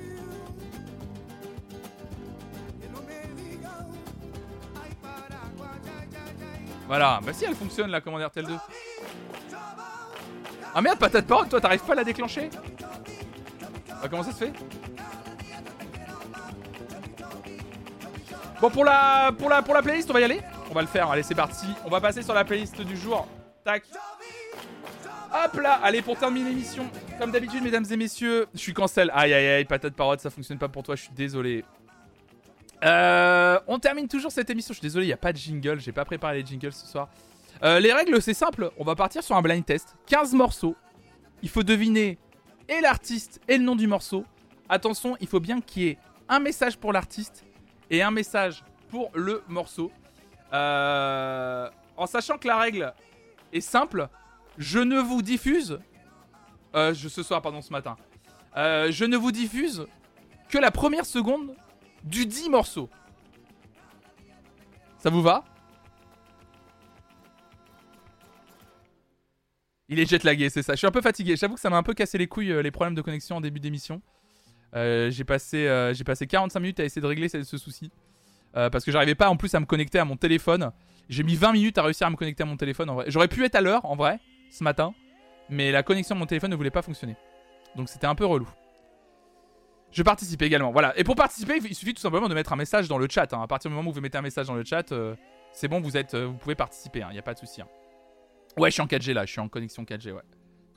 Voilà, 6.87 7.21
bah 7.25 7.33
si 7.33 7.47
elle 7.47 7.55
fonctionne 7.55 7.91
la 7.91 8.03
commande 8.03 8.21
RTL2. 8.21 8.59
Ah 10.75 10.83
merde, 10.83 10.99
patate 10.99 11.27
parole, 11.27 11.49
toi 11.49 11.59
t'arrives 11.59 11.81
pas 11.81 11.95
à 11.95 11.97
la 11.97 12.05
déclencher? 12.05 12.51
Bah 13.89 14.09
comment 14.11 14.23
ça 14.23 14.33
se 14.33 14.37
fait? 14.37 14.53
Bon 18.61 18.69
pour 18.69 18.85
la 18.85 19.33
pour 19.39 19.49
la 19.49 19.63
pour 19.63 19.73
la 19.73 19.81
playlist, 19.81 20.11
on 20.11 20.13
va 20.13 20.21
y 20.21 20.25
aller? 20.25 20.41
On 20.73 20.75
va 20.75 20.81
le 20.81 20.89
faire, 20.89 21.11
allez 21.11 21.23
c'est 21.23 21.35
parti. 21.35 21.67
On 21.85 21.91
va 21.91 22.01
passer 22.01 22.23
sur 22.23 22.33
la 22.33 22.47
playlist 22.47 22.81
du 22.81 22.97
jour. 22.97 23.29
Tac. 23.63 23.83
Hop 25.45 25.61
là, 25.61 25.79
allez 25.83 26.01
pour 26.01 26.17
terminer 26.17 26.49
l'émission, 26.49 26.89
comme 27.19 27.31
d'habitude 27.31 27.63
mesdames 27.63 27.85
et 27.91 27.97
messieurs, 27.99 28.47
je 28.55 28.59
suis 28.59 28.73
cancel. 28.73 29.11
Aïe 29.13 29.35
aïe 29.35 29.49
aïe, 29.49 29.65
patate 29.67 29.93
parole, 29.93 30.19
ça 30.19 30.31
fonctionne 30.31 30.57
pas 30.57 30.71
pour 30.71 30.83
toi, 30.83 30.97
je 30.97 31.03
suis 31.03 31.13
désolé. 31.13 31.63
Euh, 32.83 33.61
on 33.67 33.79
termine 33.79 34.09
toujours 34.09 34.33
cette 34.33 34.49
émission. 34.49 34.73
Je 34.73 34.79
suis 34.79 34.87
désolé, 34.87 35.05
il 35.05 35.09
n'y 35.11 35.13
a 35.13 35.19
pas 35.19 35.35
de 35.35 35.37
jingle. 35.37 35.79
J'ai 35.79 35.93
pas 35.93 36.07
préparé 36.07 36.41
les 36.41 36.47
jingles 36.47 36.73
ce 36.73 36.87
soir. 36.87 37.11
Euh, 37.63 37.79
les 37.79 37.93
règles, 37.93 38.23
c'est 38.23 38.33
simple. 38.33 38.71
On 38.79 38.85
va 38.85 38.95
partir 38.95 39.23
sur 39.23 39.37
un 39.37 39.43
blind 39.43 39.67
test. 39.67 39.95
15 40.07 40.33
morceaux. 40.33 40.75
Il 41.43 41.51
faut 41.51 41.63
deviner 41.63 42.19
et 42.71 42.81
l'artiste 42.81 43.43
et 43.47 43.59
le 43.59 43.63
nom 43.63 43.77
du 43.77 43.87
morceau. 43.87 44.25
Attention, 44.71 45.19
il 45.21 45.29
faut 45.29 45.41
bien 45.41 45.61
qu'il 45.61 45.83
y 45.83 45.89
ait 45.89 45.99
un 46.31 46.39
message 46.39 46.79
pour 46.79 46.95
l'artiste 46.95 47.45
et 47.91 48.01
un 48.03 48.11
message 48.11 48.65
pour 48.89 49.11
le 49.15 49.43
morceau. 49.49 49.93
Euh, 50.53 51.71
en 51.97 52.07
sachant 52.07 52.39
que 52.39 52.47
la 52.47 52.59
règle 52.59 52.93
est 53.53 53.61
simple, 53.61 54.09
je 54.59 54.79
ne 54.79 54.99
vous 54.99 55.23
diffuse. 55.23 55.79
euh, 56.75 56.95
je, 56.95 57.09
ce 57.09 57.23
soir, 57.23 57.41
pardon, 57.43 57.63
ce 57.63 57.73
matin. 57.73 57.97
Euh, 58.57 58.91
je 58.91 59.05
ne 59.05 59.17
vous 59.17 59.33
diffuse 59.33 59.87
que 60.49 60.59
la 60.59 60.71
première 60.71 61.07
seconde 61.07 61.55
du 62.05 62.27
10 62.27 62.51
morceaux. 62.51 62.91
Ça 64.99 65.11
vous 65.11 65.23
va? 65.23 65.45
Il 69.89 69.99
est 69.99 70.09
jet 70.09 70.23
lagué, 70.25 70.49
c'est 70.49 70.63
ça. 70.63 70.73
Je 70.73 70.79
suis 70.79 70.87
un 70.87 70.91
peu 70.93 71.03
fatigué. 71.03 71.37
J'avoue 71.37 71.55
que 71.55 71.61
ça 71.61 71.69
m'a 71.69 71.77
un 71.77 71.83
peu 71.83 71.93
cassé 71.93 72.17
les 72.17 72.27
couilles 72.27 72.63
les 72.63 72.71
problèmes 72.71 72.95
de 72.95 73.03
connexion 73.03 73.37
en 73.37 73.41
début 73.41 73.61
d'émission. 73.61 74.01
J'ai 74.75 75.25
passé, 75.25 75.93
passé 76.07 76.27
45 76.27 76.61
minutes 76.61 76.81
à 76.81 76.85
essayer 76.85 77.03
de 77.03 77.07
régler 77.07 77.29
ce 77.29 77.43
souci. 77.59 77.91
Euh, 78.57 78.69
parce 78.71 78.85
que 78.85 78.91
j'arrivais 78.93 79.15
pas 79.15 79.29
en 79.29 79.37
plus 79.37 79.55
à 79.55 79.61
me 79.61 79.67
connecter 79.67 79.99
à 79.99 80.05
mon 80.05 80.17
téléphone. 80.17 80.73
J'ai 81.09 81.23
mis 81.23 81.37
20 81.37 81.53
minutes 81.53 81.79
à 81.79 81.83
réussir 81.83 82.07
à 82.07 82.11
me 82.11 82.17
connecter 82.17 82.43
à 82.43 82.47
mon 82.47 82.57
téléphone 82.57 82.91
en 82.91 82.95
vrai. 82.95 83.07
J'aurais 83.09 83.29
pu 83.29 83.45
être 83.45 83.55
à 83.55 83.61
l'heure 83.61 83.85
en 83.85 83.97
vrai, 83.97 84.19
ce 84.51 84.63
matin. 84.65 84.95
Mais 85.49 85.73
la 85.73 85.83
connexion 85.83 86.15
de 86.15 86.21
mon 86.21 86.27
téléphone 86.27 86.51
ne 86.51 86.57
voulait 86.57 86.71
pas 86.71 86.83
fonctionner. 86.83 87.17
Donc 87.77 87.89
c'était 87.89 88.07
un 88.07 88.15
peu 88.15 88.25
relou. 88.27 88.49
Je 89.91 90.03
participe 90.03 90.41
également. 90.43 90.71
Voilà. 90.73 90.99
Et 90.99 91.05
pour 91.05 91.17
participer, 91.17 91.59
il 91.63 91.75
suffit 91.75 91.93
tout 91.93 92.01
simplement 92.01 92.29
de 92.29 92.35
mettre 92.35 92.53
un 92.53 92.57
message 92.57 92.89
dans 92.89 92.97
le 92.99 93.07
chat. 93.11 93.31
hein. 93.35 93.43
À 93.43 93.47
partir 93.47 93.71
du 93.71 93.77
moment 93.77 93.91
où 93.91 93.93
vous 93.93 94.01
mettez 94.01 94.17
un 94.17 94.23
message 94.23 94.47
dans 94.47 94.55
le 94.55 94.65
chat, 94.65 94.91
euh, 94.93 95.15
c'est 95.53 95.69
bon, 95.69 95.81
vous 95.81 95.97
êtes, 95.99 96.15
euh, 96.15 96.27
vous 96.27 96.37
pouvez 96.39 96.55
participer. 96.55 97.05
Il 97.11 97.13
n'y 97.13 97.19
a 97.19 97.23
pas 97.23 97.35
de 97.35 97.39
souci. 97.39 97.61
hein. 97.61 97.69
Ouais, 98.57 98.71
je 98.71 98.75
suis 98.75 98.83
en 98.83 98.87
4G 98.87 99.13
là. 99.13 99.27
Je 99.27 99.33
suis 99.33 99.41
en 99.41 99.49
connexion 99.49 99.85
4G. 99.85 100.13
Ouais. 100.13 100.23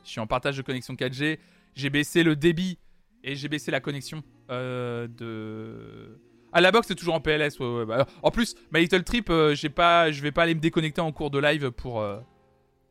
Je 0.04 0.10
suis 0.10 0.20
en 0.20 0.28
partage 0.28 0.58
de 0.58 0.62
connexion 0.64 0.96
4G. 0.96 1.40
J'ai 1.76 1.90
baissé 1.90 2.24
le 2.24 2.36
débit 2.36 2.78
et 3.24 3.36
j'ai 3.36 3.48
baissé 3.48 3.72
la 3.72 3.80
connexion 3.80 4.22
de. 4.50 6.20
Ah, 6.58 6.62
la 6.62 6.72
box 6.72 6.88
c'est 6.88 6.96
toujours 6.96 7.16
en 7.16 7.20
PLS. 7.20 7.58
bah, 7.86 8.08
en 8.24 8.32
plus, 8.32 8.56
My 8.72 8.80
Little 8.80 9.04
Trip, 9.04 9.30
euh, 9.30 9.54
j'ai 9.56 9.68
pas, 9.68 10.10
je 10.10 10.22
vais 10.22 10.32
pas 10.32 10.44
aller 10.44 10.56
me 10.56 10.62
déconnecter 10.62 11.02
en 11.02 11.12
cours 11.12 11.30
de 11.30 11.38
live 11.38 11.72
pour 11.72 12.00
euh, 12.00 12.22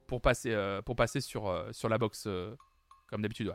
pour 0.06 0.20
passer 0.20 0.50
euh, 0.52 0.82
pour 0.82 0.96
passer 0.96 1.22
sur 1.22 1.48
euh, 1.48 1.70
sur 1.72 1.88
la 1.88 1.96
box 1.96 2.24
euh, 2.26 2.54
comme 3.08 3.22
d'habitude. 3.22 3.48
Ouais. 3.48 3.54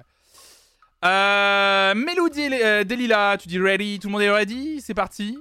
Mélodie 1.94 2.50
Delila, 2.50 3.38
tu 3.38 3.48
dis 3.48 3.60
ready, 3.60 4.00
tout 4.00 4.08
le 4.08 4.14
monde 4.14 4.24
est 4.24 4.32
ready, 4.32 4.82
c'est 4.82 4.96
parti. 4.96 5.38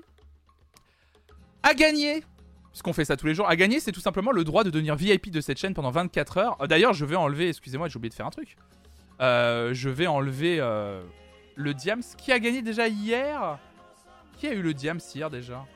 À 1.63 1.73
gagner, 1.73 2.23
puisqu'on 2.71 2.93
fait 2.93 3.07
ça 3.07 3.17
tous 3.17 3.27
les 3.27 3.35
jours, 3.35 3.49
à 3.49 3.57
gagner, 3.57 3.81
c'est 3.81 3.91
tout 3.91 4.01
simplement 4.01 4.33
le 4.33 4.45
droit 4.45 4.65
de 4.65 4.71
devenir 4.71 4.97
VIP 4.97 5.31
de 5.31 5.41
cette 5.41 5.59
chaîne 5.59 5.73
pendant 5.73 5.91
24 5.91 6.37
heures. 6.37 6.69
D'ailleurs, 6.69 6.93
je 6.93 7.07
vais 7.07 7.17
enlever, 7.17 7.49
excusez-moi, 7.49 7.89
j'ai 7.89 7.97
oublié 7.97 8.11
de 8.11 8.15
faire 8.15 8.27
un 8.27 8.31
truc. 8.31 8.57
Je 9.19 9.89
vais 9.89 10.07
enlever 10.07 10.59
le 11.57 11.75
Diams. 11.75 12.03
Qui 12.19 12.33
a 12.33 12.39
gagné 12.39 12.63
déjà 12.63 12.87
hier 12.87 13.59
Qui 14.39 14.47
a 14.47 14.53
eu 14.53 14.63
le 14.63 14.73
Diams 14.73 15.01
hier 15.15 15.31
déjà 15.31 15.67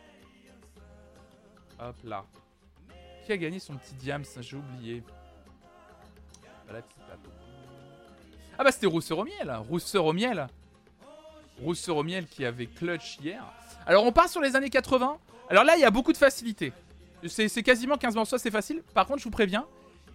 Hop 1.80 1.96
là. 2.04 2.24
Qui 3.26 3.32
a 3.32 3.36
gagné 3.36 3.58
son 3.58 3.74
petit 3.74 3.94
Diams 3.94 4.24
J'ai 4.40 4.56
oublié. 4.56 5.02
Ah 8.58 8.64
bah 8.64 8.72
c'était 8.72 8.86
Rousseur 8.86 9.18
au 9.18 9.24
miel 9.24 9.52
Rousseur 9.68 10.06
au 10.06 10.12
miel 10.12 10.46
Rousseur 11.60 11.96
au 11.96 12.02
miel 12.02 12.26
qui 12.26 12.44
avait 12.44 12.66
clutch 12.66 13.18
hier. 13.18 13.44
Alors 13.84 14.04
on 14.04 14.12
part 14.12 14.28
sur 14.28 14.40
les 14.40 14.56
années 14.56 14.70
80. 14.70 15.18
Alors 15.50 15.64
là 15.64 15.76
il 15.76 15.80
y 15.80 15.84
a 15.84 15.90
beaucoup 15.90 16.12
de 16.12 16.16
facilité. 16.16 16.72
C'est 17.26 17.48
c'est 17.48 17.62
quasiment 17.62 17.96
15 17.96 18.14
morceaux, 18.14 18.38
c'est 18.38 18.50
facile. 18.50 18.82
Par 18.94 19.06
contre 19.06 19.18
je 19.18 19.24
vous 19.24 19.30
préviens, 19.30 19.66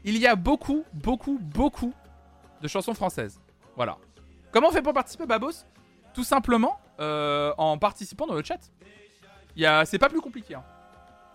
il 0.04 0.18
y 0.18 0.26
a 0.26 0.36
beaucoup, 0.36 0.84
beaucoup, 0.94 1.38
beaucoup 1.40 1.94
de 2.62 2.68
chansons 2.68 2.94
françaises. 2.94 3.40
Voilà. 3.76 3.98
Comment 4.52 4.70
on 4.70 4.72
fait 4.72 4.82
pour 4.82 4.94
participer 4.94 5.26
Babos? 5.26 5.66
Tout 6.18 6.24
simplement 6.24 6.80
euh, 7.00 7.54
en 7.60 7.78
participant 7.78 8.26
dans 8.26 8.34
le 8.34 8.44
chat. 8.44 8.58
C'est 9.86 10.00
pas 10.00 10.10
plus 10.10 10.20
compliqué. 10.20 10.56
hein. 10.56 10.64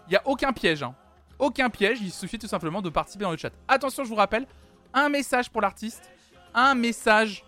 Il 0.08 0.10
n'y 0.10 0.16
a 0.16 0.22
aucun 0.26 0.52
piège. 0.52 0.82
hein. 0.82 0.92
Aucun 1.38 1.70
piège, 1.70 2.00
il 2.00 2.10
suffit 2.10 2.36
tout 2.36 2.48
simplement 2.48 2.82
de 2.82 2.90
participer 2.90 3.22
dans 3.22 3.30
le 3.30 3.36
chat. 3.36 3.52
Attention, 3.68 4.02
je 4.02 4.08
vous 4.08 4.16
rappelle, 4.16 4.44
un 4.92 5.08
message 5.08 5.50
pour 5.50 5.60
l'artiste, 5.60 6.10
un 6.52 6.74
message 6.74 7.44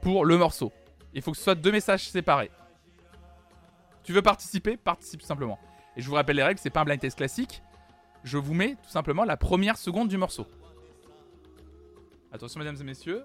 pour 0.00 0.24
le 0.24 0.36
morceau. 0.36 0.72
Il 1.14 1.22
faut 1.22 1.30
que 1.30 1.36
ce 1.36 1.44
soit 1.44 1.54
deux 1.54 1.70
messages 1.70 2.08
séparés. 2.08 2.50
Tu 4.02 4.12
veux 4.12 4.22
participer 4.22 4.76
Participe 4.76 5.20
tout 5.20 5.26
simplement. 5.28 5.60
Et 5.96 6.02
je 6.02 6.08
vous 6.08 6.16
rappelle 6.16 6.34
les 6.34 6.42
règles, 6.42 6.58
c'est 6.58 6.70
pas 6.70 6.80
un 6.80 6.84
blind 6.84 6.98
test 6.98 7.16
classique. 7.16 7.62
Je 8.24 8.38
vous 8.38 8.54
mets 8.54 8.74
tout 8.82 8.90
simplement 8.90 9.22
la 9.22 9.36
première 9.36 9.76
seconde 9.78 10.08
du 10.08 10.16
morceau. 10.16 10.48
Attention 12.32 12.58
mesdames 12.58 12.78
et 12.80 12.84
messieurs. 12.84 13.24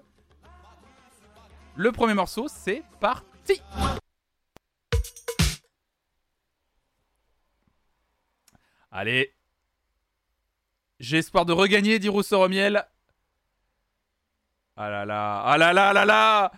Le 1.78 1.92
premier 1.92 2.14
morceau, 2.14 2.48
c'est 2.48 2.82
parti. 2.98 3.62
Allez. 8.90 9.32
J'ai 10.98 11.18
espoir 11.18 11.44
de 11.44 11.52
regagner, 11.52 12.00
dit 12.00 12.08
Rousseau 12.08 12.38
Romiel. 12.38 12.84
Ah 14.76 14.90
là 14.90 15.06
là, 15.06 15.42
ah 15.44 15.56
là 15.56 15.72
là 15.72 15.92
là 15.92 16.04
là. 16.04 16.52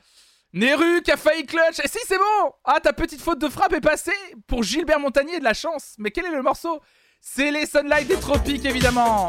Neru 0.55 1.02
qui 1.02 1.10
a 1.10 1.18
failli 1.18 1.44
clutch. 1.44 1.80
Et 1.84 1.88
si, 1.88 1.98
c'est 2.06 2.16
bon. 2.16 2.55
Ah, 2.64 2.80
ta 2.80 2.94
petite 2.94 3.20
faute 3.20 3.42
de 3.42 3.48
frappe 3.51 3.74
est 3.74 3.82
passée 3.82 4.16
Pour 4.47 4.62
Gilbert 4.62 5.01
Montagnier, 5.01 5.38
de 5.38 5.44
la 5.44 5.52
chance. 5.52 5.97
Mais 5.98 6.10
quel 6.10 6.24
est 6.24 6.34
le 6.34 6.42
morceau? 6.42 6.80
C'est 7.20 7.51
les 7.51 7.66
Sunlight 7.66 8.09
des 8.09 8.18
Tropiques, 8.18 8.64
évidemment. 8.64 9.28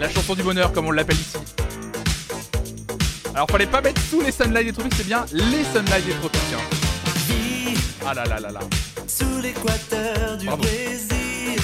La 0.00 0.08
chanson 0.08 0.34
du 0.34 0.42
bonheur, 0.42 0.72
comme 0.72 0.86
on 0.86 0.90
l'appelle 0.90 1.16
ici. 1.16 1.36
Alors, 3.38 3.48
fallait 3.50 3.66
pas 3.66 3.80
mettre 3.80 4.00
tous 4.10 4.20
les 4.20 4.32
Sunlight 4.32 4.66
des 4.66 4.72
Tropiques, 4.72 4.94
c'est 4.96 5.06
bien 5.06 5.24
les 5.32 5.62
Sunlight 5.62 6.04
des 6.04 6.12
Tropiques. 6.14 6.40
hein. 6.54 7.74
Ah 8.04 8.12
là 8.12 8.24
là 8.24 8.40
là 8.40 8.50
là. 8.50 8.58
Sous 9.06 9.40
l'équateur 9.40 10.36
du. 10.36 10.46
Brésil. 10.46 11.60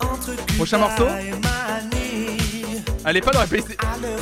Entre 0.00 0.34
Prochain 0.56 0.78
morceau. 0.78 1.06
Elle 3.04 3.16
est 3.18 3.20
pas 3.20 3.32
dans 3.32 3.40
la 3.40 3.46
playlist. 3.46 3.76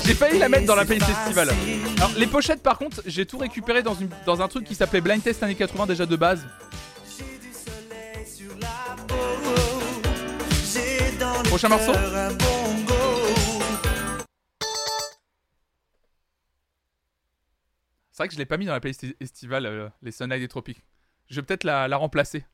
J'ai 0.04 0.14
failli 0.14 0.40
la 0.40 0.48
mettre 0.48 0.66
dans 0.66 0.74
la 0.74 0.84
playlist 0.84 1.06
festival. 1.06 1.50
Alors 1.98 2.10
les 2.16 2.26
pochettes 2.26 2.64
par 2.64 2.78
contre, 2.78 3.00
j'ai 3.06 3.24
tout 3.24 3.38
récupéré 3.38 3.84
dans, 3.84 3.94
une, 3.94 4.08
dans 4.26 4.42
un 4.42 4.48
truc 4.48 4.64
qui 4.64 4.74
s'appelait 4.74 5.00
Blind 5.00 5.22
Test 5.22 5.44
années 5.44 5.54
80 5.54 5.86
déjà 5.86 6.04
de 6.04 6.16
base. 6.16 6.40
J'ai 10.74 11.16
dans 11.20 11.42
le 11.44 11.48
Prochain 11.48 11.68
morceau 11.68 11.92
C'est 18.18 18.24
vrai 18.24 18.28
que 18.30 18.34
je 18.34 18.38
l'ai 18.40 18.46
pas 18.46 18.56
mis 18.56 18.66
dans 18.66 18.72
la 18.72 18.80
playlist 18.80 19.06
estivale, 19.20 19.64
euh, 19.64 19.88
les 20.02 20.10
Sunlight 20.10 20.40
des 20.40 20.48
Tropiques. 20.48 20.82
Je 21.30 21.36
vais 21.36 21.42
peut-être 21.42 21.62
la, 21.62 21.86
la 21.86 21.96
remplacer. 21.96 22.44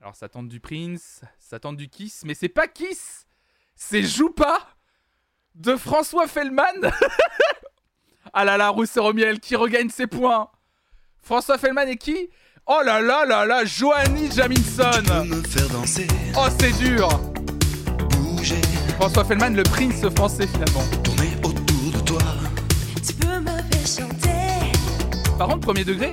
Alors 0.00 0.14
ça 0.14 0.28
tente 0.28 0.48
du 0.48 0.60
Prince, 0.60 1.22
ça 1.40 1.58
tente 1.58 1.76
du 1.76 1.88
Kiss, 1.88 2.22
mais 2.24 2.34
c'est 2.34 2.48
pas 2.48 2.68
Kiss 2.68 3.26
C'est 3.74 4.04
Joupa 4.04 4.68
de 5.56 5.74
François 5.74 6.28
Fellman 6.28 6.62
Ah 8.32 8.44
là 8.44 8.56
là, 8.56 8.68
Rousseur 8.68 9.06
au 9.06 9.12
miel 9.12 9.40
qui 9.40 9.56
regagne 9.56 9.88
ses 9.88 10.06
points? 10.06 10.48
François 11.20 11.58
Fellman 11.58 11.88
et 11.88 11.96
qui? 11.96 12.30
Oh 12.66 12.82
là 12.84 13.00
là 13.00 13.24
là 13.24 13.44
là, 13.44 13.64
Joanny 13.64 14.30
Jaminson 14.30 15.24
me 15.24 15.42
faire 15.42 15.68
danser. 15.70 16.06
Oh 16.36 16.46
c'est 16.60 16.70
dur 16.78 17.08
François 18.94 19.24
Fellman, 19.24 19.56
le 19.56 19.64
Prince 19.64 20.08
français 20.14 20.46
finalement. 20.46 20.84
Tourner 21.02 21.34
autour. 21.42 21.57
Tu 23.08 23.14
peux 23.14 23.38
me 23.40 23.46
faire 23.46 23.86
chanter. 23.86 24.28
Par 25.38 25.48
contre, 25.48 25.60
premier 25.60 25.84
degré, 25.84 26.12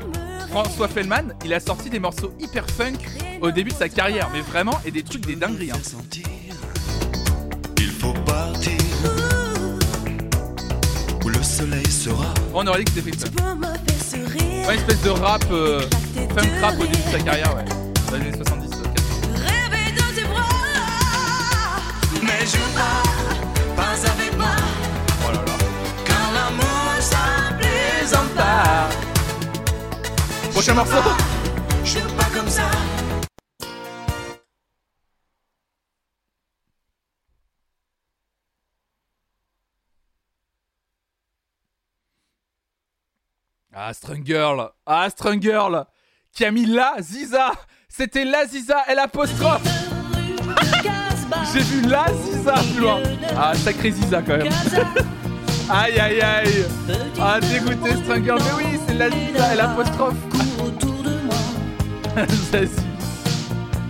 François 0.50 0.88
Fellman, 0.88 1.34
il 1.44 1.54
a 1.54 1.60
sorti 1.60 1.90
des 1.90 2.00
morceaux 2.00 2.32
hyper 2.40 2.66
funk 2.70 2.94
au 3.42 3.52
début 3.52 3.72
de 3.72 3.76
sa 3.76 3.90
carrière, 3.90 4.30
mais 4.32 4.42
vraiment, 4.42 4.80
et 4.86 4.92
des 4.92 5.04
trucs 5.04 5.26
des 5.26 5.36
dingueries. 5.36 5.72
hein. 5.72 5.80
Il 7.80 7.90
faut 7.92 8.14
partir. 8.26 8.72
Où 11.26 11.30
le 11.30 11.44
soleil 11.44 11.86
sera. 11.88 12.34
On 12.54 12.66
aurait 12.68 12.84
dit 12.84 12.86
que 12.86 12.92
c'était 12.92 13.12
Freestyle. 13.12 13.32
Tu 13.32 13.44
peux 13.44 13.56
me 13.56 13.64
faire 13.66 14.04
sourire. 14.30 14.68
Ouais, 14.68 14.74
une 14.76 14.80
espèce 14.80 15.02
de 15.02 15.10
rap, 15.10 15.44
euh, 15.52 15.82
funk 16.36 16.50
rap 16.62 16.76
au 16.80 16.84
début 16.86 16.98
de 16.98 17.12
sa 17.12 17.20
carrière, 17.20 17.56
ouais. 17.56 17.66
Dans 18.12 18.18
les 18.18 18.28
années 18.28 18.38
70. 18.38 18.70
euh, 18.72 18.84
80. 18.84 19.44
Rêver 19.44 19.92
dans 19.98 20.16
tes 20.16 20.24
bras. 20.24 20.50
Mais 22.22 22.46
joue 22.46 22.72
pas, 22.74 23.04
pas 23.76 24.12
avec 24.12 24.38
moi. 24.38 24.56
Ça 27.06 27.18
plaisante 27.60 28.30
pas. 28.36 28.90
Prochain 30.52 30.74
morceau. 30.74 31.04
Joue 31.84 32.00
pas 32.18 32.30
comme 32.36 32.50
ça. 32.50 32.64
Ah, 43.74 43.94
Strung 43.94 44.26
Girl 44.26 44.70
Ah, 44.86 45.10
Strung 45.10 45.42
Girl 45.42 45.86
Qui 46.32 46.46
a 46.46 46.52
mis 46.52 46.66
la 46.66 46.96
Ziza. 47.00 47.52
C'était 47.90 48.26
la 48.26 48.46
Ziza, 48.46 48.84
elle 48.88 49.00
apostrophe 49.00 49.64
J'ai 51.54 51.60
vu 51.62 51.82
la 51.82 52.06
Ziza 52.14 52.54
plus 52.74 52.82
loin 52.82 53.02
Ah, 53.38 53.54
sacré 53.56 53.92
Ziza 53.92 54.22
quand 54.22 54.38
même 54.38 54.54
Aïe 55.70 56.00
aïe 56.00 56.22
aïe. 56.22 56.66
Ah, 57.20 57.40
dégoûté 57.40 57.96
Strung 58.04 58.24
Girl 58.24 58.40
Mais 58.40 58.64
oui, 58.64 58.80
c'est 58.88 58.94
la 58.94 59.10
Ziza, 59.10 59.54
elle 59.54 59.60
apostrophe 59.62 60.14
Vas-y 62.52 62.70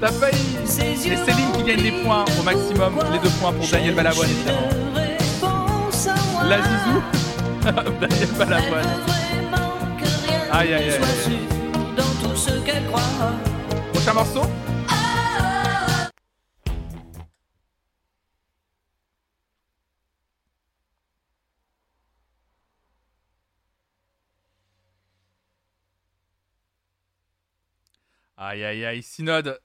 T'as 0.01 0.11
failli. 0.11 0.37
Et 0.61 0.65
Céline 0.97 1.51
qui 1.57 1.63
gagne 1.63 1.81
les 1.81 2.03
points 2.03 2.25
au 2.39 2.43
maximum, 2.43 2.93
les 3.11 3.19
deux 3.19 3.29
points 3.39 3.53
pour 3.53 3.67
Daniel 3.67 3.95
Balavoine 3.95 4.29
évidemment. 4.29 4.69
La 6.43 6.57
Zizou. 6.57 7.01
Daniel 8.01 8.29
Balavoine. 8.37 8.85
Aïe 10.51 10.73
aïe 10.73 10.89
aïe. 10.91 10.99
Prochain 13.93 14.13
morceau? 14.13 14.41
Aïe 28.47 28.63
aïe 28.63 28.85
aïe, 28.85 29.01
Synode. 29.01 29.59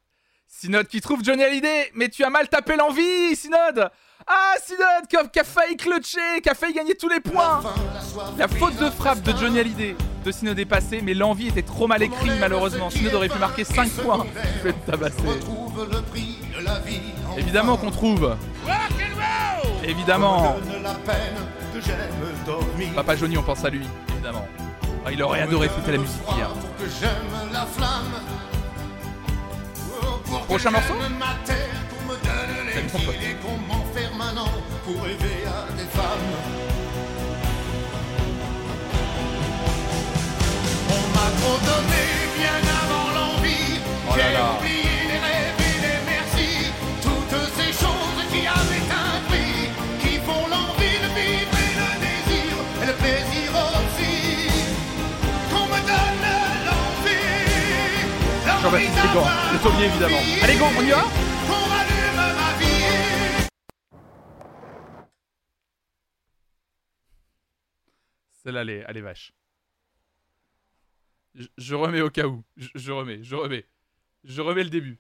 Synode 0.49 0.87
qui 0.87 1.03
trouve 1.03 1.23
Johnny 1.23 1.43
Hallyday, 1.43 1.91
mais 1.95 2.09
tu 2.09 2.25
as 2.25 2.31
mal 2.31 2.49
tapé 2.49 2.77
l'envie, 2.77 3.37
Synode. 3.37 3.91
Ah, 4.27 4.55
Synode 4.65 5.07
qui 5.07 5.17
a, 5.19 5.25
qui 5.25 5.39
a 5.39 5.45
failli 5.45 5.77
clutcher, 5.77 6.41
qui 6.43 6.49
a 6.49 6.55
failli 6.55 6.73
gagner 6.73 6.95
tous 6.95 7.11
les 7.11 7.21
points. 7.21 7.61
La 8.39 8.49
faute 8.49 8.77
de 8.77 8.89
frappe 8.89 9.21
de 9.21 9.37
Johnny 9.37 9.61
Hallyday 9.61 9.97
de 10.25 10.33
Synode 10.33 10.59
est 10.59 10.65
passée, 10.65 11.03
mais 11.03 11.13
l'envie 11.13 11.49
était 11.49 11.63
trop 11.63 11.87
mal 11.87 12.03
écrite 12.03 12.33
malheureusement. 12.41 12.89
Synode 12.89 13.13
aurait 13.13 13.29
pu 13.29 13.39
marquer 13.39 13.65
5 13.65 13.91
points. 13.91 14.27
Je 14.59 14.69
vais 14.69 14.73
te 14.73 14.91
tabasser. 14.91 15.17
Évidemment 17.37 17.77
qu'on 17.77 17.91
trouve. 17.91 18.35
Évidemment. 19.85 20.57
Papa 22.95 23.17
Johnny, 23.17 23.37
on 23.37 23.43
pense 23.43 23.63
à 23.63 23.69
lui, 23.69 23.87
évidemment. 24.15 24.49
Ah, 25.05 25.13
il 25.13 25.23
aurait 25.23 25.43
adoré 25.43 25.67
écouter 25.67 25.93
la 25.93 25.99
musique 25.99 26.23
hier. 26.35 26.51
Prochain 30.39 30.71
morceau 30.71 30.95
C'est 31.45 31.55
les 32.77 32.83
bon, 32.83 32.99
pote. 33.05 33.17
pieds 33.17 33.31
et 33.31 33.35
qu'on 33.35 33.57
m'enferme 33.67 34.17
maintenant 34.17 34.51
pour 34.85 35.03
rêver 35.03 35.45
à 35.47 35.73
des 35.73 35.85
femmes. 35.85 36.31
On 40.89 41.03
m'a 41.15 41.29
trop 41.41 41.59
donné 41.67 42.05
bien 42.39 42.61
avant 42.81 43.11
l'envie. 43.13 43.81
Oh 44.09 44.17
là 44.17 44.33
là. 44.33 44.90
Jean-Baptiste 58.63 58.93
le 59.53 59.59
sommier 59.59 59.87
évidemment. 59.87 60.19
Allez, 60.43 60.59
go, 60.59 60.67
on 60.77 60.83
y 60.83 60.91
va. 60.91 61.05
Celle-là, 68.43 68.61
elle 68.61 68.85
elle 68.87 68.97
est 68.99 69.01
vache. 69.01 69.33
Je, 71.57 71.75
remets 71.75 72.03
au 72.03 72.11
cas 72.11 72.27
où. 72.27 72.45
Je 72.57 72.93
remets, 72.93 73.23
je 73.23 73.35
remets. 73.35 73.67
Je 74.25 74.43
remets 74.43 74.65
le 74.65 74.71
début. 74.71 74.99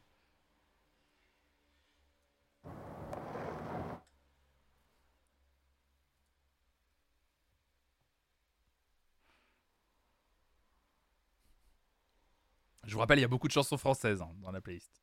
Je 12.90 12.94
vous 12.96 12.98
rappelle, 12.98 13.20
il 13.20 13.22
y 13.22 13.24
a 13.24 13.28
beaucoup 13.28 13.46
de 13.46 13.52
chansons 13.52 13.78
françaises 13.78 14.20
hein, 14.20 14.32
dans 14.38 14.50
la 14.50 14.60
playlist. 14.60 15.00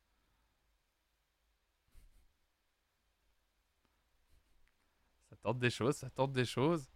Ça 5.30 5.36
tente 5.36 5.58
des 5.58 5.70
choses, 5.70 5.96
ça 5.96 6.10
tente 6.10 6.34
des 6.34 6.44
choses. 6.44 6.86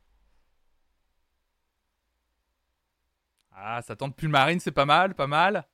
Ah, 3.53 3.81
ça 3.81 3.97
tente 3.97 4.15
Pulmarine, 4.15 4.61
c'est 4.61 4.71
pas 4.71 4.85
mal, 4.85 5.15
pas 5.15 5.27
mal. 5.27 5.67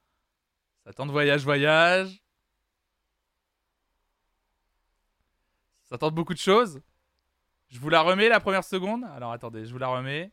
Ça 0.85 0.93
tente 0.93 1.11
Voyage, 1.11 1.43
Voyage. 1.43 2.23
Ça 5.87 5.99
tente 5.99 6.15
beaucoup 6.15 6.35
de 6.35 6.39
choses. 6.39 6.81
Je 7.71 7.81
vous 7.81 7.89
la 7.89 8.03
remets 8.03 8.29
la 8.29 8.39
première 8.39 8.63
seconde. 8.63 9.03
Alors 9.03 9.33
attendez, 9.33 9.67
je 9.67 9.73
vous 9.73 9.79
la 9.79 9.89
remets. 9.89 10.31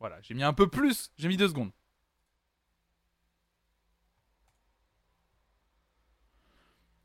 Voilà, 0.00 0.18
j'ai 0.22 0.34
mis 0.34 0.44
un 0.44 0.52
peu 0.52 0.68
plus. 0.68 1.10
J'ai 1.16 1.28
mis 1.28 1.36
deux 1.36 1.48
secondes. 1.48 1.72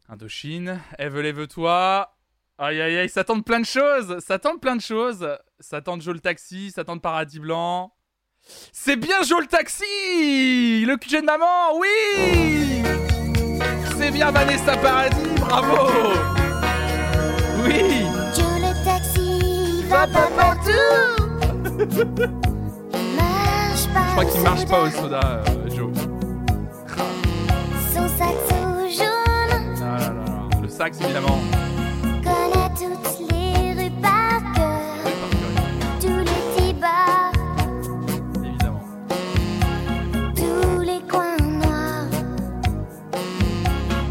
Indochine, 0.09 0.79
Eve 0.99 1.19
lève-toi. 1.19 2.15
Aïe 2.59 2.79
aïe 2.81 2.97
aïe, 2.97 3.09
ça 3.09 3.23
tente 3.23 3.45
plein 3.45 3.59
de 3.59 3.65
choses. 3.65 4.19
Ça 4.19 4.37
tente 4.37 4.61
plein 4.61 4.75
de 4.75 4.81
choses. 4.81 5.27
Ça 5.59 5.81
tente 5.81 6.01
Joe 6.01 6.13
le 6.13 6.19
taxi, 6.19 6.71
ça 6.71 6.83
tente 6.83 7.01
Paradis 7.01 7.39
Blanc. 7.39 7.95
C'est 8.71 8.97
bien 8.97 9.23
Joe 9.23 9.41
le 9.41 9.47
taxi 9.47 10.85
Le 10.85 10.97
QG 10.97 11.21
de 11.21 11.25
maman, 11.25 11.77
oui 11.79 12.83
C'est 13.97 14.11
bien 14.11 14.31
Vanessa 14.31 14.75
Paradis, 14.77 15.29
bravo 15.39 16.11
Oui 17.63 18.05
Joe 18.35 18.59
le 18.59 18.83
taxi 18.83 19.83
va 19.87 20.05
pas 20.07 20.29
partout. 20.35 20.71
Je 23.95 24.11
crois 24.11 24.25
qu'il 24.25 24.41
marche 24.41 24.65
pas 24.65 24.81
au 24.81 24.89
soda, 24.89 25.19
euh, 25.47 25.69
Joe. 25.75 25.91
Son 27.93 28.07
saxo 28.17 28.55
jaune 28.89 29.75
Ah 29.81 29.99
là 29.99 30.07
là. 30.13 30.59
Le 30.61 30.67
sax, 30.67 30.99
évidemment. 31.01 31.39
connaît 32.23 32.69
toutes 32.75 33.31
les 33.31 33.73
rues 33.83 33.91
par 34.01 34.53
cœur. 34.55 34.81
Tous 36.01 36.07
les 36.19 36.23
petits 36.23 36.73
bars, 36.73 37.31
Évidemment. 38.43 38.81
tous 40.35 40.81
les 40.81 40.99
coins 41.09 41.37
noirs. 41.37 42.07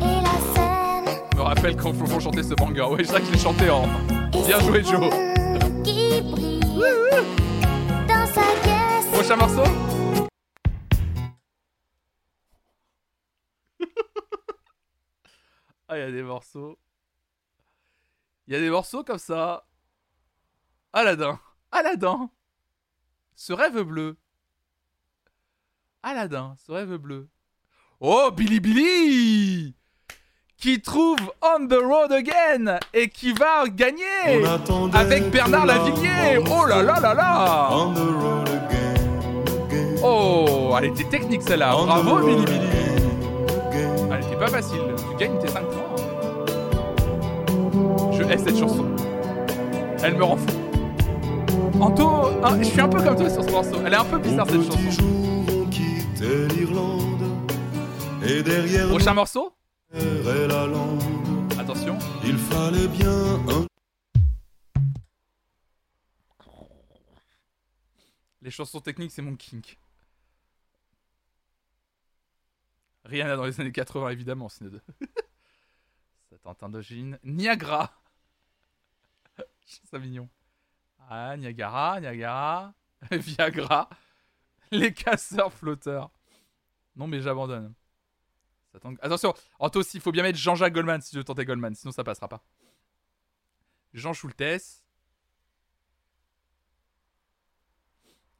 Et 0.00 0.22
la 0.22 0.36
scène 0.54 1.14
Je 1.32 1.36
me 1.38 1.42
rappelle 1.42 1.76
quand 1.76 1.92
Flonflon 1.92 2.20
chantait 2.20 2.42
ce 2.42 2.54
banger. 2.54 2.82
Ouais, 2.82 3.04
c'est 3.04 3.12
vrai 3.12 3.20
que 3.20 3.26
je 3.26 3.32
l'ai 3.32 3.38
chanté 3.38 3.70
en. 3.70 3.86
Bien 4.46 4.58
joué, 4.60 4.82
Joe. 4.82 5.10
qui 5.84 6.20
brille. 6.22 6.51
Prochain 9.22 9.36
morceau? 9.36 9.62
Ah, 15.88 15.96
il 15.96 16.00
y 16.00 16.02
a 16.02 16.10
des 16.10 16.24
morceaux. 16.24 16.76
Il 18.48 18.54
y 18.54 18.56
a 18.56 18.60
des 18.60 18.70
morceaux 18.70 19.04
comme 19.04 19.18
ça. 19.18 19.64
Aladdin. 20.92 21.38
Aladdin. 21.70 22.30
Ce 23.36 23.52
rêve 23.52 23.82
bleu. 23.82 24.16
Aladdin, 26.02 26.56
ce 26.66 26.72
rêve 26.72 26.96
bleu. 26.96 27.28
Oh, 28.00 28.32
Billy 28.32 28.58
Billy 28.58 29.76
Qui 30.56 30.82
trouve 30.82 31.32
On 31.42 31.68
the 31.68 31.78
Road 31.80 32.10
Again 32.10 32.80
et 32.92 33.08
qui 33.08 33.32
va 33.34 33.68
gagner 33.68 34.44
avec 34.94 35.30
Bernard 35.30 35.66
Lavillier. 35.66 36.42
Oh 36.50 36.66
là 36.66 36.82
là 36.82 36.98
là 36.98 37.14
là 37.14 38.51
Oh, 40.04 40.74
elle 40.78 40.86
était 40.86 41.04
technique 41.04 41.42
celle-là. 41.42 41.72
Bravo 41.72 42.18
Billy 42.26 42.44
Billy. 42.44 42.60
Elle 44.10 44.24
était 44.24 44.36
pas 44.36 44.48
facile. 44.48 44.80
Tu 45.10 45.16
gagnes 45.16 45.38
tes 45.38 45.48
5 45.48 45.62
points. 45.64 45.82
hein. 45.96 46.02
Je 48.12 48.22
hais 48.22 48.38
cette 48.38 48.58
chanson. 48.58 48.86
Elle 50.02 50.16
me 50.16 50.24
rend 50.24 50.36
fou. 50.36 50.46
Anto, 51.80 52.08
hein, 52.42 52.58
je 52.58 52.64
suis 52.64 52.80
un 52.80 52.88
peu 52.88 53.02
comme 53.02 53.16
toi 53.16 53.30
sur 53.30 53.44
ce 53.44 53.50
morceau. 53.50 53.80
Elle 53.86 53.92
est 53.92 53.96
un 53.96 54.04
peu 54.04 54.18
bizarre 54.18 54.46
cette 54.48 54.62
chanson. 54.62 54.78
et 58.24 58.42
derrière 58.42 58.88
Prochain 58.88 59.14
morceau 59.14 59.52
la 59.92 60.66
lande. 60.66 61.02
Attention. 61.58 61.98
Il 62.24 62.36
fallait 62.36 62.88
bien 62.88 63.10
un 63.48 63.66
Les 68.40 68.50
chansons 68.50 68.80
techniques, 68.80 69.12
c'est 69.12 69.22
mon 69.22 69.36
kink. 69.36 69.78
Rihanna 73.12 73.36
dans 73.36 73.44
les 73.44 73.60
années 73.60 73.72
80, 73.72 74.08
évidemment, 74.08 74.48
c'est 74.48 74.70
de... 74.70 74.80
Ça 76.30 76.38
tente 76.42 76.62
Indochine. 76.62 77.18
Niagara. 77.22 77.92
Ça 79.90 79.98
mignon. 79.98 80.28
Ah, 81.08 81.36
Niagara, 81.36 82.00
Niagara. 82.00 82.74
Viagra. 83.10 83.88
Les 84.70 84.94
casseurs 84.94 85.52
flotteurs. 85.52 86.10
Non, 86.96 87.06
mais 87.06 87.20
j'abandonne. 87.20 87.74
Attention, 89.02 89.34
Anto 89.58 89.82
il 89.82 90.00
faut 90.00 90.12
bien 90.12 90.22
mettre 90.22 90.38
Jean-Jacques 90.38 90.72
Goldman 90.72 91.02
si 91.02 91.10
tu 91.10 91.18
veux 91.18 91.24
tenter 91.24 91.44
Goldman, 91.44 91.74
sinon 91.74 91.92
ça 91.92 92.04
passera 92.04 92.26
pas. 92.28 92.42
Jean 93.92 94.14
Schultes. 94.14 94.82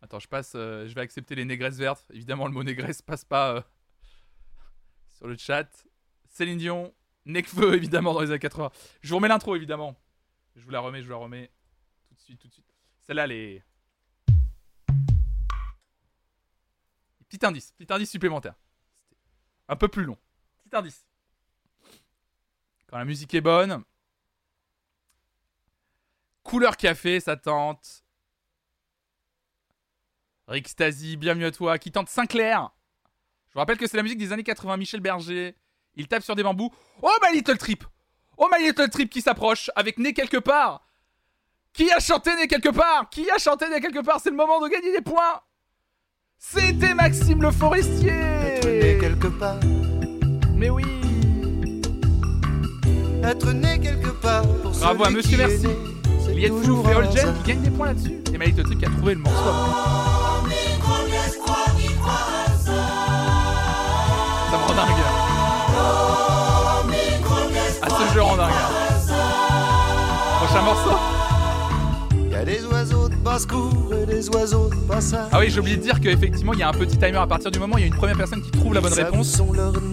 Attends, 0.00 0.18
je 0.18 0.28
passe. 0.28 0.54
euh, 0.54 0.88
je 0.88 0.94
vais 0.94 1.02
accepter 1.02 1.34
les 1.34 1.44
négresses 1.44 1.76
vertes. 1.76 2.06
Évidemment, 2.10 2.46
le 2.46 2.52
mot 2.52 2.64
négresse 2.64 3.02
passe 3.02 3.24
pas 3.26 3.56
euh, 3.56 3.62
sur 5.22 5.28
le 5.28 5.36
chat. 5.36 5.86
Céline 6.30 6.58
Dion, 6.58 6.92
Necfeu, 7.26 7.74
évidemment, 7.76 8.12
dans 8.12 8.22
les 8.22 8.30
années 8.30 8.40
80. 8.40 8.72
Je 9.02 9.08
vous 9.08 9.16
remets 9.16 9.28
l'intro, 9.28 9.54
évidemment. 9.54 9.96
Je 10.56 10.64
vous 10.64 10.70
la 10.70 10.80
remets, 10.80 11.00
je 11.00 11.04
vous 11.04 11.12
la 11.12 11.18
remets. 11.18 11.52
Tout 12.08 12.14
de 12.16 12.20
suite, 12.20 12.40
tout 12.40 12.48
de 12.48 12.52
suite. 12.52 12.74
Celle-là, 13.02 13.28
les. 13.28 13.62
Petit 17.28 17.46
indice, 17.46 17.70
petit 17.78 17.92
indice 17.92 18.10
supplémentaire. 18.10 18.54
Un 19.68 19.76
peu 19.76 19.86
plus 19.86 20.04
long. 20.04 20.18
Petit 20.64 20.74
indice. 20.76 21.06
Quand 22.88 22.98
la 22.98 23.04
musique 23.04 23.32
est 23.32 23.40
bonne. 23.40 23.84
Couleur 26.42 26.76
café, 26.76 27.20
ça 27.20 27.36
tente. 27.36 28.04
Rick 30.48 30.66
Stasi, 30.66 31.16
bienvenue 31.16 31.44
à 31.44 31.52
toi, 31.52 31.78
qui 31.78 31.92
tente 31.92 32.08
Sinclair. 32.08 32.72
Je 33.52 33.54
vous 33.54 33.60
rappelle 33.60 33.76
que 33.76 33.86
c'est 33.86 33.98
la 33.98 34.02
musique 34.02 34.18
des 34.18 34.32
années 34.32 34.42
80, 34.42 34.78
Michel 34.78 35.00
Berger. 35.00 35.54
Il 35.94 36.08
tape 36.08 36.22
sur 36.22 36.34
des 36.34 36.42
bambous. 36.42 36.70
Oh 37.02 37.10
My 37.22 37.36
Little 37.36 37.58
Trip 37.58 37.84
Oh 38.38 38.48
My 38.50 38.64
Little 38.66 38.88
Trip 38.88 39.10
qui 39.10 39.20
s'approche 39.20 39.70
avec 39.76 39.98
Né 39.98 40.14
quelque 40.14 40.38
part. 40.38 40.86
Qui 41.74 41.90
a 41.92 42.00
chanté 42.00 42.34
Né 42.34 42.48
quelque 42.48 42.70
part? 42.70 43.10
Qui 43.10 43.30
a 43.30 43.36
chanté 43.36 43.68
Né 43.68 43.78
quelque 43.80 44.02
part? 44.02 44.20
C'est 44.22 44.30
le 44.30 44.36
moment 44.36 44.58
de 44.60 44.68
gagner 44.68 44.90
des 44.92 45.02
points. 45.02 45.40
C'était 46.38 46.94
Maxime 46.94 47.42
Le 47.42 47.50
Forestier. 47.50 48.10
né 48.64 48.96
quelque 48.98 49.26
part. 49.28 49.60
Mais 50.54 50.70
oui 50.70 50.84
Être 53.22 53.52
né 53.52 53.78
quelque 53.78 54.10
part 54.22 54.42
pour 54.62 54.70
Bravo 54.72 55.04
à 55.04 55.10
Monsieur 55.10 55.36
Merci. 55.36 55.66
né, 55.66 55.74
c'est 56.24 56.32
Liette 56.34 56.52
toujours 56.52 56.78
Fouf 56.84 56.88
et 56.88 56.94
un 56.94 56.96
Olgen 57.00 57.18
hasard. 57.18 57.42
qui 57.42 57.50
gagnent 57.50 57.62
des 57.62 57.70
points 57.70 57.86
là-dessus. 57.88 58.22
Et 58.32 58.38
Malik 58.38 58.56
truc 58.62 58.78
qui 58.78 58.86
a 58.86 58.90
trouvé 58.90 59.12
le 59.14 59.20
morceau. 59.20 60.21
Prochain 70.52 70.64
morceau 70.66 70.90
Y 72.30 72.34
a 72.34 72.44
des 72.44 72.62
oiseaux 72.66 73.08
de 73.08 73.14
basse-cour 73.14 73.94
et 73.94 74.04
des 74.04 74.28
oiseaux 74.28 74.68
de 74.68 74.74
passage. 74.86 75.30
Ah 75.32 75.38
oui, 75.40 75.48
j'ai 75.48 75.60
oublié 75.60 75.78
de 75.78 75.82
dire 75.82 75.98
qu'effectivement, 75.98 76.52
il 76.52 76.58
y 76.58 76.62
a 76.62 76.68
un 76.68 76.74
petit 76.74 76.98
timer 76.98 77.16
à 77.16 77.26
partir 77.26 77.50
du 77.50 77.58
moment 77.58 77.76
où 77.76 77.78
il 77.78 77.80
y 77.80 77.84
a 77.84 77.86
une 77.86 77.94
première 77.94 78.18
personne 78.18 78.42
qui 78.42 78.50
trouve 78.50 78.74
la 78.74 78.82
bonne 78.82 78.92
réponse. 78.92 79.40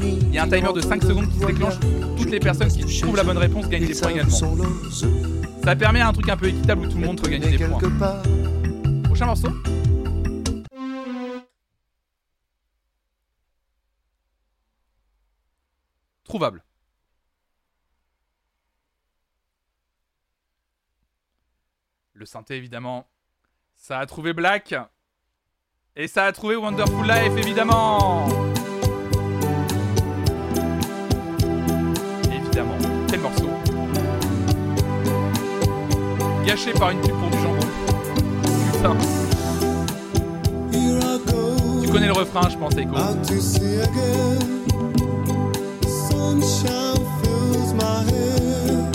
Il 0.01 0.33
y 0.33 0.37
a 0.37 0.43
un 0.43 0.49
timer 0.49 0.73
de 0.73 0.81
5 0.81 1.01
secondes 1.01 1.29
qui 1.29 1.39
se 1.39 1.45
déclenche. 1.45 1.75
Toutes 2.17 2.29
les 2.29 2.41
personnes 2.41 2.67
qui 2.67 2.99
trouvent 2.99 3.15
la 3.15 3.23
bonne 3.23 3.37
réponse 3.37 3.69
gagnent 3.69 3.87
des 3.87 3.93
points 3.93 4.09
également. 4.09 4.37
Ça 5.63 5.75
permet 5.77 6.01
un 6.01 6.11
truc 6.11 6.27
un 6.27 6.35
peu 6.35 6.47
équitable 6.47 6.87
où 6.87 6.89
tout 6.89 6.97
le 6.97 7.05
monde 7.05 7.21
peut 7.21 7.29
gagner 7.29 7.57
des 7.57 7.65
points. 7.65 7.79
Prochain 9.05 9.27
morceau 9.27 9.47
Trouvable. 16.25 16.61
Le 22.19 22.25
synthé 22.25 22.57
évidemment. 22.57 23.07
Ça 23.75 23.99
a 23.99 24.05
trouvé 24.05 24.33
Black. 24.33 24.75
Et 25.95 26.09
ça 26.09 26.25
a 26.25 26.33
trouvé 26.33 26.57
Wonderful 26.57 27.07
Life 27.07 27.31
évidemment. 27.37 28.27
Évidemment. 32.29 32.77
Quel 33.07 33.21
morceau 33.21 33.49
Gâché 36.45 36.73
par 36.73 36.89
une 36.89 36.99
pub 36.99 37.17
pour 37.17 37.29
du 37.29 37.37
jambon. 37.37 37.67
Putain. 38.73 38.97
Tu 41.81 41.89
connais 41.89 42.07
le 42.07 42.11
refrain, 42.11 42.49
je 42.49 42.57
pense, 42.57 42.75
Echo. 42.75 42.95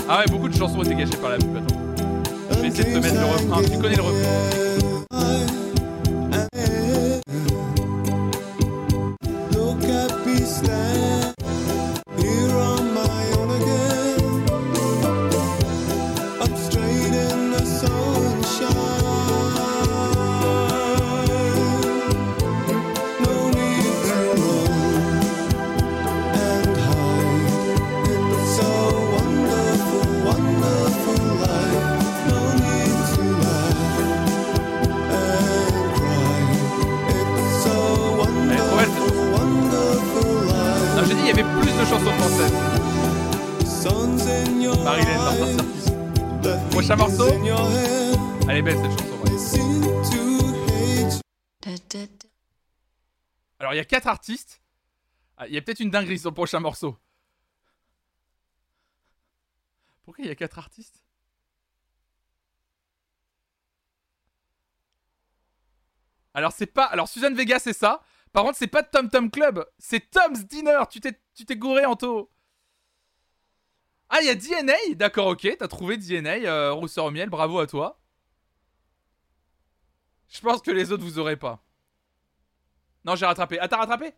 Ah 0.07 0.19
ouais, 0.19 0.27
beaucoup 0.31 0.49
de 0.51 0.55
chansons 0.55 0.81
ont 0.81 0.83
été 0.83 0.95
gâchées 0.95 1.17
par 1.17 1.31
la 1.31 1.39
pub. 1.39 1.57
Attends. 1.57 1.84
Je 2.65 2.71
vais 2.71 2.79
essayer 2.79 2.95
de 2.95 2.99
te 2.99 3.03
mettre 3.03 3.21
le 3.21 3.27
refrain. 3.27 3.63
Tu 3.63 3.79
connais 3.79 3.97
le 3.97 4.03
refrain. 4.03 5.64
De 41.85 41.91
chansons 41.91 42.13
françaises. 42.13 42.53
Marilyn. 44.85 45.57
Prochain 46.71 46.97
morceau 46.97 47.29
Elle 48.49 48.57
est 48.57 48.63
belle 48.63 48.79
cette 48.79 48.91
chanson. 48.91 49.15
Alors 53.59 53.75
il 53.75 53.77
y 53.77 53.81
a 53.81 53.85
4 53.85 54.07
artistes. 54.07 54.63
Ah, 55.37 55.47
Il 55.47 55.55
y 55.55 55.59
a 55.59 55.63
peut-être 55.63 55.81
une 55.81 55.91
dinguerie 55.91 56.19
sur 56.19 56.31
le 56.31 56.35
prochain 56.35 56.61
morceau. 56.61 56.97
Pourquoi 60.05 60.25
il 60.25 60.29
y 60.29 60.31
a 60.31 60.35
4 60.35 60.59
artistes? 60.59 61.03
Alors 66.35 66.53
c'est 66.53 66.67
pas. 66.67 66.85
Alors 66.85 67.09
Suzanne 67.09 67.35
Vega 67.35 67.59
c'est 67.59 67.73
ça. 67.73 68.03
Par 68.33 68.45
contre 68.45 68.59
c'est 68.59 68.67
pas 68.67 68.83
Tom 68.83 69.09
Tom 69.09 69.31
Club. 69.31 69.65
C'est 69.79 70.11
Tom's 70.11 70.45
Dinner. 70.47 70.81
Tu 70.91 71.01
t'es 71.01 71.19
tu 71.35 71.45
t'es 71.45 71.57
gouré 71.57 71.85
Anto. 71.85 72.31
Ah 74.09 74.19
il 74.21 74.27
y 74.27 74.31
a 74.31 74.35
DNA. 74.35 74.95
D'accord 74.95 75.29
ok. 75.29 75.57
T'as 75.59 75.69
trouvé 75.69 75.97
DNA. 75.97 76.45
Euh, 76.47 76.73
Rousseur 76.73 77.07
au 77.07 77.11
miel. 77.11 77.29
Bravo 77.31 77.59
à 77.59 77.67
toi. 77.67 78.01
Je 80.29 80.41
pense 80.41 80.63
que 80.63 80.71
les 80.71 80.93
autres 80.93 81.03
vous 81.05 81.19
aurez 81.19 81.37
pas. 81.37 81.65
Non 83.05 83.17
j'ai 83.17 83.27
rattrapé. 83.27 83.59
Ah 83.61 83.69
t'as 83.69 83.79
rattrapé? 83.79 84.07
Euh, 84.07 84.11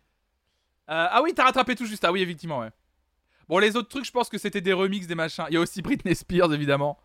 Ah 1.11 1.21
oui 1.23 1.33
t'as 1.35 1.45
rattrapé 1.45 1.75
tout 1.75 1.87
juste. 1.87 2.05
Ah 2.05 2.13
oui 2.13 2.23
effectivement 2.23 2.61
ouais. 2.61 2.71
Bon 3.49 3.59
les 3.59 3.77
autres 3.77 3.89
trucs 3.89 4.05
je 4.05 4.13
pense 4.13 4.29
que 4.29 4.39
c'était 4.39 4.61
des 4.61 4.73
remixes 4.73 5.07
des 5.07 5.15
machins. 5.15 5.47
Il 5.49 5.55
y 5.55 5.57
a 5.57 5.61
aussi 5.61 5.83
Britney 5.83 6.15
Spears 6.15 6.53
évidemment. 6.53 6.99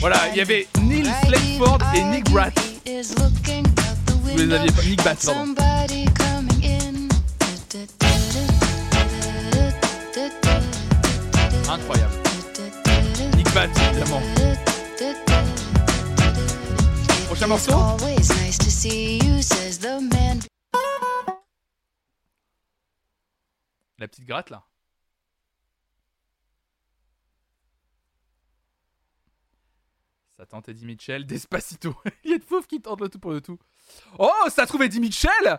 Voilà, 0.00 0.28
il 0.30 0.36
y 0.36 0.40
avait 0.40 0.66
Neil 0.80 1.04
Slateford 1.24 1.78
et 1.94 2.02
Nick 2.04 2.30
Bratt. 2.30 2.67
Is 2.88 3.14
looking 3.18 3.66
out 3.66 3.98
the 4.06 4.12
Vous 4.14 4.28
les 4.28 4.36
window 4.36 4.56
aviez 4.56 4.72
pas. 4.72 4.82
Nick 4.82 5.04
Bass, 5.04 5.24
pardon. 5.26 5.54
somebody 5.54 6.06
coming 6.14 6.64
in. 6.64 7.08
Incroyable. 11.68 12.14
Nick 13.36 13.52
Bass 13.52 13.68
évidemment. 13.90 14.22
Prochain 17.26 17.46
morceau. 17.46 17.72
La 23.98 24.08
petite 24.08 24.24
gratte 24.24 24.48
là. 24.48 24.62
Ça 30.38 30.46
tente 30.46 30.68
Eddie 30.68 30.86
Mitchell, 30.86 31.26
Despacito. 31.26 31.96
Il 32.24 32.30
y 32.30 32.34
a 32.34 32.38
de 32.38 32.44
fauves 32.44 32.68
qui 32.68 32.80
tentent 32.80 33.00
le 33.00 33.08
tout 33.08 33.18
pour 33.18 33.32
le 33.32 33.40
tout. 33.40 33.58
Oh, 34.20 34.30
ça 34.54 34.62
a 34.62 34.66
trouvé 34.66 34.86
Eddie 34.86 35.00
Mitchell 35.00 35.58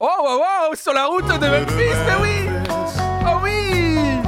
Oh, 0.00 0.06
waouh, 0.22 0.38
waouh, 0.40 0.74
sur 0.74 0.94
la 0.94 1.04
route 1.04 1.26
de 1.26 1.46
Memphis, 1.46 1.94
mais 2.06 2.22
oui 2.22 2.48
Oh 3.26 3.40
oui 3.42 4.20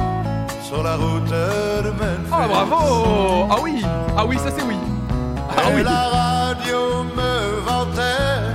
Sur 0.63 0.83
la 0.83 0.95
route 0.95 1.23
de 1.25 1.89
Memphis. 1.89 2.31
Oh, 2.31 2.47
bravo 2.47 3.47
Ah 3.49 3.57
oui 3.63 3.81
Ah 4.15 4.25
oui, 4.27 4.37
ça 4.37 4.51
c'est 4.55 4.61
oui 4.63 4.75
Ah 5.49 5.71
Et 5.71 5.75
oui 5.75 5.83
la 5.83 6.07
radio 6.07 7.03
me 7.03 7.59
vantait 7.61 8.53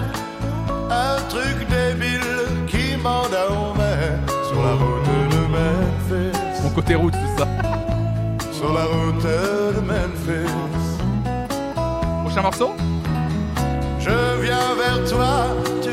un 0.89 1.21
truc 1.29 1.69
débile 1.69 2.21
qui 2.69 2.97
m'en 2.97 3.29
dormait 3.29 4.21
sur 4.49 4.63
la 4.63 4.75
route 4.75 5.03
de 5.33 5.47
Memphis. 5.49 6.63
Mon 6.63 6.71
côté 6.71 6.95
route, 6.95 7.13
tout 7.13 7.39
ça. 7.39 7.49
Sur 8.53 8.73
la 8.73 8.85
route 8.85 9.23
de 9.25 9.81
Memphis. 9.81 10.82
Prochain 12.33 12.45
morceau? 12.45 12.75
Je 14.01 14.41
viens 14.41 14.75
vers 14.75 15.11
toi. 15.11 15.49
Tu... 15.83 15.91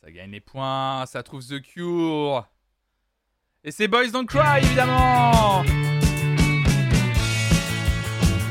Ça 0.00 0.10
gagne 0.10 0.30
les 0.30 0.40
points, 0.40 1.04
ça 1.04 1.22
trouve 1.22 1.46
The 1.46 1.60
Cure. 1.60 2.46
Et 3.64 3.70
c'est 3.70 3.88
Boys 3.88 4.08
Don't 4.08 4.24
Cry, 4.24 4.62
évidemment 4.62 5.62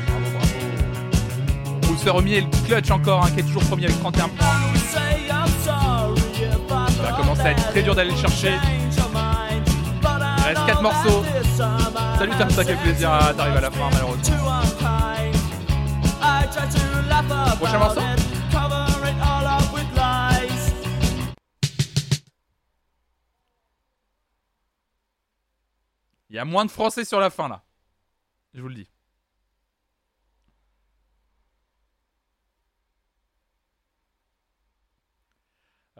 Bravo, 0.06 0.30
bravo. 2.06 2.18
Au 2.18 2.22
miel, 2.22 2.44
clutch 2.66 2.92
encore, 2.92 3.24
hein, 3.24 3.30
qui 3.32 3.40
est 3.40 3.42
toujours 3.42 3.64
premier 3.64 3.86
avec 3.86 3.98
31 3.98 4.28
points. 4.28 4.71
Ça 7.42 7.48
va 7.48 7.54
être 7.54 7.70
très 7.70 7.82
dur 7.82 7.92
d'aller 7.96 8.12
le 8.12 8.16
chercher. 8.16 8.52
Il 8.54 10.44
reste 10.44 10.64
4 10.64 10.80
morceaux. 10.80 11.24
Salut 12.16 12.30
Tarta, 12.38 12.64
quel 12.64 12.76
plaisir 12.76 13.10
d'arriver 13.34 13.58
à 13.58 13.60
la 13.62 13.70
fin, 13.72 13.90
malheureusement. 13.90 14.36
Prochain 17.56 17.78
morceau 17.80 18.00
Il 26.30 26.36
y 26.36 26.38
a 26.38 26.44
moins 26.44 26.64
de 26.64 26.70
français 26.70 27.04
sur 27.04 27.18
la 27.18 27.30
fin, 27.30 27.48
là. 27.48 27.64
Je 28.54 28.62
vous 28.62 28.68
le 28.68 28.76
dis. 28.76 28.91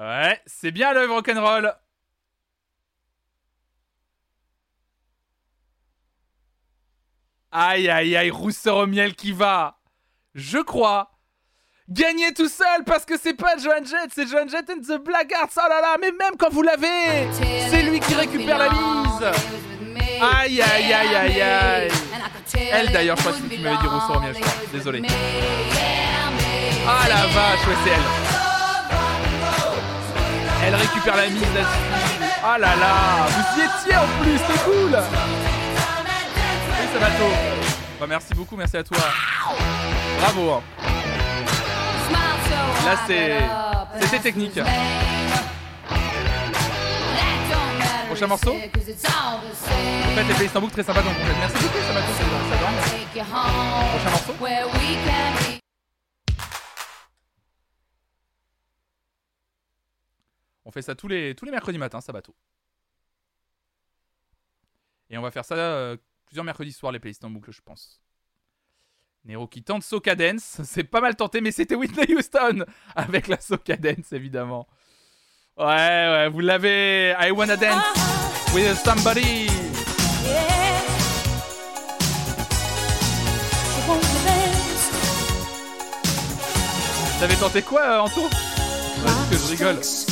Ouais, 0.03 0.41
c'est 0.47 0.73
bien 0.73 0.93
l'œuvre 0.93 1.15
rock'n'roll. 1.15 1.73
Aïe 7.53 7.89
aïe 7.89 8.17
aïe, 8.17 8.31
rousseur 8.31 8.79
au 8.79 8.87
miel 8.89 9.15
qui 9.15 9.31
va. 9.31 9.79
Je 10.35 10.59
crois. 10.59 11.13
Gagnez 11.89 12.35
tout 12.35 12.49
seul 12.49 12.83
parce 12.85 13.05
que 13.05 13.17
c'est 13.17 13.35
pas 13.35 13.57
Johan 13.59 13.85
Jett, 13.85 14.11
c'est 14.13 14.27
Johan 14.27 14.49
Jett 14.49 14.69
and 14.71 14.81
the 14.81 14.99
Blackguards. 15.01 15.51
Oh 15.57 15.69
là 15.69 15.81
là, 15.81 15.97
mais 16.01 16.11
même 16.11 16.37
quand 16.37 16.51
vous 16.51 16.63
l'avez, 16.63 17.29
c'est 17.71 17.83
lui 17.85 18.01
qui 18.01 18.15
récupère 18.15 18.59
la 18.59 18.71
mise. 18.71 19.25
Aïe 20.21 20.63
aïe 20.63 20.93
aïe 20.93 21.15
aïe 21.15 21.43
aïe 21.43 21.89
Elle 22.73 22.91
d'ailleurs, 22.91 23.17
je 23.19 23.23
crois 23.23 23.35
que 23.35 23.55
tu 23.55 23.61
m'avais 23.61 23.77
dit 23.77 23.87
Rousseau 23.87 24.19
miel, 24.19 24.35
je 24.35 24.41
crois. 24.41 24.53
Désolé. 24.73 25.03
Ah 26.89 27.09
la 27.09 27.27
vache, 27.27 27.67
ouais 27.69 27.75
c'est 27.85 27.91
elle. 27.91 28.32
Elle 30.65 30.75
récupère 30.75 31.17
la 31.17 31.29
mise 31.29 31.43
là-dessus. 31.55 32.31
Ah 32.45 32.59
là 32.59 32.75
là, 32.77 33.27
vous 33.29 33.61
y 33.61 33.65
étiez 33.65 33.97
en 33.97 34.07
plus, 34.23 34.39
c'est 34.39 34.65
cool. 34.65 34.97
Oui, 36.81 36.87
Sabato. 36.93 37.25
Merci 38.09 38.35
beaucoup, 38.35 38.57
merci 38.57 38.77
à 38.77 38.83
toi. 38.83 38.99
Bravo. 40.19 40.53
hein. 40.55 40.63
Là, 42.85 42.97
c'est. 43.07 43.39
C'était 44.01 44.19
technique. 44.19 44.59
Prochain 48.07 48.27
morceau 48.27 48.53
En 48.53 48.61
fait, 50.15 50.25
les 50.25 50.35
playlist 50.35 50.57
en 50.57 50.61
boucle 50.61 50.73
très 50.75 50.83
sympa 50.83 51.01
donc 51.01 51.15
Merci 51.41 51.55
beaucoup, 51.63 51.79
Sabato, 51.87 52.13
ça, 52.13 52.25
ça. 52.51 53.25
Prochain 53.95 54.11
morceau 54.11 55.62
On 60.65 60.71
fait 60.71 60.83
ça 60.83 60.95
tous 60.95 61.09
les, 61.09 61.35
tous 61.35 61.45
les 61.45 61.51
mercredis 61.51 61.79
matins, 61.79 62.01
Sabato. 62.01 62.35
Et 65.11 65.19
on 65.19 65.23
va 65.23 65.31
faire 65.31 65.45
ça 65.45 65.55
euh, 65.57 65.97
plusieurs 66.27 66.45
mercredis 66.45 66.73
soirs, 66.73 66.93
les 66.93 67.01
playlists 67.01 67.25
en 67.25 67.31
boucle, 67.31 67.53
je 67.53 67.61
pense. 67.61 68.01
Nero 69.25 69.47
qui 69.47 69.63
tente 69.63 69.83
Soca 69.83 70.15
Dance. 70.15 70.61
C'est 70.65 70.85
pas 70.85 71.01
mal 71.01 71.17
tenté, 71.17 71.41
mais 71.41 71.53
c'était 71.53 71.75
Whitney 71.75 72.15
Houston 72.15 72.65
avec 72.97 73.29
la 73.29 73.41
Soca 73.41 73.77
Dance, 73.77 74.13
évidemment. 74.13 74.67
Ouais, 75.57 75.67
ouais, 75.67 76.29
vous 76.31 76.41
l'avez. 76.41 77.15
I 77.21 77.31
wanna 77.31 77.57
dance 77.57 77.85
with 78.55 78.75
somebody. 78.79 79.49
T'avais 87.21 87.37
tenté 87.37 87.63
quoi, 87.63 87.83
euh, 87.83 88.01
Anto? 88.01 88.29
Que 89.31 89.37
je 89.37 89.51
rigole. 89.51 90.12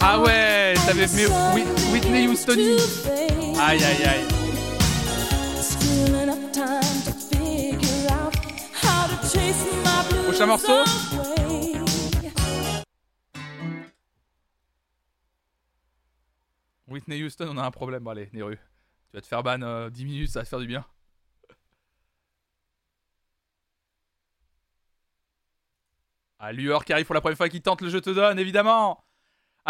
Ah 0.00 0.20
ouais, 0.20 0.74
t'avais 0.86 1.06
Whit- 1.06 1.92
Whitney 1.92 2.28
Houston. 2.28 2.52
Aïe 3.60 3.82
aïe 3.82 4.04
aïe. 4.04 4.24
Prochain 10.26 10.46
morceau 10.46 10.84
Whitney 16.86 17.22
Houston, 17.22 17.48
on 17.50 17.56
a 17.58 17.64
un 17.64 17.70
problème. 17.70 18.06
Allez, 18.08 18.28
Neru. 18.32 18.56
Tu 19.10 19.16
vas 19.16 19.20
te 19.20 19.26
faire 19.26 19.42
ban 19.42 19.60
euh, 19.62 19.90
10 19.90 20.04
minutes, 20.04 20.30
ça 20.30 20.40
va 20.40 20.44
te 20.44 20.48
faire 20.50 20.58
du 20.60 20.66
bien. 20.66 20.84
Ah, 26.38 26.52
Lueur 26.52 26.84
qui 26.84 26.92
arrive 26.92 27.06
pour 27.06 27.14
la 27.14 27.20
première 27.20 27.36
fois 27.36 27.48
qui 27.48 27.60
tente 27.60 27.80
le 27.80 27.88
Je 27.88 27.98
te 27.98 28.10
donne, 28.10 28.38
évidemment. 28.38 29.02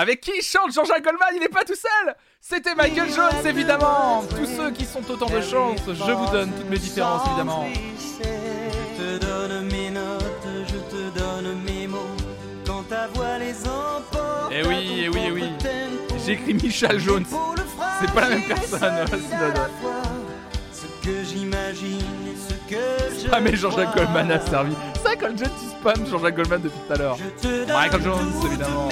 Avec 0.01 0.20
qui 0.20 0.31
il 0.37 0.43
chante 0.43 0.73
Jean-Jacques 0.73 1.03
Goldman 1.03 1.31
Il 1.35 1.43
est 1.43 1.49
pas 1.49 1.65
tout 1.65 1.75
seul 1.75 2.15
C'était 2.41 2.77
Michael 2.77 3.11
Jones, 3.12 3.45
évidemment 3.45 4.23
Tous 4.31 4.47
ceux 4.47 4.70
qui 4.70 4.85
sont 4.85 5.03
autant 5.11 5.27
de 5.27 5.41
chance, 5.41 5.81
je 5.87 6.12
vous 6.12 6.31
donne 6.31 6.53
toutes 6.53 6.70
mes 6.70 6.79
différences, 6.79 7.27
évidemment. 7.27 7.66
Je 7.69 9.19
te 9.19 9.19
donne 9.19 9.66
mes 9.66 9.91
notes, 9.91 10.23
je 10.69 10.97
te 10.97 11.19
donne 11.19 11.62
mes 11.65 11.89
mots. 11.89 12.15
Quand 12.65 12.85
ta 12.85 13.09
voix 13.09 13.39
les 13.39 13.61
emporte. 13.66 14.53
Eh 14.53 14.65
oui, 14.69 15.03
eh 15.03 15.09
oui, 15.09 15.20
eh 15.27 15.31
oui. 15.33 15.45
J'ai 16.25 16.33
écrit 16.35 16.55
Michel 16.55 17.01
Jones. 17.01 17.27
C'est 18.01 18.15
pas 18.15 18.20
la 18.20 18.29
même 18.29 18.47
personne. 18.47 19.05
Ce 20.73 21.05
que 21.05 21.25
j'imagine 21.25 21.99
je. 22.70 23.29
Ah 23.33 23.41
mais 23.41 23.57
Jean-Jacques 23.57 23.97
Goldman 23.97 24.31
a 24.31 24.41
servi. 24.41 24.75
C'est 24.95 25.03
vrai 25.03 25.16
quand 25.16 25.35
tu 25.35 25.45
spam 25.45 26.07
Jean-Jacques 26.07 26.37
Goldman 26.37 26.62
depuis 26.62 26.79
tout 26.87 26.93
à 26.93 26.97
l'heure. 26.97 27.19
Michael 27.69 28.03
Jones 28.03 28.33
évidemment. 28.47 28.89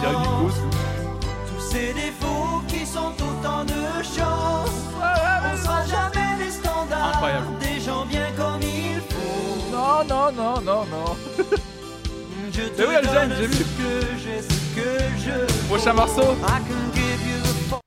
Tous 0.00 1.60
ces 1.60 1.92
défauts 1.92 2.62
qui 2.68 2.84
sont 2.86 3.12
autant 3.12 3.64
de 3.64 4.02
chance. 4.02 4.70
On 5.00 5.56
sera 5.62 5.84
jamais 5.86 6.44
des 6.44 6.50
standards. 6.50 7.08
Incroyable. 7.14 7.58
Des 7.60 7.80
gens 7.80 8.04
bien 8.06 8.30
comme 8.36 8.60
il 8.62 9.00
faut. 9.00 9.70
Non, 9.70 10.04
non, 10.04 10.32
non, 10.32 10.60
non, 10.60 10.84
non. 10.86 11.16
Je 12.52 12.62
te 12.68 12.80
Mais 12.82 12.86
oui, 12.86 12.94
elle 12.98 13.06
donne 13.06 13.34
j'ai 13.36 13.46
vu. 13.46 13.64
que 13.64 14.16
j'ai, 14.22 14.42
ce 14.42 14.48
que 14.76 14.98
je. 15.18 15.66
Prochain 15.68 15.92
morceau. 15.92 16.22
I 16.22 16.60
can 16.68 16.92
give 16.94 17.20
you 17.26 17.42
the 17.42 17.80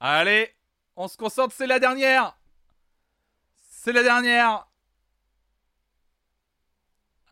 Allez, 0.00 0.50
on 0.96 1.06
se 1.08 1.16
concentre, 1.16 1.54
c'est 1.56 1.66
la 1.66 1.78
dernière. 1.78 2.36
C'est 3.70 3.92
la 3.92 4.02
dernière. 4.02 4.66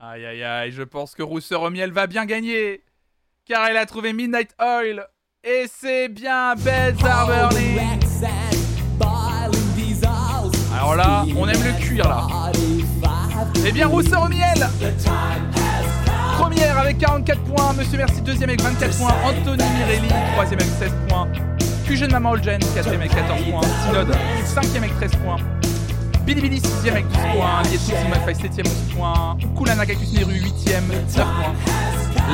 Aïe 0.02 0.24
aïe 0.24 0.42
aïe, 0.42 0.72
je 0.72 0.82
pense 0.82 1.14
que 1.14 1.22
Rousseur 1.22 1.60
au 1.60 1.68
miel 1.68 1.92
va 1.92 2.06
bien 2.06 2.24
gagner. 2.24 2.82
Car 3.44 3.66
elle 3.66 3.76
a 3.76 3.84
trouvé 3.84 4.14
Midnight 4.14 4.48
Oil. 4.58 5.06
Et 5.44 5.66
c'est 5.70 6.08
bien 6.08 6.54
Beds 6.54 7.04
Harborly. 7.04 7.78
Alors 10.74 10.96
là, 10.96 11.26
on 11.36 11.46
aime 11.46 11.62
le 11.62 11.78
cuir 11.78 12.08
là. 12.08 12.26
Eh 13.66 13.72
bien, 13.72 13.88
Rousseur 13.88 14.22
au 14.22 14.28
miel. 14.28 14.66
Première 16.38 16.78
avec 16.78 16.96
44 16.96 17.42
points. 17.42 17.74
Monsieur 17.74 17.98
Merci, 17.98 18.22
deuxième 18.22 18.48
avec 18.48 18.62
24 18.62 18.96
points. 18.96 19.14
Anthony 19.22 19.64
Mirelli, 19.74 20.08
troisième 20.32 20.60
avec 20.60 20.72
16 20.78 20.92
points. 21.10 21.28
Plus 21.84 21.98
jeune 21.98 22.12
maman 22.12 22.30
Olgen, 22.30 22.58
quatrième 22.74 23.02
avec 23.02 23.14
14 23.14 23.42
points. 23.50 23.60
Synode, 23.86 24.16
cinquième 24.46 24.84
avec 24.84 24.96
13 24.96 25.16
points. 25.16 25.59
Billy, 26.24 26.60
sixième 26.60 26.94
avec 26.94 27.08
12 27.08 27.16
points. 27.34 27.62
Lietou 27.64 27.92
Simafai, 28.02 28.34
septième 28.34 28.66
11 28.66 28.94
points. 28.94 29.38
Kulana 29.56 29.86
Cactus 29.86 30.12
Neru, 30.12 30.34
huitième, 30.34 30.86
9 30.88 31.14
points. 31.14 31.54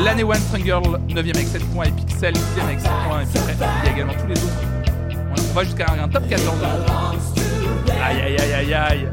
L'année 0.04 0.24
One 0.24 0.36
Strong 0.36 0.64
Girl, 0.64 1.00
9ème 1.08 1.36
avec 1.36 1.46
7 1.46 1.64
points. 1.72 1.84
Et 1.86 1.90
Pixel, 1.92 2.34
6ème 2.34 2.64
avec 2.64 2.80
7 2.80 2.90
points. 3.08 3.22
Et 3.22 3.26
puis 3.26 3.38
après, 3.38 3.54
il 3.54 3.86
y 3.86 3.88
a 3.88 3.92
également 3.92 4.14
tous 4.14 4.26
les 4.26 4.34
autres. 4.34 5.46
On 5.50 5.54
va 5.54 5.64
jusqu'à 5.64 5.86
un 6.02 6.08
top 6.08 6.28
14. 6.28 6.56
Aïe 8.04 8.20
aïe 8.20 8.36
aïe 8.38 8.52
aïe 8.52 8.74
aïe. 8.74 9.08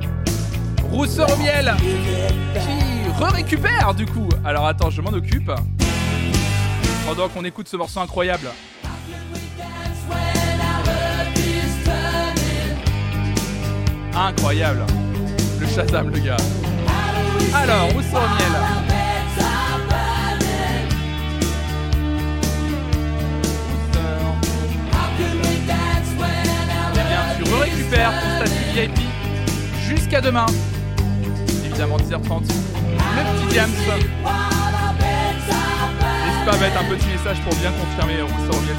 Rousseur 0.92 1.32
au 1.32 1.38
miel 1.38 1.74
qui 2.54 3.24
re-récupère 3.24 3.94
du 3.96 4.06
coup. 4.06 4.28
Alors 4.44 4.68
attends, 4.68 4.90
je 4.90 5.02
m'en 5.02 5.12
occupe. 5.12 5.52
Pendant 7.08 7.30
qu'on 7.30 7.46
écoute 7.46 7.68
ce 7.68 7.78
morceau 7.78 8.00
incroyable. 8.02 8.50
Incroyable. 14.16 14.86
Le 15.60 15.68
Shazam, 15.68 16.10
le 16.10 16.20
gars. 16.20 16.38
Alors, 17.56 17.86
Rousseur 17.94 18.22
au 18.22 18.28
miel. 18.36 18.54
Eh 26.92 26.96
bien, 26.96 27.24
tu 27.38 27.44
récupères 27.54 28.14
ton 28.22 28.30
statut 28.46 28.64
VIP 28.74 29.00
jusqu'à 29.88 30.22
demain. 30.22 30.46
Évidemment, 31.66 31.98
10h30. 31.98 32.42
Le 32.42 33.24
petit 33.24 33.48
Diams. 33.52 33.72
N'hésite 33.72 34.12
pas 36.46 36.52
à 36.52 36.58
mettre 36.58 36.80
un 36.80 36.86
petit 36.96 37.08
message 37.08 37.42
pour 37.42 37.56
bien 37.56 37.72
confirmer 37.72 38.22
Rousseur 38.22 38.56
au 38.56 38.62
miel. 38.62 38.78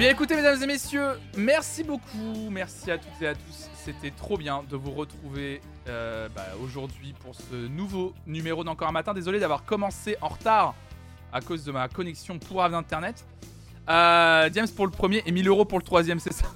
Bien 0.00 0.08
écoutez 0.08 0.34
mesdames 0.34 0.62
et 0.62 0.66
messieurs, 0.66 1.10
merci 1.36 1.84
beaucoup, 1.84 2.48
merci 2.50 2.90
à 2.90 2.96
toutes 2.96 3.20
et 3.20 3.26
à 3.26 3.34
tous, 3.34 3.68
c'était 3.84 4.10
trop 4.10 4.38
bien 4.38 4.64
de 4.70 4.74
vous 4.74 4.92
retrouver 4.92 5.60
euh, 5.88 6.26
bah, 6.34 6.46
aujourd'hui 6.64 7.12
pour 7.20 7.34
ce 7.34 7.54
nouveau 7.54 8.14
numéro 8.26 8.64
d'Encore 8.64 8.88
un 8.88 8.92
matin. 8.92 9.12
Désolé 9.12 9.38
d'avoir 9.38 9.62
commencé 9.66 10.16
en 10.22 10.28
retard 10.28 10.74
à 11.34 11.42
cause 11.42 11.64
de 11.64 11.72
ma 11.72 11.86
connexion 11.88 12.38
pour 12.38 12.66
d'internet. 12.70 13.26
Euh, 13.90 14.48
James 14.54 14.68
pour 14.74 14.86
le 14.86 14.90
premier 14.90 15.22
et 15.26 15.32
1000 15.32 15.46
euros 15.48 15.66
pour 15.66 15.78
le 15.78 15.84
troisième, 15.84 16.18
c'est 16.18 16.32
ça? 16.32 16.46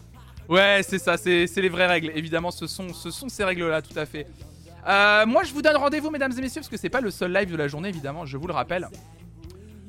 Ouais, 0.48 0.80
c'est 0.82 0.98
ça, 0.98 1.18
c'est 1.18 1.46
c'est 1.46 1.60
les 1.60 1.68
vraies 1.68 1.86
règles. 1.86 2.12
Évidemment, 2.14 2.50
ce 2.50 2.66
sont, 2.66 2.94
ce 2.94 3.10
sont 3.10 3.28
ces 3.28 3.44
règles-là, 3.44 3.82
tout 3.82 3.98
à 3.98 4.06
fait. 4.06 4.26
Euh, 4.88 5.26
moi, 5.26 5.42
je 5.44 5.52
vous 5.52 5.60
donne 5.60 5.76
rendez-vous, 5.76 6.10
mesdames 6.10 6.32
et 6.32 6.40
messieurs, 6.40 6.62
parce 6.62 6.70
que 6.70 6.78
c'est 6.78 6.88
pas 6.88 7.02
le 7.02 7.10
seul 7.10 7.30
live 7.30 7.50
de 7.50 7.56
la 7.56 7.68
journée, 7.68 7.90
évidemment, 7.90 8.24
je 8.24 8.38
vous 8.38 8.46
le 8.46 8.54
rappelle 8.54 8.88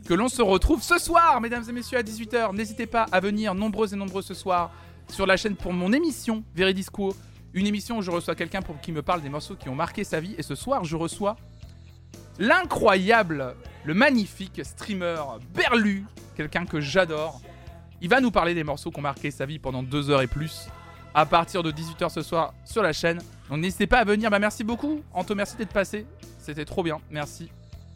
que 0.05 0.13
l'on 0.13 0.29
se 0.29 0.41
retrouve 0.41 0.83
ce 0.83 0.99
soir, 0.99 1.41
mesdames 1.41 1.63
et 1.67 1.71
messieurs, 1.71 1.97
à 1.97 2.03
18h. 2.03 2.55
N'hésitez 2.55 2.85
pas 2.85 3.07
à 3.11 3.19
venir 3.19 3.55
nombreux 3.55 3.91
et 3.93 3.97
nombreux 3.97 4.21
ce 4.21 4.35
soir 4.35 4.71
sur 5.09 5.25
la 5.25 5.35
chaîne 5.35 5.55
pour 5.55 5.73
mon 5.73 5.91
émission 5.91 6.43
Veridisco. 6.55 7.15
Une 7.53 7.67
émission 7.67 7.97
où 7.97 8.01
je 8.01 8.11
reçois 8.11 8.35
quelqu'un 8.35 8.61
pour 8.61 8.79
qui 8.79 8.91
me 8.91 9.01
parle 9.01 9.21
des 9.21 9.29
morceaux 9.29 9.55
qui 9.55 9.67
ont 9.67 9.75
marqué 9.75 10.03
sa 10.03 10.19
vie. 10.19 10.35
Et 10.37 10.43
ce 10.43 10.55
soir, 10.55 10.83
je 10.83 10.95
reçois 10.95 11.37
l'incroyable 12.37 13.55
le 13.83 13.93
magnifique 13.93 14.61
streamer 14.63 15.21
Berlu, 15.53 16.05
quelqu'un 16.35 16.65
que 16.65 16.79
j'adore. 16.79 17.41
Il 18.01 18.09
va 18.09 18.21
nous 18.21 18.31
parler 18.31 18.53
des 18.53 18.63
morceaux 18.63 18.91
qui 18.91 18.99
ont 18.99 19.03
marqué 19.03 19.31
sa 19.31 19.45
vie 19.45 19.57
pendant 19.57 19.81
deux 19.81 20.09
heures 20.09 20.21
et 20.21 20.27
plus, 20.27 20.67
à 21.13 21.25
partir 21.25 21.63
de 21.63 21.71
18h 21.71 22.09
ce 22.09 22.21
soir 22.21 22.53
sur 22.65 22.83
la 22.83 22.93
chaîne. 22.93 23.19
Donc 23.49 23.59
n'hésitez 23.59 23.87
pas 23.87 23.99
à 23.99 24.03
venir. 24.03 24.29
Bah 24.29 24.39
merci 24.39 24.63
beaucoup, 24.63 25.01
Anto, 25.13 25.33
merci 25.33 25.55
d'être 25.55 25.73
passé. 25.73 26.05
C'était 26.39 26.65
trop 26.65 26.83
bien, 26.83 26.99
merci. 27.09 27.49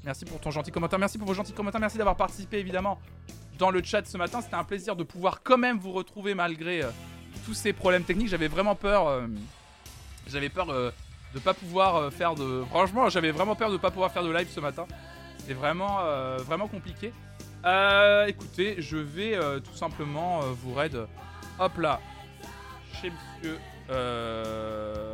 Merci 0.03 0.25
pour 0.25 0.39
ton 0.39 0.51
gentil 0.51 0.71
commentaire, 0.71 0.97
merci 0.97 1.17
pour 1.17 1.27
vos 1.27 1.33
gentils 1.33 1.51
commentaires, 1.53 1.81
merci 1.81 1.97
d'avoir 1.97 2.15
participé 2.15 2.57
évidemment 2.59 2.99
dans 3.57 3.69
le 3.69 3.83
chat 3.83 4.05
ce 4.05 4.17
matin. 4.17 4.41
C'était 4.41 4.55
un 4.55 4.63
plaisir 4.63 4.95
de 4.95 5.03
pouvoir 5.03 5.43
quand 5.43 5.57
même 5.57 5.77
vous 5.77 5.91
retrouver 5.91 6.33
malgré 6.33 6.81
euh, 6.81 6.89
tous 7.45 7.53
ces 7.53 7.73
problèmes 7.73 8.03
techniques. 8.03 8.29
J'avais 8.29 8.47
vraiment 8.47 8.75
peur. 8.75 9.07
euh, 9.07 9.27
j'avais 10.27 10.49
peur 10.49 10.69
euh, 10.69 10.91
de 11.33 11.39
pas 11.39 11.53
pouvoir 11.53 12.11
faire 12.13 12.33
de. 12.35 12.63
Franchement, 12.69 13.09
j'avais 13.09 13.31
vraiment 13.31 13.55
peur 13.55 13.71
de 13.71 13.77
pas 13.77 13.91
pouvoir 13.91 14.11
faire 14.11 14.23
de 14.23 14.31
live 14.31 14.47
ce 14.49 14.59
matin. 14.59 14.87
C'était 15.37 15.53
vraiment, 15.53 15.99
vraiment 16.39 16.67
compliqué. 16.67 17.11
Écoutez, 18.27 18.81
je 18.81 18.97
vais 18.97 19.37
tout 19.61 19.75
simplement 19.75 20.41
vous 20.41 20.73
raid. 20.73 20.97
Hop 21.59 21.77
là, 21.77 21.99
chez 22.99 23.11
Monsieur 23.11 23.59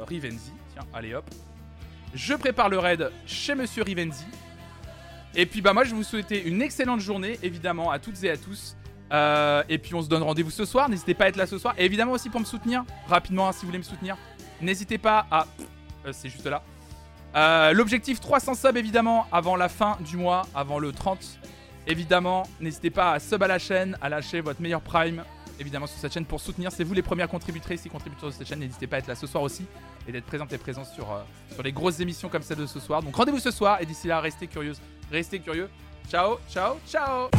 Rivenzi. 0.07 0.51
Tiens, 0.73 0.87
allez 0.93 1.13
hop. 1.13 1.25
Je 2.13 2.33
prépare 2.33 2.69
le 2.69 2.79
raid 2.79 3.11
chez 3.25 3.55
Monsieur 3.55 3.83
Rivenzi. 3.83 4.25
Et 5.35 5.45
puis 5.45 5.61
bah 5.61 5.73
moi 5.73 5.83
je 5.83 5.93
vous 5.93 6.03
souhaiter 6.03 6.43
une 6.47 6.61
excellente 6.61 7.01
journée 7.01 7.37
évidemment 7.43 7.91
à 7.91 7.99
toutes 7.99 8.23
et 8.23 8.29
à 8.29 8.37
tous. 8.37 8.75
Euh, 9.11 9.63
et 9.69 9.77
puis 9.77 9.93
on 9.93 10.01
se 10.01 10.07
donne 10.07 10.23
rendez-vous 10.23 10.49
ce 10.51 10.65
soir. 10.65 10.89
N'hésitez 10.89 11.13
pas 11.13 11.25
à 11.25 11.27
être 11.27 11.35
là 11.35 11.45
ce 11.45 11.57
soir. 11.57 11.73
Et 11.77 11.85
évidemment 11.85 12.13
aussi 12.13 12.29
pour 12.29 12.39
me 12.39 12.45
soutenir 12.45 12.83
rapidement 13.07 13.49
hein, 13.49 13.51
si 13.51 13.61
vous 13.61 13.67
voulez 13.67 13.77
me 13.77 13.83
soutenir. 13.83 14.17
N'hésitez 14.61 14.97
pas 14.97 15.27
à. 15.29 15.45
Euh, 16.05 16.11
C'est 16.13 16.29
juste 16.29 16.45
là. 16.45 16.63
Euh, 17.35 17.73
L'objectif 17.73 18.21
300 18.21 18.55
subs 18.55 18.77
évidemment 18.77 19.27
avant 19.31 19.57
la 19.57 19.67
fin 19.67 19.97
du 19.99 20.15
mois, 20.15 20.43
avant 20.55 20.79
le 20.79 20.93
30. 20.93 21.19
Évidemment, 21.87 22.43
n'hésitez 22.61 22.89
pas 22.89 23.11
à 23.11 23.19
sub 23.19 23.43
à 23.43 23.47
la 23.47 23.59
chaîne, 23.59 23.97
à 24.01 24.09
lâcher 24.09 24.41
votre 24.41 24.61
meilleur 24.61 24.81
prime 24.81 25.23
évidemment 25.59 25.87
sur 25.87 25.97
cette 25.97 26.13
chaîne 26.13 26.25
pour 26.25 26.39
soutenir. 26.39 26.71
C'est 26.71 26.83
vous 26.83 26.93
les 26.93 27.01
premières 27.01 27.29
contributrices 27.29 27.85
et 27.85 27.89
contributeurs 27.89 28.29
de 28.29 28.33
cette 28.33 28.47
chaîne. 28.47 28.59
N'hésitez 28.59 28.87
pas 28.87 28.97
à 28.97 28.99
être 28.99 29.07
là 29.07 29.15
ce 29.15 29.27
soir 29.27 29.43
aussi 29.43 29.65
et 30.07 30.11
d'être 30.11 30.25
présente 30.25 30.51
et 30.53 30.57
présent 30.57 30.83
sur, 30.83 31.11
euh, 31.11 31.21
sur 31.53 31.63
les 31.63 31.71
grosses 31.71 31.99
émissions 31.99 32.29
comme 32.29 32.43
celle 32.43 32.57
de 32.57 32.65
ce 32.65 32.79
soir. 32.79 33.01
Donc 33.01 33.15
rendez-vous 33.15 33.39
ce 33.39 33.51
soir 33.51 33.81
et 33.81 33.85
d'ici 33.85 34.07
là, 34.07 34.19
restez 34.19 34.47
curieuses, 34.47 34.81
restez 35.11 35.39
curieux. 35.39 35.69
Ciao, 36.09 36.37
ciao, 36.49 36.77
ciao 36.87 37.29